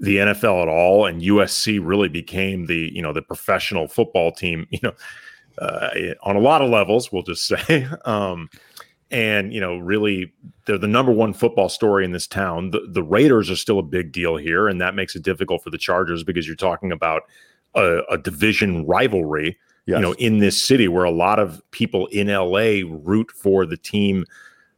the 0.00 0.16
NFL 0.16 0.62
at 0.62 0.68
all, 0.68 1.06
and 1.06 1.22
USC 1.22 1.80
really 1.82 2.08
became 2.08 2.66
the 2.66 2.90
you 2.92 3.02
know 3.02 3.12
the 3.12 3.22
professional 3.22 3.88
football 3.88 4.32
team. 4.32 4.66
You 4.76 4.80
know, 4.82 4.92
uh, 5.58 5.88
on 6.22 6.36
a 6.36 6.40
lot 6.40 6.60
of 6.60 6.68
levels, 6.68 7.10
we'll 7.10 7.22
just 7.22 7.46
say. 7.46 7.88
um, 8.04 8.50
and 9.10 9.52
you 9.52 9.60
know, 9.60 9.78
really, 9.78 10.32
they're 10.66 10.78
the 10.78 10.88
number 10.88 11.12
one 11.12 11.32
football 11.32 11.68
story 11.68 12.04
in 12.04 12.12
this 12.12 12.26
town. 12.26 12.70
The, 12.70 12.86
the 12.90 13.02
Raiders 13.02 13.50
are 13.50 13.56
still 13.56 13.78
a 13.78 13.82
big 13.82 14.12
deal 14.12 14.36
here, 14.36 14.68
and 14.68 14.80
that 14.80 14.94
makes 14.94 15.14
it 15.14 15.22
difficult 15.22 15.62
for 15.62 15.70
the 15.70 15.78
Chargers 15.78 16.24
because 16.24 16.46
you're 16.46 16.56
talking 16.56 16.90
about 16.90 17.22
a, 17.74 18.00
a 18.10 18.18
division 18.18 18.84
rivalry. 18.86 19.58
Yes. 19.86 19.98
You 19.98 20.02
know, 20.02 20.12
in 20.14 20.38
this 20.38 20.66
city 20.66 20.88
where 20.88 21.04
a 21.04 21.12
lot 21.12 21.38
of 21.38 21.62
people 21.70 22.06
in 22.08 22.26
LA 22.26 22.82
root 22.84 23.30
for 23.30 23.64
the 23.64 23.76
team 23.76 24.24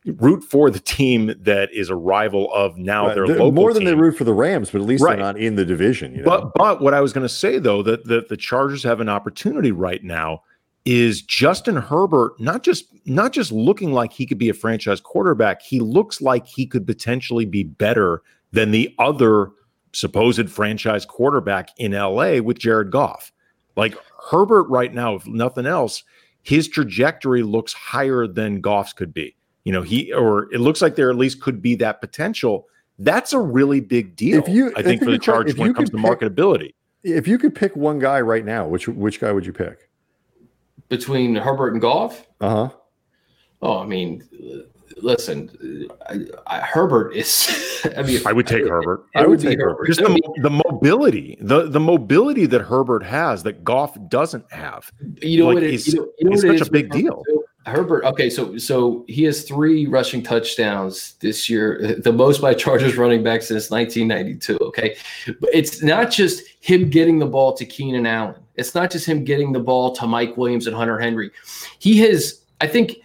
root 0.06 0.42
for 0.44 0.70
the 0.70 0.78
team 0.78 1.34
that 1.40 1.72
is 1.72 1.90
a 1.90 1.96
rival 1.96 2.52
of 2.52 2.78
now 2.78 3.06
right. 3.06 3.14
their 3.14 3.26
they're, 3.26 3.36
local 3.36 3.52
more 3.52 3.72
than 3.72 3.84
team. 3.84 3.90
they 3.90 3.94
root 3.94 4.16
for 4.16 4.24
the 4.24 4.32
Rams, 4.32 4.70
but 4.70 4.80
at 4.80 4.86
least 4.86 5.02
right. 5.02 5.16
they're 5.16 5.24
not 5.24 5.38
in 5.38 5.56
the 5.56 5.64
division. 5.64 6.14
You 6.14 6.22
know? 6.22 6.24
But 6.24 6.52
but 6.54 6.80
what 6.80 6.94
I 6.94 7.00
was 7.00 7.12
going 7.12 7.26
to 7.26 7.32
say 7.32 7.58
though 7.58 7.82
that 7.82 8.04
the, 8.04 8.24
the 8.28 8.36
Chargers 8.36 8.82
have 8.84 9.00
an 9.00 9.08
opportunity 9.08 9.72
right 9.72 10.02
now 10.02 10.42
is 10.84 11.20
Justin 11.22 11.76
Herbert 11.76 12.38
not 12.40 12.62
just 12.62 12.86
not 13.04 13.32
just 13.32 13.52
looking 13.52 13.92
like 13.92 14.12
he 14.12 14.24
could 14.24 14.38
be 14.38 14.48
a 14.48 14.54
franchise 14.54 15.00
quarterback, 15.00 15.62
he 15.62 15.80
looks 15.80 16.20
like 16.20 16.46
he 16.46 16.66
could 16.66 16.86
potentially 16.86 17.44
be 17.44 17.64
better 17.64 18.22
than 18.52 18.70
the 18.70 18.94
other 18.98 19.50
supposed 19.92 20.50
franchise 20.50 21.04
quarterback 21.04 21.70
in 21.76 21.92
LA 21.92 22.38
with 22.38 22.58
Jared 22.58 22.90
Goff. 22.90 23.32
Like 23.76 23.96
Herbert 24.30 24.64
right 24.64 24.92
now, 24.92 25.14
if 25.14 25.26
nothing 25.26 25.66
else, 25.66 26.04
his 26.42 26.68
trajectory 26.68 27.42
looks 27.42 27.72
higher 27.72 28.26
than 28.26 28.60
Goff's 28.60 28.92
could 28.92 29.12
be. 29.12 29.36
You 29.64 29.72
know, 29.72 29.82
he 29.82 30.12
or 30.12 30.52
it 30.52 30.60
looks 30.60 30.80
like 30.80 30.96
there 30.96 31.10
at 31.10 31.16
least 31.16 31.40
could 31.40 31.60
be 31.60 31.74
that 31.76 32.00
potential. 32.00 32.66
That's 32.98 33.32
a 33.32 33.40
really 33.40 33.80
big 33.80 34.16
deal. 34.16 34.38
If 34.38 34.48
you, 34.48 34.72
I 34.76 34.82
think 34.82 35.02
for 35.02 35.10
the 35.10 35.18
charge 35.18 35.56
when 35.56 35.70
it 35.70 35.76
comes 35.76 35.90
to 35.90 35.96
pick, 35.96 36.04
marketability. 36.04 36.74
If 37.04 37.28
you 37.28 37.38
could 37.38 37.54
pick 37.54 37.76
one 37.76 37.98
guy 37.98 38.20
right 38.20 38.44
now, 38.44 38.66
which 38.66 38.88
which 38.88 39.20
guy 39.20 39.30
would 39.30 39.46
you 39.46 39.52
pick? 39.52 39.88
between 40.88 41.34
Herbert 41.36 41.72
and 41.72 41.80
Goff. 41.80 42.26
Uh 42.40 42.48
huh. 42.48 42.68
Oh, 43.60 43.78
I 43.80 43.86
mean, 43.86 44.22
listen, 44.98 45.88
I, 46.08 46.20
I, 46.46 46.60
Herbert 46.60 47.14
is. 47.14 47.84
I 47.96 48.02
mean, 48.02 48.20
I 48.26 48.32
would 48.32 48.46
take 48.46 48.64
I, 48.64 48.68
Herbert. 48.68 49.06
I 49.14 49.20
would, 49.22 49.30
would 49.30 49.40
take 49.40 49.58
Herbert. 49.58 49.86
Just 49.86 50.00
the, 50.00 50.20
the 50.42 50.50
mobility, 50.50 51.36
the 51.40 51.68
the 51.68 51.80
mobility 51.80 52.46
that 52.46 52.62
Herbert 52.62 53.02
has 53.02 53.42
that 53.42 53.64
Goff 53.64 53.96
doesn't 54.08 54.50
have. 54.52 54.92
You 55.22 55.40
know 55.40 55.46
like, 55.46 55.54
what? 55.54 55.62
It, 55.64 55.86
you 55.86 55.94
know, 55.94 56.08
you 56.18 56.30
know 56.30 56.32
it's 56.32 56.42
such 56.42 56.68
a 56.68 56.70
big 56.70 56.90
deal. 56.90 57.22
Herbert. 57.68 58.04
Okay, 58.04 58.30
so 58.30 58.58
so 58.58 59.04
he 59.08 59.24
has 59.24 59.44
three 59.44 59.86
rushing 59.86 60.22
touchdowns 60.22 61.14
this 61.20 61.48
year, 61.48 61.96
the 62.02 62.12
most 62.12 62.40
by 62.40 62.54
Chargers 62.54 62.96
running 62.96 63.22
back 63.22 63.42
since 63.42 63.70
1992. 63.70 64.58
Okay, 64.66 64.96
but 65.40 65.50
it's 65.52 65.82
not 65.82 66.10
just 66.10 66.42
him 66.60 66.90
getting 66.90 67.18
the 67.18 67.26
ball 67.26 67.52
to 67.54 67.64
Keenan 67.64 68.06
Allen. 68.06 68.36
It's 68.56 68.74
not 68.74 68.90
just 68.90 69.06
him 69.06 69.24
getting 69.24 69.52
the 69.52 69.60
ball 69.60 69.92
to 69.92 70.06
Mike 70.06 70.36
Williams 70.36 70.66
and 70.66 70.74
Hunter 70.74 70.98
Henry. 70.98 71.30
He 71.78 71.98
has, 71.98 72.42
I 72.60 72.66
think, 72.66 72.96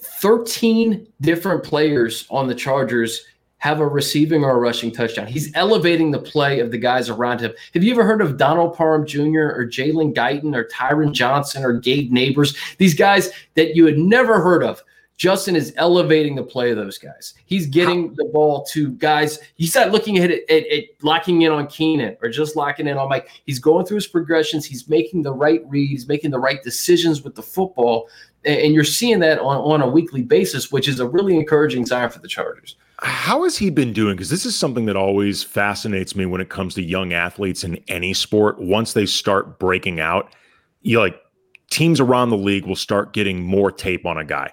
13 0.00 1.06
different 1.20 1.64
players 1.64 2.26
on 2.30 2.46
the 2.46 2.54
Chargers 2.54 3.24
have 3.58 3.80
a 3.80 3.86
receiving 3.86 4.44
or 4.44 4.52
a 4.52 4.58
rushing 4.58 4.92
touchdown. 4.92 5.26
He's 5.26 5.54
elevating 5.54 6.10
the 6.10 6.18
play 6.20 6.60
of 6.60 6.70
the 6.70 6.78
guys 6.78 7.08
around 7.08 7.40
him. 7.40 7.52
Have 7.74 7.82
you 7.82 7.92
ever 7.92 8.04
heard 8.04 8.22
of 8.22 8.36
Donald 8.36 8.76
Parham 8.76 9.06
Jr. 9.06 9.50
or 9.50 9.66
Jalen 9.66 10.14
Guyton 10.14 10.54
or 10.54 10.64
Tyron 10.64 11.12
Johnson 11.12 11.64
or 11.64 11.74
Gabe 11.74 12.12
Nabers? 12.12 12.56
These 12.78 12.94
guys 12.94 13.30
that 13.54 13.74
you 13.74 13.84
had 13.84 13.98
never 13.98 14.40
heard 14.40 14.62
of. 14.62 14.82
Justin 15.16 15.56
is 15.56 15.74
elevating 15.76 16.36
the 16.36 16.44
play 16.44 16.70
of 16.70 16.76
those 16.76 16.96
guys. 16.96 17.34
He's 17.44 17.66
getting 17.66 18.14
the 18.14 18.30
ball 18.32 18.64
to 18.66 18.90
guys. 18.92 19.40
He's 19.56 19.74
not 19.74 19.90
looking 19.90 20.18
at 20.18 20.30
it 20.30 20.48
at, 20.48 20.64
at, 20.68 20.84
locking 21.02 21.42
in 21.42 21.50
on 21.50 21.66
Keenan 21.66 22.16
or 22.22 22.28
just 22.28 22.54
locking 22.54 22.86
in 22.86 22.96
on 22.96 23.08
Mike. 23.08 23.28
He's 23.44 23.58
going 23.58 23.84
through 23.84 23.96
his 23.96 24.06
progressions. 24.06 24.64
He's 24.64 24.88
making 24.88 25.24
the 25.24 25.32
right 25.32 25.60
reads, 25.66 26.06
making 26.06 26.30
the 26.30 26.38
right 26.38 26.62
decisions 26.62 27.22
with 27.24 27.34
the 27.34 27.42
football. 27.42 28.08
And, 28.44 28.60
and 28.60 28.74
you're 28.74 28.84
seeing 28.84 29.18
that 29.18 29.40
on, 29.40 29.56
on 29.56 29.82
a 29.82 29.88
weekly 29.88 30.22
basis, 30.22 30.70
which 30.70 30.86
is 30.86 31.00
a 31.00 31.08
really 31.08 31.34
encouraging 31.34 31.84
sign 31.84 32.10
for 32.10 32.20
the 32.20 32.28
Chargers. 32.28 32.76
How 33.00 33.44
has 33.44 33.56
he 33.56 33.70
been 33.70 33.92
doing? 33.92 34.16
Because 34.16 34.30
this 34.30 34.44
is 34.44 34.56
something 34.56 34.86
that 34.86 34.96
always 34.96 35.42
fascinates 35.42 36.16
me 36.16 36.26
when 36.26 36.40
it 36.40 36.48
comes 36.48 36.74
to 36.74 36.82
young 36.82 37.12
athletes 37.12 37.62
in 37.62 37.76
any 37.88 38.12
sport. 38.12 38.58
Once 38.58 38.92
they 38.92 39.06
start 39.06 39.58
breaking 39.58 40.00
out, 40.00 40.34
you 40.82 40.98
like 40.98 41.20
teams 41.70 42.00
around 42.00 42.30
the 42.30 42.36
league 42.36 42.66
will 42.66 42.76
start 42.76 43.12
getting 43.12 43.42
more 43.42 43.70
tape 43.70 44.04
on 44.04 44.18
a 44.18 44.24
guy 44.24 44.50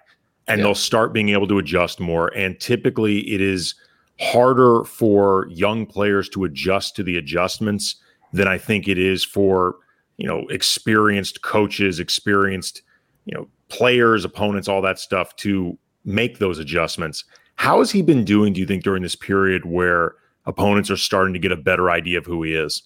and 0.47 0.61
they'll 0.61 0.75
start 0.75 1.13
being 1.13 1.29
able 1.29 1.47
to 1.47 1.57
adjust 1.57 1.99
more. 1.99 2.27
And 2.35 2.59
typically, 2.59 3.19
it 3.31 3.41
is 3.41 3.73
harder 4.19 4.83
for 4.83 5.47
young 5.49 5.85
players 5.85 6.29
to 6.29 6.43
adjust 6.43 6.95
to 6.95 7.03
the 7.03 7.17
adjustments 7.17 7.95
than 8.31 8.47
I 8.47 8.57
think 8.57 8.87
it 8.87 8.97
is 8.97 9.23
for 9.25 9.77
you 10.17 10.27
know 10.27 10.45
experienced 10.49 11.41
coaches, 11.41 11.99
experienced 11.99 12.83
you 13.25 13.33
know 13.33 13.47
players, 13.69 14.23
opponents, 14.23 14.67
all 14.67 14.81
that 14.81 14.99
stuff 14.99 15.35
to 15.37 15.77
make 16.03 16.37
those 16.37 16.59
adjustments. 16.59 17.23
How 17.55 17.79
has 17.79 17.91
he 17.91 18.01
been 18.01 18.23
doing, 18.23 18.53
do 18.53 18.59
you 18.59 18.65
think, 18.65 18.83
during 18.83 19.03
this 19.03 19.15
period 19.15 19.65
where 19.65 20.15
opponents 20.45 20.91
are 20.91 20.97
starting 20.97 21.33
to 21.33 21.39
get 21.39 21.51
a 21.51 21.57
better 21.57 21.89
idea 21.89 22.17
of 22.17 22.25
who 22.25 22.43
he 22.43 22.53
is? 22.53 22.83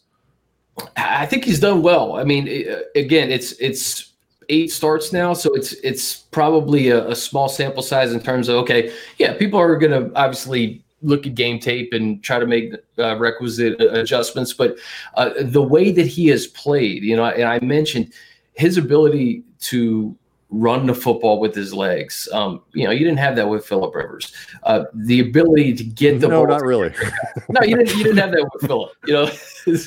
I 0.95 1.25
think 1.25 1.43
he's 1.43 1.59
done 1.59 1.81
well. 1.81 2.15
I 2.15 2.23
mean, 2.23 2.47
again, 2.95 3.31
it's 3.31 3.51
it's 3.53 4.13
eight 4.47 4.71
starts 4.71 5.11
now, 5.11 5.33
so 5.33 5.53
it's 5.53 5.73
it's 5.73 6.15
probably 6.15 6.89
a, 6.89 7.09
a 7.09 7.15
small 7.15 7.49
sample 7.49 7.83
size 7.83 8.13
in 8.13 8.21
terms 8.21 8.47
of 8.47 8.55
okay, 8.57 8.93
yeah, 9.17 9.33
people 9.33 9.59
are 9.59 9.75
going 9.75 9.91
to 9.91 10.15
obviously 10.15 10.83
look 11.01 11.25
at 11.25 11.35
game 11.35 11.59
tape 11.59 11.93
and 11.93 12.21
try 12.23 12.39
to 12.39 12.45
make 12.45 12.73
uh, 12.97 13.17
requisite 13.17 13.79
adjustments, 13.81 14.53
but 14.53 14.77
uh, 15.15 15.31
the 15.39 15.61
way 15.61 15.91
that 15.91 16.05
he 16.05 16.27
has 16.27 16.47
played, 16.47 17.03
you 17.03 17.15
know, 17.15 17.25
and 17.25 17.45
I 17.45 17.59
mentioned 17.61 18.11
his 18.53 18.77
ability 18.77 19.43
to 19.61 20.15
run 20.51 20.87
the 20.87 20.95
football 20.95 21.39
with 21.39 21.53
his 21.53 21.73
legs. 21.73 22.27
Um, 22.31 22.61
you 22.73 22.85
know, 22.85 22.91
you 22.91 22.99
didn't 22.99 23.19
have 23.19 23.35
that 23.35 23.47
with 23.47 23.65
Philip 23.65 23.93
Rivers. 23.93 24.33
Uh, 24.63 24.85
the 24.93 25.19
ability 25.19 25.75
to 25.75 25.83
get 25.83 26.19
the 26.19 26.27
no, 26.27 26.45
ball. 26.45 26.47
not 26.47 26.63
really. 26.63 26.93
no, 27.49 27.61
you 27.61 27.77
didn't. 27.77 27.95
You 27.95 28.03
didn't 28.03 28.17
have 28.17 28.31
that 28.31 28.49
with 28.53 28.67
Philip. 28.67 28.91
You 29.05 29.13
know, 29.13 29.31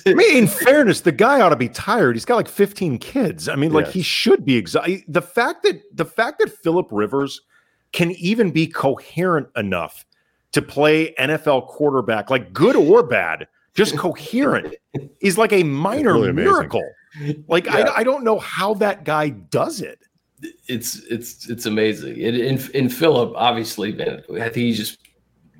I 0.06 0.14
mean, 0.14 0.36
in 0.36 0.46
fairness, 0.46 1.00
the 1.00 1.12
guy 1.12 1.40
ought 1.40 1.50
to 1.50 1.56
be 1.56 1.68
tired. 1.68 2.16
He's 2.16 2.24
got 2.24 2.36
like 2.36 2.48
15 2.48 2.98
kids. 2.98 3.48
I 3.48 3.56
mean, 3.56 3.72
like 3.72 3.86
yes. 3.86 3.94
he 3.94 4.02
should 4.02 4.44
be 4.44 4.56
exhausted. 4.56 5.02
The 5.08 5.22
fact 5.22 5.64
that 5.64 5.82
the 5.96 6.04
fact 6.04 6.38
that 6.38 6.50
Philip 6.50 6.88
Rivers 6.90 7.40
can 7.92 8.12
even 8.12 8.50
be 8.50 8.66
coherent 8.66 9.48
enough 9.56 10.06
to 10.52 10.62
play 10.62 11.14
NFL 11.18 11.66
quarterback, 11.68 12.30
like 12.30 12.52
good 12.52 12.76
or 12.76 13.02
bad, 13.02 13.48
just 13.74 13.96
coherent, 13.96 14.74
is 15.20 15.38
like 15.38 15.52
a 15.52 15.62
minor 15.64 16.14
really 16.14 16.32
miracle. 16.32 16.84
Like 17.48 17.66
yeah. 17.66 17.88
I, 17.88 17.98
I 17.98 18.04
don't 18.04 18.22
know 18.22 18.38
how 18.38 18.74
that 18.74 19.04
guy 19.04 19.30
does 19.30 19.80
it 19.80 19.98
it's 20.68 20.96
it's 21.04 21.48
it's 21.48 21.66
amazing. 21.66 22.16
In 22.16 22.34
in, 22.34 22.70
in 22.72 22.88
Philip, 22.88 23.32
obviously, 23.36 23.92
man, 23.92 24.22
I 24.34 24.48
think 24.48 24.56
he 24.56 24.72
just 24.72 24.98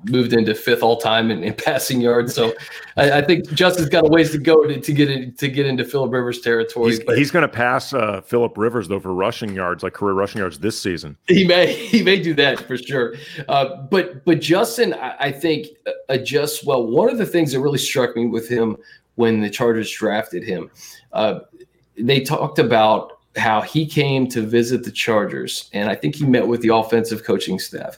moved 0.05 0.33
into 0.33 0.53
fifth 0.53 0.83
all 0.83 0.97
time 0.97 1.31
in, 1.31 1.43
in 1.43 1.53
passing 1.65 2.01
yards. 2.01 2.33
So 2.33 2.53
I, 2.97 3.19
I, 3.19 3.21
think 3.21 3.49
Justin's 3.53 3.89
got 3.89 4.05
a 4.05 4.09
ways 4.09 4.31
to 4.31 4.37
go 4.37 4.65
to, 4.65 4.79
to 4.79 4.93
get 4.93 5.09
in, 5.09 5.33
to 5.35 5.47
get 5.47 5.65
into 5.65 5.85
Philip 5.85 6.11
Rivers 6.11 6.41
territory. 6.41 6.91
He's, 6.91 7.01
he's 7.15 7.31
going 7.31 7.43
to 7.43 7.47
pass 7.47 7.93
uh, 7.93 8.21
Philip 8.21 8.57
Rivers 8.57 8.87
though 8.87 8.99
for 8.99 9.13
rushing 9.13 9.53
yards, 9.53 9.83
like 9.83 9.93
career 9.93 10.13
rushing 10.13 10.39
yards 10.39 10.59
this 10.59 10.79
season. 10.79 11.17
He 11.27 11.45
may 11.45 11.73
he 11.73 12.03
may 12.03 12.21
do 12.21 12.33
that 12.35 12.59
for 12.59 12.77
sure. 12.77 13.15
Uh, 13.47 13.77
but 13.83 14.25
but 14.25 14.41
Justin, 14.41 14.93
I, 14.93 15.15
I 15.19 15.31
think 15.31 15.67
uh, 15.87 15.91
adjusts 16.09 16.63
well. 16.63 16.85
One 16.85 17.09
of 17.09 17.17
the 17.17 17.25
things 17.25 17.51
that 17.53 17.59
really 17.59 17.79
struck 17.79 18.15
me 18.15 18.25
with 18.25 18.47
him 18.47 18.77
when 19.15 19.41
the 19.41 19.49
Chargers 19.49 19.91
drafted 19.91 20.43
him, 20.43 20.71
uh, 21.13 21.41
they 21.97 22.19
talked 22.19 22.57
about 22.59 23.12
how 23.35 23.61
he 23.61 23.85
came 23.85 24.27
to 24.27 24.41
visit 24.41 24.83
the 24.83 24.91
Chargers, 24.91 25.69
and 25.73 25.89
I 25.89 25.95
think 25.95 26.15
he 26.15 26.25
met 26.25 26.47
with 26.47 26.61
the 26.61 26.73
offensive 26.73 27.23
coaching 27.23 27.59
staff, 27.59 27.97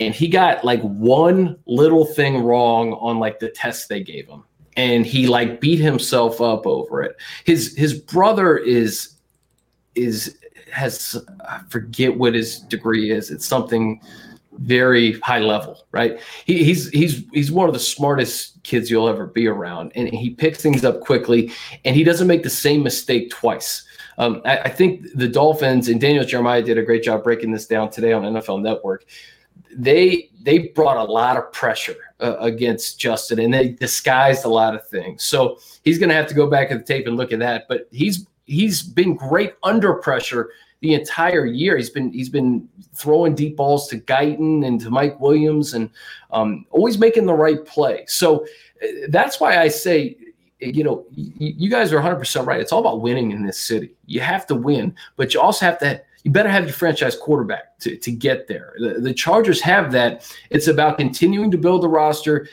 and 0.00 0.14
he 0.14 0.28
got 0.28 0.64
like 0.64 0.80
one 0.82 1.58
little 1.66 2.06
thing 2.06 2.42
wrong 2.42 2.92
on 2.94 3.18
like 3.18 3.40
the 3.40 3.50
test 3.50 3.88
they 3.88 4.02
gave 4.02 4.28
him, 4.28 4.44
and 4.76 5.04
he 5.04 5.26
like 5.26 5.60
beat 5.60 5.80
himself 5.80 6.40
up 6.40 6.66
over 6.66 7.02
it. 7.02 7.16
His 7.44 7.76
his 7.76 7.94
brother 7.94 8.56
is 8.56 9.14
is 9.94 10.38
has 10.72 11.16
I 11.40 11.60
forget 11.68 12.16
what 12.16 12.34
his 12.34 12.60
degree 12.60 13.10
is. 13.10 13.30
It's 13.30 13.46
something 13.46 14.00
very 14.58 15.18
high 15.20 15.38
level, 15.38 15.86
right? 15.92 16.20
He, 16.44 16.64
he's 16.64 16.88
he's 16.90 17.24
he's 17.32 17.50
one 17.50 17.68
of 17.68 17.74
the 17.74 17.80
smartest 17.80 18.62
kids 18.62 18.90
you'll 18.90 19.08
ever 19.08 19.26
be 19.26 19.46
around, 19.46 19.92
and 19.94 20.08
he 20.08 20.30
picks 20.30 20.60
things 20.60 20.84
up 20.84 21.00
quickly, 21.00 21.52
and 21.84 21.94
he 21.96 22.04
doesn't 22.04 22.26
make 22.26 22.42
the 22.42 22.50
same 22.50 22.82
mistake 22.82 23.30
twice. 23.30 23.84
Um, 24.18 24.42
I, 24.44 24.58
I, 24.58 24.68
think 24.68 25.06
the 25.14 25.28
Dolphins 25.28 25.88
and 25.88 26.00
Daniel 26.00 26.24
Jeremiah 26.24 26.60
did 26.60 26.76
a 26.76 26.82
great 26.82 27.04
job 27.04 27.22
breaking 27.22 27.52
this 27.52 27.66
down 27.66 27.88
today 27.88 28.12
on 28.12 28.24
NFL 28.24 28.60
Network. 28.62 29.06
They 29.72 30.30
they 30.42 30.68
brought 30.68 30.96
a 30.96 31.10
lot 31.10 31.36
of 31.36 31.52
pressure 31.52 31.96
uh, 32.20 32.36
against 32.40 32.98
Justin, 32.98 33.38
and 33.38 33.54
they 33.54 33.68
disguised 33.68 34.44
a 34.44 34.48
lot 34.48 34.74
of 34.74 34.86
things. 34.88 35.22
So 35.22 35.58
he's 35.84 35.98
going 35.98 36.08
to 36.08 36.14
have 36.14 36.26
to 36.28 36.34
go 36.34 36.48
back 36.48 36.70
at 36.70 36.78
the 36.78 36.84
tape 36.84 37.06
and 37.06 37.16
look 37.16 37.32
at 37.32 37.38
that. 37.38 37.66
But 37.68 37.86
he's 37.92 38.26
he's 38.46 38.82
been 38.82 39.14
great 39.14 39.54
under 39.62 39.94
pressure 39.94 40.50
the 40.80 40.94
entire 40.94 41.46
year. 41.46 41.76
He's 41.76 41.90
been 41.90 42.12
he's 42.12 42.28
been 42.28 42.68
throwing 42.94 43.34
deep 43.34 43.56
balls 43.56 43.88
to 43.88 43.98
Guyton 43.98 44.66
and 44.66 44.80
to 44.80 44.90
Mike 44.90 45.18
Williams, 45.20 45.74
and 45.74 45.90
um, 46.30 46.66
always 46.70 46.98
making 46.98 47.26
the 47.26 47.34
right 47.34 47.64
play. 47.64 48.04
So 48.06 48.44
uh, 48.82 48.86
that's 49.08 49.40
why 49.40 49.60
I 49.60 49.68
say, 49.68 50.16
you 50.60 50.84
know, 50.84 51.04
you 51.12 51.70
guys 51.70 51.92
are 51.92 51.96
100 51.96 52.16
percent 52.16 52.46
right. 52.46 52.60
It's 52.60 52.72
all 52.72 52.80
about 52.80 53.00
winning 53.00 53.30
in 53.30 53.44
this 53.44 53.60
city. 53.60 53.94
You 54.06 54.20
have 54.20 54.46
to 54.48 54.54
win, 54.54 54.94
but 55.16 55.34
you 55.34 55.40
also 55.40 55.66
have 55.66 55.78
to. 55.80 56.02
You 56.24 56.32
better 56.32 56.48
have 56.48 56.64
your 56.64 56.72
franchise 56.72 57.16
quarterback 57.16 57.78
to, 57.78 57.96
to 57.96 58.10
get 58.10 58.48
there. 58.48 58.74
The, 58.78 58.94
the 59.00 59.14
Chargers 59.14 59.60
have 59.60 59.92
that. 59.92 60.30
It's 60.50 60.66
about 60.66 60.98
continuing 60.98 61.50
to 61.52 61.58
build 61.58 61.82
the 61.82 61.88
roster 61.88 62.48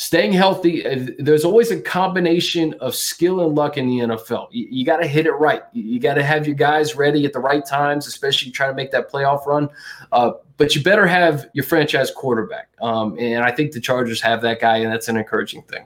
staying 0.00 0.32
healthy. 0.32 0.86
Uh, 0.86 1.08
there's 1.18 1.44
always 1.44 1.70
a 1.70 1.78
combination 1.78 2.72
of 2.80 2.94
skill 2.94 3.44
and 3.44 3.54
luck 3.54 3.76
in 3.76 3.86
the 3.86 3.98
NFL. 3.98 4.48
You, 4.50 4.66
you 4.70 4.82
got 4.82 4.96
to 4.96 5.06
hit 5.06 5.26
it 5.26 5.32
right. 5.32 5.62
You, 5.74 5.82
you 5.82 6.00
got 6.00 6.14
to 6.14 6.22
have 6.22 6.46
your 6.46 6.56
guys 6.56 6.96
ready 6.96 7.26
at 7.26 7.34
the 7.34 7.38
right 7.38 7.64
times, 7.64 8.06
especially 8.06 8.50
trying 8.50 8.70
to 8.70 8.74
make 8.74 8.90
that 8.92 9.12
playoff 9.12 9.44
run. 9.44 9.68
Uh, 10.10 10.32
but 10.56 10.74
you 10.74 10.82
better 10.82 11.06
have 11.06 11.50
your 11.52 11.64
franchise 11.64 12.10
quarterback. 12.10 12.70
Um, 12.80 13.14
and 13.18 13.44
I 13.44 13.50
think 13.50 13.72
the 13.72 13.80
Chargers 13.80 14.22
have 14.22 14.40
that 14.40 14.58
guy, 14.58 14.78
and 14.78 14.90
that's 14.90 15.08
an 15.08 15.18
encouraging 15.18 15.62
thing. 15.64 15.84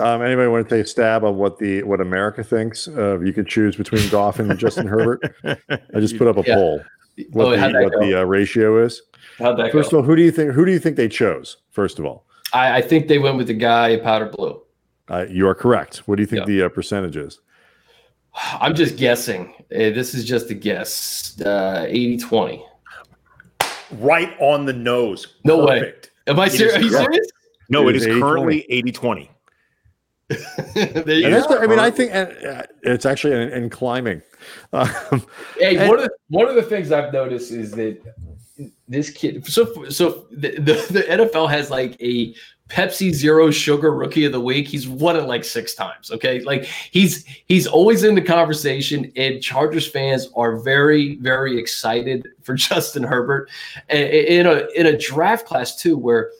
Um, 0.00 0.22
anybody 0.22 0.48
want 0.48 0.68
to 0.68 0.76
take 0.76 0.84
a 0.84 0.88
stab 0.88 1.22
on 1.22 1.36
what 1.36 1.58
the 1.58 1.84
what 1.84 2.00
America 2.00 2.42
thinks? 2.42 2.88
Uh, 2.88 3.20
you 3.20 3.32
could 3.32 3.46
choose 3.46 3.76
between 3.76 4.08
Goff 4.10 4.40
and 4.40 4.58
Justin 4.58 4.88
Herbert. 4.88 5.36
I 5.44 6.00
just 6.00 6.18
put 6.18 6.26
up 6.26 6.36
a 6.36 6.42
yeah. 6.46 6.54
poll. 6.56 6.82
What, 7.30 7.46
oh, 7.46 7.50
the, 7.50 7.80
what 7.84 8.00
the 8.00 8.22
uh, 8.22 8.24
ratio 8.24 8.84
is. 8.84 9.02
How'd 9.38 9.58
that 9.58 9.70
First 9.70 9.92
go? 9.92 9.98
of 9.98 10.02
all, 10.02 10.08
who 10.08 10.16
do 10.16 10.22
you 10.22 10.32
think? 10.32 10.50
Who 10.52 10.64
do 10.64 10.72
you 10.72 10.80
think 10.80 10.96
they 10.96 11.08
chose? 11.08 11.58
First 11.70 12.00
of 12.00 12.04
all, 12.04 12.26
I, 12.52 12.78
I 12.78 12.80
think 12.82 13.08
they 13.08 13.18
went 13.18 13.36
with 13.36 13.46
the 13.46 13.54
guy 13.54 13.96
powder 13.98 14.26
blue. 14.26 14.62
Uh, 15.08 15.26
you 15.28 15.46
are 15.46 15.54
correct. 15.54 15.98
What 16.06 16.16
do 16.16 16.22
you 16.22 16.26
think 16.26 16.40
yep. 16.40 16.46
the 16.46 16.62
uh, 16.62 16.68
percentage 16.68 17.16
is? 17.16 17.40
I'm 18.34 18.74
just 18.74 18.96
guessing. 18.96 19.54
Uh, 19.70 19.90
this 19.90 20.14
is 20.14 20.24
just 20.24 20.50
a 20.50 20.54
guess. 20.54 21.40
Uh, 21.40 21.84
80 21.88 22.18
20. 22.18 22.66
Right 23.92 24.34
on 24.40 24.64
the 24.64 24.72
nose. 24.72 25.34
No 25.44 25.66
Perfect. 25.66 26.10
way. 26.26 26.32
Am 26.32 26.40
I 26.40 26.48
serious? 26.48 26.76
Are 26.76 26.80
you 26.80 26.90
serious? 26.90 27.28
No, 27.68 27.88
it, 27.88 27.90
it 27.90 27.96
is, 27.96 28.06
is 28.06 28.18
currently 28.20 28.64
80 28.70 28.92
20. 28.92 29.30
I 30.32 31.66
mean, 31.66 31.78
I 31.78 31.90
think 31.90 32.14
uh, 32.14 32.62
it's 32.82 33.04
actually 33.04 33.34
in, 33.34 33.52
and 33.52 33.70
climbing. 33.70 34.22
Um, 34.72 34.88
hey, 35.58 35.76
and, 35.76 35.88
one 35.88 35.98
of 35.98 36.04
the, 36.04 36.10
one 36.28 36.48
of 36.48 36.54
the 36.54 36.62
things 36.62 36.90
I've 36.90 37.12
noticed 37.12 37.52
is 37.52 37.72
that 37.72 38.00
this 38.92 39.10
kid. 39.10 39.46
So 39.46 39.88
so 39.88 40.26
the, 40.30 40.52
the, 40.52 40.86
the 40.90 41.02
NFL 41.08 41.50
has 41.50 41.70
like 41.70 42.00
a 42.00 42.34
Pepsi 42.72 43.12
Zero 43.12 43.50
Sugar 43.50 43.92
Rookie 43.92 44.24
of 44.24 44.32
the 44.32 44.40
Week. 44.40 44.66
He's 44.66 44.88
won 44.88 45.16
it 45.16 45.24
like 45.24 45.44
six 45.44 45.74
times. 45.74 46.10
Okay, 46.10 46.40
like 46.40 46.64
he's 46.64 47.26
he's 47.46 47.66
always 47.66 48.02
in 48.02 48.14
the 48.14 48.22
conversation, 48.22 49.12
and 49.14 49.42
Chargers 49.42 49.86
fans 49.86 50.28
are 50.34 50.56
very 50.56 51.16
very 51.16 51.58
excited 51.58 52.26
for 52.42 52.54
Justin 52.56 53.02
Herbert 53.02 53.50
in 53.90 54.46
a 54.46 54.66
in 54.74 54.86
a 54.86 54.96
draft 54.96 55.46
class 55.46 55.76
too, 55.76 55.96
where. 55.96 56.30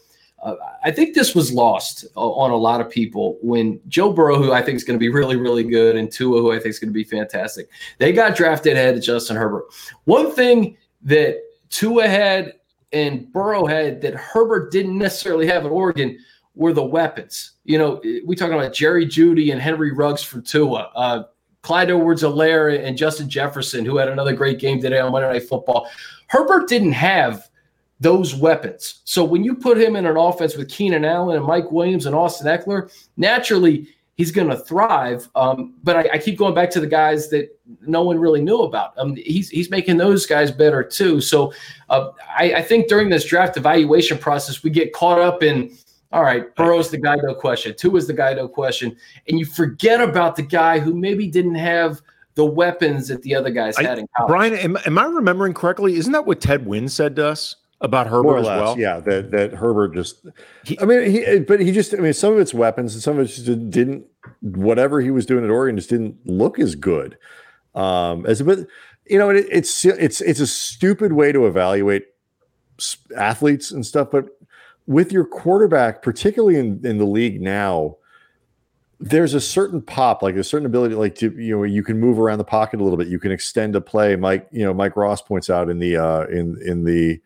Uh, 0.42 0.57
I 0.82 0.90
think 0.90 1.14
this 1.14 1.36
was 1.36 1.53
lost 1.53 2.05
on 2.16 2.50
a 2.50 2.57
lot 2.57 2.80
of 2.80 2.90
people 2.90 3.38
when 3.42 3.78
Joe 3.86 4.12
Burrow, 4.12 4.42
who 4.42 4.50
I 4.50 4.61
think 4.61 4.74
is 4.74 4.82
going 4.82 4.98
to 4.98 5.00
be 5.00 5.09
really, 5.09 5.36
really 5.36 5.62
good, 5.62 5.94
and 5.94 6.11
Tua, 6.11 6.40
who 6.40 6.50
I 6.50 6.57
think 6.57 6.70
is 6.70 6.80
going 6.80 6.88
to 6.88 6.92
be 6.92 7.05
fantastic, 7.05 7.68
they 7.98 8.11
got 8.12 8.34
drafted 8.34 8.72
ahead 8.72 8.96
of 8.96 9.03
Justin 9.05 9.36
Herbert. 9.36 9.66
One 10.03 10.34
thing 10.34 10.76
that 11.03 11.42
Tua 11.73 12.07
had 12.07 12.55
and 12.93 13.33
Burrow 13.33 13.66
had 13.66 14.01
that 14.03 14.14
Herbert 14.14 14.70
didn't 14.70 14.99
necessarily 14.99 15.47
have 15.47 15.64
at 15.64 15.70
Oregon 15.73 16.18
were 16.55 16.73
the 16.73 16.85
weapons. 16.85 17.53
You 17.64 17.79
know, 17.79 18.01
we 18.27 18.37
talking 18.37 18.55
about 18.55 18.75
Jerry 18.75 19.07
Jeudy 19.07 19.51
and 19.51 19.61
Henry 19.61 19.91
Ruggs 19.91 20.23
for 20.23 20.41
Tua, 20.43 20.91
uh, 20.95 21.23
Clyde 21.62 21.91
Edwards-Helaire 21.91 22.85
and 22.85 22.97
Justin 22.97 23.29
Jefferson, 23.31 23.85
who 23.85 23.97
had 23.97 24.09
another 24.09 24.35
great 24.35 24.59
game 24.59 24.81
today 24.81 25.01
on 25.01 25.11
Monday 25.11 25.33
Night 25.33 25.49
Football. 25.49 25.89
Herbert 26.27 26.68
didn't 26.68 26.93
have 26.93 27.49
those 27.99 28.35
weapons. 28.35 29.01
So 29.05 29.25
when 29.25 29.43
you 29.43 29.55
put 29.55 29.81
him 29.81 29.97
in 29.97 30.05
an 30.05 30.16
offense 30.16 30.57
with 30.57 30.68
Keenan 30.68 31.05
Allen 31.05 31.37
and 31.37 31.47
Mike 31.47 31.73
Williams 31.73 32.07
and 32.07 32.14
Austin 32.14 32.47
Ekeler, 32.47 32.93
naturally– 33.16 33.89
he's 34.16 34.30
going 34.30 34.48
to 34.48 34.56
thrive. 34.56 35.28
Um, 35.34 35.74
but 35.82 35.96
I, 35.96 36.14
I, 36.14 36.18
keep 36.18 36.38
going 36.38 36.54
back 36.54 36.70
to 36.70 36.80
the 36.80 36.86
guys 36.86 37.28
that 37.30 37.58
no 37.86 38.02
one 38.02 38.18
really 38.18 38.42
knew 38.42 38.60
about. 38.60 38.92
Um, 38.98 39.16
he's 39.16 39.48
he's 39.48 39.70
making 39.70 39.96
those 39.96 40.26
guys 40.26 40.50
better 40.50 40.82
too. 40.82 41.20
So 41.20 41.52
uh, 41.88 42.10
I, 42.36 42.54
I, 42.54 42.62
think 42.62 42.88
during 42.88 43.08
this 43.08 43.24
draft 43.24 43.56
evaluation 43.56 44.18
process, 44.18 44.62
we 44.62 44.70
get 44.70 44.92
caught 44.92 45.20
up 45.20 45.42
in. 45.42 45.76
All 46.12 46.22
right, 46.22 46.54
Burrow's 46.56 46.90
the 46.90 46.98
guy, 46.98 47.16
no 47.22 47.34
question. 47.34 47.74
Tua 47.74 47.96
is 47.96 48.06
the 48.06 48.12
guy, 48.12 48.34
no 48.34 48.46
question. 48.46 48.94
And 49.28 49.38
you 49.38 49.46
forget 49.46 50.02
about 50.02 50.36
the 50.36 50.42
guy 50.42 50.78
who 50.78 50.94
maybe 50.94 51.26
didn't 51.26 51.54
have 51.54 52.02
the 52.34 52.44
weapons 52.44 53.08
that 53.08 53.22
the 53.22 53.34
other 53.34 53.48
guys 53.48 53.78
I, 53.78 53.84
had 53.84 53.98
in 53.98 54.06
college. 54.14 54.28
Brian, 54.28 54.52
am, 54.52 54.76
am 54.84 54.98
I 54.98 55.06
remembering 55.06 55.54
correctly? 55.54 55.96
Isn't 55.96 56.12
that 56.12 56.26
what 56.26 56.42
Ted 56.42 56.66
Wynn 56.66 56.90
said 56.90 57.16
to 57.16 57.26
us? 57.26 57.56
About 57.83 58.07
Herbert 58.07 58.39
as 58.39 58.47
well. 58.47 58.78
Yeah, 58.78 59.01
that 59.01 59.33
that 59.33 59.55
Herbert 59.55 59.95
just. 59.95 60.24
He, 60.64 60.78
I 60.80 60.85
mean, 60.85 61.11
he 61.11 61.41
but 61.41 61.61
he 61.61 61.72
just. 61.72 61.93
I 61.93 61.99
mean, 61.99 62.12
some 62.12 62.33
of 62.33 62.39
it's 62.39 62.55
weapons, 62.55 62.95
and 62.95 63.03
some 63.03 63.18
of 63.18 63.26
it 63.26 63.28
just 63.28 63.70
didn't. 63.70 64.07
Whatever 64.41 65.01
he 65.01 65.11
was 65.11 65.26
doing 65.26 65.45
at 65.45 65.51
Oregon 65.51 65.76
just 65.76 65.91
didn't 65.91 66.16
look 66.24 66.59
as 66.59 66.76
good. 66.76 67.18
Um, 67.74 68.24
as 68.24 68.41
a 68.41 68.45
bit, 68.45 68.68
you 69.07 69.18
know, 69.18 69.30
it, 69.30 69.47
it's 69.51 69.85
it's 69.85 70.20
it's 70.20 70.41
a 70.41 70.47
stupid 70.47 71.12
way 71.12 71.33
to 71.33 71.47
evaluate 71.47 72.07
athletes 73.16 73.70
and 73.72 73.85
stuff, 73.85 74.09
but 74.11 74.26
with 74.87 75.12
your 75.12 75.24
quarterback, 75.24 76.03
particularly 76.03 76.59
in 76.59 76.85
in 76.87 76.99
the 76.99 77.07
league 77.07 77.43
now. 77.43 77.97
There's 79.05 79.35
a 79.35 79.41
certain 79.41 79.83
pop, 79.83 80.22
like 80.22 80.37
a 80.37 80.45
certain 80.45 80.64
ability, 80.64 80.95
like 80.95 81.16
to 81.16 81.33
you 81.33 81.57
know, 81.57 81.64
you 81.64 81.83
can 81.83 81.99
move 81.99 82.20
around 82.20 82.39
the 82.39 82.45
pocket 82.45 82.80
a 82.80 82.85
little 82.85 82.97
bit. 82.97 83.09
You 83.09 83.18
can 83.18 83.33
extend 83.33 83.74
a 83.74 83.80
play. 83.80 84.14
Mike, 84.14 84.47
you 84.53 84.64
know, 84.64 84.72
Mike 84.72 84.97
Ross 84.97 85.20
points 85.20 85.51
out 85.51 85.68
in 85.68 85.80
the 85.80 85.97
uh, 85.97 86.26
in 86.26 86.57
in 86.64 86.85
the 86.85 87.20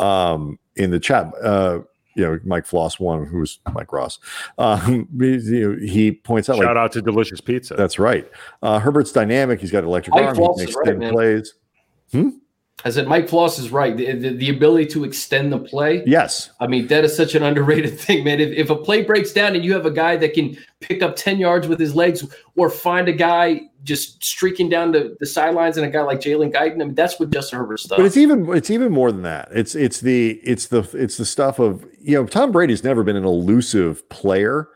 um, 0.00 0.58
in 0.76 0.90
the 0.90 1.00
chat. 1.00 1.32
Uh, 1.42 1.80
you 2.16 2.24
know, 2.24 2.40
Mike 2.44 2.66
Floss 2.66 2.98
one, 2.98 3.24
who's 3.24 3.60
Mike 3.72 3.92
Ross. 3.92 4.18
Um, 4.58 5.08
he, 5.18 5.86
he 5.86 6.12
points 6.12 6.50
out, 6.50 6.56
shout 6.56 6.66
like, 6.66 6.76
out 6.76 6.92
to 6.92 7.02
Delicious 7.02 7.40
Pizza. 7.40 7.74
That's 7.74 8.00
right. 8.00 8.28
Uh, 8.62 8.80
Herbert's 8.80 9.12
dynamic. 9.12 9.60
He's 9.60 9.70
got 9.70 9.84
electric 9.84 10.16
Mike 10.16 10.24
arm. 10.24 10.36
Floss 10.36 10.60
he 10.60 10.66
can 10.66 10.74
extend 10.74 11.00
right, 11.02 11.12
plays. 11.12 11.54
Hmm? 12.10 12.30
I 12.84 12.90
said 12.90 13.06
Mike 13.06 13.28
Floss 13.28 13.58
is 13.58 13.70
right. 13.70 13.96
The, 13.96 14.12
the, 14.12 14.30
the, 14.30 14.50
ability 14.50 14.86
to 14.86 15.04
extend 15.04 15.52
the 15.52 15.58
play. 15.58 16.02
Yes. 16.06 16.50
I 16.60 16.66
mean, 16.66 16.86
that 16.86 17.04
is 17.04 17.14
such 17.14 17.34
an 17.34 17.42
underrated 17.50 17.98
thing, 17.98 18.24
man. 18.24 18.40
If, 18.40 18.50
if 18.50 18.70
a 18.70 18.76
play 18.76 19.02
breaks 19.02 19.32
down 19.32 19.54
and 19.54 19.64
you 19.64 19.72
have 19.74 19.86
a 19.86 19.90
guy 19.90 20.16
that 20.16 20.34
can 20.34 20.56
pick 20.80 21.02
up 21.02 21.16
10 21.16 21.38
yards 21.38 21.68
with 21.68 21.78
his 21.78 21.94
legs 21.94 22.24
or 22.56 22.70
find 22.70 23.08
a 23.08 23.12
guy 23.12 23.62
just 23.82 24.22
streaking 24.22 24.68
down 24.68 24.92
the, 24.92 25.16
the 25.20 25.26
sidelines 25.26 25.76
and 25.76 25.86
a 25.86 25.90
guy 25.90 26.02
like 26.02 26.20
Jalen 26.20 26.52
Guyton, 26.52 26.74
I 26.80 26.84
mean, 26.84 26.94
that's 26.94 27.18
what 27.18 27.30
Justin 27.30 27.58
Herbert 27.58 27.80
does. 27.80 27.88
But 27.88 28.04
it's 28.04 28.16
even 28.16 28.54
it's 28.54 28.70
even 28.70 28.92
more 28.92 29.10
than 29.10 29.22
that. 29.22 29.48
It's 29.52 29.74
it's 29.74 30.00
the 30.00 30.40
it's 30.44 30.66
the 30.66 30.88
it's 30.92 31.16
the 31.16 31.24
stuff 31.24 31.58
of 31.58 31.86
you 32.00 32.14
know, 32.14 32.26
Tom 32.26 32.52
Brady's 32.52 32.84
never 32.84 33.02
been 33.02 33.16
an 33.16 33.24
elusive 33.24 34.06
player, 34.08 34.68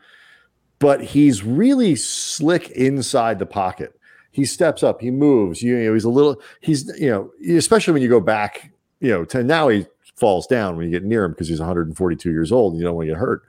but 0.79 1.01
he's 1.01 1.43
really 1.43 1.95
slick 1.95 2.69
inside 2.71 3.39
the 3.39 3.45
pocket 3.45 3.99
he 4.35 4.43
steps 4.43 4.83
up, 4.83 4.99
he 4.99 5.11
moves. 5.11 5.61
You, 5.61 5.77
know, 5.77 5.93
he's 5.93 6.03
a 6.03 6.09
little, 6.09 6.41
he's, 6.59 6.91
you 6.99 7.09
know, 7.09 7.31
especially 7.55 7.93
when 7.93 8.01
you 8.01 8.09
go 8.09 8.19
back, 8.19 8.69
you 8.99 9.09
know, 9.09 9.23
to 9.23 9.45
now 9.45 9.69
he 9.69 9.85
falls 10.17 10.45
down 10.45 10.75
when 10.75 10.85
you 10.85 10.91
get 10.91 11.05
near 11.05 11.23
him 11.23 11.31
because 11.31 11.47
he's 11.47 11.61
142 11.61 12.29
years 12.29 12.51
old 12.51 12.73
and 12.73 12.81
you 12.81 12.85
don't 12.85 12.95
want 12.95 13.07
to 13.07 13.13
get 13.13 13.17
hurt. 13.17 13.43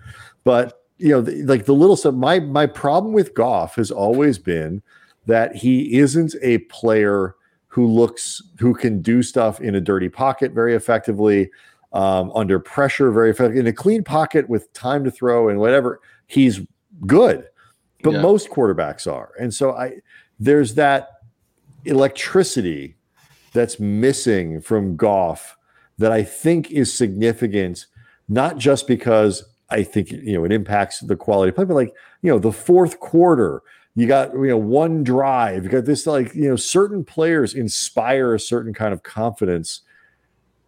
But, 0.45 0.81
you 0.99 1.09
know, 1.09 1.21
the, 1.21 1.43
like 1.43 1.65
the 1.65 1.75
little 1.75 1.97
stuff, 1.97 2.15
my, 2.15 2.39
my 2.39 2.67
problem 2.67 3.13
with 3.13 3.35
Goff 3.35 3.75
has 3.75 3.91
always 3.91 4.39
been 4.39 4.81
that 5.27 5.57
he 5.57 5.99
isn't 5.99 6.37
a 6.41 6.59
player 6.59 7.35
who 7.67 7.89
looks, 7.89 8.41
who 8.61 8.73
can 8.73 9.03
do 9.03 9.25
stuff 9.25 9.61
in 9.61 9.75
a 9.75 9.81
dirty 9.81 10.09
pocket 10.09 10.53
very 10.53 10.77
effectively, 10.77 11.51
um, 11.95 12.31
under 12.37 12.61
pressure 12.61 13.11
very 13.11 13.31
effectively, 13.31 13.59
in 13.59 13.67
a 13.67 13.73
clean 13.73 14.05
pocket 14.05 14.49
with 14.49 14.73
time 14.73 15.03
to 15.03 15.11
throw 15.11 15.49
and 15.49 15.59
whatever. 15.59 16.01
He's 16.29 16.61
good, 17.09 17.49
but 18.05 18.13
yeah. 18.13 18.23
most 18.23 18.51
quarterbacks 18.51 19.13
are. 19.13 19.33
And 19.41 19.53
so 19.53 19.73
I, 19.73 19.95
there's 20.39 20.75
that 20.75 21.21
electricity 21.85 22.97
that's 23.53 23.81
missing 23.81 24.61
from 24.61 24.97
Goff 24.97 25.57
that 25.99 26.13
I 26.13 26.23
think 26.23 26.71
is 26.71 26.93
significant, 26.93 27.87
not 28.29 28.59
just 28.59 28.87
because 28.87 29.45
I 29.71 29.83
think 29.83 30.11
you 30.11 30.35
know 30.35 30.45
it 30.45 30.53
impacts 30.53 31.01
the 31.01 31.17
quality 31.17 31.49
of 31.51 31.57
play, 31.57 31.65
but 31.65 31.75
like 31.75 31.95
you 32.23 32.31
know 32.31 32.39
the 32.39 32.53
fourth 32.53 33.01
quarter, 33.01 33.63
you 33.95 34.07
got 34.07 34.33
you 34.35 34.49
know 34.49 34.59
one 34.59 35.03
drive, 35.03 35.65
you 35.65 35.71
got 35.71 35.87
this 35.87 36.07
like 36.07 36.35
you 36.35 36.49
know 36.49 36.57
certain 36.57 37.05
players 37.05 37.55
inspire 37.55 38.35
a 38.35 38.41
certain 38.41 38.75
kind 38.75 38.93
of 38.93 39.03
confidence, 39.03 39.81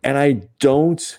and 0.02 0.18
I 0.18 0.42
don't. 0.58 1.18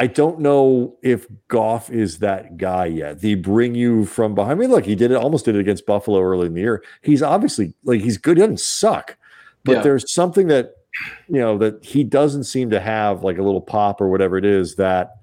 I 0.00 0.06
don't 0.06 0.40
know 0.40 0.96
if 1.02 1.26
Goff 1.48 1.90
is 1.90 2.20
that 2.20 2.56
guy 2.56 2.86
yet. 2.86 3.20
They 3.20 3.34
bring 3.34 3.74
you 3.74 4.06
from 4.06 4.34
behind. 4.34 4.52
I 4.52 4.54
mean, 4.54 4.70
look, 4.70 4.86
he 4.86 4.94
did 4.94 5.10
it, 5.10 5.16
almost 5.18 5.44
did 5.44 5.56
it 5.56 5.60
against 5.60 5.84
Buffalo 5.84 6.22
early 6.22 6.46
in 6.46 6.54
the 6.54 6.60
year. 6.62 6.82
He's 7.02 7.22
obviously 7.22 7.74
like 7.84 8.00
he's 8.00 8.16
good. 8.16 8.38
He 8.38 8.40
doesn't 8.40 8.60
suck, 8.60 9.18
but 9.62 9.72
yeah. 9.76 9.82
there's 9.82 10.10
something 10.10 10.46
that 10.46 10.76
you 11.28 11.38
know 11.38 11.58
that 11.58 11.84
he 11.84 12.02
doesn't 12.02 12.44
seem 12.44 12.70
to 12.70 12.80
have 12.80 13.22
like 13.22 13.36
a 13.36 13.42
little 13.42 13.60
pop 13.60 14.00
or 14.00 14.08
whatever 14.08 14.38
it 14.38 14.46
is 14.46 14.76
that 14.76 15.16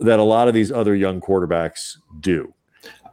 that 0.00 0.18
a 0.18 0.24
lot 0.24 0.48
of 0.48 0.54
these 0.54 0.72
other 0.72 0.96
young 0.96 1.20
quarterbacks 1.20 1.98
do. 2.18 2.52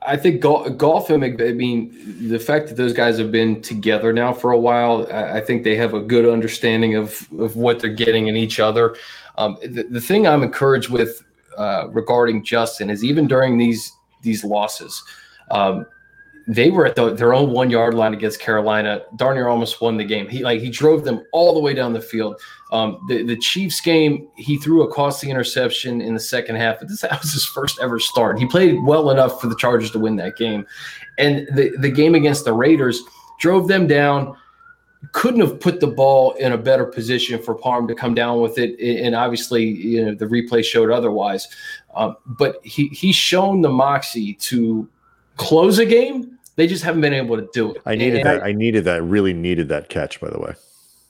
I 0.07 0.18
think 0.18 0.41
Goff 0.41 1.09
and 1.09 1.24
I 1.24 1.51
mean, 1.51 2.30
the 2.30 2.39
fact 2.39 2.68
that 2.70 2.78
those 2.78 2.93
guys 2.93 3.18
have 3.18 3.32
been 3.32 3.61
together 3.61 4.13
now 4.13 4.34
for 4.34 4.51
a 4.51 4.57
while, 4.57 5.07
I 5.11 5.41
think 5.41 5.63
they 5.63 5.76
have 5.76 5.93
a 5.93 5.99
good 5.99 6.28
understanding 6.28 6.95
of, 6.95 7.28
of 7.39 7.55
what 7.55 7.80
they're 7.80 7.89
getting 7.89 8.28
in 8.28 8.36
each 8.36 8.59
other. 8.59 8.95
Um, 9.38 9.57
the, 9.61 9.83
the 9.89 10.01
thing 10.01 10.27
I'm 10.27 10.43
encouraged 10.43 10.89
with 10.89 11.23
uh, 11.57 11.88
regarding 11.89 12.43
Justin 12.43 12.89
is 12.89 13.03
even 13.03 13.27
during 13.27 13.57
these 13.57 13.91
these 14.21 14.43
losses, 14.43 15.03
um, 15.51 15.86
they 16.47 16.69
were 16.69 16.86
at 16.86 16.95
the, 16.95 17.13
their 17.13 17.33
own 17.33 17.51
one 17.51 17.69
yard 17.69 17.93
line 17.93 18.13
against 18.13 18.39
Carolina. 18.39 19.01
Darn 19.15 19.36
near 19.36 19.47
almost 19.47 19.81
won 19.81 19.97
the 19.97 20.03
game. 20.03 20.27
He 20.27 20.43
like 20.43 20.61
he 20.61 20.69
drove 20.69 21.03
them 21.03 21.23
all 21.31 21.53
the 21.53 21.59
way 21.59 21.73
down 21.73 21.93
the 21.93 22.01
field. 22.01 22.39
Um, 22.71 23.03
the 23.07 23.23
the 23.23 23.38
Chiefs 23.38 23.81
game, 23.81 24.27
he 24.36 24.57
threw 24.57 24.83
a 24.83 24.93
costly 24.93 25.29
interception 25.29 26.01
in 26.01 26.13
the 26.13 26.19
second 26.19 26.57
half. 26.57 26.79
But 26.79 26.89
this 26.89 27.01
that 27.01 27.19
was 27.21 27.33
his 27.33 27.45
first 27.45 27.79
ever 27.81 27.99
start. 27.99 28.39
He 28.39 28.45
played 28.45 28.77
well 28.83 29.09
enough 29.09 29.41
for 29.41 29.47
the 29.47 29.55
Chargers 29.55 29.91
to 29.91 29.99
win 29.99 30.15
that 30.17 30.38
game, 30.38 30.65
and 31.17 31.47
the 31.53 31.75
the 31.79 31.89
game 31.89 32.15
against 32.15 32.45
the 32.45 32.53
Raiders 32.53 33.01
drove 33.39 33.67
them 33.67 33.88
down. 33.88 34.36
Couldn't 35.12 35.41
have 35.41 35.60
put 35.60 35.80
the 35.80 35.88
ball 35.88 36.34
in 36.34 36.53
a 36.53 36.58
better 36.58 36.86
position 36.86 37.41
for 37.41 37.53
Parham 37.53 37.88
to 37.88 37.95
come 37.95 38.14
down 38.14 38.41
with 38.41 38.58
it, 38.58 38.80
and 38.80 39.16
obviously, 39.16 39.64
you 39.64 40.06
know, 40.06 40.16
the 40.16 40.26
replay 40.26 40.64
showed 40.64 40.89
otherwise. 40.91 41.47
Um, 41.95 42.16
but 42.26 42.58
he 42.64 42.88
he's 42.89 43.16
shown 43.16 43.62
the 43.62 43.70
moxie 43.70 44.34
to 44.36 44.88
close 45.38 45.80
a 45.80 45.86
game 45.86 46.36
they 46.56 46.68
just 46.68 46.84
haven't 46.84 47.01
been 47.01 47.14
able 47.14 47.36
to 47.36 47.47
do 47.53 47.72
it. 47.72 47.82
I 47.86 47.95
needed 47.95 48.20
and 48.20 48.26
that. 48.26 48.43
I, 48.43 48.49
I, 48.49 48.51
needed 48.53 48.86
that. 48.86 49.03
Really 49.03 49.34
needed 49.34 49.68
that 49.70 49.89
catch, 49.89 50.22
by 50.22 50.30
the 50.30 50.39
way. 50.39 50.53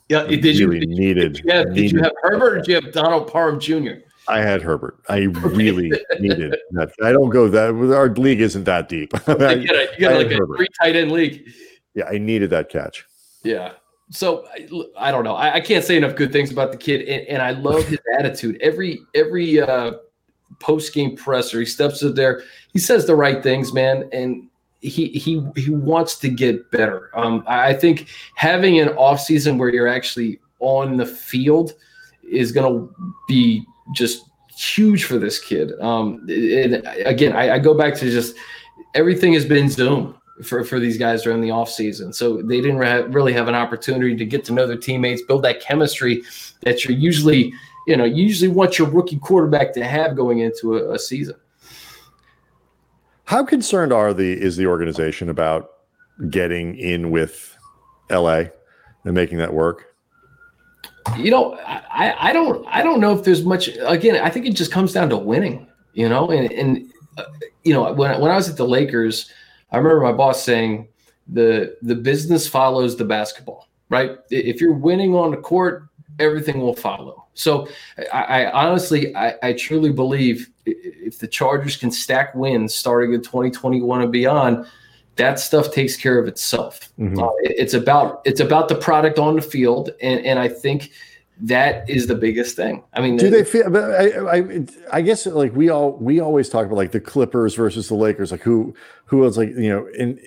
Yeah, 0.10 0.24
did 0.24 0.44
really 0.44 0.58
you 0.58 0.68
really 0.68 0.86
needed? 0.86 1.34
Did 1.34 1.46
you, 1.46 1.52
have, 1.52 1.68
needed 1.68 1.82
did 1.82 1.92
you 1.92 2.02
have 2.04 2.12
Herbert 2.22 2.54
or 2.54 2.56
did 2.58 2.68
you 2.68 2.76
have 2.76 2.92
Donald 2.92 3.32
Parham 3.32 3.60
Jr.? 3.60 4.02
I 4.28 4.40
had 4.40 4.62
Herbert. 4.62 4.98
I 5.08 5.18
really 5.24 5.92
needed 6.20 6.56
that. 6.72 6.92
I 7.04 7.12
don't 7.12 7.30
go 7.30 7.48
that. 7.48 7.70
Our 7.96 8.10
league 8.10 8.42
isn't 8.42 8.64
that 8.64 8.90
deep. 8.90 9.14
you 9.28 9.36
got, 9.36 9.42
a, 9.42 9.62
you 9.62 10.00
got 10.00 10.16
like 10.16 10.32
a 10.32 10.36
Herbert. 10.36 10.58
three 10.58 10.68
tight 10.82 10.96
end 10.96 11.12
league. 11.12 11.48
Yeah, 11.94 12.06
I 12.06 12.18
needed 12.18 12.50
that 12.52 12.70
catch. 12.70 13.06
Yeah. 13.44 13.74
So 14.12 14.46
I, 14.48 15.08
I 15.08 15.12
don't 15.12 15.24
know. 15.24 15.36
I, 15.36 15.56
I, 15.56 15.60
can't 15.60 15.84
say 15.84 15.98
enough 15.98 16.16
good 16.16 16.32
things 16.32 16.52
about 16.52 16.72
the 16.72 16.78
kid, 16.78 17.02
and, 17.02 17.28
and 17.28 17.42
I 17.42 17.52
love 17.52 17.86
his 17.88 18.00
attitude. 18.20 18.58
Every 18.62 19.00
every 19.16 19.60
uh, 19.60 19.94
post 20.60 20.94
game 20.94 21.16
presser, 21.16 21.60
he 21.60 21.66
steps 21.66 22.04
up 22.04 22.16
there. 22.16 22.44
He 22.72 22.80
says 22.80 23.06
the 23.06 23.16
right 23.16 23.42
things, 23.42 23.74
man, 23.74 24.08
and 24.12 24.48
he 24.82 25.08
he 25.08 25.44
he 25.56 25.72
wants 25.72 26.20
to 26.20 26.30
get 26.30 26.70
better. 26.70 27.10
Um, 27.16 27.44
I 27.48 27.74
think 27.74 28.08
having 28.36 28.80
an 28.80 28.90
off 28.90 29.22
season 29.22 29.58
where 29.58 29.70
you're 29.70 29.88
actually 29.88 30.40
on 30.60 30.98
the 30.98 31.06
field 31.06 31.74
is 32.30 32.52
going 32.52 32.72
to 32.72 32.96
be 33.28 33.66
just 33.94 34.30
huge 34.58 35.04
for 35.04 35.18
this 35.18 35.40
kid. 35.40 35.74
Um, 35.82 36.26
and 36.30 36.86
again, 37.06 37.34
I, 37.34 37.56
I, 37.56 37.60
go 37.60 37.74
back 37.74 37.94
to 37.96 38.10
just 38.10 38.36
everything 38.94 39.34
has 39.34 39.46
been 39.46 39.70
Zoom 39.70 40.16
for, 40.44 40.64
for 40.64 40.80
these 40.80 40.98
guys 40.98 41.24
during 41.24 41.42
the 41.42 41.52
off 41.52 41.70
season. 41.70 42.12
So 42.12 42.42
they 42.42 42.62
didn't 42.62 42.78
re- 42.78 43.04
really 43.04 43.34
have 43.34 43.48
an 43.48 43.56
opportunity 43.56 44.16
to 44.16 44.26
get 44.26 44.44
to 44.46 44.54
know 44.54 44.68
their 44.68 44.78
teammates, 44.78 45.22
build 45.22 45.44
that 45.44 45.62
chemistry 45.62 46.24
that 46.62 46.84
you're 46.84 46.98
usually, 46.98 47.54
you 47.88 47.96
know, 47.96 48.04
usually 48.04 48.50
want 48.50 48.78
your 48.78 48.90
rookie 48.90 49.18
quarterback 49.18 49.74
to 49.74 49.86
have 49.86 50.16
going 50.16 50.40
into 50.40 50.78
a, 50.78 50.94
a 50.94 51.00
season. 51.00 51.36
How 53.26 53.44
concerned 53.44 53.92
are 53.92 54.14
the 54.14 54.34
is 54.34 54.56
the 54.56 54.68
organization 54.68 55.30
about 55.30 55.72
getting 56.30 56.78
in 56.78 57.10
with 57.10 57.58
LA 58.12 58.44
and 59.04 59.14
making 59.14 59.40
that 59.40 59.54
work? 59.54 59.96
You 61.18 61.32
know, 61.32 61.56
I, 61.56 62.30
I 62.30 62.34
don't 62.34 62.66
I 62.68 62.84
don't 62.84 63.00
know 63.00 63.18
if 63.18 63.24
there's 63.24 63.44
much. 63.44 63.70
Again, 63.82 64.24
I 64.24 64.30
think 64.30 64.46
it 64.46 64.54
just 64.54 64.72
comes 64.72 64.94
down 64.94 65.10
to 65.10 65.18
winning. 65.18 65.68
You 65.94 66.10
know, 66.10 66.30
and 66.30 66.52
and 66.52 66.92
uh, 67.18 67.24
you 67.64 67.74
know 67.74 67.92
when 67.94 68.20
when 68.22 68.30
I 68.32 68.36
was 68.36 68.50
at 68.50 68.58
the 68.58 68.68
Lakers, 68.68 69.32
I 69.76 69.78
remember 69.78 70.00
my 70.00 70.14
boss 70.14 70.42
saying 70.42 70.88
the 71.28 71.78
the 71.82 71.96
business 71.96 72.48
follows 72.48 72.96
the 72.96 73.04
basketball. 73.04 73.68
Right? 73.90 74.18
If 74.32 74.62
you're 74.62 74.74
winning 74.74 75.14
on 75.14 75.32
the 75.32 75.38
court, 75.38 75.90
everything 76.18 76.62
will 76.62 76.76
follow. 76.76 77.26
So 77.34 77.68
I, 78.14 78.46
I 78.46 78.52
honestly, 78.52 79.14
I, 79.16 79.36
I, 79.44 79.54
truly 79.54 79.92
believe 79.92 80.50
if 80.66 81.20
the 81.20 81.28
Chargers 81.28 81.76
can 81.76 81.92
stack 81.92 82.34
wins 82.34 82.74
starting 82.74 83.14
in 83.14 83.22
2021 83.22 84.02
and 84.02 84.12
beyond, 84.12 84.66
that 85.18 85.40
stuff 85.40 85.72
takes 85.72 85.96
care 85.98 86.18
of 86.18 86.28
itself. 86.28 86.90
Mm-hmm. 86.98 87.20
Uh, 87.20 87.28
it, 87.44 87.56
it's 87.58 87.74
about 87.74 88.22
it's 88.24 88.40
about 88.40 88.70
the 88.70 88.76
product 88.76 89.20
on 89.20 89.36
the 89.36 89.42
field, 89.42 89.92
and 90.02 90.26
and 90.26 90.40
I 90.40 90.48
think 90.48 90.92
that 91.42 91.90
is 91.90 92.08
the 92.08 92.16
biggest 92.16 92.56
thing. 92.56 92.84
I 92.94 93.02
mean, 93.02 93.18
do 93.18 93.30
they 93.30 93.44
feel? 93.44 93.76
I, 93.76 94.38
I, 94.38 94.66
I 94.92 95.02
guess 95.02 95.26
like 95.26 95.54
we 95.54 95.70
all 95.70 95.94
we 95.98 96.20
always 96.20 96.50
talk 96.50 96.66
about 96.66 96.76
like 96.76 96.92
the 96.92 97.00
Clippers 97.00 97.56
versus 97.56 97.88
the 97.88 97.96
Lakers, 97.96 98.32
like 98.32 98.42
who 98.42 98.74
who 99.06 99.18
was 99.18 99.38
like 99.38 99.50
you 99.50 99.70
know, 99.70 99.88
and 100.00 100.20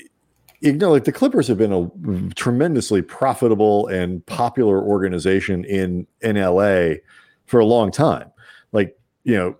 you 0.60 0.72
know, 0.72 0.90
like 0.90 1.04
the 1.04 1.12
Clippers 1.12 1.46
have 1.48 1.58
been 1.58 1.72
a 1.72 2.34
tremendously 2.34 3.00
profitable 3.00 3.86
and 3.88 4.24
popular 4.26 4.82
organization 4.82 5.64
in 5.64 6.06
in 6.20 6.36
LA 6.36 6.96
for 7.46 7.60
a 7.60 7.64
long 7.64 7.90
time. 7.90 8.30
Like, 8.72 8.98
you 9.24 9.36
know, 9.36 9.56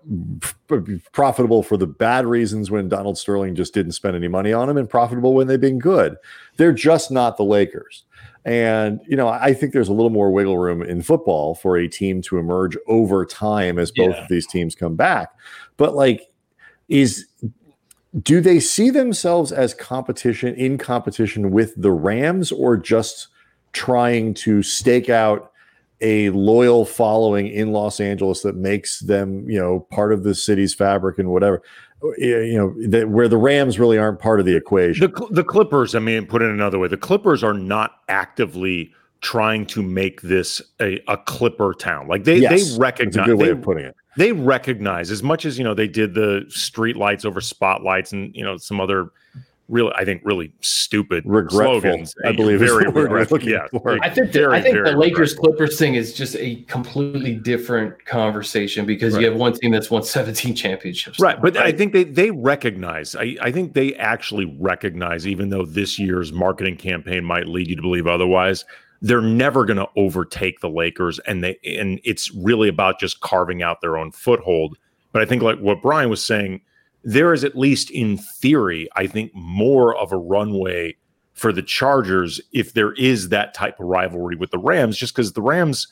profitable 1.13 1.63
for 1.63 1.77
the 1.77 1.87
bad 1.87 2.25
reasons 2.25 2.69
when 2.69 2.89
Donald 2.89 3.17
Sterling 3.17 3.55
just 3.55 3.73
didn't 3.73 3.93
spend 3.93 4.15
any 4.15 4.27
money 4.27 4.51
on 4.51 4.67
them, 4.67 4.77
and 4.77 4.89
profitable 4.89 5.33
when 5.33 5.47
they've 5.47 5.59
been 5.59 5.79
good. 5.79 6.15
They're 6.57 6.73
just 6.73 7.11
not 7.11 7.37
the 7.37 7.43
Lakers. 7.43 8.03
And, 8.45 9.01
you 9.07 9.15
know, 9.15 9.27
I 9.27 9.53
think 9.53 9.73
there's 9.73 9.89
a 9.89 9.93
little 9.93 10.09
more 10.09 10.31
wiggle 10.31 10.57
room 10.57 10.81
in 10.81 11.01
football 11.01 11.55
for 11.55 11.77
a 11.77 11.87
team 11.87 12.21
to 12.23 12.37
emerge 12.37 12.77
over 12.87 13.25
time 13.25 13.77
as 13.77 13.91
both 13.91 14.15
yeah. 14.15 14.21
of 14.21 14.29
these 14.29 14.47
teams 14.47 14.75
come 14.75 14.95
back. 14.95 15.29
But 15.77 15.95
like, 15.95 16.31
is 16.87 17.27
do 18.23 18.41
they 18.41 18.59
see 18.59 18.89
themselves 18.89 19.51
as 19.51 19.73
competition 19.73 20.55
in 20.55 20.77
competition 20.77 21.51
with 21.51 21.73
the 21.75 21.91
Rams 21.91 22.51
or 22.51 22.75
just 22.75 23.27
trying 23.71 24.33
to 24.33 24.63
stake 24.63 25.09
out 25.09 25.51
a 26.01 26.29
loyal 26.29 26.85
following 26.85 27.47
in 27.47 27.71
Los 27.71 27.99
Angeles 27.99 28.41
that 28.41 28.55
makes 28.55 29.01
them, 29.01 29.47
you 29.49 29.59
know, 29.59 29.81
part 29.91 30.13
of 30.13 30.23
the 30.23 30.33
city's 30.33 30.73
fabric 30.73 31.19
and 31.19 31.29
whatever, 31.29 31.61
you 32.17 32.57
know, 32.57 32.89
that 32.89 33.09
where 33.09 33.27
the 33.27 33.37
Rams 33.37 33.79
really 33.79 33.97
aren't 33.97 34.19
part 34.19 34.39
of 34.39 34.45
the 34.45 34.55
equation. 34.55 35.11
The, 35.11 35.27
the 35.31 35.43
Clippers, 35.43 35.95
I 35.95 35.99
mean, 35.99 36.25
put 36.25 36.41
it 36.41 36.49
another 36.49 36.79
way, 36.79 36.87
the 36.87 36.97
Clippers 36.97 37.43
are 37.43 37.53
not 37.53 38.01
actively 38.07 38.93
trying 39.21 39.65
to 39.65 39.83
make 39.83 40.21
this 40.21 40.61
a, 40.79 41.01
a 41.07 41.17
Clipper 41.17 41.73
town. 41.73 42.07
Like 42.07 42.23
they, 42.23 42.37
yes, 42.37 42.73
they 42.73 42.79
recognize, 42.79 43.25
a 43.25 43.29
good 43.29 43.37
way 43.37 43.45
they, 43.47 43.51
of 43.51 43.61
putting 43.61 43.85
it 43.85 43.95
they 44.19 44.33
recognize 44.33 45.11
as 45.11 45.23
much 45.23 45.45
as 45.45 45.57
you 45.57 45.63
know 45.63 45.73
they 45.73 45.87
did 45.87 46.13
the 46.13 46.45
street 46.49 46.97
lights 46.97 47.23
over 47.23 47.39
spotlights 47.39 48.11
and 48.11 48.35
you 48.35 48.43
know 48.43 48.57
some 48.57 48.81
other 48.81 49.11
really 49.69 49.91
I 49.95 50.03
think 50.03 50.21
really 50.25 50.51
stupid 50.61 51.23
regretful, 51.25 51.81
slogans. 51.81 52.15
I 52.25 52.31
believe 52.31 52.59
very 52.59 52.87
regretful. 52.89 53.41
Yeah, 53.41 53.67
I 54.01 54.09
think 54.09 54.31
the, 54.31 54.49
I 54.51 54.61
think 54.61 54.83
the 54.83 54.97
Lakers 54.97 55.33
Clippers 55.33 55.77
thing 55.77 55.95
is 55.95 56.13
just 56.13 56.35
a 56.35 56.57
completely 56.63 57.35
different 57.35 58.05
conversation 58.05 58.85
because 58.85 59.13
right. 59.13 59.21
you 59.21 59.29
have 59.29 59.37
one 59.39 59.53
team 59.53 59.71
that's 59.71 59.89
won 59.89 60.03
17 60.03 60.55
championships. 60.55 61.19
Right, 61.19 61.41
but 61.41 61.55
right? 61.55 61.67
I 61.67 61.71
think 61.71 61.93
they 61.93 62.03
they 62.03 62.31
recognize. 62.31 63.15
I 63.15 63.37
I 63.41 63.51
think 63.51 63.73
they 63.73 63.95
actually 63.95 64.45
recognize 64.59 65.27
even 65.27 65.49
though 65.49 65.65
this 65.65 65.99
year's 65.99 66.33
marketing 66.33 66.77
campaign 66.77 67.23
might 67.23 67.47
lead 67.47 67.67
you 67.67 67.75
to 67.75 67.81
believe 67.81 68.07
otherwise 68.07 68.65
they're 69.01 69.21
never 69.21 69.65
going 69.65 69.77
to 69.77 69.87
overtake 69.95 70.59
the 70.59 70.69
Lakers, 70.69 71.19
and 71.19 71.43
they 71.43 71.57
and 71.63 71.99
it's 72.03 72.33
really 72.33 72.67
about 72.67 72.99
just 72.99 73.21
carving 73.21 73.63
out 73.63 73.81
their 73.81 73.97
own 73.97 74.11
foothold. 74.11 74.77
But 75.11 75.21
I 75.21 75.25
think, 75.25 75.41
like 75.41 75.59
what 75.59 75.81
Brian 75.81 76.09
was 76.09 76.23
saying, 76.23 76.61
there 77.03 77.33
is 77.33 77.43
at 77.43 77.57
least 77.57 77.89
in 77.91 78.17
theory, 78.17 78.89
I 78.95 79.07
think, 79.07 79.33
more 79.33 79.95
of 79.95 80.11
a 80.11 80.17
runway 80.17 80.95
for 81.33 81.53
the 81.53 81.63
Chargers 81.63 82.41
if 82.51 82.73
there 82.73 82.93
is 82.93 83.29
that 83.29 83.53
type 83.53 83.79
of 83.79 83.85
rivalry 83.87 84.35
with 84.35 84.51
the 84.51 84.57
Rams, 84.57 84.97
just 84.97 85.15
because 85.15 85.33
the 85.33 85.41
Rams 85.41 85.87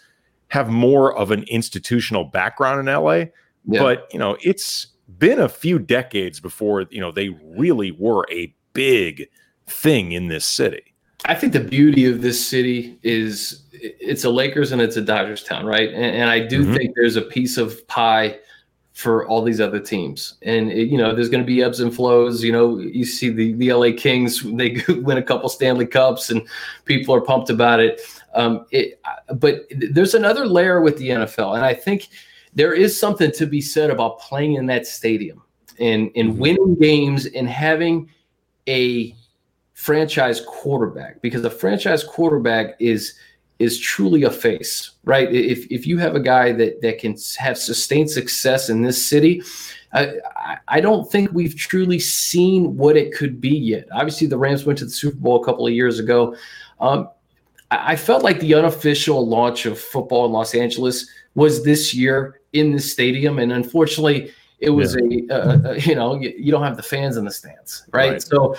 have 0.50 0.70
more 0.70 1.16
of 1.16 1.32
an 1.32 1.44
institutional 1.44 2.26
background 2.26 2.88
in 2.88 2.94
LA. 2.94 3.26
Yeah. 3.66 3.82
But 3.82 4.08
you 4.12 4.20
know, 4.20 4.38
it's 4.42 4.88
been 5.18 5.40
a 5.40 5.50
few 5.50 5.80
decades 5.80 6.40
before 6.40 6.86
you 6.90 7.00
know 7.00 7.12
they 7.12 7.30
really 7.30 7.92
were 7.92 8.26
a 8.32 8.54
big 8.74 9.28
thing 9.68 10.12
in 10.12 10.28
this 10.28 10.46
city. 10.46 10.94
I 11.26 11.36
think 11.36 11.54
the 11.54 11.60
beauty 11.60 12.06
of 12.06 12.22
this 12.22 12.46
city 12.46 13.00
is 13.04 13.64
it's 13.72 14.24
a 14.24 14.30
Lakers 14.30 14.72
and 14.72 14.82
it's 14.82 14.98
a 14.98 15.02
Dodgers 15.02 15.44
town, 15.44 15.66
right? 15.66 15.90
And, 15.90 16.04
and 16.04 16.30
I 16.30 16.40
do 16.40 16.64
mm-hmm. 16.64 16.76
think 16.76 16.92
there's 16.96 17.16
a 17.16 17.22
piece 17.22 17.58
of 17.58 17.86
pie 17.88 18.38
for 18.98 19.28
all 19.28 19.44
these 19.44 19.62
other 19.62 19.80
teams. 19.80 20.34
And 20.42 20.72
it, 20.72 20.88
you 20.88 20.98
know, 20.98 21.14
there's 21.14 21.30
going 21.30 21.44
to 21.44 21.46
be 21.46 21.62
ebbs 21.62 21.82
and 21.82 21.94
flows. 21.94 22.44
You 22.44 22.52
know, 22.52 22.80
you 22.80 23.06
see 23.06 23.30
the 23.30 23.54
the 23.54 23.72
LA 23.72 23.92
Kings 23.96 24.42
they 24.58 24.82
win 24.90 25.20
a 25.20 25.24
couple 25.24 25.50
Stanley 25.50 25.86
Cups 25.86 26.32
and 26.32 26.42
people 26.86 27.14
are 27.14 27.22
pumped 27.22 27.52
about 27.52 27.80
it. 27.80 28.02
Um, 28.34 28.66
it 28.72 29.00
but 29.36 29.68
there's 29.70 30.16
another 30.16 30.48
layer 30.48 30.82
with 30.82 30.98
the 30.98 31.10
NFL, 31.10 31.56
and 31.56 31.64
I 31.64 31.76
think 31.76 32.10
there 32.56 32.74
is 32.74 33.00
something 33.00 33.32
to 33.34 33.46
be 33.46 33.62
said 33.62 33.92
about 33.92 34.20
playing 34.20 34.56
in 34.56 34.66
that 34.66 34.88
stadium 34.88 35.44
and 35.80 36.10
and 36.16 36.32
mm-hmm. 36.32 36.40
winning 36.40 36.76
games 36.76 37.28
and 37.28 37.48
having 37.48 38.10
a 38.68 39.16
franchise 39.76 40.42
quarterback 40.42 41.22
because 41.22 41.46
a 41.46 41.52
franchise 41.52 42.04
quarterback 42.04 42.76
is 42.80 43.14
is 43.60 43.80
truly 43.80 44.24
a 44.24 44.30
face, 44.30 44.92
right? 45.04 45.34
If 45.34 45.66
if 45.72 45.88
you 45.88 45.98
have 45.98 46.16
a 46.16 46.20
guy 46.20 46.52
that 46.54 46.82
that 46.82 47.00
can 47.00 47.16
have 47.38 47.58
sustained 47.58 48.10
success 48.10 48.70
in 48.70 48.82
this 48.82 49.04
city, 49.04 49.42
I, 49.94 50.58
I 50.68 50.82
don't 50.82 51.10
think 51.12 51.32
we've 51.32 51.56
truly 51.56 52.00
seen 52.00 52.78
what 52.78 52.98
it 52.98 53.14
could 53.14 53.42
be 53.42 53.56
yet. 53.56 53.88
Obviously, 53.92 54.28
the 54.28 54.38
Rams 54.38 54.66
went 54.66 54.80
to 54.80 54.86
the 54.86 54.92
Super 54.92 55.18
Bowl 55.18 55.42
a 55.42 55.46
couple 55.46 55.66
of 55.66 55.74
years 55.74 56.00
ago. 56.00 56.36
Um, 56.80 57.10
I, 57.72 57.94
I 57.94 57.96
felt 57.96 58.24
like 58.24 58.40
the 58.40 58.54
unofficial 58.54 59.28
launch 59.28 59.66
of 59.66 59.80
football 59.80 60.26
in 60.26 60.32
Los 60.32 60.54
Angeles 60.54 61.10
was 61.36 61.64
this 61.64 61.94
year 61.94 62.42
in 62.54 62.72
the 62.72 62.80
stadium, 62.80 63.40
and 63.40 63.52
unfortunately, 63.52 64.32
it 64.60 64.72
was 64.72 64.96
yeah. 64.96 65.20
a, 65.30 65.36
a, 65.36 65.72
a, 65.72 65.80
you 65.80 65.96
know 65.96 66.20
you, 66.20 66.34
you, 66.38 66.52
don't 66.52 66.64
have 66.64 66.78
the 66.78 66.84
fans 66.84 67.18
in 67.18 67.26
the 67.26 67.32
stands, 67.32 67.86
right? 67.92 68.12
right. 68.14 68.22
So 68.22 68.56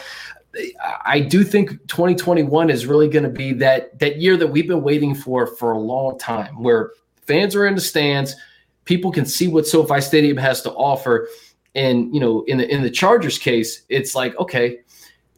I 1.04 1.20
do 1.20 1.44
think 1.44 1.70
2021 1.88 2.70
is 2.70 2.86
really 2.86 3.08
going 3.08 3.24
to 3.24 3.30
be 3.30 3.52
that 3.54 3.98
that 3.98 4.20
year 4.20 4.36
that 4.36 4.48
we've 4.48 4.68
been 4.68 4.82
waiting 4.82 5.14
for 5.14 5.46
for 5.46 5.72
a 5.72 5.78
long 5.78 6.18
time, 6.18 6.62
where 6.62 6.92
fans 7.26 7.54
are 7.54 7.66
in 7.66 7.74
the 7.74 7.80
stands, 7.80 8.34
people 8.84 9.12
can 9.12 9.26
see 9.26 9.48
what 9.48 9.66
SoFi 9.66 10.00
Stadium 10.00 10.36
has 10.36 10.62
to 10.62 10.72
offer, 10.72 11.28
and 11.74 12.12
you 12.14 12.20
know, 12.20 12.44
in 12.44 12.58
the 12.58 12.68
in 12.72 12.82
the 12.82 12.90
Chargers 12.90 13.38
case, 13.38 13.82
it's 13.88 14.14
like 14.14 14.36
okay, 14.38 14.78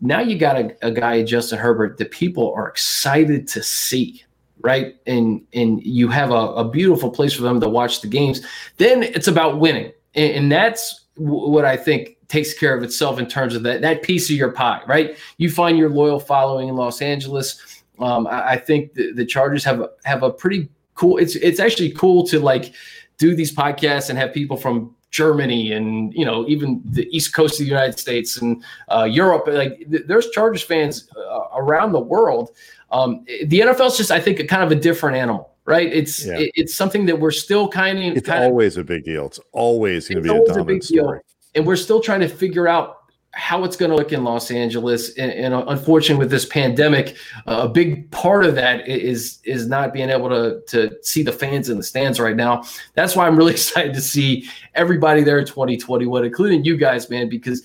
now 0.01 0.21
you 0.21 0.39
got 0.39 0.57
a, 0.57 0.77
a 0.83 0.91
guy 0.91 1.23
Justin 1.23 1.59
Herbert 1.59 1.99
that 1.99 2.11
people 2.11 2.53
are 2.55 2.69
excited 2.69 3.47
to 3.49 3.63
see, 3.63 4.25
right? 4.61 4.95
And 5.07 5.43
and 5.53 5.83
you 5.83 6.09
have 6.09 6.31
a, 6.31 6.55
a 6.55 6.69
beautiful 6.69 7.11
place 7.11 7.35
for 7.35 7.43
them 7.43 7.61
to 7.61 7.69
watch 7.69 8.01
the 8.01 8.09
games. 8.09 8.41
Then 8.79 9.03
it's 9.03 9.29
about 9.29 9.61
winning, 9.61 9.93
and, 10.15 10.33
and 10.33 10.53
that's 10.53 11.07
what 11.17 11.65
I 11.65 11.77
think 11.77 12.17
takes 12.31 12.55
care 12.55 12.75
of 12.77 12.83
itself 12.83 13.19
in 13.19 13.27
terms 13.27 13.55
of 13.55 13.63
that 13.65 13.83
that 13.83 14.03
piece 14.03 14.31
of 14.31 14.37
your 14.37 14.53
pie, 14.53 14.81
right? 14.87 15.19
You 15.37 15.51
find 15.51 15.77
your 15.77 15.91
loyal 15.91 16.21
following 16.21 16.69
in 16.69 16.77
Los 16.77 17.03
Angeles. 17.03 17.83
Um, 17.99 18.27
I, 18.27 18.53
I, 18.53 18.57
think 18.57 18.95
the, 18.95 19.13
the 19.13 19.27
Chargers 19.27 19.63
have 19.65 19.81
a, 19.81 19.91
have 20.05 20.23
a 20.23 20.31
pretty 20.31 20.71
cool. 20.95 21.19
It's 21.19 21.37
it's 21.37 21.61
actually 21.61 21.91
cool 21.91 22.27
to 22.29 22.39
like 22.39 22.73
do 23.19 23.35
these 23.35 23.55
podcasts 23.55 24.09
and 24.09 24.19
have 24.19 24.33
people 24.33 24.57
from 24.57 24.95
Germany 25.11 25.73
and 25.73 26.15
you 26.15 26.25
know 26.25 26.47
even 26.49 26.81
the 26.85 27.09
East 27.15 27.35
Coast 27.35 27.55
of 27.55 27.67
the 27.67 27.71
United 27.71 27.99
States 27.99 28.41
and 28.41 28.63
uh, 28.89 29.05
Europe. 29.05 29.45
Like 29.49 29.85
there's 29.89 30.31
Chargers 30.31 30.63
fans 30.63 31.09
uh, 31.17 31.41
around 31.55 31.93
the 31.93 32.01
world. 32.01 32.51
Um, 32.93 33.25
the 33.45 33.61
NFL 33.61 33.89
is 33.89 33.97
just 33.97 34.13
I 34.13 34.21
think 34.21 34.49
kind 34.49 34.63
of 34.63 34.71
a 34.71 34.81
different 34.81 35.17
animal 35.17 35.49
right? 35.67 35.93
It's 35.93 36.27
yeah. 36.27 36.39
it, 36.39 36.51
it's 36.57 36.75
something 36.75 37.07
that 37.07 37.21
we're 37.21 37.31
still 37.31 37.69
kind 37.69 37.99
of. 37.99 38.17
It's 38.17 38.29
always 38.29 38.77
of, 38.77 38.81
a 38.81 38.85
big 38.85 39.05
deal. 39.05 39.27
It's 39.27 39.39
always 39.53 40.09
going 40.09 40.17
to 40.17 40.23
be 40.23 40.29
a 40.29 40.45
dominant 40.45 40.61
a 40.61 40.65
big 40.65 40.83
story. 40.83 41.19
Deal 41.19 41.30
and 41.55 41.67
we're 41.67 41.77
still 41.77 42.01
trying 42.01 42.21
to 42.21 42.29
figure 42.29 42.69
out 42.69 42.99
how 43.33 43.63
it's 43.63 43.77
going 43.77 43.91
to 43.91 43.97
look 43.97 44.13
in 44.13 44.25
Los 44.25 44.51
Angeles. 44.51 45.17
And, 45.17 45.31
and 45.31 45.55
unfortunately, 45.55 46.19
with 46.19 46.31
this 46.31 46.47
pandemic, 46.47 47.17
uh, 47.47 47.61
a 47.63 47.69
big 47.69 48.11
part 48.11 48.45
of 48.45 48.55
that 48.57 48.89
is 48.89 49.39
is 49.45 49.67
not 49.69 49.93
being 49.93 50.11
able 50.11 50.29
to 50.29 50.61
to 50.69 50.97
see 51.03 51.23
the 51.23 51.33
fans 51.33 51.69
in 51.69 51.77
the 51.77 51.83
stands 51.83 52.19
right 52.19 52.37
now. 52.37 52.65
That's 52.95 53.15
why 53.15 53.27
I'm 53.27 53.37
really 53.37 53.53
excited 53.61 53.95
to 53.95 54.01
see 54.01 54.49
everybody 54.75 55.23
there 55.23 55.39
in 55.39 55.47
2021, 55.47 56.25
including 56.25 56.65
you 56.65 56.77
guys, 56.77 57.09
man, 57.09 57.29
because 57.29 57.63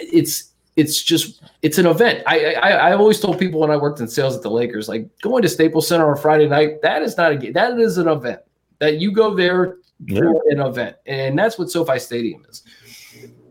it's 0.00 0.52
it's 0.74 1.02
just 1.02 1.42
it's 1.62 1.78
an 1.78 1.86
event. 1.86 2.22
I, 2.26 2.54
I 2.54 2.70
I 2.70 2.92
always 2.92 3.20
told 3.20 3.38
people 3.38 3.60
when 3.60 3.70
I 3.70 3.76
worked 3.76 4.00
in 4.00 4.08
sales 4.08 4.36
at 4.36 4.42
the 4.42 4.50
Lakers, 4.50 4.88
like 4.88 5.08
going 5.20 5.42
to 5.42 5.48
Staples 5.48 5.86
Center 5.86 6.10
on 6.10 6.16
Friday 6.16 6.48
night, 6.48 6.82
that 6.82 7.02
is 7.02 7.16
not 7.16 7.32
a 7.32 7.52
that 7.52 7.78
is 7.78 7.98
an 7.98 8.08
event 8.08 8.40
that 8.78 8.98
you 9.00 9.12
go 9.12 9.34
there 9.34 9.76
yeah. 10.06 10.20
for 10.20 10.42
an 10.50 10.60
event, 10.60 10.96
and 11.06 11.38
that's 11.38 11.58
what 11.58 11.70
SoFi 11.70 11.98
Stadium 11.98 12.44
is. 12.48 12.62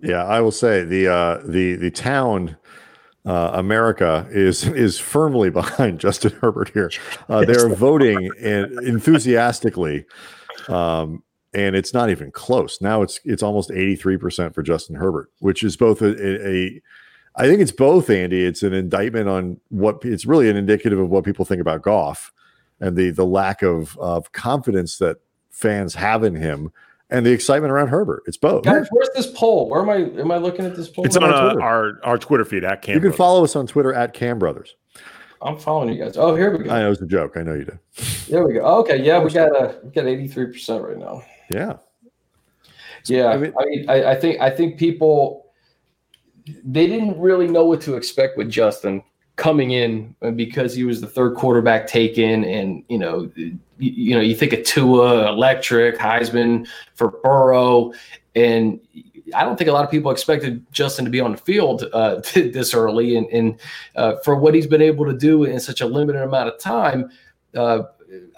Yeah, 0.02 0.24
I 0.26 0.41
will 0.41 0.52
say 0.52 0.84
the 0.84 1.08
uh, 1.08 1.41
the 1.45 1.76
the 1.76 1.91
town 1.91 2.58
uh, 3.26 3.52
America 3.54 4.28
is 4.32 4.68
is 4.68 5.00
firmly 5.00 5.50
behind 5.52 6.00
Justin 6.00 6.32
Herbert 6.41 6.70
here. 6.70 6.91
Uh, 7.30 7.45
they're 7.45 7.70
voting 7.70 8.30
and 8.41 8.72
enthusiastically, 8.84 10.06
um, 10.68 11.24
and 11.54 11.76
it's 11.76 11.93
not 11.93 12.10
even 12.10 12.32
close. 12.32 12.80
Now 12.82 13.02
it's 13.02 13.20
it's 13.24 13.43
almost 13.43 13.72
eighty 13.72 13.95
three 13.95 14.18
percent 14.18 14.54
for 14.56 14.64
Justin 14.64 14.95
Herbert, 14.95 15.32
which 15.39 15.64
is 15.64 15.76
both 15.78 16.02
a, 16.02 16.16
a, 16.16 16.48
a 16.48 16.82
I 17.36 17.48
think 17.48 17.62
it's 17.62 17.72
both, 17.72 18.10
Andy. 18.10 18.45
It's 18.45 18.64
an 18.64 18.74
indictment 18.74 19.30
on 19.30 19.60
what 19.70 20.04
it's 20.04 20.26
really 20.26 20.50
an 20.50 20.56
indicative 20.58 21.00
of 21.00 21.10
what 21.10 21.24
people 21.24 21.45
think 21.45 21.62
about 21.62 21.82
Goff 21.82 22.32
and 22.80 22.95
the 22.95 23.12
the 23.12 23.26
lack 23.26 23.62
of 23.62 23.98
of 23.98 24.32
confidence 24.32 24.98
that 24.98 25.18
fans 25.50 25.95
have 25.95 26.24
in 26.24 26.36
him 26.36 26.72
and 27.10 27.26
the 27.26 27.32
excitement 27.32 27.72
around 27.72 27.88
Herbert. 27.88 28.24
It's 28.26 28.38
both. 28.38 28.64
Guys, 28.64 28.88
where's 28.91 29.10
this 29.16 29.28
poll? 29.28 29.70
Where 29.70 29.82
am 29.82 29.89
I? 29.89 30.20
Am 30.20 30.32
I 30.32 30.38
looking 30.38 30.66
at 30.66 30.76
this 30.76 30.89
poll? 30.89 31.05
It's 31.05 31.18
on 31.18 31.24
uh, 31.24 31.55
our 31.62 31.99
our 32.03 32.18
Twitter 32.18 32.45
feed 32.45 32.64
at 32.64 32.82
Cam. 32.82 32.95
You 32.95 32.99
can 32.99 33.10
Brothers. 33.10 33.18
follow 33.18 33.43
us 33.43 33.55
on 33.55 33.68
Twitter 33.68 33.93
at 33.93 34.14
Cam 34.14 34.39
Brothers. 34.39 34.76
I'm 35.41 35.58
following 35.58 35.93
you 35.93 36.03
guys. 36.03 36.18
Oh, 36.18 36.36
here 36.36 36.55
we 36.55 36.64
go. 36.64 36.72
I 36.72 36.80
know 36.80 36.91
it's 36.91 37.01
a 37.01 37.05
joke. 37.05 37.38
I 37.38 37.43
know 37.43 37.53
you 37.53 37.66
do. 37.66 37.80
There 38.28 38.45
we 38.45 38.53
go. 38.53 38.62
Okay, 38.80 39.03
yeah, 39.03 39.20
we 39.20 39.32
got 39.32 39.51
a 39.51 39.80
we 39.84 39.91
got 39.91 40.05
83 40.05 40.45
percent 40.47 40.84
right 40.84 40.97
now. 40.97 41.24
Yeah. 41.49 41.78
Yeah, 43.05 43.28
I 43.28 43.38
mean, 43.38 43.53
I, 43.58 43.66
mean 43.66 43.89
I, 43.89 44.12
I 44.12 44.16
think 44.16 44.41
I 44.41 44.49
think 44.49 44.78
people 44.78 45.45
they 46.64 46.88
didn't 46.88 47.20
really 47.20 47.47
know 47.47 47.66
what 47.66 47.82
to 47.82 47.95
expect 47.95 48.38
with 48.38 48.49
Justin 48.49 49.03
coming 49.36 49.72
in 49.72 50.16
because 50.36 50.74
he 50.74 50.84
was 50.84 50.99
the 50.99 51.08
third 51.08 51.36
quarterback 51.36 51.88
taken, 51.88 52.43
and 52.43 52.84
you 52.89 52.97
know, 52.97 53.32
you, 53.80 53.91
you 53.91 54.15
know, 54.15 54.21
you 54.21 54.36
think 54.36 54.53
of 54.53 54.63
Tua, 54.63 55.30
Electric, 55.30 55.97
Heisman 55.97 56.67
for 56.95 57.11
Burrow, 57.23 57.93
and 58.36 58.80
I 59.36 59.43
don't 59.43 59.57
think 59.57 59.69
a 59.69 59.73
lot 59.73 59.84
of 59.84 59.91
people 59.91 60.11
expected 60.11 60.65
Justin 60.71 61.05
to 61.05 61.11
be 61.11 61.19
on 61.19 61.32
the 61.32 61.38
field 61.38 61.86
uh, 61.93 62.21
this 62.34 62.73
early, 62.73 63.17
and, 63.17 63.28
and 63.28 63.59
uh, 63.95 64.15
for 64.23 64.36
what 64.36 64.53
he's 64.53 64.67
been 64.67 64.82
able 64.82 65.05
to 65.05 65.13
do 65.13 65.43
in 65.43 65.59
such 65.59 65.82
a 65.82 65.86
limited 65.86 66.21
amount 66.21 66.49
of 66.49 66.59
time. 66.59 67.09
Uh, 67.55 67.84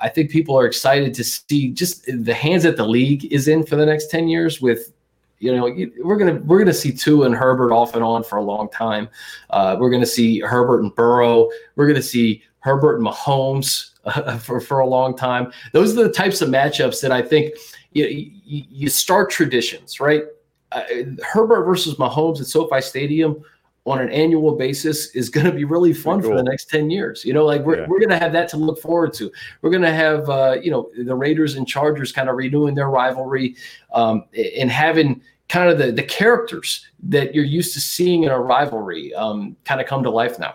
I 0.01 0.09
think 0.09 0.31
people 0.31 0.57
are 0.57 0.65
excited 0.65 1.13
to 1.13 1.23
see 1.23 1.69
just 1.69 2.05
the 2.05 2.33
hands 2.33 2.63
that 2.63 2.75
the 2.75 2.87
league 2.87 3.31
is 3.31 3.47
in 3.47 3.63
for 3.63 3.75
the 3.75 3.85
next 3.85 4.09
10 4.09 4.27
years 4.27 4.59
with 4.59 4.91
you 5.39 5.55
know, 5.55 5.73
we're 6.03 6.17
gonna 6.17 6.35
we're 6.41 6.59
gonna 6.59 6.73
see 6.73 6.91
Tua 6.91 7.25
and 7.25 7.35
Herbert 7.35 7.71
off 7.71 7.95
and 7.95 8.03
on 8.03 8.23
for 8.23 8.37
a 8.37 8.41
long 8.41 8.69
time. 8.69 9.07
Uh, 9.49 9.77
we're 9.79 9.89
gonna 9.89 10.05
see 10.05 10.41
Herbert 10.41 10.81
and 10.81 10.93
Burrow. 10.93 11.49
We're 11.77 11.87
gonna 11.87 12.01
see 12.01 12.43
Herbert 12.59 12.97
and 12.97 13.07
Mahomes 13.07 13.88
uh, 14.05 14.37
for 14.39 14.59
for 14.59 14.79
a 14.79 14.87
long 14.87 15.15
time. 15.15 15.51
Those 15.73 15.97
are 15.97 16.03
the 16.03 16.11
types 16.11 16.41
of 16.41 16.49
matchups 16.49 17.01
that 17.01 17.11
I 17.11 17.21
think 17.21 17.53
you, 17.93 18.05
you, 18.05 18.63
you 18.69 18.89
start 18.89 19.29
traditions, 19.29 19.99
right? 19.99 20.23
Uh, 20.71 20.83
Herbert 21.23 21.65
versus 21.65 21.95
Mahomes 21.95 22.39
at 22.39 22.47
SoFi 22.47 22.81
Stadium 22.81 23.43
on 23.85 23.99
an 23.99 24.09
annual 24.09 24.55
basis 24.55 25.07
is 25.15 25.29
going 25.35 25.45
to 25.45 25.51
be 25.51 25.65
really 25.65 25.93
fun 25.93 26.21
cool. 26.21 26.31
for 26.31 26.37
the 26.37 26.43
next 26.43 26.69
10 26.69 26.89
years. 26.89 27.25
You 27.25 27.33
know, 27.33 27.45
like 27.45 27.63
we're, 27.63 27.79
yeah. 27.79 27.87
we're 27.87 27.99
going 27.99 28.09
to 28.09 28.19
have 28.19 28.31
that 28.33 28.47
to 28.49 28.57
look 28.57 28.79
forward 28.79 29.13
to. 29.13 29.31
We're 29.61 29.71
going 29.71 29.83
to 29.83 29.93
have, 29.93 30.29
uh, 30.29 30.57
you 30.61 30.71
know, 30.71 30.89
the 30.97 31.15
Raiders 31.15 31.55
and 31.55 31.67
Chargers 31.67 32.11
kind 32.11 32.29
of 32.29 32.35
renewing 32.35 32.75
their 32.75 32.89
rivalry 32.89 33.55
um, 33.93 34.25
and 34.57 34.69
having 34.69 35.21
kind 35.47 35.69
of 35.71 35.79
the, 35.79 35.91
the 35.91 36.03
characters 36.03 36.87
that 37.01 37.33
you're 37.33 37.43
used 37.43 37.73
to 37.73 37.81
seeing 37.81 38.23
in 38.23 38.29
a 38.29 38.39
rivalry 38.39 39.13
um, 39.15 39.55
kind 39.65 39.81
of 39.81 39.87
come 39.87 40.03
to 40.03 40.09
life 40.11 40.37
now. 40.37 40.53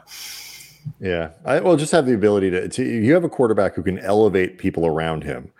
Yeah. 1.00 1.30
I 1.44 1.60
well 1.60 1.76
just 1.76 1.92
have 1.92 2.06
the 2.06 2.14
ability 2.14 2.50
to, 2.50 2.68
to, 2.68 2.84
you 2.84 3.14
have 3.14 3.24
a 3.24 3.28
quarterback 3.28 3.74
who 3.74 3.82
can 3.82 3.98
elevate 3.98 4.58
people 4.58 4.86
around 4.86 5.24
him 5.24 5.50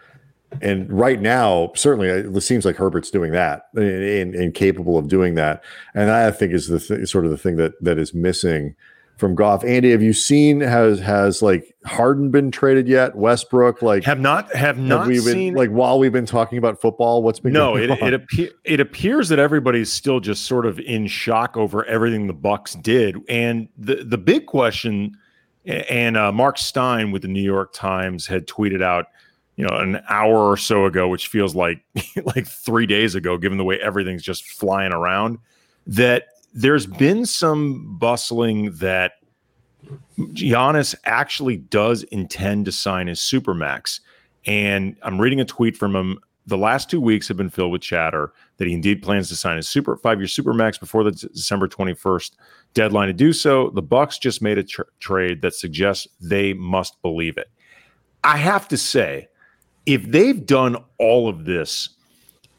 and 0.62 0.90
right 0.90 1.20
now, 1.20 1.72
certainly, 1.74 2.08
it 2.08 2.40
seems 2.42 2.64
like 2.64 2.76
Herbert's 2.76 3.10
doing 3.10 3.32
that 3.32 3.68
and, 3.74 4.34
and 4.34 4.54
capable 4.54 4.96
of 4.98 5.08
doing 5.08 5.34
that. 5.34 5.62
And 5.94 6.10
I 6.10 6.30
think 6.30 6.52
is 6.52 6.68
the 6.68 6.78
th- 6.78 7.08
sort 7.08 7.24
of 7.24 7.30
the 7.30 7.38
thing 7.38 7.56
that 7.56 7.72
that 7.82 7.98
is 7.98 8.14
missing 8.14 8.76
from 9.16 9.34
Goff. 9.34 9.64
Andy, 9.64 9.90
have 9.92 10.02
you 10.02 10.12
seen 10.12 10.60
has 10.60 10.98
has 11.00 11.40
like 11.40 11.74
Harden 11.84 12.30
been 12.30 12.50
traded 12.50 12.88
yet? 12.88 13.14
Westbrook, 13.14 13.82
like 13.82 14.04
have 14.04 14.20
not 14.20 14.54
have 14.54 14.78
not 14.78 15.00
have 15.00 15.08
we 15.08 15.14
been, 15.14 15.22
seen 15.22 15.54
like 15.54 15.70
while 15.70 15.98
we've 15.98 16.12
been 16.12 16.26
talking 16.26 16.58
about 16.58 16.80
football. 16.80 17.22
What's 17.22 17.40
been 17.40 17.52
no? 17.52 17.76
It 17.76 17.90
it, 17.90 18.14
appear, 18.14 18.50
it 18.64 18.80
appears 18.80 19.28
that 19.28 19.38
everybody's 19.38 19.92
still 19.92 20.20
just 20.20 20.44
sort 20.44 20.66
of 20.66 20.78
in 20.80 21.06
shock 21.06 21.56
over 21.56 21.84
everything 21.84 22.26
the 22.26 22.32
Bucks 22.34 22.74
did, 22.74 23.16
and 23.28 23.68
the 23.78 24.04
the 24.04 24.18
big 24.18 24.46
question. 24.46 25.16
And 25.66 26.18
uh, 26.18 26.30
Marc 26.30 26.58
Stein 26.58 27.10
with 27.10 27.22
the 27.22 27.28
New 27.28 27.42
York 27.42 27.72
Times 27.72 28.26
had 28.26 28.46
tweeted 28.46 28.82
out 28.82 29.06
you 29.56 29.64
know 29.64 29.74
an 29.76 30.02
hour 30.10 30.50
or 30.50 30.58
so 30.58 30.84
ago 30.84 31.08
which 31.08 31.28
feels 31.28 31.54
like 31.54 31.80
like 32.24 32.46
3 32.46 32.86
days 32.86 33.14
ago 33.14 33.38
given 33.38 33.56
the 33.56 33.64
way 33.64 33.78
everything's 33.80 34.22
just 34.22 34.46
flying 34.46 34.92
around 34.92 35.38
that 35.86 36.26
there's 36.54 36.86
been 36.86 37.26
some 37.26 37.98
bustling 37.98 38.70
that 38.76 39.14
Giannis 40.18 40.94
actually 41.04 41.56
does 41.56 42.04
intend 42.04 42.64
to 42.66 42.72
sign 42.72 43.08
his 43.08 43.18
supermax. 43.18 44.00
And 44.46 44.96
I'm 45.02 45.20
reading 45.20 45.40
a 45.40 45.44
tweet 45.44 45.76
from 45.76 45.94
him. 45.96 46.18
The 46.46 46.58
last 46.58 46.90
two 46.90 47.00
weeks 47.00 47.26
have 47.28 47.36
been 47.36 47.50
filled 47.50 47.72
with 47.72 47.82
chatter 47.82 48.32
that 48.58 48.68
he 48.68 48.74
indeed 48.74 49.02
plans 49.02 49.28
to 49.30 49.36
sign 49.36 49.56
his 49.56 49.68
super 49.68 49.96
five-year 49.96 50.28
supermax 50.28 50.78
before 50.78 51.02
the 51.02 51.10
December 51.10 51.66
21st 51.66 52.32
deadline 52.74 53.08
to 53.08 53.14
do 53.14 53.32
so. 53.32 53.70
The 53.70 53.82
Bucks 53.82 54.18
just 54.18 54.42
made 54.42 54.58
a 54.58 54.62
tra- 54.62 54.84
trade 55.00 55.42
that 55.42 55.54
suggests 55.54 56.06
they 56.20 56.52
must 56.52 57.00
believe 57.02 57.36
it. 57.38 57.50
I 58.22 58.36
have 58.36 58.68
to 58.68 58.76
say, 58.76 59.28
if 59.86 60.04
they've 60.04 60.44
done 60.44 60.76
all 60.98 61.28
of 61.28 61.46
this 61.46 61.90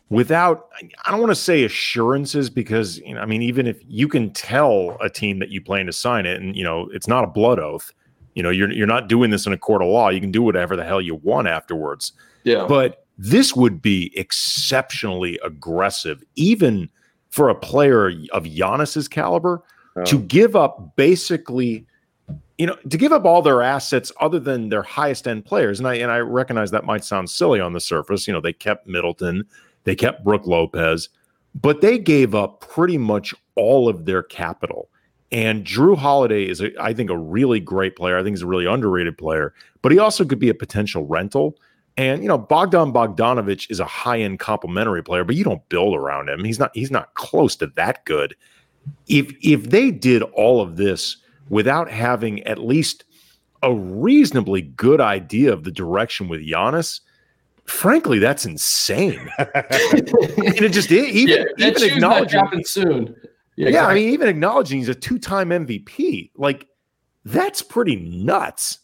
without 0.09 0.69
I 1.05 1.11
don't 1.11 1.19
want 1.19 1.31
to 1.31 1.35
say 1.35 1.63
assurances 1.63 2.49
because 2.49 2.99
you 2.99 3.15
know 3.15 3.21
I 3.21 3.25
mean 3.25 3.41
even 3.41 3.67
if 3.67 3.77
you 3.87 4.07
can 4.07 4.31
tell 4.31 4.97
a 5.01 5.09
team 5.09 5.39
that 5.39 5.49
you 5.49 5.61
plan 5.61 5.85
to 5.87 5.93
sign 5.93 6.25
it 6.25 6.41
and 6.41 6.55
you 6.55 6.63
know 6.63 6.89
it's 6.93 7.07
not 7.07 7.23
a 7.23 7.27
blood 7.27 7.59
oath 7.59 7.91
you 8.35 8.43
know 8.43 8.49
you're 8.49 8.71
you're 8.71 8.87
not 8.87 9.07
doing 9.07 9.31
this 9.31 9.45
in 9.47 9.53
a 9.53 9.57
court 9.57 9.81
of 9.81 9.87
law 9.87 10.09
you 10.09 10.21
can 10.21 10.31
do 10.31 10.43
whatever 10.43 10.75
the 10.75 10.83
hell 10.83 11.01
you 11.01 11.15
want 11.15 11.47
afterwards. 11.47 12.13
Yeah. 12.43 12.65
But 12.67 13.05
this 13.17 13.55
would 13.55 13.81
be 13.81 14.11
exceptionally 14.15 15.39
aggressive 15.43 16.23
even 16.35 16.89
for 17.29 17.49
a 17.49 17.55
player 17.55 18.11
of 18.31 18.43
Giannis's 18.43 19.07
caliber 19.07 19.63
oh. 19.95 20.03
to 20.03 20.19
give 20.19 20.55
up 20.55 20.95
basically 20.95 21.87
you 22.59 22.67
know 22.67 22.75
to 22.89 22.97
give 22.97 23.11
up 23.11 23.25
all 23.25 23.41
their 23.41 23.63
assets 23.63 24.11
other 24.21 24.39
than 24.39 24.69
their 24.69 24.83
highest 24.83 25.27
end 25.27 25.45
players. 25.45 25.79
And 25.79 25.87
I 25.87 25.95
and 25.95 26.11
I 26.11 26.19
recognize 26.19 26.69
that 26.71 26.85
might 26.85 27.03
sound 27.03 27.31
silly 27.31 27.59
on 27.59 27.73
the 27.73 27.81
surface 27.81 28.27
you 28.27 28.33
know 28.33 28.41
they 28.41 28.53
kept 28.53 28.85
Middleton 28.85 29.45
they 29.85 29.95
kept 29.95 30.23
Brook 30.23 30.45
Lopez, 30.45 31.09
but 31.59 31.81
they 31.81 31.97
gave 31.97 32.35
up 32.35 32.59
pretty 32.59 32.97
much 32.97 33.33
all 33.55 33.87
of 33.87 34.05
their 34.05 34.21
capital. 34.21 34.89
And 35.31 35.65
Jrue 35.65 35.97
Holiday 35.97 36.47
is, 36.47 36.61
a, 36.61 36.71
I 36.79 36.93
think, 36.93 37.09
a 37.09 37.17
really 37.17 37.59
great 37.59 37.95
player. 37.95 38.17
I 38.17 38.23
think 38.23 38.35
he's 38.35 38.43
a 38.43 38.47
really 38.47 38.65
underrated 38.65 39.17
player, 39.17 39.53
but 39.81 39.91
he 39.91 39.99
also 39.99 40.23
could 40.25 40.39
be 40.39 40.49
a 40.49 40.53
potential 40.53 41.05
rental. 41.07 41.57
And 41.97 42.21
you 42.21 42.27
know, 42.27 42.37
Bogdan 42.37 42.91
Bogdanovic 42.91 43.71
is 43.71 43.79
a 43.79 43.85
high-end 43.85 44.39
complimentary 44.39 45.01
player, 45.01 45.23
but 45.23 45.35
you 45.35 45.43
don't 45.43 45.67
build 45.69 45.95
around 45.95 46.29
him. 46.29 46.43
He's 46.43 46.59
not. 46.59 46.71
He's 46.73 46.91
not 46.91 47.13
close 47.13 47.55
to 47.57 47.67
that 47.67 48.05
good. 48.05 48.35
If 49.07 49.33
if 49.41 49.69
they 49.69 49.91
did 49.91 50.21
all 50.21 50.61
of 50.61 50.75
this 50.75 51.17
without 51.49 51.89
having 51.89 52.43
at 52.43 52.57
least 52.57 53.05
a 53.63 53.73
reasonably 53.73 54.61
good 54.61 54.99
idea 54.99 55.53
of 55.53 55.63
the 55.63 55.71
direction 55.71 56.27
with 56.27 56.41
Giannis, 56.41 56.99
frankly, 57.65 58.19
that's 58.19 58.45
insane. 58.45 59.29
and 59.37 59.49
it 60.61 60.71
just 60.71 60.91
even 60.91 61.45
yeah, 61.57 61.67
even 61.67 61.83
acknowledging 61.83 62.63
soon. 62.63 63.15
Yeah, 63.55 63.69
yeah 63.69 63.87
I 63.87 63.93
mean, 63.95 64.09
even 64.09 64.27
acknowledging 64.27 64.79
he's 64.79 64.89
a 64.89 64.95
two-time 64.95 65.49
MVP, 65.49 66.31
like 66.35 66.67
that's 67.23 67.61
pretty 67.61 67.95
nuts. 67.97 68.79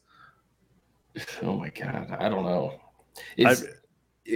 Oh 1.44 1.58
my 1.58 1.70
god, 1.70 2.16
I 2.20 2.30
don't 2.30 2.46
know. 2.46 2.80
It's, 3.36 3.66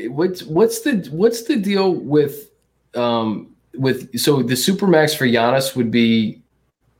what's 0.08 0.44
what's 0.44 0.82
the 0.82 1.08
what's 1.12 1.44
the 1.44 1.56
deal 1.56 1.94
with 1.94 2.52
um 2.96 3.56
with 3.76 4.18
so 4.20 4.42
the 4.42 4.56
supermax 4.56 5.16
for 5.16 5.26
Giannis 5.26 5.76
would 5.76 5.92
be 5.92 6.42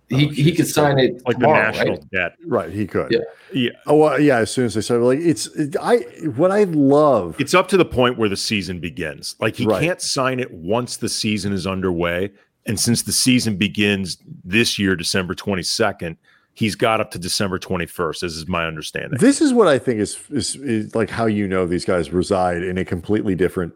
he, 0.10 0.28
oh, 0.28 0.30
he 0.30 0.52
could 0.52 0.68
sign 0.68 1.00
it 1.00 1.22
like 1.26 1.38
tomorrow, 1.38 1.72
the 1.72 1.78
national 1.78 1.96
right? 1.96 2.12
debt. 2.12 2.36
Right, 2.46 2.72
he 2.72 2.86
could. 2.86 3.12
Yeah, 3.12 3.20
yeah. 3.52 3.72
Oh, 3.88 3.96
well, 3.96 4.20
yeah. 4.20 4.38
As 4.38 4.52
soon 4.52 4.66
as 4.66 4.76
they 4.76 4.82
said, 4.82 5.02
like, 5.02 5.20
it's 5.20 5.48
it, 5.48 5.76
I 5.82 5.98
what 6.36 6.52
I 6.52 6.66
love. 6.66 7.36
It's 7.40 7.54
up 7.54 7.68
to 7.70 7.78
the 7.78 7.86
point 7.86 8.18
where 8.18 8.30
the 8.30 8.38
season 8.38 8.80
begins. 8.80 9.36
Like 9.40 9.56
he 9.56 9.66
right. 9.66 9.82
can't 9.82 10.02
sign 10.02 10.40
it 10.40 10.52
once 10.52 10.98
the 10.98 11.10
season 11.10 11.54
is 11.54 11.66
underway, 11.66 12.32
and 12.66 12.80
since 12.80 13.04
the 13.04 13.12
season 13.12 13.58
begins 13.58 14.18
this 14.44 14.78
year, 14.78 14.96
December 14.96 15.34
twenty 15.34 15.64
second, 15.64 16.18
he's 16.54 16.76
got 16.76 17.02
up 17.02 17.10
to 17.12 17.20
December 17.20 17.58
twenty 17.58 17.88
first. 17.88 18.22
This 18.22 18.34
is 18.34 18.48
my 18.48 18.66
understanding. 18.66 19.20
This 19.20 19.42
is 19.42 19.54
what 19.54 19.68
I 19.68 19.80
think 19.80 20.00
is, 20.00 20.20
is 20.30 20.56
is 20.58 20.94
like 20.94 21.10
how 21.10 21.26
you 21.26 21.48
know 21.48 21.66
these 21.66 21.86
guys 21.86 22.12
reside 22.12 22.62
in 22.62 22.78
a 22.78 22.86
completely 22.86 23.34
different 23.34 23.74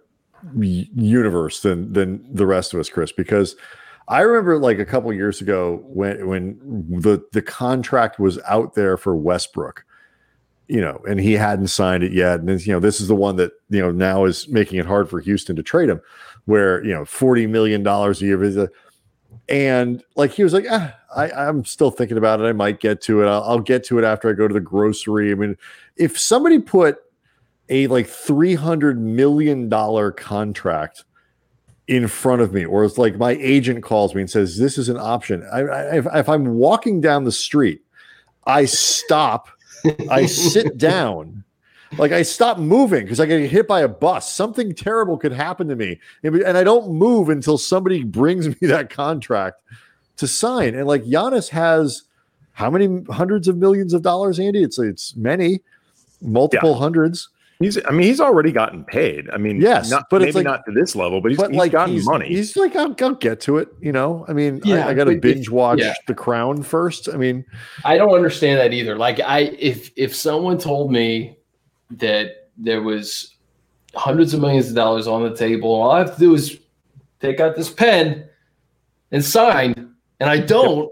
universe 0.56 1.62
than 1.62 1.92
than 1.92 2.24
the 2.34 2.46
rest 2.46 2.74
of 2.74 2.80
us, 2.80 2.90
Chris, 2.90 3.12
because 3.12 3.56
I 4.10 4.22
remember 4.22 4.58
like 4.58 4.80
a 4.80 4.86
couple 4.86 5.14
years 5.14 5.40
ago 5.40 5.84
when 5.86 6.28
when 6.28 6.58
the 6.90 7.24
the 7.32 7.44
contract 7.44 8.20
was 8.20 8.40
out 8.48 8.74
there 8.74 8.98
for 8.98 9.16
Westbrook, 9.16 9.86
you 10.68 10.82
know, 10.82 11.00
and 11.08 11.20
he 11.20 11.34
hadn't 11.34 11.68
signed 11.68 12.04
it 12.04 12.12
yet. 12.12 12.40
And 12.40 12.66
you 12.66 12.74
know, 12.74 12.80
this 12.80 13.00
is 13.00 13.08
the 13.08 13.16
one 13.16 13.36
that 13.36 13.52
you 13.70 13.80
know 13.80 13.92
now 13.92 14.26
is 14.26 14.50
making 14.50 14.80
it 14.80 14.88
hard 14.88 15.12
for 15.12 15.20
Houston 15.20 15.56
to 15.56 15.64
trade 15.64 15.90
him, 15.90 16.02
where 16.46 16.84
you 16.84 16.92
know 16.92 17.06
forty 17.06 17.46
million 17.46 17.84
dollars 17.84 18.20
a 18.22 18.26
year. 18.26 18.70
And 19.48 20.04
like 20.16 20.32
he 20.32 20.44
was 20.44 20.54
like, 20.54 20.66
ah, 20.70 20.96
I, 21.16 21.30
I'm 21.32 21.64
still 21.64 21.92
thinking 21.92 22.18
about 22.18 22.40
it. 22.40 22.46
I 22.46 22.54
might 22.54 22.80
get 22.80 23.02
to 23.02 23.22
it. 23.22 23.28
I'll, 23.28 23.44
I'll 23.44 23.60
get 23.60 23.84
to 23.86 24.00
it 24.00 24.04
after 24.04 24.30
I 24.30 24.34
go 24.34 24.48
to 24.48 24.54
the 24.54 24.60
grocery. 24.60 25.32
I 25.32 25.36
mean, 25.36 25.56
if 25.98 26.20
somebody 26.20 26.58
put 26.58 26.98
a 27.70 27.86
like 27.88 28.08
three 28.08 28.56
hundred 28.56 29.00
million 29.00 29.70
dollar 29.70 30.12
contract 30.12 31.04
in 31.90 32.08
front 32.08 32.40
of 32.40 32.54
me, 32.54 32.64
or 32.64 32.86
it's 32.86 33.00
like 33.00 33.18
my 33.18 33.32
agent 33.42 33.84
calls 33.84 34.14
me 34.14 34.22
and 34.22 34.30
says, 34.30 34.58
This 34.58 34.78
is 34.78 34.90
an 34.90 34.98
option. 34.98 35.44
I, 35.52 35.62
I, 35.62 35.96
if, 35.96 36.08
if 36.14 36.30
I'm 36.30 36.54
walking 36.54 37.02
down 37.02 37.24
the 37.24 37.32
street, 37.32 37.82
I 38.46 38.66
stop, 38.66 39.50
I 40.08 40.28
sit 40.28 40.78
down, 40.78 41.44
like 41.98 42.12
I 42.12 42.22
stop 42.22 42.60
moving 42.60 43.04
because 43.04 43.20
I 43.20 43.26
get 43.26 43.50
hit 43.50 43.68
by 43.68 43.82
a 43.82 43.88
bus. 43.88 44.32
Something 44.32 44.76
terrible 44.76 45.18
could 45.18 45.32
happen 45.32 45.68
to 45.68 45.76
me. 45.76 46.00
And 46.22 46.56
I 46.56 46.64
don't 46.64 46.92
move 46.92 47.30
until 47.30 47.58
somebody 47.58 48.04
brings 48.04 48.48
me 48.62 48.68
that 48.68 48.92
contract 48.92 49.60
to 50.18 50.28
sign. 50.28 50.76
And 50.76 50.88
like 50.88 51.04
Giannis 51.06 51.50
has 51.50 52.04
how 52.52 52.70
many 52.70 53.04
hundreds 53.10 53.48
of 53.48 53.58
millions 53.58 53.94
of 53.96 54.04
dollars, 54.04 54.40
Andy? 54.40 54.62
It's 54.62 54.78
it's 54.78 55.16
many, 55.16 55.62
multiple 56.22 56.74
yeah. 56.74 56.80
hundreds. 56.80 57.30
He's, 57.60 57.78
I 57.86 57.92
mean, 57.92 58.08
he's 58.08 58.22
already 58.22 58.54
gotten 58.54 58.86
paid. 58.86 59.30
I 59.32 59.38
mean, 59.38 59.60
yes, 59.60 59.90
not, 59.90 60.06
but 60.10 60.22
maybe 60.22 60.32
like, 60.32 60.46
not 60.46 60.66
to 60.66 60.72
this 60.72 60.96
level, 60.96 61.20
but 61.20 61.32
he's, 61.32 61.38
but 61.38 61.52
he's 61.52 61.58
like 61.58 61.74
gotten 61.74 61.94
he's, 61.94 62.06
money. 62.06 62.30
He's 62.30 62.56
like, 62.56 62.74
I'll, 62.74 62.96
I'll, 63.02 63.16
get 63.16 63.42
to 63.42 63.58
it. 63.58 63.68
You 63.82 63.92
know, 63.92 64.24
I 64.30 64.34
mean, 64.34 64.62
yeah, 64.64 64.88
I, 64.88 64.92
I 64.92 64.94
got 64.94 65.06
to 65.06 65.18
binge 65.18 65.50
watch 65.50 65.80
yeah. 65.80 65.94
The 66.08 66.14
Crown 66.14 66.64
first. 66.64 67.10
I 67.10 67.18
mean, 67.18 67.44
I 67.84 67.98
don't 67.98 68.16
understand 68.16 68.62
that 68.62 68.72
either. 68.72 68.98
Like, 68.98 69.20
I 69.20 69.40
if 69.60 69.92
if 69.98 70.16
someone 70.16 70.58
told 70.58 70.90
me 70.90 71.38
that 71.92 72.50
there 72.58 72.82
was 72.82 73.36
hundreds 73.94 74.34
of 74.34 74.40
millions 74.40 74.70
of 74.70 74.76
dollars 74.76 75.06
on 75.06 75.24
the 75.24 75.36
table, 75.36 75.70
all 75.70 75.92
I 75.92 76.00
have 76.00 76.14
to 76.14 76.20
do 76.20 76.34
is 76.36 76.58
take 77.20 77.42
out 77.42 77.58
this 77.58 77.70
pen 77.70 78.30
and 79.12 79.24
sign, 79.24 79.96
and 80.22 80.30
I 80.30 80.38
don't. 80.40 80.90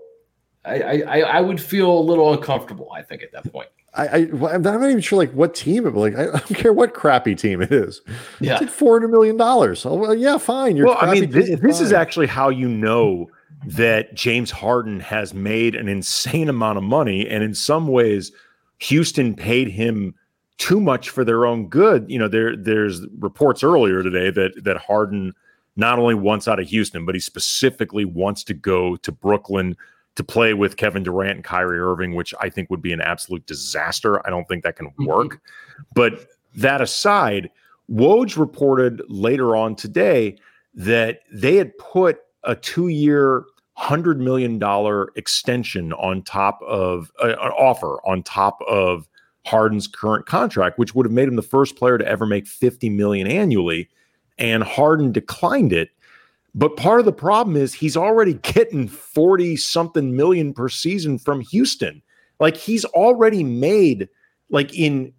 Yep. 0.65 0.81
I, 0.83 1.01
I 1.03 1.19
I 1.19 1.39
would 1.39 1.61
feel 1.61 1.97
a 1.97 2.01
little 2.01 2.33
uncomfortable. 2.33 2.91
I 2.91 3.03
think 3.03 3.23
at 3.23 3.31
that 3.31 3.49
point. 3.53 3.69
I, 3.97 4.05
I 4.05 4.53
am 4.53 4.61
not 4.61 4.83
even 4.83 5.01
sure 5.01 5.17
like 5.17 5.31
what 5.31 5.55
team 5.55 5.87
it 5.87 5.95
like 5.95 6.15
I, 6.17 6.25
don't 6.25 6.53
care 6.53 6.73
what 6.73 6.93
crappy 6.93 7.35
team 7.35 7.61
it 7.61 7.71
is. 7.71 8.01
Yeah, 8.39 8.53
it's 8.53 8.61
like 8.61 8.69
four 8.69 8.95
hundred 8.95 9.09
million 9.09 9.37
dollars. 9.37 9.85
Oh 9.85 9.95
well, 9.95 10.15
yeah, 10.15 10.37
fine. 10.37 10.83
well, 10.83 10.97
I 10.99 11.13
mean, 11.13 11.31
this, 11.31 11.59
this 11.59 11.81
is 11.81 11.91
actually 11.91 12.27
how 12.27 12.49
you 12.49 12.67
know 12.67 13.29
that 13.65 14.13
James 14.13 14.51
Harden 14.51 14.99
has 14.99 15.33
made 15.33 15.75
an 15.75 15.87
insane 15.87 16.47
amount 16.47 16.77
of 16.77 16.83
money, 16.83 17.27
and 17.27 17.43
in 17.43 17.53
some 17.53 17.87
ways, 17.87 18.31
Houston 18.79 19.35
paid 19.35 19.67
him 19.67 20.13
too 20.57 20.79
much 20.79 21.09
for 21.09 21.23
their 21.23 21.45
own 21.45 21.67
good. 21.67 22.09
You 22.09 22.19
know, 22.19 22.27
there 22.27 22.55
there's 22.55 23.05
reports 23.19 23.63
earlier 23.63 24.03
today 24.03 24.29
that 24.31 24.63
that 24.63 24.77
Harden 24.77 25.33
not 25.75 25.99
only 25.99 26.15
wants 26.15 26.47
out 26.47 26.59
of 26.59 26.67
Houston, 26.67 27.05
but 27.05 27.15
he 27.15 27.21
specifically 27.21 28.05
wants 28.05 28.43
to 28.43 28.53
go 28.53 28.95
to 28.97 29.11
Brooklyn 29.11 29.75
to 30.17 30.23
play 30.23 30.55
with 30.55 30.77
Kevin 30.77 31.03
Durant 31.03 31.35
and 31.35 31.43
Kyrie 31.43 31.79
Irving, 31.79 32.15
which 32.15 32.33
I 32.41 32.49
think 32.49 32.71
would 32.71 32.81
be 32.81 32.91
an 32.91 33.01
absolute 33.01 33.45
disaster. 33.45 34.25
I 34.25 34.31
don't 34.31 34.47
think 34.47 34.63
that 34.63 34.75
can 34.75 34.87
mm-hmm. 34.87 35.05
work. 35.05 35.27
Mm-hmm. 35.27 35.83
But 35.93 36.27
that 36.55 36.81
aside, 36.81 37.51
Woj 37.89 38.35
reported 38.35 39.01
later 39.07 39.55
on 39.55 39.75
today 39.75 40.37
that 40.73 41.19
they 41.31 41.55
had 41.55 41.77
put 41.77 42.19
a 42.43 42.55
two 42.55 42.87
year, 42.87 43.45
$100 43.77 44.17
million 44.17 44.59
extension 45.15 45.93
on 45.93 46.23
top 46.23 46.59
of 46.63 47.11
uh, 47.21 47.27
an 47.27 47.51
offer 47.51 47.99
on 48.03 48.23
top 48.23 48.59
of 48.67 49.07
Harden's 49.45 49.87
current 49.87 50.25
contract, 50.25 50.79
which 50.79 50.95
would 50.95 51.05
have 51.05 51.13
made 51.13 51.27
him 51.27 51.35
the 51.35 51.43
first 51.43 51.75
player 51.75 51.99
to 51.99 52.07
ever 52.07 52.25
make 52.25 52.47
50 52.47 52.89
million 52.89 53.27
annually. 53.27 53.87
And 54.39 54.63
Harden 54.63 55.11
declined 55.11 55.73
it 55.73 55.89
but 56.57 56.75
part 56.75 56.99
of 56.99 57.05
the 57.05 57.13
problem 57.13 57.55
is 57.55 57.71
he's 57.71 57.95
already 57.95 58.33
getting 58.33 58.87
40 58.87 59.55
something 59.57 60.15
million 60.15 60.53
per 60.53 60.67
season 60.67 61.19
from 61.19 61.41
Houston. 61.41 62.01
Like 62.39 62.57
he's 62.57 62.83
already 62.83 63.43
made 63.43 64.09
like 64.49 64.73
in 64.73 65.13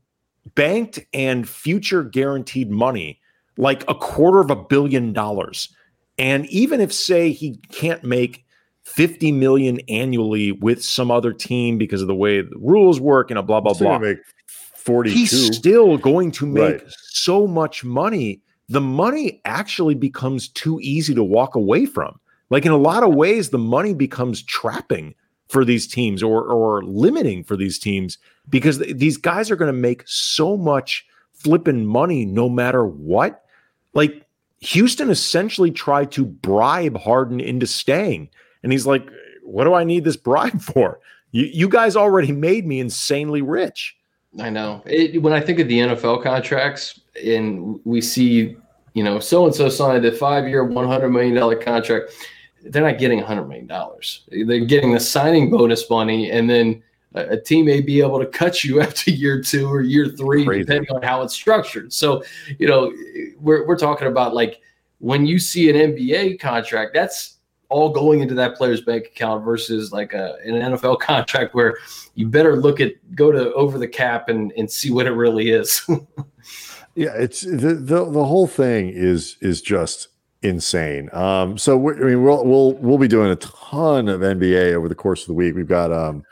banked 0.57 0.99
and 1.15 1.49
future 1.49 2.03
guaranteed 2.03 2.71
money 2.71 3.21
like 3.57 3.89
a 3.89 3.95
quarter 3.95 4.41
of 4.41 4.51
a 4.51 4.57
billion 4.57 5.13
dollars. 5.13 5.73
And 6.19 6.45
even 6.47 6.81
if 6.81 6.93
say 6.93 7.31
he 7.31 7.57
can't 7.71 8.03
make 8.03 8.45
50 8.83 9.31
million 9.31 9.79
annually 9.89 10.51
with 10.51 10.83
some 10.83 11.11
other 11.11 11.33
team 11.33 11.79
because 11.79 12.03
of 12.03 12.09
the 12.09 12.15
way 12.17 12.41
the 12.41 12.57
rules 12.57 13.01
work 13.01 13.31
and 13.31 13.39
a 13.39 13.43
blah 13.43 13.61
blah 13.61 13.75
blah. 13.75 13.99
Make 13.99 14.19
42. 14.49 15.17
He's 15.17 15.57
still 15.57 15.99
going 15.99 16.33
to 16.33 16.47
make 16.47 16.83
right. 16.83 16.83
so 16.89 17.47
much 17.47 17.85
money 17.85 18.43
the 18.69 18.81
money 18.81 19.41
actually 19.45 19.95
becomes 19.95 20.49
too 20.49 20.79
easy 20.83 21.15
to 21.15 21.25
walk 21.25 21.55
away 21.55 21.87
from. 21.87 22.19
Like 22.51 22.65
in 22.65 22.73
a 22.73 22.77
lot 22.77 23.03
of 23.03 23.15
ways, 23.15 23.51
the 23.51 23.59
money 23.59 23.95
becomes 23.95 24.43
trapping 24.43 25.15
for 25.49 25.65
these 25.65 25.87
teams 25.87 26.23
or 26.23 26.45
or 26.45 26.83
limiting 26.83 27.43
for 27.43 27.57
these 27.57 27.79
teams 27.79 28.19
because 28.49 28.79
these 28.79 29.17
guys 29.17 29.51
are 29.51 29.57
going 29.57 29.73
to 29.73 29.79
make 29.79 30.03
so 30.07 30.57
much 30.57 31.07
flipping 31.33 31.87
money 31.87 32.25
no 32.25 32.49
matter 32.49 32.87
what. 32.87 33.45
Like 33.95 34.27
Houston 34.61 35.11
essentially 35.11 35.71
tried 35.71 36.11
to 36.13 36.25
bribe 36.25 36.97
Harden 36.97 37.41
into 37.41 37.67
staying. 37.67 38.29
And 38.63 38.73
he's 38.73 38.87
like, 38.87 39.09
what 39.43 39.65
do 39.65 39.75
I 39.75 39.85
need 39.85 40.05
this 40.05 40.17
bribe 40.17 40.61
for? 40.75 41.01
You, 41.31 41.45
you 41.45 41.69
guys 41.69 41.97
already 41.97 42.33
made 42.33 42.67
me 42.67 42.81
insanely 42.81 43.43
rich. 43.43 43.97
I 44.41 44.51
know. 44.51 44.83
It, 44.87 45.23
when 45.23 45.33
I 45.33 45.41
think 45.41 45.59
of 45.59 45.69
the 45.69 45.79
NFL 45.79 46.23
contracts 46.23 47.01
and 47.25 47.81
we 47.85 48.01
see, 48.01 48.57
you 48.95 49.05
know, 49.05 49.19
so 49.19 49.47
and 49.47 49.55
so 49.55 49.69
signed 49.69 50.05
a 50.05 50.13
five 50.13 50.47
year, 50.49 50.65
$100 50.65 51.11
million 51.11 51.63
contract, 51.63 52.13
they're 52.65 52.83
not 52.83 52.99
getting 52.99 53.21
$100 53.21 53.49
million. 53.49 54.47
They're 54.47 54.67
getting 54.67 54.93
the 54.93 55.01
signing 55.01 55.51
bonus 55.51 55.89
money 55.89 56.31
and 56.31 56.49
then 56.49 56.83
a, 57.15 57.37
team 57.37 57.67
may 57.67 57.81
be 57.81 58.01
able 58.01 58.19
to 58.19 58.27
cut 58.27 58.63
you 58.63 58.81
after 58.83 59.11
year 59.11 59.43
two 59.43 59.67
or 59.67 59.81
year 59.81 60.09
three, 60.09 60.45
Crazy. 60.45 60.65
depending 60.65 60.95
on 60.95 61.03
how 61.03 61.23
it's 61.23 61.35
structured. 61.35 61.93
So, 61.93 62.23
you 62.59 62.69
know, 62.69 62.93
we're, 63.41 63.67
we're 63.67 63.79
talking 63.79 64.09
about 64.09 64.35
like 64.35 64.61
when 64.99 65.27
you 65.27 65.39
see 65.39 65.71
an 65.71 65.77
NBA 65.95 66.41
contract, 66.41 66.93
that's 66.95 67.38
all 67.69 67.91
going 67.91 68.21
into 68.21 68.35
that 68.35 68.57
player's 68.57 68.81
bank 68.81 69.07
account 69.07 69.45
versus 69.45 69.93
like 69.93 70.15
a, 70.15 70.37
an 70.45 70.55
NFL 70.55 70.99
contract 71.01 71.55
where 71.55 71.77
you 72.15 72.27
better 72.27 72.57
look 72.57 72.81
at 72.81 72.93
go 73.15 73.31
to 73.31 73.53
over 73.55 73.79
the 73.79 73.89
cap 73.89 74.29
and, 74.29 74.53
and 74.57 74.71
see 74.71 74.91
what 74.91 75.07
it 75.07 75.13
really 75.13 75.51
is. 75.51 75.83
yeah, 76.95 77.15
it's 77.15 77.43
the, 77.43 77.75
the 77.75 78.05
the 78.11 78.25
whole 78.25 78.47
thing 78.47 78.89
is 78.89 79.37
is 79.41 79.61
just 79.61 80.09
insane. 80.43 81.11
Um, 81.13 81.59
so 81.59 81.75
I 81.91 81.95
mean, 81.95 82.23
we'll 82.23 82.45
we'll 82.45 82.73
we'll 82.75 82.99
be 82.99 83.09
doing 83.09 83.31
a 83.31 83.37
ton 83.37 84.09
of 84.09 84.21
NBA 84.21 84.73
over 84.73 84.89
the 84.89 84.95
course 84.95 85.23
of 85.23 85.29
the 85.29 85.35
week. 85.35 85.55
We've 85.55 85.69
got 85.69 85.93
um, 85.93 86.25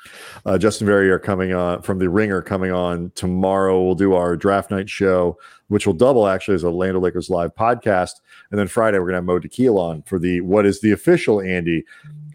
uh, 0.44 0.58
Justin 0.58 0.86
Verrier 0.86 1.18
coming 1.18 1.52
on 1.52 1.82
from 1.82 1.98
the 1.98 2.08
Ringer 2.08 2.42
coming 2.42 2.72
on 2.72 3.12
tomorrow. 3.14 3.82
We'll 3.82 3.94
do 3.94 4.14
our 4.14 4.36
draft 4.36 4.70
night 4.70 4.88
show, 4.88 5.38
which 5.68 5.86
will 5.86 5.94
double 5.94 6.26
actually 6.26 6.54
as 6.54 6.62
a 6.62 6.70
Land 6.70 6.98
Lakers 7.00 7.30
live 7.30 7.54
podcast, 7.54 8.20
and 8.50 8.58
then 8.58 8.68
Friday 8.68 8.98
we're 8.98 9.06
gonna 9.06 9.18
have 9.18 9.24
Mo 9.24 9.38
Dakhil 9.38 9.78
on 9.78 10.02
for 10.02 10.18
the 10.18 10.40
what 10.40 10.66
is 10.66 10.80
the 10.80 10.92
official 10.92 11.40
Andy 11.40 11.84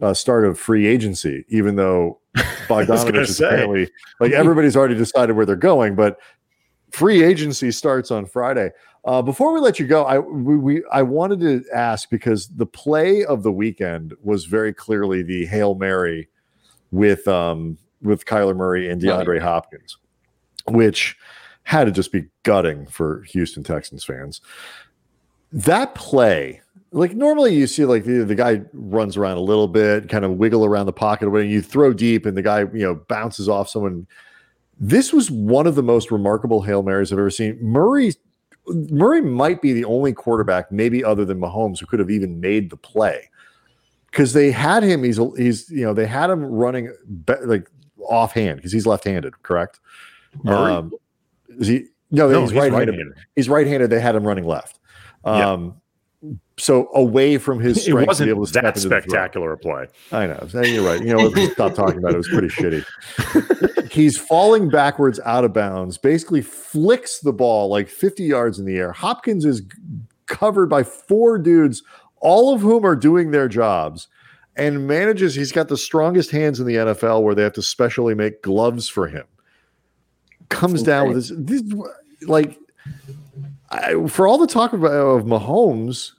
uh, 0.01 0.14
start 0.14 0.45
of 0.45 0.59
free 0.59 0.88
agency. 0.88 1.45
Even 1.49 1.76
though 1.76 2.20
Bogdanovic 2.68 3.22
is 3.22 3.39
apparently 3.39 3.89
like 4.20 4.32
everybody's 4.32 4.76
already 4.76 4.95
decided 4.95 5.36
where 5.36 5.45
they're 5.45 5.55
going, 5.55 5.95
but 5.95 6.20
free 6.91 7.24
agency 7.24 7.72
starts 7.72 8.12
on 8.12 8.26
Friday. 8.26 8.72
Uh, 9.03 9.22
before 9.22 9.51
we 9.51 9.59
let 9.59 9.80
you 9.80 9.88
go, 9.88 10.03
I 10.03 10.20
we, 10.20 10.57
we, 10.57 10.84
I 10.91 11.01
wanted 11.01 11.39
to 11.41 11.64
ask 11.74 12.09
because 12.09 12.47
the 12.49 12.66
play 12.66 13.26
of 13.26 13.43
the 13.43 13.51
weekend 13.51 14.14
was 14.22 14.45
very 14.45 14.74
clearly 14.74 15.24
the 15.24 15.45
hail 15.45 15.76
mary 15.76 16.30
with 16.91 17.28
um 17.28 17.78
with 18.01 18.26
Kyler 18.26 18.55
Murray 18.55 18.89
and 18.89 19.01
DeAndre 19.01 19.39
Hopkins, 19.39 19.97
which 20.68 21.18
had 21.64 21.86
to 21.86 21.91
just 21.91 22.12
be 22.12 22.26
gutting 22.43 22.86
for 22.88 23.24
Houston 23.24 23.64
Texans 23.64 24.03
fans. 24.03 24.41
That 25.52 25.95
play, 25.95 26.62
like 26.91 27.14
normally 27.14 27.56
you 27.56 27.68
see 27.68 27.86
like 27.86 28.04
the, 28.04 28.24
the 28.24 28.36
guy 28.36 28.62
runs 28.74 29.18
around 29.18 29.38
a 29.38 29.41
little 29.41 29.68
bit, 29.68 30.10
kind 30.10 30.26
of 30.26 30.32
wiggle 30.32 30.66
around 30.66 30.86
the 30.86 30.93
pocket, 30.93 31.30
when 31.30 31.49
you 31.49 31.62
throw 31.62 31.93
deep 31.93 32.26
and 32.26 32.38
the 32.38 32.41
guy 32.41 32.62
you 32.62 32.84
know 32.84 32.95
bounces 33.08 33.49
off 33.49 33.70
someone. 33.70 34.08
This 34.84 35.14
was 35.14 35.30
one 35.30 35.68
of 35.68 35.76
the 35.76 35.84
most 35.84 36.10
remarkable 36.10 36.64
hail 36.64 36.82
marys 36.82 37.12
I've 37.12 37.20
ever 37.20 37.30
seen. 37.30 37.60
Murray 37.62 38.14
Murray 38.68 39.22
might 39.22 39.62
be 39.62 39.74
the 39.74 39.86
only 39.86 40.14
quarterback, 40.14 40.72
maybe 40.72 41.04
other 41.04 41.26
than 41.26 41.39
Mahomes, 41.39 41.80
who 41.80 41.86
could 41.86 41.99
have 41.99 42.10
even 42.10 42.39
made 42.39 42.70
the 42.70 42.78
play 42.78 43.30
because 44.12 44.34
they 44.34 44.52
had 44.52 44.84
him. 44.84 45.04
He's 45.04 45.20
he's 45.38 45.70
you 45.70 45.84
know 45.84 45.93
they 45.93 46.06
had 46.06 46.30
him 46.30 46.43
running 46.43 46.93
be, 47.26 47.34
like 47.45 47.70
offhand 47.97 48.58
because 48.58 48.72
he's 48.72 48.86
left-handed, 48.86 49.41
correct? 49.43 49.80
Murray? 50.43 50.74
Um, 50.74 50.93
is 51.49 51.68
he? 51.68 51.86
No, 52.12 52.30
no 52.30 52.41
he's, 52.41 52.52
he's 52.52 52.60
right-handed. 52.60 52.91
right-handed. 52.91 53.18
He's 53.36 53.49
right-handed. 53.49 53.89
They 53.89 54.02
had 54.02 54.16
him 54.16 54.26
running 54.26 54.45
left. 54.45 54.80
Um, 55.24 55.82
So 56.57 56.89
away 56.93 57.39
from 57.39 57.59
his 57.59 57.82
strength, 57.82 58.03
it 58.03 58.07
wasn't 58.07 58.28
to 58.28 58.36
be 58.36 58.38
able 58.38 58.45
to 58.45 58.53
that 58.53 58.78
spectacular 58.78 59.53
a 59.53 59.57
play. 59.57 59.88
I 60.11 60.28
know. 60.28 60.47
You're 60.61 60.86
right. 60.86 61.01
You 61.03 61.15
know, 61.15 61.34
stop 61.53 61.74
talking 61.74 61.97
about 61.97 62.11
it. 62.11 62.15
It 62.15 62.17
was 62.17 62.28
pretty 62.28 62.49
shitty. 62.49 63.89
He's 63.91 64.17
falling 64.17 64.69
backwards 64.69 65.19
out 65.26 65.43
of 65.43 65.53
bounds. 65.53 65.97
Basically, 65.97 66.41
flicks 66.41 67.19
the 67.19 67.34
ball 67.34 67.69
like 67.69 67.89
50 67.89 68.24
yards 68.24 68.59
in 68.59 68.65
the 68.65 68.78
air. 68.78 68.91
Hopkins 68.91 69.43
is 69.43 69.63
covered 70.28 70.69
by 70.69 70.84
four 70.84 71.39
dudes, 71.39 71.82
all 72.17 72.53
of 72.53 72.61
whom 72.61 72.86
are 72.86 72.95
doing 72.95 73.32
their 73.32 73.47
jobs, 73.47 74.07
and 74.55 74.88
manages. 74.88 75.34
He's 75.34 75.51
got 75.51 75.67
the 75.67 75.78
strongest 75.78 76.30
hands 76.30 76.59
in 76.59 76.67
the 76.67 76.76
NFL, 76.76 77.24
where 77.24 77.34
they 77.34 77.41
have 77.41 77.53
to 77.53 77.63
specially 77.63 78.13
make 78.13 78.43
gloves 78.43 78.88
for 78.88 79.07
him. 79.07 79.26
Comes 80.49 80.84
down 80.84 81.07
with 81.07 81.15
this, 81.15 81.32
this 81.36 81.63
like 82.28 82.59
I, 83.72 84.07
for 84.07 84.28
all 84.28 84.38
the 84.38 84.47
talk 84.47 84.74
of, 84.74 84.84
of 84.84 85.24
Mahomes, 85.24 86.11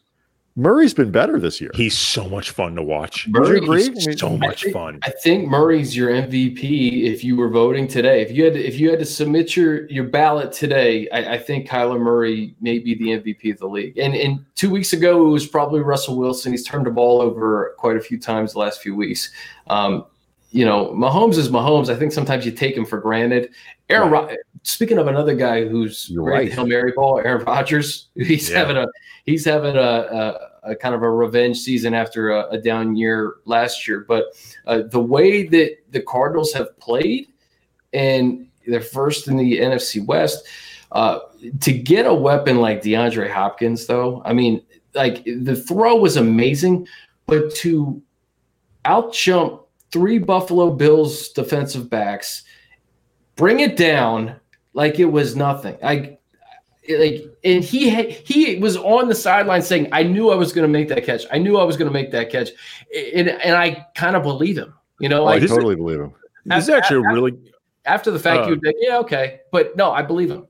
Murray's 0.54 0.92
been 0.92 1.10
better 1.10 1.38
this 1.38 1.60
year. 1.62 1.70
He's 1.74 1.96
so 1.96 2.28
much 2.28 2.50
fun 2.50 2.74
to 2.74 2.82
watch. 2.82 3.26
Murray, 3.28 3.60
He's 3.94 4.20
so 4.20 4.36
much 4.36 4.64
think, 4.64 4.74
fun. 4.74 4.98
I 5.02 5.10
think 5.10 5.48
Murray's 5.48 5.96
your 5.96 6.10
MVP 6.10 7.04
if 7.04 7.24
you 7.24 7.36
were 7.36 7.48
voting 7.48 7.88
today. 7.88 8.20
If 8.20 8.32
you 8.32 8.44
had 8.44 8.54
to, 8.54 8.62
if 8.62 8.78
you 8.78 8.90
had 8.90 8.98
to 8.98 9.06
submit 9.06 9.56
your 9.56 9.86
your 9.88 10.04
ballot 10.04 10.52
today, 10.52 11.08
I, 11.08 11.34
I 11.34 11.38
think 11.38 11.68
Kyler 11.68 11.98
Murray 11.98 12.54
may 12.60 12.78
be 12.78 12.94
the 12.94 13.06
MVP 13.06 13.52
of 13.52 13.58
the 13.60 13.66
league. 13.66 13.96
And 13.96 14.14
and 14.14 14.44
two 14.54 14.68
weeks 14.68 14.92
ago 14.92 15.26
it 15.26 15.30
was 15.30 15.46
probably 15.46 15.80
Russell 15.80 16.18
Wilson. 16.18 16.52
He's 16.52 16.64
turned 16.64 16.86
the 16.86 16.90
ball 16.90 17.22
over 17.22 17.74
quite 17.78 17.96
a 17.96 18.00
few 18.00 18.20
times 18.20 18.52
the 18.52 18.58
last 18.58 18.82
few 18.82 18.94
weeks. 18.94 19.30
Um, 19.68 20.04
you 20.50 20.66
know, 20.66 20.88
Mahomes 20.88 21.38
is 21.38 21.48
Mahomes. 21.48 21.88
I 21.88 21.96
think 21.96 22.12
sometimes 22.12 22.44
you 22.44 22.52
take 22.52 22.76
him 22.76 22.84
for 22.84 23.00
granted. 23.00 23.54
Aaron, 23.88 24.10
right. 24.10 24.38
Speaking 24.62 24.98
of 24.98 25.08
another 25.08 25.34
guy 25.34 25.66
who's 25.66 26.08
You're 26.08 26.22
right. 26.22 26.52
Hail 26.52 26.66
Mary 26.66 26.92
ball, 26.92 27.18
Aaron 27.18 27.44
Rodgers. 27.44 28.08
He's 28.14 28.50
yeah. 28.50 28.58
having 28.58 28.76
a 28.76 28.86
he's 29.24 29.44
having 29.44 29.76
a, 29.76 29.80
a, 30.64 30.70
a, 30.72 30.76
kind 30.76 30.94
of 30.94 31.02
a 31.02 31.10
revenge 31.10 31.60
season 31.60 31.94
after 31.94 32.30
a, 32.30 32.50
a 32.50 32.58
down 32.60 32.96
year 32.96 33.36
last 33.44 33.86
year. 33.86 34.04
But 34.06 34.26
uh, 34.66 34.82
the 34.90 35.00
way 35.00 35.46
that 35.46 35.76
the 35.90 36.00
Cardinals 36.00 36.52
have 36.52 36.76
played, 36.78 37.28
and 37.92 38.48
they're 38.66 38.80
first 38.80 39.28
in 39.28 39.36
the 39.36 39.58
NFC 39.58 40.04
West. 40.04 40.46
Uh, 40.90 41.20
to 41.60 41.72
get 41.72 42.04
a 42.04 42.12
weapon 42.12 42.60
like 42.60 42.82
DeAndre 42.82 43.30
Hopkins, 43.30 43.86
though, 43.86 44.22
I 44.26 44.34
mean, 44.34 44.62
like 44.94 45.24
the 45.24 45.56
throw 45.56 45.96
was 45.96 46.16
amazing, 46.16 46.86
but 47.26 47.54
to 47.56 48.02
out 48.84 49.14
jump 49.14 49.62
three 49.90 50.18
Buffalo 50.18 50.70
Bills 50.70 51.30
defensive 51.30 51.88
backs, 51.88 52.42
bring 53.36 53.60
it 53.60 53.76
down 53.76 54.36
like 54.74 54.98
it 54.98 55.06
was 55.06 55.36
nothing. 55.36 55.76
I 55.82 56.18
like, 56.88 57.24
and 57.44 57.62
he 57.62 57.90
he 58.10 58.58
was 58.58 58.76
on 58.76 59.08
the 59.08 59.14
sideline 59.14 59.62
saying, 59.62 59.88
"I 59.92 60.02
knew 60.02 60.30
I 60.30 60.34
was 60.34 60.52
going 60.52 60.66
to 60.66 60.72
make 60.72 60.88
that 60.88 61.04
catch. 61.04 61.24
I 61.30 61.38
knew 61.38 61.56
I 61.58 61.64
was 61.64 61.76
going 61.76 61.88
to 61.88 61.92
make 61.92 62.10
that 62.12 62.30
catch," 62.30 62.50
and 63.14 63.28
and 63.28 63.56
I 63.56 63.86
kind 63.94 64.16
of 64.16 64.22
believe 64.22 64.58
him. 64.58 64.74
You 64.98 65.08
know, 65.08 65.24
oh, 65.24 65.28
I 65.28 65.38
totally 65.40 65.76
believe 65.76 66.00
him. 66.00 66.14
This 66.44 66.64
is 66.64 66.70
actually 66.70 67.04
after, 67.04 67.14
really 67.14 67.38
after 67.84 68.10
the 68.10 68.18
fact, 68.18 68.46
uh, 68.46 68.48
you'd 68.50 68.60
be 68.60 68.74
yeah, 68.80 68.98
okay, 68.98 69.40
but 69.50 69.76
no, 69.76 69.92
I 69.92 70.02
believe 70.02 70.30
him. 70.30 70.46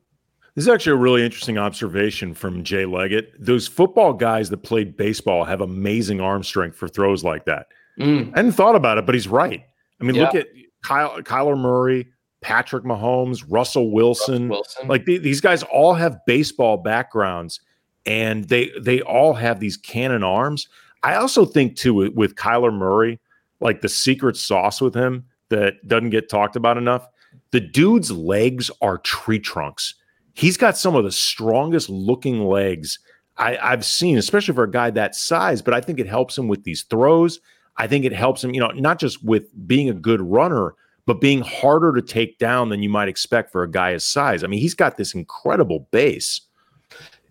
This 0.54 0.64
is 0.64 0.68
actually 0.68 0.92
a 0.92 0.96
really 0.96 1.24
interesting 1.24 1.56
observation 1.56 2.34
from 2.34 2.62
Jay 2.62 2.84
Leggett. 2.84 3.32
Those 3.38 3.66
football 3.66 4.12
guys 4.12 4.50
that 4.50 4.58
played 4.58 4.96
baseball 4.96 5.44
have 5.44 5.62
amazing 5.62 6.20
arm 6.20 6.42
strength 6.42 6.76
for 6.76 6.88
throws 6.88 7.24
like 7.24 7.46
that. 7.46 7.68
Mm. 7.98 8.32
I 8.34 8.38
hadn't 8.38 8.52
thought 8.52 8.74
about 8.74 8.98
it, 8.98 9.06
but 9.06 9.14
he's 9.14 9.28
right. 9.28 9.64
I 10.00 10.04
mean, 10.04 10.16
yeah. 10.16 10.24
look 10.24 10.34
at 10.34 10.48
Kyle, 10.82 11.22
Kyler 11.22 11.58
Murray, 11.58 12.08
Patrick 12.42 12.84
Mahomes, 12.84 13.44
Russell 13.48 13.90
Wilson. 13.90 14.48
Russell 14.48 14.56
Wilson. 14.56 14.88
Like 14.88 15.04
the, 15.06 15.18
these 15.18 15.40
guys 15.40 15.62
all 15.64 15.94
have 15.94 16.20
baseball 16.26 16.76
backgrounds, 16.76 17.60
and 18.04 18.48
they 18.48 18.70
they 18.80 19.00
all 19.02 19.32
have 19.32 19.60
these 19.60 19.76
cannon 19.76 20.22
arms. 20.22 20.68
I 21.02 21.14
also 21.14 21.44
think 21.44 21.76
too 21.76 21.94
with, 21.94 22.14
with 22.14 22.34
Kyler 22.34 22.72
Murray, 22.72 23.18
like 23.60 23.80
the 23.80 23.88
secret 23.88 24.36
sauce 24.36 24.80
with 24.80 24.94
him 24.94 25.24
that 25.48 25.86
doesn't 25.86 26.10
get 26.10 26.28
talked 26.28 26.56
about 26.56 26.76
enough. 26.76 27.06
The 27.50 27.60
dude's 27.60 28.10
legs 28.10 28.70
are 28.80 28.98
tree 28.98 29.38
trunks. 29.38 29.94
He's 30.34 30.56
got 30.56 30.76
some 30.76 30.94
of 30.94 31.04
the 31.04 31.12
strongest 31.12 31.88
looking 31.88 32.44
legs 32.44 32.98
I, 33.36 33.56
I've 33.62 33.84
seen, 33.84 34.18
especially 34.18 34.54
for 34.54 34.64
a 34.64 34.70
guy 34.70 34.90
that 34.90 35.14
size. 35.14 35.62
But 35.62 35.74
I 35.74 35.80
think 35.80 35.98
it 35.98 36.06
helps 36.06 36.36
him 36.36 36.48
with 36.48 36.64
these 36.64 36.82
throws. 36.84 37.40
I 37.76 37.86
think 37.86 38.04
it 38.04 38.12
helps 38.12 38.44
him, 38.44 38.54
you 38.54 38.60
know, 38.60 38.68
not 38.68 38.98
just 38.98 39.24
with 39.24 39.44
being 39.66 39.88
a 39.88 39.94
good 39.94 40.20
runner, 40.20 40.74
but 41.06 41.20
being 41.20 41.40
harder 41.40 41.92
to 41.92 42.02
take 42.02 42.38
down 42.38 42.68
than 42.68 42.82
you 42.82 42.88
might 42.88 43.08
expect 43.08 43.50
for 43.50 43.62
a 43.62 43.70
guy 43.70 43.92
his 43.92 44.04
size. 44.04 44.44
I 44.44 44.46
mean, 44.46 44.60
he's 44.60 44.74
got 44.74 44.96
this 44.96 45.14
incredible 45.14 45.88
base. 45.90 46.40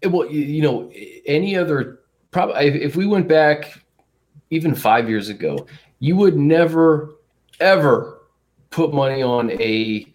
Well, 0.04 0.30
you 0.30 0.62
know, 0.62 0.92
any 1.26 1.56
other 1.56 2.00
probably 2.32 2.82
if 2.82 2.96
we 2.96 3.06
went 3.06 3.28
back 3.28 3.84
even 4.50 4.76
five 4.76 5.10
years 5.10 5.30
ago, 5.30 5.68
you 6.00 6.16
would 6.16 6.36
never 6.36 7.16
ever 7.60 8.22
put 8.72 8.94
money 8.94 9.22
on 9.22 9.52
a 9.52 10.08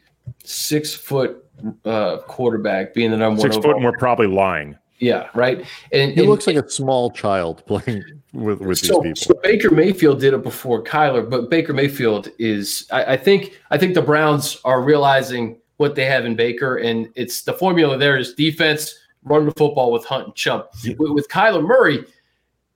six 0.44 0.92
foot 0.94 1.44
uh, 1.84 2.18
quarterback 2.26 2.94
being 2.94 3.10
the 3.10 3.16
number 3.16 3.40
six 3.40 3.54
one. 3.54 3.62
Six 3.62 3.66
foot, 3.66 3.76
and 3.76 3.84
we're 3.84 3.98
probably 3.98 4.26
lying. 4.26 4.76
Yeah, 4.98 5.28
right. 5.34 5.58
And 5.92 6.12
He 6.12 6.20
and- 6.20 6.28
looks 6.28 6.46
like 6.46 6.56
a 6.56 6.68
small 6.68 7.10
child 7.10 7.64
playing 7.66 8.02
with 8.32 8.60
with 8.60 8.78
so, 8.78 9.00
these 9.02 9.20
so. 9.24 9.34
Baker 9.42 9.70
Mayfield 9.70 10.20
did 10.20 10.34
it 10.34 10.42
before 10.42 10.82
Kyler, 10.82 11.28
but 11.28 11.50
Baker 11.50 11.72
Mayfield 11.72 12.28
is 12.38 12.86
I, 12.90 13.12
I 13.14 13.16
think 13.16 13.60
I 13.70 13.78
think 13.78 13.94
the 13.94 14.02
Browns 14.02 14.58
are 14.64 14.82
realizing 14.82 15.58
what 15.78 15.94
they 15.94 16.04
have 16.06 16.24
in 16.24 16.34
Baker, 16.36 16.76
and 16.76 17.08
it's 17.14 17.42
the 17.42 17.52
formula 17.52 17.98
there 17.98 18.16
is 18.16 18.32
defense, 18.34 18.94
run 19.24 19.44
the 19.46 19.52
football 19.52 19.92
with 19.92 20.04
Hunt 20.06 20.24
and 20.26 20.34
Chubb. 20.34 20.68
Yeah. 20.82 20.94
With, 20.98 21.10
with 21.12 21.28
Kyler 21.28 21.62
Murray, 21.62 22.04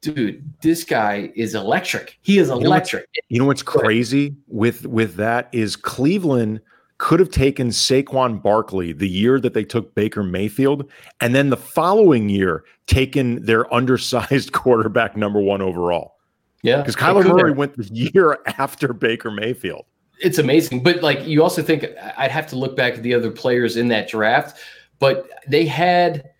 dude, 0.02 0.44
this 0.60 0.84
guy 0.84 1.30
is 1.34 1.54
electric. 1.54 2.18
He 2.22 2.38
is 2.38 2.48
know 2.48 2.56
what's- 2.56 2.66
electric. 2.66 3.06
You 3.28 3.38
know 3.38 3.46
what's 3.46 3.62
crazy 3.62 4.34
with 4.48 4.86
with 4.86 5.14
that 5.16 5.48
is 5.52 5.76
Cleveland 5.76 6.60
could 7.00 7.18
have 7.18 7.30
taken 7.30 7.68
Saquon 7.68 8.42
Barkley 8.42 8.92
the 8.92 9.08
year 9.08 9.40
that 9.40 9.54
they 9.54 9.64
took 9.64 9.94
Baker 9.94 10.22
Mayfield, 10.22 10.88
and 11.20 11.34
then 11.34 11.48
the 11.48 11.56
following 11.56 12.28
year 12.28 12.62
taken 12.86 13.42
their 13.44 13.72
undersized 13.74 14.52
quarterback 14.52 15.16
number 15.16 15.40
one 15.40 15.62
overall. 15.62 16.16
Yeah, 16.62 16.76
Because 16.82 16.94
Kyler 16.96 17.24
Murray 17.26 17.52
went 17.52 17.74
the 17.76 17.84
year 18.12 18.38
after 18.58 18.92
Baker 18.92 19.30
Mayfield. 19.30 19.86
it's 20.20 20.36
amazing. 20.38 20.82
But 20.82 21.02
like 21.02 21.26
you 21.26 21.42
also 21.42 21.62
think 21.62 21.86
I'd 22.18 22.30
have 22.30 22.46
to 22.48 22.56
look 22.56 22.76
back 22.76 22.94
at 22.94 23.02
the 23.02 23.14
other 23.14 23.30
players 23.30 23.78
in 23.78 23.88
that 23.88 24.06
draft, 24.08 24.58
but 24.98 25.26
they 25.48 25.64
had 25.64 26.30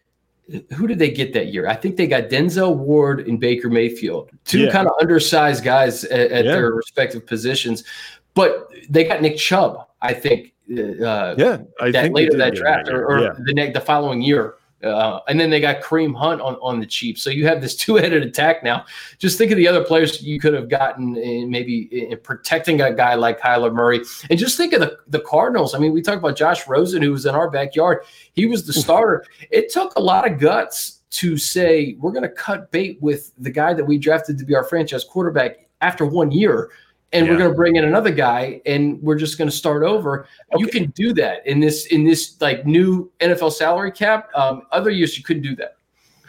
who 0.74 0.86
did 0.86 0.98
they 0.98 1.10
get 1.10 1.32
that 1.32 1.46
year? 1.54 1.68
I 1.68 1.74
think 1.76 1.96
they 1.96 2.06
got 2.08 2.24
Denzel 2.24 2.76
Ward 2.76 3.26
and 3.28 3.38
Baker 3.40 3.70
Mayfield, 3.70 4.30
two 4.44 4.58
Yeah. 4.64 4.72
kind 4.72 4.86
of 4.88 4.92
undersized 5.00 5.64
guys 5.64 6.04
at, 6.04 6.30
at 6.32 6.44
Yeah. 6.44 6.52
their 6.52 6.72
respective 6.72 7.24
positions. 7.24 7.84
But 8.34 8.68
they 8.90 9.04
got 9.04 9.22
Nick 9.22 9.36
Chubb, 9.38 9.86
I 10.02 10.14
think, 10.14 10.54
uh, 10.70 11.34
Yeah, 11.36 11.58
I 11.80 11.90
that 11.90 12.02
think 12.02 12.14
later 12.14 12.36
that 12.38 12.54
draft, 12.54 12.88
or, 12.88 13.06
or 13.06 13.20
year. 13.20 13.36
the 13.44 13.52
ne- 13.54 13.72
the 13.72 13.80
following 13.80 14.22
year. 14.22 14.54
Uh, 14.82 15.20
and 15.28 15.38
then 15.38 15.50
they 15.50 15.60
got 15.60 15.82
Kareem 15.82 16.16
Hunt 16.16 16.40
on, 16.40 16.54
on 16.62 16.80
the 16.80 16.86
cheap. 16.86 17.18
So 17.18 17.28
you 17.28 17.46
have 17.46 17.60
this 17.60 17.76
two 17.84 17.96
headed 17.96 18.22
attack 18.22 18.62
now. 18.62 18.86
Just 19.18 19.36
think 19.36 19.50
of 19.50 19.58
the 19.58 19.68
other 19.68 19.84
players 19.84 20.22
you 20.22 20.40
could 20.40 20.54
have 20.54 20.70
gotten 20.70 21.16
in 21.16 21.50
maybe 21.50 21.82
in 22.10 22.18
protecting 22.20 22.80
a 22.80 22.92
guy 22.94 23.14
like 23.14 23.40
Kyler 23.40 23.72
Murray. 23.74 24.00
And 24.30 24.38
just 24.38 24.56
think 24.56 24.72
of 24.72 24.80
the, 24.80 24.96
the 25.08 25.20
Cardinals. 25.20 25.74
I 25.74 25.78
mean, 25.78 25.92
we 25.92 26.00
talked 26.00 26.18
about 26.18 26.34
Josh 26.36 26.66
Rosen, 26.66 27.02
who 27.02 27.12
was 27.12 27.26
in 27.26 27.34
our 27.34 27.50
backyard. 27.50 28.04
He 28.32 28.46
was 28.46 28.66
the 28.66 28.72
starter. 28.84 29.26
It 29.50 29.70
took 29.70 29.94
a 29.96 30.00
lot 30.00 30.30
of 30.30 30.38
guts 30.38 31.00
to 31.10 31.36
say, 31.36 31.96
we're 31.98 32.12
going 32.12 32.22
to 32.22 32.28
cut 32.30 32.70
bait 32.70 32.96
with 33.02 33.32
the 33.36 33.50
guy 33.50 33.74
that 33.74 33.84
we 33.84 33.98
drafted 33.98 34.38
to 34.38 34.44
be 34.46 34.54
our 34.54 34.64
franchise 34.64 35.04
quarterback 35.04 35.68
after 35.82 36.06
one 36.06 36.30
year. 36.30 36.70
And 37.12 37.28
we're 37.28 37.36
going 37.36 37.50
to 37.50 37.56
bring 37.56 37.74
in 37.74 37.84
another 37.84 38.12
guy, 38.12 38.60
and 38.66 39.02
we're 39.02 39.16
just 39.16 39.36
going 39.36 39.50
to 39.50 39.56
start 39.56 39.82
over. 39.82 40.28
You 40.56 40.68
can 40.68 40.90
do 40.90 41.12
that 41.14 41.44
in 41.44 41.58
this 41.58 41.86
in 41.86 42.04
this 42.04 42.40
like 42.40 42.64
new 42.64 43.10
NFL 43.18 43.52
salary 43.52 43.90
cap. 43.90 44.30
Um, 44.34 44.62
other 44.70 44.90
years 44.90 45.18
you 45.18 45.24
couldn't 45.24 45.42
do 45.42 45.56
that. 45.56 45.76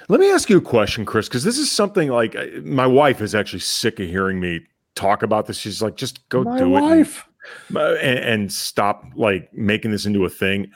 Let 0.10 0.20
me 0.20 0.32
ask 0.32 0.50
you 0.50 0.58
a 0.58 0.62
question, 0.62 1.06
Chris, 1.06 1.28
because 1.28 1.44
this 1.44 1.60
is 1.60 1.72
something 1.72 2.10
like 2.10 2.36
uh, 2.36 2.46
my 2.64 2.88
wife 2.88 3.22
is 3.22 3.36
actually 3.36 3.60
sick 3.60 4.00
of 4.00 4.08
hearing 4.10 4.40
me 4.40 4.62
talk 4.96 5.24
about 5.24 5.46
this. 5.46 5.58
She's 5.58 5.82
like, 5.82 5.96
just 5.96 6.28
go 6.30 6.44
My 6.44 6.58
do 6.58 6.70
wife. 6.70 7.20
it 7.20 7.26
and, 7.70 7.78
uh, 7.78 7.94
and, 8.02 8.20
and 8.20 8.52
stop 8.52 9.06
like 9.16 9.54
making 9.54 9.92
this 9.92 10.06
into 10.06 10.26
a 10.26 10.30
thing. 10.30 10.72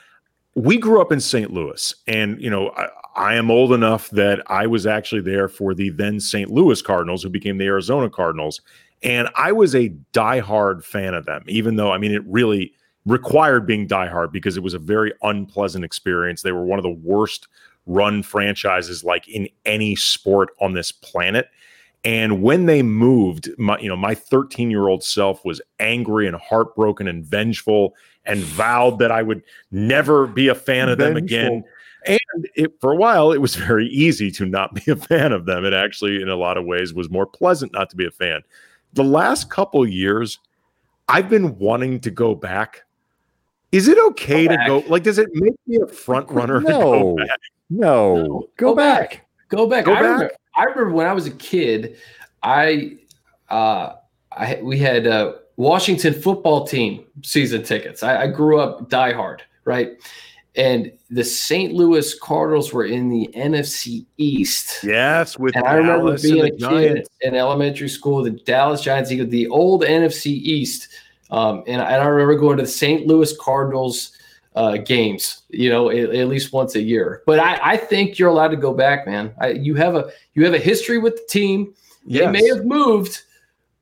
We 0.54 0.78
grew 0.78 1.00
up 1.02 1.12
in 1.12 1.20
St. 1.20 1.52
Louis, 1.52 1.94
and 2.06 2.40
you 2.40 2.48
know, 2.48 2.70
I, 2.70 2.88
I 3.14 3.34
am 3.34 3.50
old 3.50 3.72
enough 3.72 4.08
that 4.10 4.42
I 4.50 4.66
was 4.66 4.86
actually 4.86 5.20
there 5.20 5.48
for 5.48 5.74
the 5.74 5.90
then 5.90 6.18
St. 6.18 6.50
Louis 6.50 6.80
Cardinals, 6.80 7.22
who 7.22 7.28
became 7.28 7.58
the 7.58 7.66
Arizona 7.66 8.08
Cardinals, 8.08 8.62
and 9.02 9.28
I 9.36 9.52
was 9.52 9.74
a 9.74 9.90
diehard 10.12 10.84
fan 10.84 11.14
of 11.14 11.26
them. 11.26 11.44
Even 11.46 11.76
though, 11.76 11.92
I 11.92 11.98
mean, 11.98 12.12
it 12.12 12.22
really 12.26 12.72
required 13.04 13.66
being 13.66 13.86
diehard 13.86 14.32
because 14.32 14.56
it 14.56 14.62
was 14.62 14.74
a 14.74 14.78
very 14.78 15.12
unpleasant 15.22 15.84
experience. 15.84 16.42
They 16.42 16.52
were 16.52 16.64
one 16.64 16.78
of 16.78 16.82
the 16.82 16.90
worst 16.90 17.48
run 17.86 18.22
franchises 18.22 19.04
like 19.04 19.28
in 19.28 19.48
any 19.64 19.94
sport 19.94 20.50
on 20.60 20.72
this 20.74 20.90
planet. 20.90 21.48
And 22.04 22.42
when 22.42 22.66
they 22.66 22.82
moved, 22.82 23.48
my 23.58 23.78
you 23.78 23.88
know, 23.88 23.96
my 23.96 24.14
13-year-old 24.14 25.02
self 25.02 25.44
was 25.44 25.60
angry 25.80 26.26
and 26.26 26.36
heartbroken 26.36 27.08
and 27.08 27.24
vengeful 27.24 27.94
and 28.24 28.40
vowed 28.40 28.98
that 28.98 29.10
I 29.10 29.22
would 29.22 29.42
never 29.70 30.26
be 30.26 30.48
a 30.48 30.54
fan 30.54 30.88
of 30.88 30.98
them 30.98 31.16
again. 31.16 31.64
And 32.06 32.48
it, 32.54 32.80
for 32.80 32.92
a 32.92 32.96
while, 32.96 33.32
it 33.32 33.38
was 33.38 33.56
very 33.56 33.88
easy 33.88 34.30
to 34.32 34.46
not 34.46 34.74
be 34.74 34.90
a 34.90 34.96
fan 34.96 35.32
of 35.32 35.46
them. 35.46 35.64
It 35.64 35.72
actually, 35.72 36.22
in 36.22 36.28
a 36.28 36.36
lot 36.36 36.56
of 36.56 36.64
ways, 36.64 36.94
was 36.94 37.10
more 37.10 37.26
pleasant 37.26 37.72
not 37.72 37.90
to 37.90 37.96
be 37.96 38.06
a 38.06 38.10
fan. 38.12 38.42
The 38.96 39.04
last 39.04 39.50
couple 39.50 39.86
years, 39.86 40.38
I've 41.08 41.28
been 41.28 41.56
wanting 41.58 42.00
to 42.00 42.10
go 42.10 42.34
back. 42.34 42.82
Is 43.70 43.88
it 43.88 43.98
okay 44.08 44.46
Go 44.46 44.52
to 44.52 44.56
back. 44.56 44.66
go? 44.66 44.78
Like, 44.88 45.02
does 45.02 45.18
it 45.18 45.28
make 45.34 45.54
me 45.66 45.76
a 45.82 45.86
front 45.86 46.30
runner 46.30 46.60
to 46.62 46.68
No. 46.68 46.80
go 46.80 47.16
back? 47.16 47.38
No, 47.68 48.48
go, 48.56 48.74
back. 48.74 49.26
Go 49.48 49.66
back. 49.66 49.84
Go 49.84 49.92
I, 49.92 50.00
Remember, 50.00 50.24
back. 50.28 50.32
I 50.56 50.62
remember 50.64 50.92
when 50.92 51.06
I 51.06 51.12
was 51.12 51.26
a 51.26 51.32
kid, 51.32 51.96
I 52.42 52.96
uh 53.50 53.94
I 54.32 54.60
we 54.62 54.78
had 54.78 55.06
uh 55.06 55.34
Washington 55.56 56.14
football 56.14 56.66
team 56.66 57.04
season 57.22 57.62
tickets. 57.64 58.02
I, 58.02 58.22
I 58.22 58.26
grew 58.28 58.60
up 58.60 58.88
diehard, 58.88 59.40
right? 59.64 59.98
And 60.56 60.90
the 61.10 61.22
St. 61.22 61.74
Louis 61.74 62.18
Cardinals 62.18 62.72
were 62.72 62.86
in 62.86 63.10
the 63.10 63.28
NFC 63.36 64.06
East. 64.16 64.82
Yes, 64.82 65.38
with 65.38 65.54
And 65.54 65.66
I 65.66 65.74
remember 65.74 66.06
Dallas 66.06 66.22
being 66.22 66.56
the 66.56 66.66
a 66.66 66.70
kid 66.70 67.08
in 67.20 67.34
elementary 67.34 67.88
school, 67.88 68.22
the 68.22 68.30
Dallas 68.30 68.80
Giants, 68.80 69.10
the 69.10 69.48
old 69.48 69.82
NFC 69.82 70.26
East. 70.28 70.88
Um, 71.30 71.62
and, 71.66 71.82
I- 71.82 71.92
and 71.92 72.02
I 72.02 72.06
remember 72.06 72.36
going 72.36 72.56
to 72.56 72.62
the 72.62 72.68
St. 72.68 73.06
Louis 73.06 73.36
Cardinals 73.38 74.12
uh, 74.54 74.78
games, 74.78 75.42
you 75.50 75.68
know, 75.68 75.90
at, 75.90 75.98
at 76.14 76.28
least 76.28 76.52
once 76.52 76.74
a 76.76 76.80
year. 76.80 77.22
But 77.26 77.38
I, 77.38 77.72
I 77.72 77.76
think 77.76 78.18
you're 78.18 78.30
allowed 78.30 78.48
to 78.48 78.56
go 78.56 78.72
back, 78.72 79.06
man. 79.06 79.34
I, 79.38 79.48
you 79.50 79.74
have 79.74 79.94
a 79.94 80.10
you 80.32 80.44
have 80.46 80.54
a 80.54 80.58
history 80.58 80.96
with 80.96 81.16
the 81.16 81.26
team. 81.28 81.74
They 82.06 82.20
may 82.32 82.46
have 82.48 82.64
moved, 82.64 83.22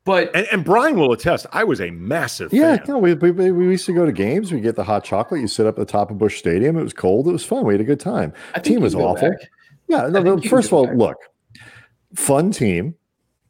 but 0.05 0.35
And, 0.35 0.47
and 0.53 0.65
Brian 0.65 0.97
will 0.99 1.13
attest, 1.13 1.47
I 1.53 1.65
was 1.65 1.81
a 1.81 1.91
massive 1.91 2.53
Yeah, 2.53 2.77
fan. 2.77 2.85
no, 2.89 2.99
we, 2.99 3.15
we, 3.15 3.51
we 3.51 3.65
used 3.71 3.87
to 3.87 3.93
go 3.95 4.05
to 4.05 4.13
games. 4.13 4.53
We 4.53 4.61
get 4.61 4.77
the 4.77 4.85
hot 4.85 5.05
chocolate. 5.05 5.41
You 5.41 5.49
sit 5.49 5.67
up 5.67 5.79
at 5.79 5.87
the 5.87 5.91
top 5.93 6.11
of 6.11 6.19
Busch 6.19 6.39
Stadium. 6.39 6.77
It 6.77 6.83
was 6.83 6.93
cold. 6.93 7.27
It 7.29 7.33
was 7.33 7.45
fun. 7.45 7.65
We 7.65 7.75
had 7.75 7.81
a 7.81 7.85
good 7.85 8.01
time. 8.01 8.33
I 8.55 8.61
Team 8.61 8.81
was 8.83 8.95
awful. 8.95 9.31
back. 9.31 9.39
Yeah, 9.89 10.09
no, 10.09 10.23
no, 10.23 10.41
first 10.41 10.69
of 10.69 10.75
all, 10.75 10.87
back. 10.87 10.97
look, 10.97 11.17
fun 12.15 12.51
team, 12.53 12.95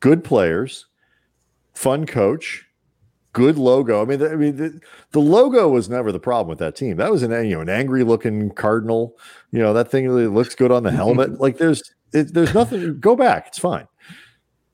good 0.00 0.24
players, 0.24 0.86
fun 1.74 2.06
coach, 2.06 2.64
good 3.32 3.56
logo. 3.56 4.02
I 4.02 4.04
mean, 4.04 4.18
the, 4.18 4.30
I 4.32 4.36
mean, 4.36 4.56
the, 4.56 4.80
the 5.12 5.20
logo 5.20 5.68
was 5.68 5.88
never 5.88 6.10
the 6.12 6.18
problem 6.20 6.48
with 6.48 6.58
that 6.58 6.74
team. 6.76 6.96
That 6.96 7.10
was 7.12 7.22
an 7.22 7.30
you 7.48 7.54
know 7.56 7.60
an 7.60 7.68
angry 7.68 8.02
looking 8.04 8.50
cardinal. 8.50 9.16
You 9.52 9.60
know 9.60 9.72
that 9.74 9.90
thing 9.90 10.08
really 10.08 10.26
looks 10.26 10.54
good 10.54 10.72
on 10.72 10.82
the 10.82 10.90
helmet. 10.90 11.40
like 11.40 11.58
there's 11.58 11.82
it, 12.12 12.32
there's 12.34 12.54
nothing. 12.54 12.98
Go 13.00 13.14
back. 13.16 13.46
It's 13.48 13.58
fine. 13.58 13.86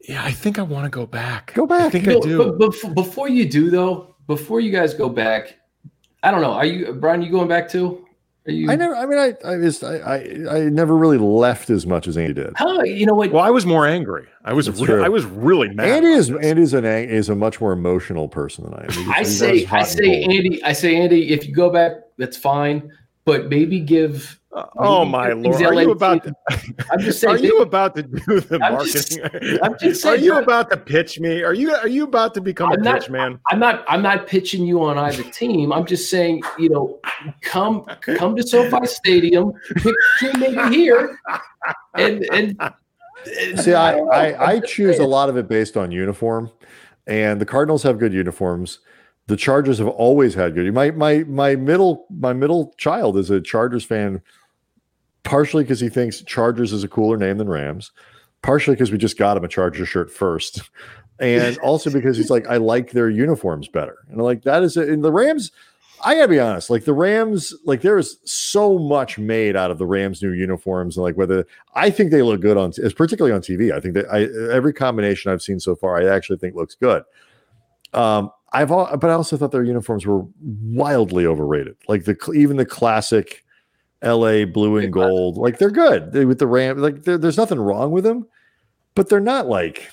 Yeah, 0.09 0.25
I 0.25 0.33
think 0.33 0.59
I 0.59 0.63
want 0.63 0.85
to 0.85 0.91
go 0.91 1.07
back. 1.07 1.53
Go 1.55 1.67
back. 1.67 1.83
I 1.87 1.91
think 1.91 2.09
I 2.09 2.19
do. 2.21 2.39
But, 2.39 2.59
but 2.59 2.75
f- 2.85 2.95
before 2.95 3.29
you 3.29 3.49
do, 3.49 3.71
though, 3.71 4.15
before 4.27 4.61
you 4.61 4.71
guys 4.73 4.95
go 4.95 5.09
back, 5.09 5.57
I 6.23 6.31
don't 6.31 6.41
know. 6.43 6.53
Are 6.53 6.65
you 6.67 6.93
Brian? 6.95 7.23
You 7.23 7.31
going 7.31 7.49
back 7.49 7.69
too? 7.69 8.07
Are 8.47 8.53
you? 8.53 8.71
I 8.71 8.77
never. 8.77 8.97
I 8.97 9.05
mean, 9.07 9.19
I 9.19 9.35
I 9.47 9.59
just 9.59 9.85
I 9.85 9.97
I, 9.99 10.17
I 10.57 10.61
never 10.71 10.97
really 10.97 11.19
left 11.19 11.69
as 11.69 11.87
much 11.87 12.09
as 12.09 12.17
Andy 12.17 12.33
did. 12.33 12.55
Huh, 12.57 12.83
you 12.83 13.05
know 13.05 13.15
what? 13.15 13.31
well, 13.31 13.45
I 13.45 13.51
was 13.51 13.67
more 13.67 13.87
angry. 13.87 14.27
I 14.45 14.55
was 14.55 14.71
re- 14.71 14.87
true. 14.87 15.05
I 15.05 15.09
was 15.11 15.27
really 15.27 15.69
mad. 15.69 15.89
Andy 15.89 16.09
is 16.13 16.29
this. 16.29 16.45
Andy 16.45 16.63
is 16.63 16.73
an 16.73 16.87
is 16.87 17.29
a 17.29 17.35
much 17.35 17.61
more 17.61 17.73
emotional 17.73 18.27
person 18.29 18.65
than 18.65 18.75
I 18.75 18.85
am. 18.85 18.91
He's- 18.91 19.09
I 19.15 19.23
say, 19.23 19.67
I 19.71 19.83
say. 19.85 20.23
Andy, 20.25 20.65
I 20.65 20.73
say, 20.73 20.97
Andy, 20.97 21.29
if 21.31 21.47
you 21.47 21.55
go 21.55 21.69
back, 21.71 21.93
that's 22.17 22.39
fine, 22.39 22.91
but 23.27 23.51
maybe 23.51 23.79
give. 23.81 24.40
Uh, 24.53 24.67
oh 24.79 25.05
my 25.05 25.31
lord! 25.33 25.63
Are 25.63 25.75
you 25.81 25.93
about 25.93 26.25
to, 26.25 26.35
I'm 26.91 26.99
just 26.99 27.21
saying. 27.21 27.37
are 27.37 27.39
you 27.39 27.61
about 27.63 27.95
to 27.95 28.03
do 28.03 28.41
the 28.41 28.59
I'm 28.61 28.85
just- 28.85 29.17
marketing? 29.21 29.59
I'm 29.63 29.79
just 29.79 30.05
are 30.05 30.09
saying, 30.11 30.25
you 30.25 30.33
you're- 30.33 30.43
about 30.43 30.71
to 30.71 30.77
pitch 30.77 31.21
me? 31.21 31.43
Are 31.45 31.55
you 31.55 31.73
are 31.73 31.87
you 31.87 32.03
about 32.03 32.35
to 32.35 32.41
become 32.41 32.73
I'm 32.73 32.81
a 32.81 32.83
not- 32.83 33.01
pitch 33.03 33.11
man? 33.11 33.39
I'm 33.49 33.61
not. 33.61 33.85
I'm 33.87 34.03
not 34.03 34.27
pitching 34.27 34.65
you 34.67 34.83
on 34.83 34.99
either 34.99 35.23
team. 35.31 35.73
I'm 35.73 35.87
just 35.87 36.11
saying, 36.11 36.43
you 36.59 36.69
know, 36.69 36.99
come 37.43 37.85
come 38.01 38.35
to 38.35 38.43
SoFi 38.43 38.87
Stadium, 38.87 39.53
pick 39.77 39.87
a 39.95 40.19
team 40.19 40.41
maybe 40.41 40.75
here, 40.75 41.17
and 41.95 42.25
and. 42.33 42.57
and 42.61 43.61
See, 43.61 43.75
I. 43.75 43.99
I, 43.99 44.47
I 44.55 44.61
choose 44.61 44.99
a 44.99 45.05
lot 45.07 45.29
of 45.29 45.37
it 45.37 45.47
based 45.47 45.77
on 45.77 45.93
uniform, 45.93 46.51
and 47.07 47.41
the 47.41 47.47
Cardinals 47.47 47.83
have 47.85 47.99
good 47.99 48.13
uniforms. 48.15 48.81
The 49.27 49.37
Chargers 49.37 49.79
have 49.79 49.87
always 49.89 50.35
had 50.35 50.55
good. 50.55 50.73
My 50.75 50.91
my 50.91 51.19
my 51.29 51.55
middle 51.55 52.07
my 52.11 52.33
middle 52.33 52.75
child 52.79 53.17
is 53.17 53.31
a 53.31 53.41
Chargers 53.41 53.85
fan, 53.85 54.23
partially 55.23 55.65
because 55.65 55.81
he 55.81 55.89
thinks 55.89 56.23
Chargers 56.23 56.73
is 56.73 56.85
a 56.85 56.89
cooler 56.89 57.17
name 57.17 57.39
than 57.39 57.49
Rams, 57.49 57.93
partially 58.43 58.75
because 58.75 58.93
we 58.93 58.99
just 58.99 59.19
got 59.19 59.37
him 59.37 59.45
a 59.45 59.49
Charger 59.49 59.87
shirt 59.87 60.11
first, 60.11 60.71
and 61.19 61.59
also 61.63 61.91
because 61.91 62.17
he's 62.17 62.31
like 62.31 62.47
I 62.47 62.57
like 62.57 62.93
their 62.93 63.11
uniforms 63.11 63.69
better, 63.69 63.99
and 64.09 64.19
I'm 64.19 64.25
like 64.25 64.43
that 64.43 64.63
is 64.63 64.77
in 64.77 65.03
the 65.03 65.13
Rams. 65.13 65.53
I 66.03 66.15
gotta 66.15 66.29
be 66.29 66.41
honest, 66.41 66.71
like 66.71 66.85
the 66.85 66.95
Rams, 66.95 67.53
like 67.67 67.83
there 67.83 67.99
is 67.99 68.19
so 68.25 68.79
much 68.79 69.19
made 69.19 69.55
out 69.55 69.71
of 69.71 69.77
the 69.77 69.85
Rams' 69.85 70.23
new 70.23 70.33
uniforms, 70.33 70.97
and 70.97 71.05
like 71.05 71.17
whether 71.17 71.47
I 71.75 71.91
think 71.91 72.11
they 72.11 72.23
look 72.23 72.41
good 72.41 72.57
on, 72.57 72.73
particularly 72.97 73.35
on 73.35 73.43
TV. 73.43 73.71
I 73.71 73.81
think 73.81 73.95
that 73.95 74.07
I 74.11 74.23
every 74.51 74.73
combination 74.73 75.31
I've 75.31 75.43
seen 75.43 75.61
so 75.61 75.77
far, 75.77 76.01
I 76.01 76.07
actually 76.07 76.39
think 76.39 76.55
looks 76.55 76.75
good. 76.75 77.03
Um, 77.93 78.31
I've 78.53 78.73
all, 78.73 78.97
but 78.97 79.11
I 79.11 79.15
also 79.15 79.37
thought 79.37 79.53
their 79.53 79.63
uniforms 79.63 80.07
were 80.07 80.25
wildly 80.41 81.27
overrated. 81.27 81.77
Like 81.87 82.05
the 82.05 82.17
even 82.35 82.57
the 82.57 82.67
classic 82.67 83.45
LA 84.03 84.45
blue 84.45 84.79
and 84.79 84.93
gold. 84.93 85.37
Like 85.37 85.59
they're 85.59 85.71
good 85.71 86.13
they, 86.13 86.25
with 86.25 86.39
the 86.39 86.47
Ram. 86.47 86.79
Like 86.79 87.05
there's 87.05 87.37
nothing 87.37 87.61
wrong 87.61 87.91
with 87.91 88.05
them, 88.05 88.27
but 88.95 89.09
they're 89.09 89.21
not 89.21 89.47
like 89.47 89.91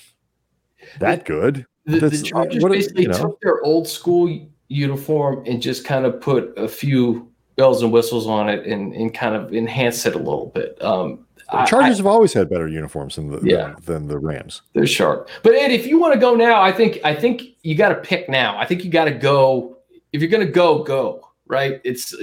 that 1.00 1.26
good. 1.26 1.66
The, 1.86 2.10
the 2.10 2.22
Chargers 2.22 2.62
what, 2.62 2.72
basically 2.72 3.04
you 3.04 3.10
know? 3.10 3.18
took 3.18 3.42
their 3.42 3.62
old 3.64 3.88
school 3.88 4.48
uniform 4.68 5.44
and 5.46 5.62
just 5.62 5.86
kind 5.86 6.06
of 6.06 6.20
put 6.20 6.54
a 6.58 6.68
few 6.68 7.32
bells 7.56 7.82
and 7.82 7.92
whistles 7.92 8.28
on 8.28 8.50
it 8.50 8.66
and, 8.66 8.94
and 8.94 9.14
kind 9.14 9.36
of 9.36 9.54
enhanced 9.54 10.06
it 10.06 10.16
a 10.16 10.20
little 10.20 10.52
bit. 10.54 10.82
Um, 10.82 11.26
the 11.52 11.66
Chargers 11.66 11.96
I, 11.96 11.98
have 11.98 12.06
always 12.06 12.34
had 12.34 12.50
better 12.50 12.68
uniforms 12.68 13.16
than 13.16 13.30
the 13.32 13.40
yeah. 13.42 13.76
than, 13.86 13.86
than, 13.86 14.08
the 14.08 14.20
Rams. 14.20 14.64
They're 14.74 14.86
sharp. 14.86 15.30
But 15.44 15.56
Ed, 15.56 15.72
if 15.72 15.88
you 15.88 15.98
want 15.98 16.14
to 16.14 16.20
go 16.20 16.36
now, 16.36 16.62
I 16.62 16.74
think 16.74 17.00
I 17.06 17.16
think 17.16 17.42
you 17.64 17.76
got 17.76 17.90
to 17.90 17.96
pick 17.96 18.28
now. 18.28 18.58
I 18.58 18.66
think 18.66 18.84
you 18.84 18.92
got 18.92 19.06
to 19.06 19.12
go. 19.12 19.78
If 20.12 20.22
you're 20.22 20.30
going 20.30 20.46
to 20.46 20.52
go, 20.52 20.84
go 20.84 21.30
right. 21.48 21.80
It's. 21.86 22.14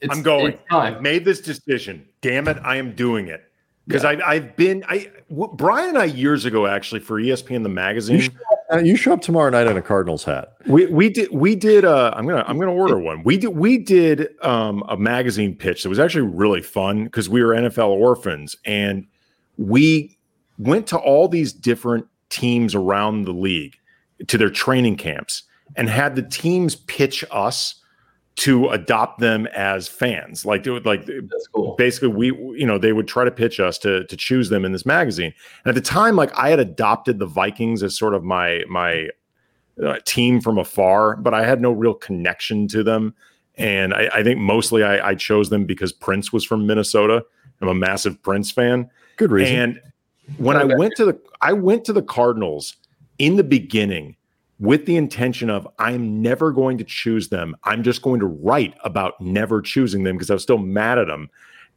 It's 0.00 0.14
I'm 0.14 0.22
going. 0.22 0.54
It's 0.54 0.62
I've 0.70 1.02
made 1.02 1.24
this 1.24 1.40
decision. 1.40 2.06
Damn 2.20 2.48
it, 2.48 2.58
I 2.62 2.76
am 2.76 2.94
doing 2.94 3.28
it 3.28 3.50
because 3.86 4.02
yeah. 4.02 4.10
I, 4.10 4.32
I've 4.32 4.56
been 4.56 4.84
I 4.88 5.10
Brian 5.54 5.90
and 5.90 5.98
I 5.98 6.04
years 6.04 6.44
ago 6.44 6.66
actually 6.66 7.00
for 7.00 7.20
ESPN 7.20 7.62
the 7.62 7.68
magazine. 7.68 8.16
You 8.16 8.22
show, 8.22 8.32
up, 8.70 8.84
you 8.84 8.96
show 8.96 9.12
up 9.12 9.20
tomorrow 9.20 9.50
night 9.50 9.66
in 9.66 9.76
a 9.76 9.82
Cardinals 9.82 10.24
hat. 10.24 10.54
We 10.66 10.86
we 10.86 11.08
did 11.08 11.30
we 11.32 11.54
did 11.54 11.84
uh 11.84 12.12
I'm 12.16 12.26
gonna 12.26 12.44
I'm 12.46 12.58
gonna 12.58 12.72
order 12.72 12.98
one. 12.98 13.22
We 13.24 13.36
did 13.36 13.48
we 13.48 13.78
did 13.78 14.28
um 14.42 14.82
a 14.88 14.96
magazine 14.96 15.54
pitch 15.54 15.82
that 15.82 15.88
was 15.88 15.98
actually 15.98 16.28
really 16.28 16.62
fun 16.62 17.04
because 17.04 17.28
we 17.28 17.42
were 17.42 17.54
NFL 17.54 17.88
orphans 17.88 18.56
and 18.64 19.06
we 19.58 20.16
went 20.58 20.86
to 20.88 20.98
all 20.98 21.28
these 21.28 21.52
different 21.52 22.06
teams 22.30 22.74
around 22.74 23.24
the 23.24 23.32
league 23.32 23.76
to 24.26 24.38
their 24.38 24.50
training 24.50 24.96
camps 24.96 25.42
and 25.76 25.88
had 25.88 26.16
the 26.16 26.22
teams 26.22 26.76
pitch 26.76 27.24
us 27.30 27.80
to 28.36 28.68
adopt 28.70 29.20
them 29.20 29.46
as 29.48 29.86
fans. 29.86 30.44
Like, 30.44 30.66
like 30.66 31.08
cool. 31.54 31.76
basically, 31.76 32.08
we 32.08 32.26
you 32.58 32.66
know 32.66 32.78
they 32.78 32.92
would 32.92 33.06
try 33.06 33.24
to 33.24 33.30
pitch 33.30 33.60
us 33.60 33.78
to 33.78 34.04
to 34.06 34.16
choose 34.16 34.48
them 34.48 34.64
in 34.64 34.72
this 34.72 34.84
magazine. 34.84 35.32
And 35.64 35.70
at 35.70 35.74
the 35.74 35.80
time, 35.80 36.16
like 36.16 36.36
I 36.36 36.50
had 36.50 36.58
adopted 36.58 37.18
the 37.18 37.26
Vikings 37.26 37.82
as 37.82 37.96
sort 37.96 38.14
of 38.14 38.24
my 38.24 38.64
my 38.68 39.08
uh, 39.82 39.98
team 40.04 40.40
from 40.40 40.58
afar, 40.58 41.16
but 41.16 41.34
I 41.34 41.44
had 41.44 41.60
no 41.60 41.72
real 41.72 41.94
connection 41.94 42.68
to 42.68 42.82
them. 42.82 43.14
And 43.56 43.94
I, 43.94 44.08
I 44.12 44.22
think 44.22 44.40
mostly 44.40 44.82
I, 44.82 45.10
I, 45.10 45.14
chose 45.14 45.48
them 45.48 45.64
because 45.64 45.92
Prince 45.92 46.32
was 46.32 46.44
from 46.44 46.66
Minnesota. 46.66 47.24
I'm 47.60 47.68
a 47.68 47.74
massive 47.74 48.20
Prince 48.20 48.50
fan. 48.50 48.90
Good 49.16 49.30
reason. 49.30 49.56
And 49.56 49.80
when 50.38 50.56
I 50.56 50.64
went 50.64 50.94
to 50.96 51.04
the 51.04 51.20
I 51.40 51.52
went 51.52 51.84
to 51.84 51.92
the 51.92 52.02
Cardinals 52.02 52.76
in 53.18 53.36
the 53.36 53.44
beginning 53.44 54.16
with 54.58 54.86
the 54.86 54.96
intention 54.96 55.50
of 55.50 55.66
I'm 55.78 56.22
never 56.22 56.52
going 56.52 56.78
to 56.78 56.84
choose 56.84 57.28
them. 57.28 57.56
I'm 57.64 57.82
just 57.82 58.02
going 58.02 58.20
to 58.20 58.26
write 58.26 58.74
about 58.84 59.20
never 59.20 59.60
choosing 59.60 60.04
them 60.04 60.16
because 60.16 60.30
I 60.30 60.34
was 60.34 60.42
still 60.42 60.58
mad 60.58 60.98
at 60.98 61.06
them. 61.06 61.28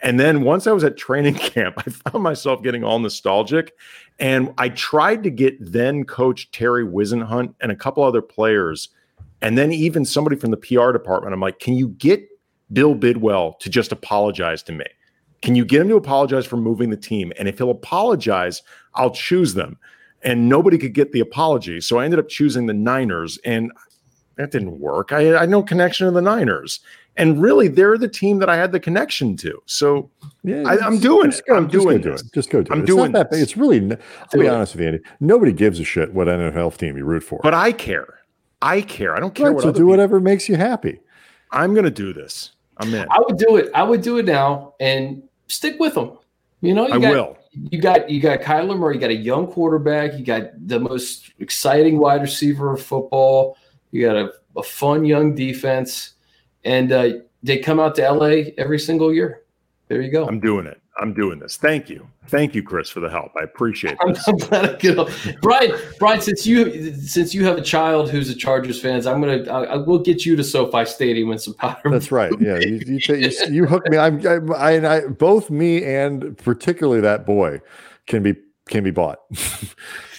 And 0.01 0.19
then 0.19 0.43
once 0.43 0.67
I 0.67 0.71
was 0.71 0.83
at 0.83 0.97
training 0.97 1.33
camp, 1.35 1.75
I 1.79 1.89
found 1.89 2.23
myself 2.23 2.61
getting 2.61 2.83
all 2.83 2.99
nostalgic. 2.99 3.73
And 4.19 4.53
I 4.57 4.69
tried 4.69 5.23
to 5.23 5.29
get 5.29 5.55
then 5.59 6.03
coach 6.03 6.51
Terry 6.51 6.85
Whisenhunt 6.85 7.55
and 7.61 7.71
a 7.71 7.75
couple 7.75 8.03
other 8.03 8.21
players, 8.21 8.89
and 9.41 9.57
then 9.57 9.71
even 9.71 10.05
somebody 10.05 10.35
from 10.35 10.51
the 10.51 10.57
PR 10.57 10.91
department. 10.91 11.33
I'm 11.33 11.39
like, 11.39 11.59
can 11.59 11.75
you 11.75 11.89
get 11.89 12.27
Bill 12.73 12.95
Bidwell 12.95 13.53
to 13.59 13.69
just 13.69 13.91
apologize 13.91 14.63
to 14.63 14.71
me? 14.71 14.85
Can 15.43 15.55
you 15.55 15.63
get 15.63 15.81
him 15.81 15.89
to 15.89 15.95
apologize 15.95 16.47
for 16.47 16.57
moving 16.57 16.89
the 16.89 16.97
team? 16.97 17.31
And 17.37 17.47
if 17.47 17.59
he'll 17.59 17.69
apologize, 17.69 18.63
I'll 18.95 19.11
choose 19.11 19.53
them 19.53 19.77
and 20.23 20.49
nobody 20.49 20.77
could 20.77 20.93
get 20.93 21.11
the 21.11 21.19
apology. 21.19 21.81
So 21.81 21.99
I 21.99 22.05
ended 22.05 22.19
up 22.19 22.27
choosing 22.27 22.65
the 22.65 22.73
Niners, 22.73 23.37
and 23.45 23.71
that 24.35 24.51
didn't 24.51 24.79
work. 24.79 25.11
I, 25.11 25.35
I 25.35 25.41
had 25.41 25.49
no 25.49 25.63
connection 25.63 26.05
to 26.05 26.11
the 26.11 26.21
Niners, 26.21 26.79
and 27.17 27.41
really, 27.41 27.67
they're 27.67 27.97
the 27.97 28.07
team 28.07 28.37
that 28.39 28.49
I 28.49 28.55
had 28.55 28.71
the 28.71 28.79
connection 28.79 29.35
to. 29.37 29.61
So 29.65 30.09
yeah, 30.43 30.63
I, 30.67 30.85
am 30.85 30.99
doing 30.99 31.31
it. 31.31 31.41
I'm 31.51 31.67
doing 31.67 32.05
it. 32.05 32.21
Just 32.33 32.49
go 32.49 32.61
do 32.61 32.71
I'm 32.71 32.79
it. 32.79 32.83
It's 32.83 32.91
doing 32.91 33.11
that 33.13 33.31
big. 33.31 33.41
It's 33.41 33.57
really. 33.57 33.91
I'll 33.91 34.39
be 34.39 34.47
honest 34.47 34.75
with 34.75 34.81
you, 34.81 34.87
Andy. 34.87 34.99
Nobody 35.19 35.51
gives 35.51 35.79
a 35.79 35.83
shit 35.83 36.13
what 36.13 36.27
NFL 36.27 36.77
team 36.77 36.95
you 36.95 37.05
root 37.05 37.23
for. 37.23 37.39
But 37.41 37.55
I 37.55 37.71
care. 37.71 38.19
I 38.61 38.81
care. 38.81 39.15
I 39.15 39.19
don't 39.19 39.33
care. 39.33 39.51
Right, 39.51 39.61
so 39.61 39.71
do 39.71 39.87
whatever 39.87 40.19
makes 40.19 40.47
you 40.47 40.55
happy. 40.55 40.99
I'm 41.51 41.73
going 41.73 41.85
to 41.85 41.91
do 41.91 42.13
this. 42.13 42.51
I'm 42.77 42.93
in. 42.93 43.07
I 43.09 43.19
would 43.19 43.37
do 43.37 43.55
it. 43.55 43.71
I 43.73 43.83
would 43.83 44.01
do 44.01 44.17
it 44.17 44.25
now 44.25 44.75
and 44.79 45.23
stick 45.47 45.79
with 45.79 45.95
them. 45.95 46.17
You 46.61 46.73
know, 46.73 46.87
you 46.87 46.93
I 46.93 46.99
got, 46.99 47.11
will 47.11 47.37
you 47.71 47.79
got 47.79 48.09
you 48.09 48.19
got 48.19 48.41
Kyler 48.41 48.77
Murray, 48.77 48.95
you 48.95 49.01
got 49.01 49.09
a 49.09 49.15
young 49.15 49.47
quarterback, 49.47 50.17
you 50.17 50.25
got 50.25 50.51
the 50.67 50.79
most 50.79 51.31
exciting 51.39 51.97
wide 51.97 52.21
receiver 52.21 52.73
of 52.73 52.81
football, 52.81 53.57
you 53.91 54.05
got 54.05 54.15
a, 54.15 54.31
a 54.55 54.63
fun 54.63 55.05
young 55.05 55.35
defense, 55.35 56.13
and 56.63 56.91
uh, 56.91 57.09
they 57.43 57.57
come 57.57 57.79
out 57.79 57.95
to 57.95 58.09
LA 58.11 58.51
every 58.57 58.79
single 58.79 59.13
year. 59.13 59.43
There 59.87 60.01
you 60.01 60.11
go. 60.11 60.27
I'm 60.27 60.39
doing 60.39 60.65
it. 60.65 60.81
I'm 60.99 61.13
doing 61.13 61.39
this. 61.39 61.57
Thank 61.57 61.89
you. 61.89 62.07
Thank 62.27 62.55
you, 62.55 62.63
Chris, 62.63 62.89
for 62.89 62.99
the 62.99 63.09
help. 63.09 63.31
I 63.39 63.43
appreciate 63.43 63.97
it. 64.01 64.19
I'm 64.27 64.37
glad 64.37 64.65
I 64.65 64.73
get 64.77 64.97
on. 64.97 65.11
Brian, 65.41 65.71
Brian, 65.99 66.21
since 66.21 66.45
you 66.45 66.93
since 66.95 67.33
you 67.33 67.45
have 67.45 67.57
a 67.57 67.61
child 67.61 68.09
who's 68.09 68.29
a 68.29 68.35
Chargers 68.35 68.81
fan, 68.81 68.95
I'm 69.07 69.21
gonna 69.21 69.43
I, 69.51 69.63
I 69.63 69.75
will 69.77 69.99
get 69.99 70.25
you 70.25 70.35
to 70.35 70.43
SoFi 70.43 70.85
Stadium 70.85 71.29
with 71.29 71.41
some 71.41 71.53
powder. 71.53 71.89
That's 71.89 72.11
right. 72.11 72.33
Yeah, 72.39 72.57
you 72.59 72.81
you, 72.85 73.15
you, 73.15 73.31
you 73.49 73.65
hook 73.65 73.87
me. 73.89 73.97
I'm 73.97 74.25
I, 74.27 74.55
I, 74.55 74.97
I 74.97 75.07
both 75.07 75.49
me 75.49 75.83
and 75.83 76.37
particularly 76.37 77.01
that 77.01 77.25
boy 77.25 77.61
can 78.07 78.23
be 78.23 78.35
can 78.67 78.83
be 78.83 78.91
bought. 78.91 79.19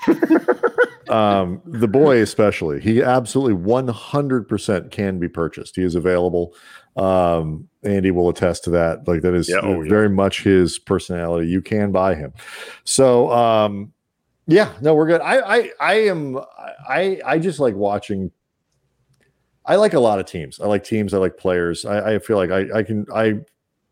um, 1.09 1.60
the 1.64 1.88
boy 1.88 2.20
especially, 2.20 2.80
he 2.80 3.02
absolutely 3.02 3.55
100% 3.55 4.90
can 4.90 5.18
be 5.18 5.28
purchased. 5.28 5.76
He 5.76 5.82
is 5.82 5.94
available. 5.94 6.55
Um, 6.99 7.69
Andy 7.85 8.11
will 8.11 8.29
attest 8.29 8.65
to 8.65 8.70
that. 8.70 9.07
Like 9.07 9.23
that 9.23 9.35
is 9.35 9.49
yeah, 9.49 9.61
oh, 9.62 9.83
very 9.83 10.09
yeah. 10.09 10.15
much 10.15 10.43
his 10.43 10.79
personality. 10.79 11.49
You 11.49 11.62
can 11.62 11.93
buy 11.93 12.15
him. 12.15 12.33
So 12.85 13.31
um, 13.33 13.93
yeah, 14.47 14.73
no, 14.81 14.95
we're 14.95 15.07
good. 15.07 15.20
I 15.20 15.59
I 15.59 15.70
I 15.81 15.95
am 16.09 16.39
I 16.89 17.20
I 17.25 17.39
just 17.39 17.61
like 17.61 17.75
watching. 17.75 18.33
I 19.65 19.77
like 19.77 19.93
a 19.93 20.01
lot 20.01 20.19
of 20.19 20.27
teams. 20.27 20.61
I 20.61 20.66
like 20.66 20.83
teams. 20.83 21.12
I 21.12 21.19
like 21.19 21.37
players. 21.37 21.85
I, 21.85 22.15
I 22.15 22.19
feel 22.19 22.37
like 22.37 22.51
I 22.51 22.79
I 22.79 22.83
can 22.83 23.07
I 23.15 23.41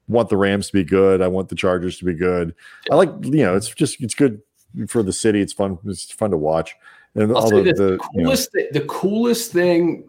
want 0.09 0.29
the 0.29 0.37
Rams 0.37 0.69
to 0.69 0.73
be 0.73 0.85
good. 0.85 1.21
I 1.23 1.29
want 1.29 1.49
the 1.49 1.55
Chargers 1.55 1.99
to 1.99 2.05
be 2.05 2.15
good. 2.15 2.55
I 2.91 2.97
like 2.97 3.11
you 3.23 3.45
know 3.45 3.55
it's 3.55 3.69
just 3.69 4.01
it's 4.03 4.15
good 4.15 4.41
for 4.89 5.03
the 5.03 5.13
city. 5.13 5.41
It's 5.41 5.53
fun. 5.53 5.79
It's 5.85 6.11
fun 6.11 6.31
to 6.31 6.37
watch. 6.37 6.75
And 7.15 7.31
I'll 7.31 7.37
all 7.39 7.51
the, 7.51 7.63
the, 7.63 7.99
coolest 8.15 8.51
you 8.55 8.63
know. 8.63 8.69
the 8.73 8.87
coolest 8.87 9.53
thing. 9.53 10.09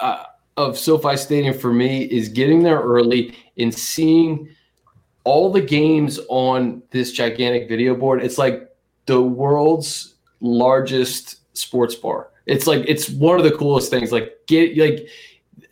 Uh, 0.00 0.24
of 0.58 0.76
SoFi 0.76 1.16
Stadium 1.16 1.56
for 1.56 1.72
me 1.72 2.02
is 2.02 2.28
getting 2.28 2.64
there 2.64 2.80
early 2.80 3.34
and 3.56 3.72
seeing 3.72 4.48
all 5.22 5.52
the 5.52 5.60
games 5.60 6.18
on 6.28 6.82
this 6.90 7.12
gigantic 7.12 7.68
video 7.68 7.94
board. 7.94 8.22
It's 8.22 8.38
like 8.38 8.68
the 9.06 9.22
world's 9.22 10.16
largest 10.40 11.56
sports 11.56 11.94
bar. 11.94 12.30
It's 12.46 12.66
like 12.66 12.84
it's 12.88 13.08
one 13.08 13.38
of 13.38 13.44
the 13.44 13.52
coolest 13.52 13.90
things. 13.90 14.10
Like 14.10 14.36
get 14.48 14.76
like 14.76 15.08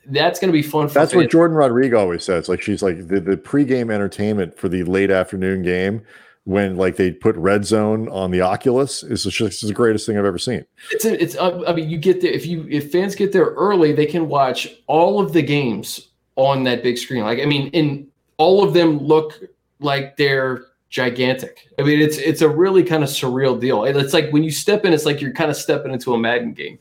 that's 0.07 0.39
going 0.39 0.49
to 0.49 0.53
be 0.53 0.63
fun. 0.63 0.87
that's 0.87 1.13
fans. 1.13 1.15
what 1.15 1.31
Jourdan 1.31 1.57
Rodrigue 1.57 1.95
always 1.95 2.23
says. 2.23 2.49
Like 2.49 2.63
she's 2.63 2.83
like 2.83 3.09
the, 3.09 3.19
the 3.19 3.37
pregame 3.37 3.93
entertainment 3.93 4.57
for 4.57 4.69
the 4.69 4.85
late 4.85 5.11
afternoon 5.11 5.63
game 5.63 6.03
when 6.47 6.77
like 6.77 6.95
they 6.95 7.11
put 7.11 7.35
red 7.37 7.65
zone 7.65 8.09
on 8.09 8.31
the 8.31 8.41
Oculus 8.41 9.03
is 9.03 9.25
just 9.25 9.67
the 9.67 9.75
greatest 9.75 10.07
thing 10.07 10.17
I've 10.17 10.25
ever 10.25 10.39
seen. 10.39 10.65
It's 10.93 11.05
a, 11.05 11.21
it's 11.21 11.35
uh, 11.35 11.65
I 11.67 11.73
mean 11.73 11.91
you 11.91 11.99
get 11.99 12.21
there 12.21 12.31
if 12.31 12.47
you 12.47 12.65
if 12.71 12.93
fans 12.93 13.17
get 13.17 13.33
there 13.33 13.47
early 13.47 13.93
they 13.93 14.07
can 14.07 14.29
watch 14.29 14.69
all 14.87 15.21
of 15.21 15.33
the 15.33 15.43
games 15.43 16.09
on 16.37 16.63
that 16.63 16.85
big 16.85 16.99
screen. 16.99 17.25
Like 17.25 17.41
I 17.41 17.47
mean 17.47 17.69
in 17.69 18.07
all 18.37 18.63
of 18.63 18.75
them 18.75 18.99
look 18.99 19.41
like 19.81 20.17
they're 20.17 20.67
gigantic. 20.89 21.69
I 21.81 21.83
mean 21.83 22.01
it's 22.01 22.17
it's 22.19 22.43
a 22.43 22.49
really 22.49 22.85
kind 22.85 23.03
of 23.03 23.11
surreal 23.11 23.61
deal. 23.61 23.83
It's 23.85 24.15
like 24.15 24.31
when 24.31 24.45
you 24.45 24.53
step 24.53 24.85
in 24.85 24.93
it's 24.93 25.05
like 25.05 25.21
you're 25.21 25.33
kind 25.33 25.51
of 25.51 25.57
stepping 25.57 25.93
into 25.93 26.15
a 26.15 26.19
Madden 26.19 26.53
game. 26.53 26.79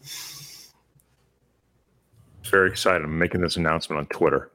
Very 2.43 2.69
excited. 2.69 3.03
I'm 3.03 3.17
making 3.17 3.41
this 3.41 3.55
announcement 3.57 3.97
on 3.97 4.05
Twitter. 4.07 4.51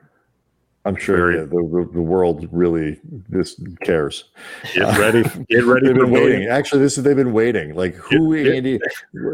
I'm 0.86 0.96
sure 0.96 1.32
yeah, 1.32 1.42
the, 1.42 1.90
the 1.92 2.00
world 2.00 2.48
really 2.50 2.98
this 3.28 3.60
cares. 3.82 4.24
Get 4.74 4.98
ready. 4.98 5.22
Get 5.50 5.64
ready. 5.64 5.88
they've 5.88 5.94
been 5.94 6.10
waiting. 6.10 6.48
Actually, 6.48 6.80
this 6.80 6.96
is 6.96 7.04
they've 7.04 7.14
been 7.14 7.34
waiting. 7.34 7.74
Like 7.74 7.94
who, 7.96 8.42
get, 8.42 8.54
Andy? 8.54 8.80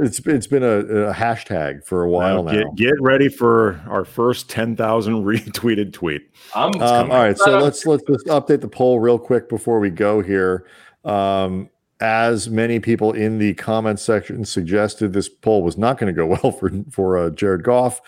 It's 0.02 0.18
it's 0.26 0.48
been 0.48 0.64
a, 0.64 0.78
a 0.78 1.14
hashtag 1.14 1.84
for 1.84 2.02
a 2.02 2.10
while 2.10 2.42
now. 2.42 2.50
Get, 2.50 2.74
get 2.74 3.00
ready 3.00 3.28
for 3.28 3.80
our 3.88 4.04
first 4.04 4.50
ten 4.50 4.74
thousand 4.74 5.14
retweeted 5.24 5.92
tweet. 5.92 6.28
Um, 6.54 6.72
all 6.80 7.06
right, 7.06 7.38
so 7.38 7.58
let's 7.58 7.86
let's 7.86 8.02
just 8.02 8.26
update 8.26 8.60
the 8.60 8.68
poll 8.68 8.98
real 8.98 9.18
quick 9.18 9.48
before 9.48 9.78
we 9.78 9.90
go 9.90 10.20
here. 10.20 10.66
Um, 11.04 11.70
as 12.00 12.50
many 12.50 12.78
people 12.78 13.12
in 13.12 13.38
the 13.38 13.54
comment 13.54 13.98
section 13.98 14.44
suggested, 14.44 15.12
this 15.12 15.28
poll 15.28 15.62
was 15.62 15.78
not 15.78 15.98
going 15.98 16.14
to 16.14 16.16
go 16.16 16.26
well 16.42 16.52
for 16.52 16.70
for 16.90 17.18
uh, 17.18 17.30
Jared 17.30 17.62
Goff. 17.62 18.00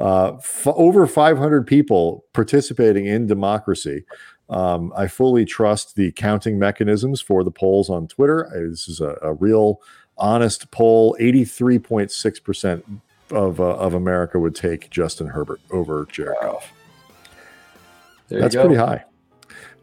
Uh, 0.00 0.34
f- 0.36 0.66
over 0.66 1.06
500 1.06 1.66
people 1.66 2.24
participating 2.32 3.06
in 3.06 3.26
democracy. 3.26 4.04
Um, 4.50 4.92
I 4.96 5.06
fully 5.06 5.44
trust 5.44 5.96
the 5.96 6.12
counting 6.12 6.58
mechanisms 6.58 7.20
for 7.20 7.44
the 7.44 7.50
polls 7.50 7.88
on 7.88 8.08
Twitter. 8.08 8.50
This 8.70 8.88
is 8.88 9.00
a, 9.00 9.16
a 9.22 9.32
real, 9.34 9.80
honest 10.18 10.70
poll. 10.70 11.16
83.6 11.20 12.42
percent 12.42 12.84
of 13.30 13.60
uh, 13.60 13.76
of 13.76 13.94
America 13.94 14.38
would 14.38 14.54
take 14.54 14.90
Justin 14.90 15.28
Herbert 15.28 15.60
over 15.70 16.06
Jared 16.10 16.36
Goff. 16.40 16.72
That's 18.28 18.54
pretty 18.54 18.76
high. 18.76 19.04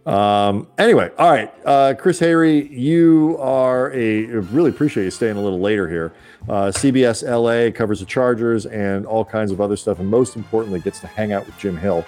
Um, 0.05 0.67
anyway, 0.77 1.11
all 1.17 1.29
right, 1.29 1.53
uh, 1.65 1.93
Chris 1.97 2.19
Hayre, 2.19 2.69
you 2.71 3.37
are 3.39 3.91
a 3.93 4.25
really 4.25 4.69
appreciate 4.71 5.03
you 5.03 5.11
staying 5.11 5.37
a 5.37 5.41
little 5.41 5.59
later 5.59 5.87
here. 5.87 6.11
Uh, 6.49 6.71
CBS 6.71 7.23
LA 7.23 7.71
covers 7.71 7.99
the 7.99 8.05
Chargers 8.05 8.65
and 8.65 9.05
all 9.05 9.23
kinds 9.23 9.51
of 9.51 9.61
other 9.61 9.75
stuff, 9.75 9.99
and 9.99 10.09
most 10.09 10.35
importantly, 10.35 10.79
gets 10.79 10.99
to 11.01 11.07
hang 11.07 11.33
out 11.33 11.45
with 11.45 11.57
Jim 11.59 11.77
Hill. 11.77 12.03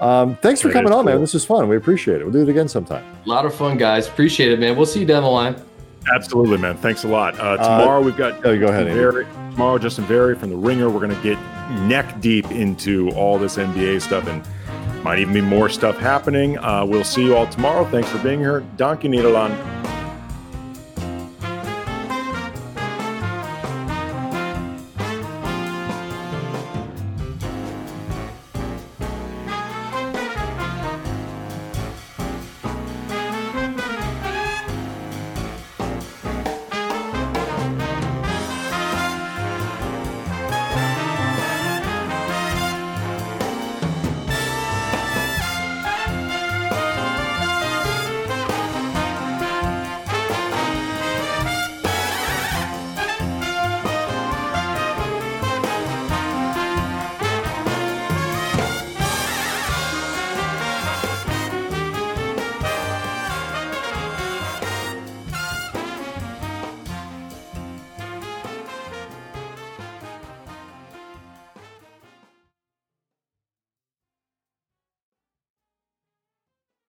Um, 0.00 0.36
thanks 0.36 0.60
for 0.60 0.68
That 0.68 0.74
coming 0.74 0.92
is 0.92 0.96
on, 0.96 1.04
man. 1.06 1.20
This 1.20 1.34
is 1.34 1.44
fun. 1.44 1.68
We 1.68 1.76
appreciate 1.76 2.20
it. 2.20 2.24
We'll 2.24 2.32
do 2.32 2.42
it 2.42 2.48
again 2.48 2.68
sometime. 2.68 3.04
A 3.24 3.28
lot 3.28 3.46
of 3.46 3.54
fun, 3.54 3.78
guys. 3.78 4.06
Appreciate 4.06 4.52
it, 4.52 4.60
man. 4.60 4.76
We'll 4.76 4.86
see 4.86 5.00
you 5.00 5.06
down 5.06 5.22
the 5.22 5.28
line. 5.30 5.56
Absolutely, 6.14 6.58
man. 6.58 6.76
Thanks 6.76 7.04
a 7.04 7.08
lot. 7.08 7.38
Uh, 7.40 7.56
tomorrow 7.56 8.00
we've 8.00 8.16
got 8.16 8.44
Oh, 8.46 8.58
go 8.58 8.68
ahead, 8.68 8.86
Andy. 8.86 8.94
Very, 8.98 9.24
tomorrow, 9.50 9.78
Justin 9.78 10.04
Verrier 10.04 10.36
from 10.36 10.50
the 10.50 10.56
Ringer. 10.56 10.88
We're 10.88 11.00
going 11.06 11.16
to 11.16 11.22
get 11.22 11.38
neck 11.82 12.20
deep 12.20 12.50
into 12.50 13.10
all 13.10 13.38
this 13.38 13.56
NBA 13.56 14.00
stuff 14.02 14.26
and 14.26 14.42
might 15.02 15.18
even 15.18 15.34
be 15.34 15.40
more 15.40 15.68
stuff 15.68 15.96
happening. 15.98 16.58
Uh, 16.58 16.84
we'll 16.84 17.04
see 17.04 17.24
you 17.24 17.36
all 17.36 17.46
tomorrow. 17.46 17.84
Thanks 17.84 18.08
for 18.08 18.18
being 18.18 18.40
here. 18.40 18.60
Donkey 18.76 19.08
on. 19.36 19.77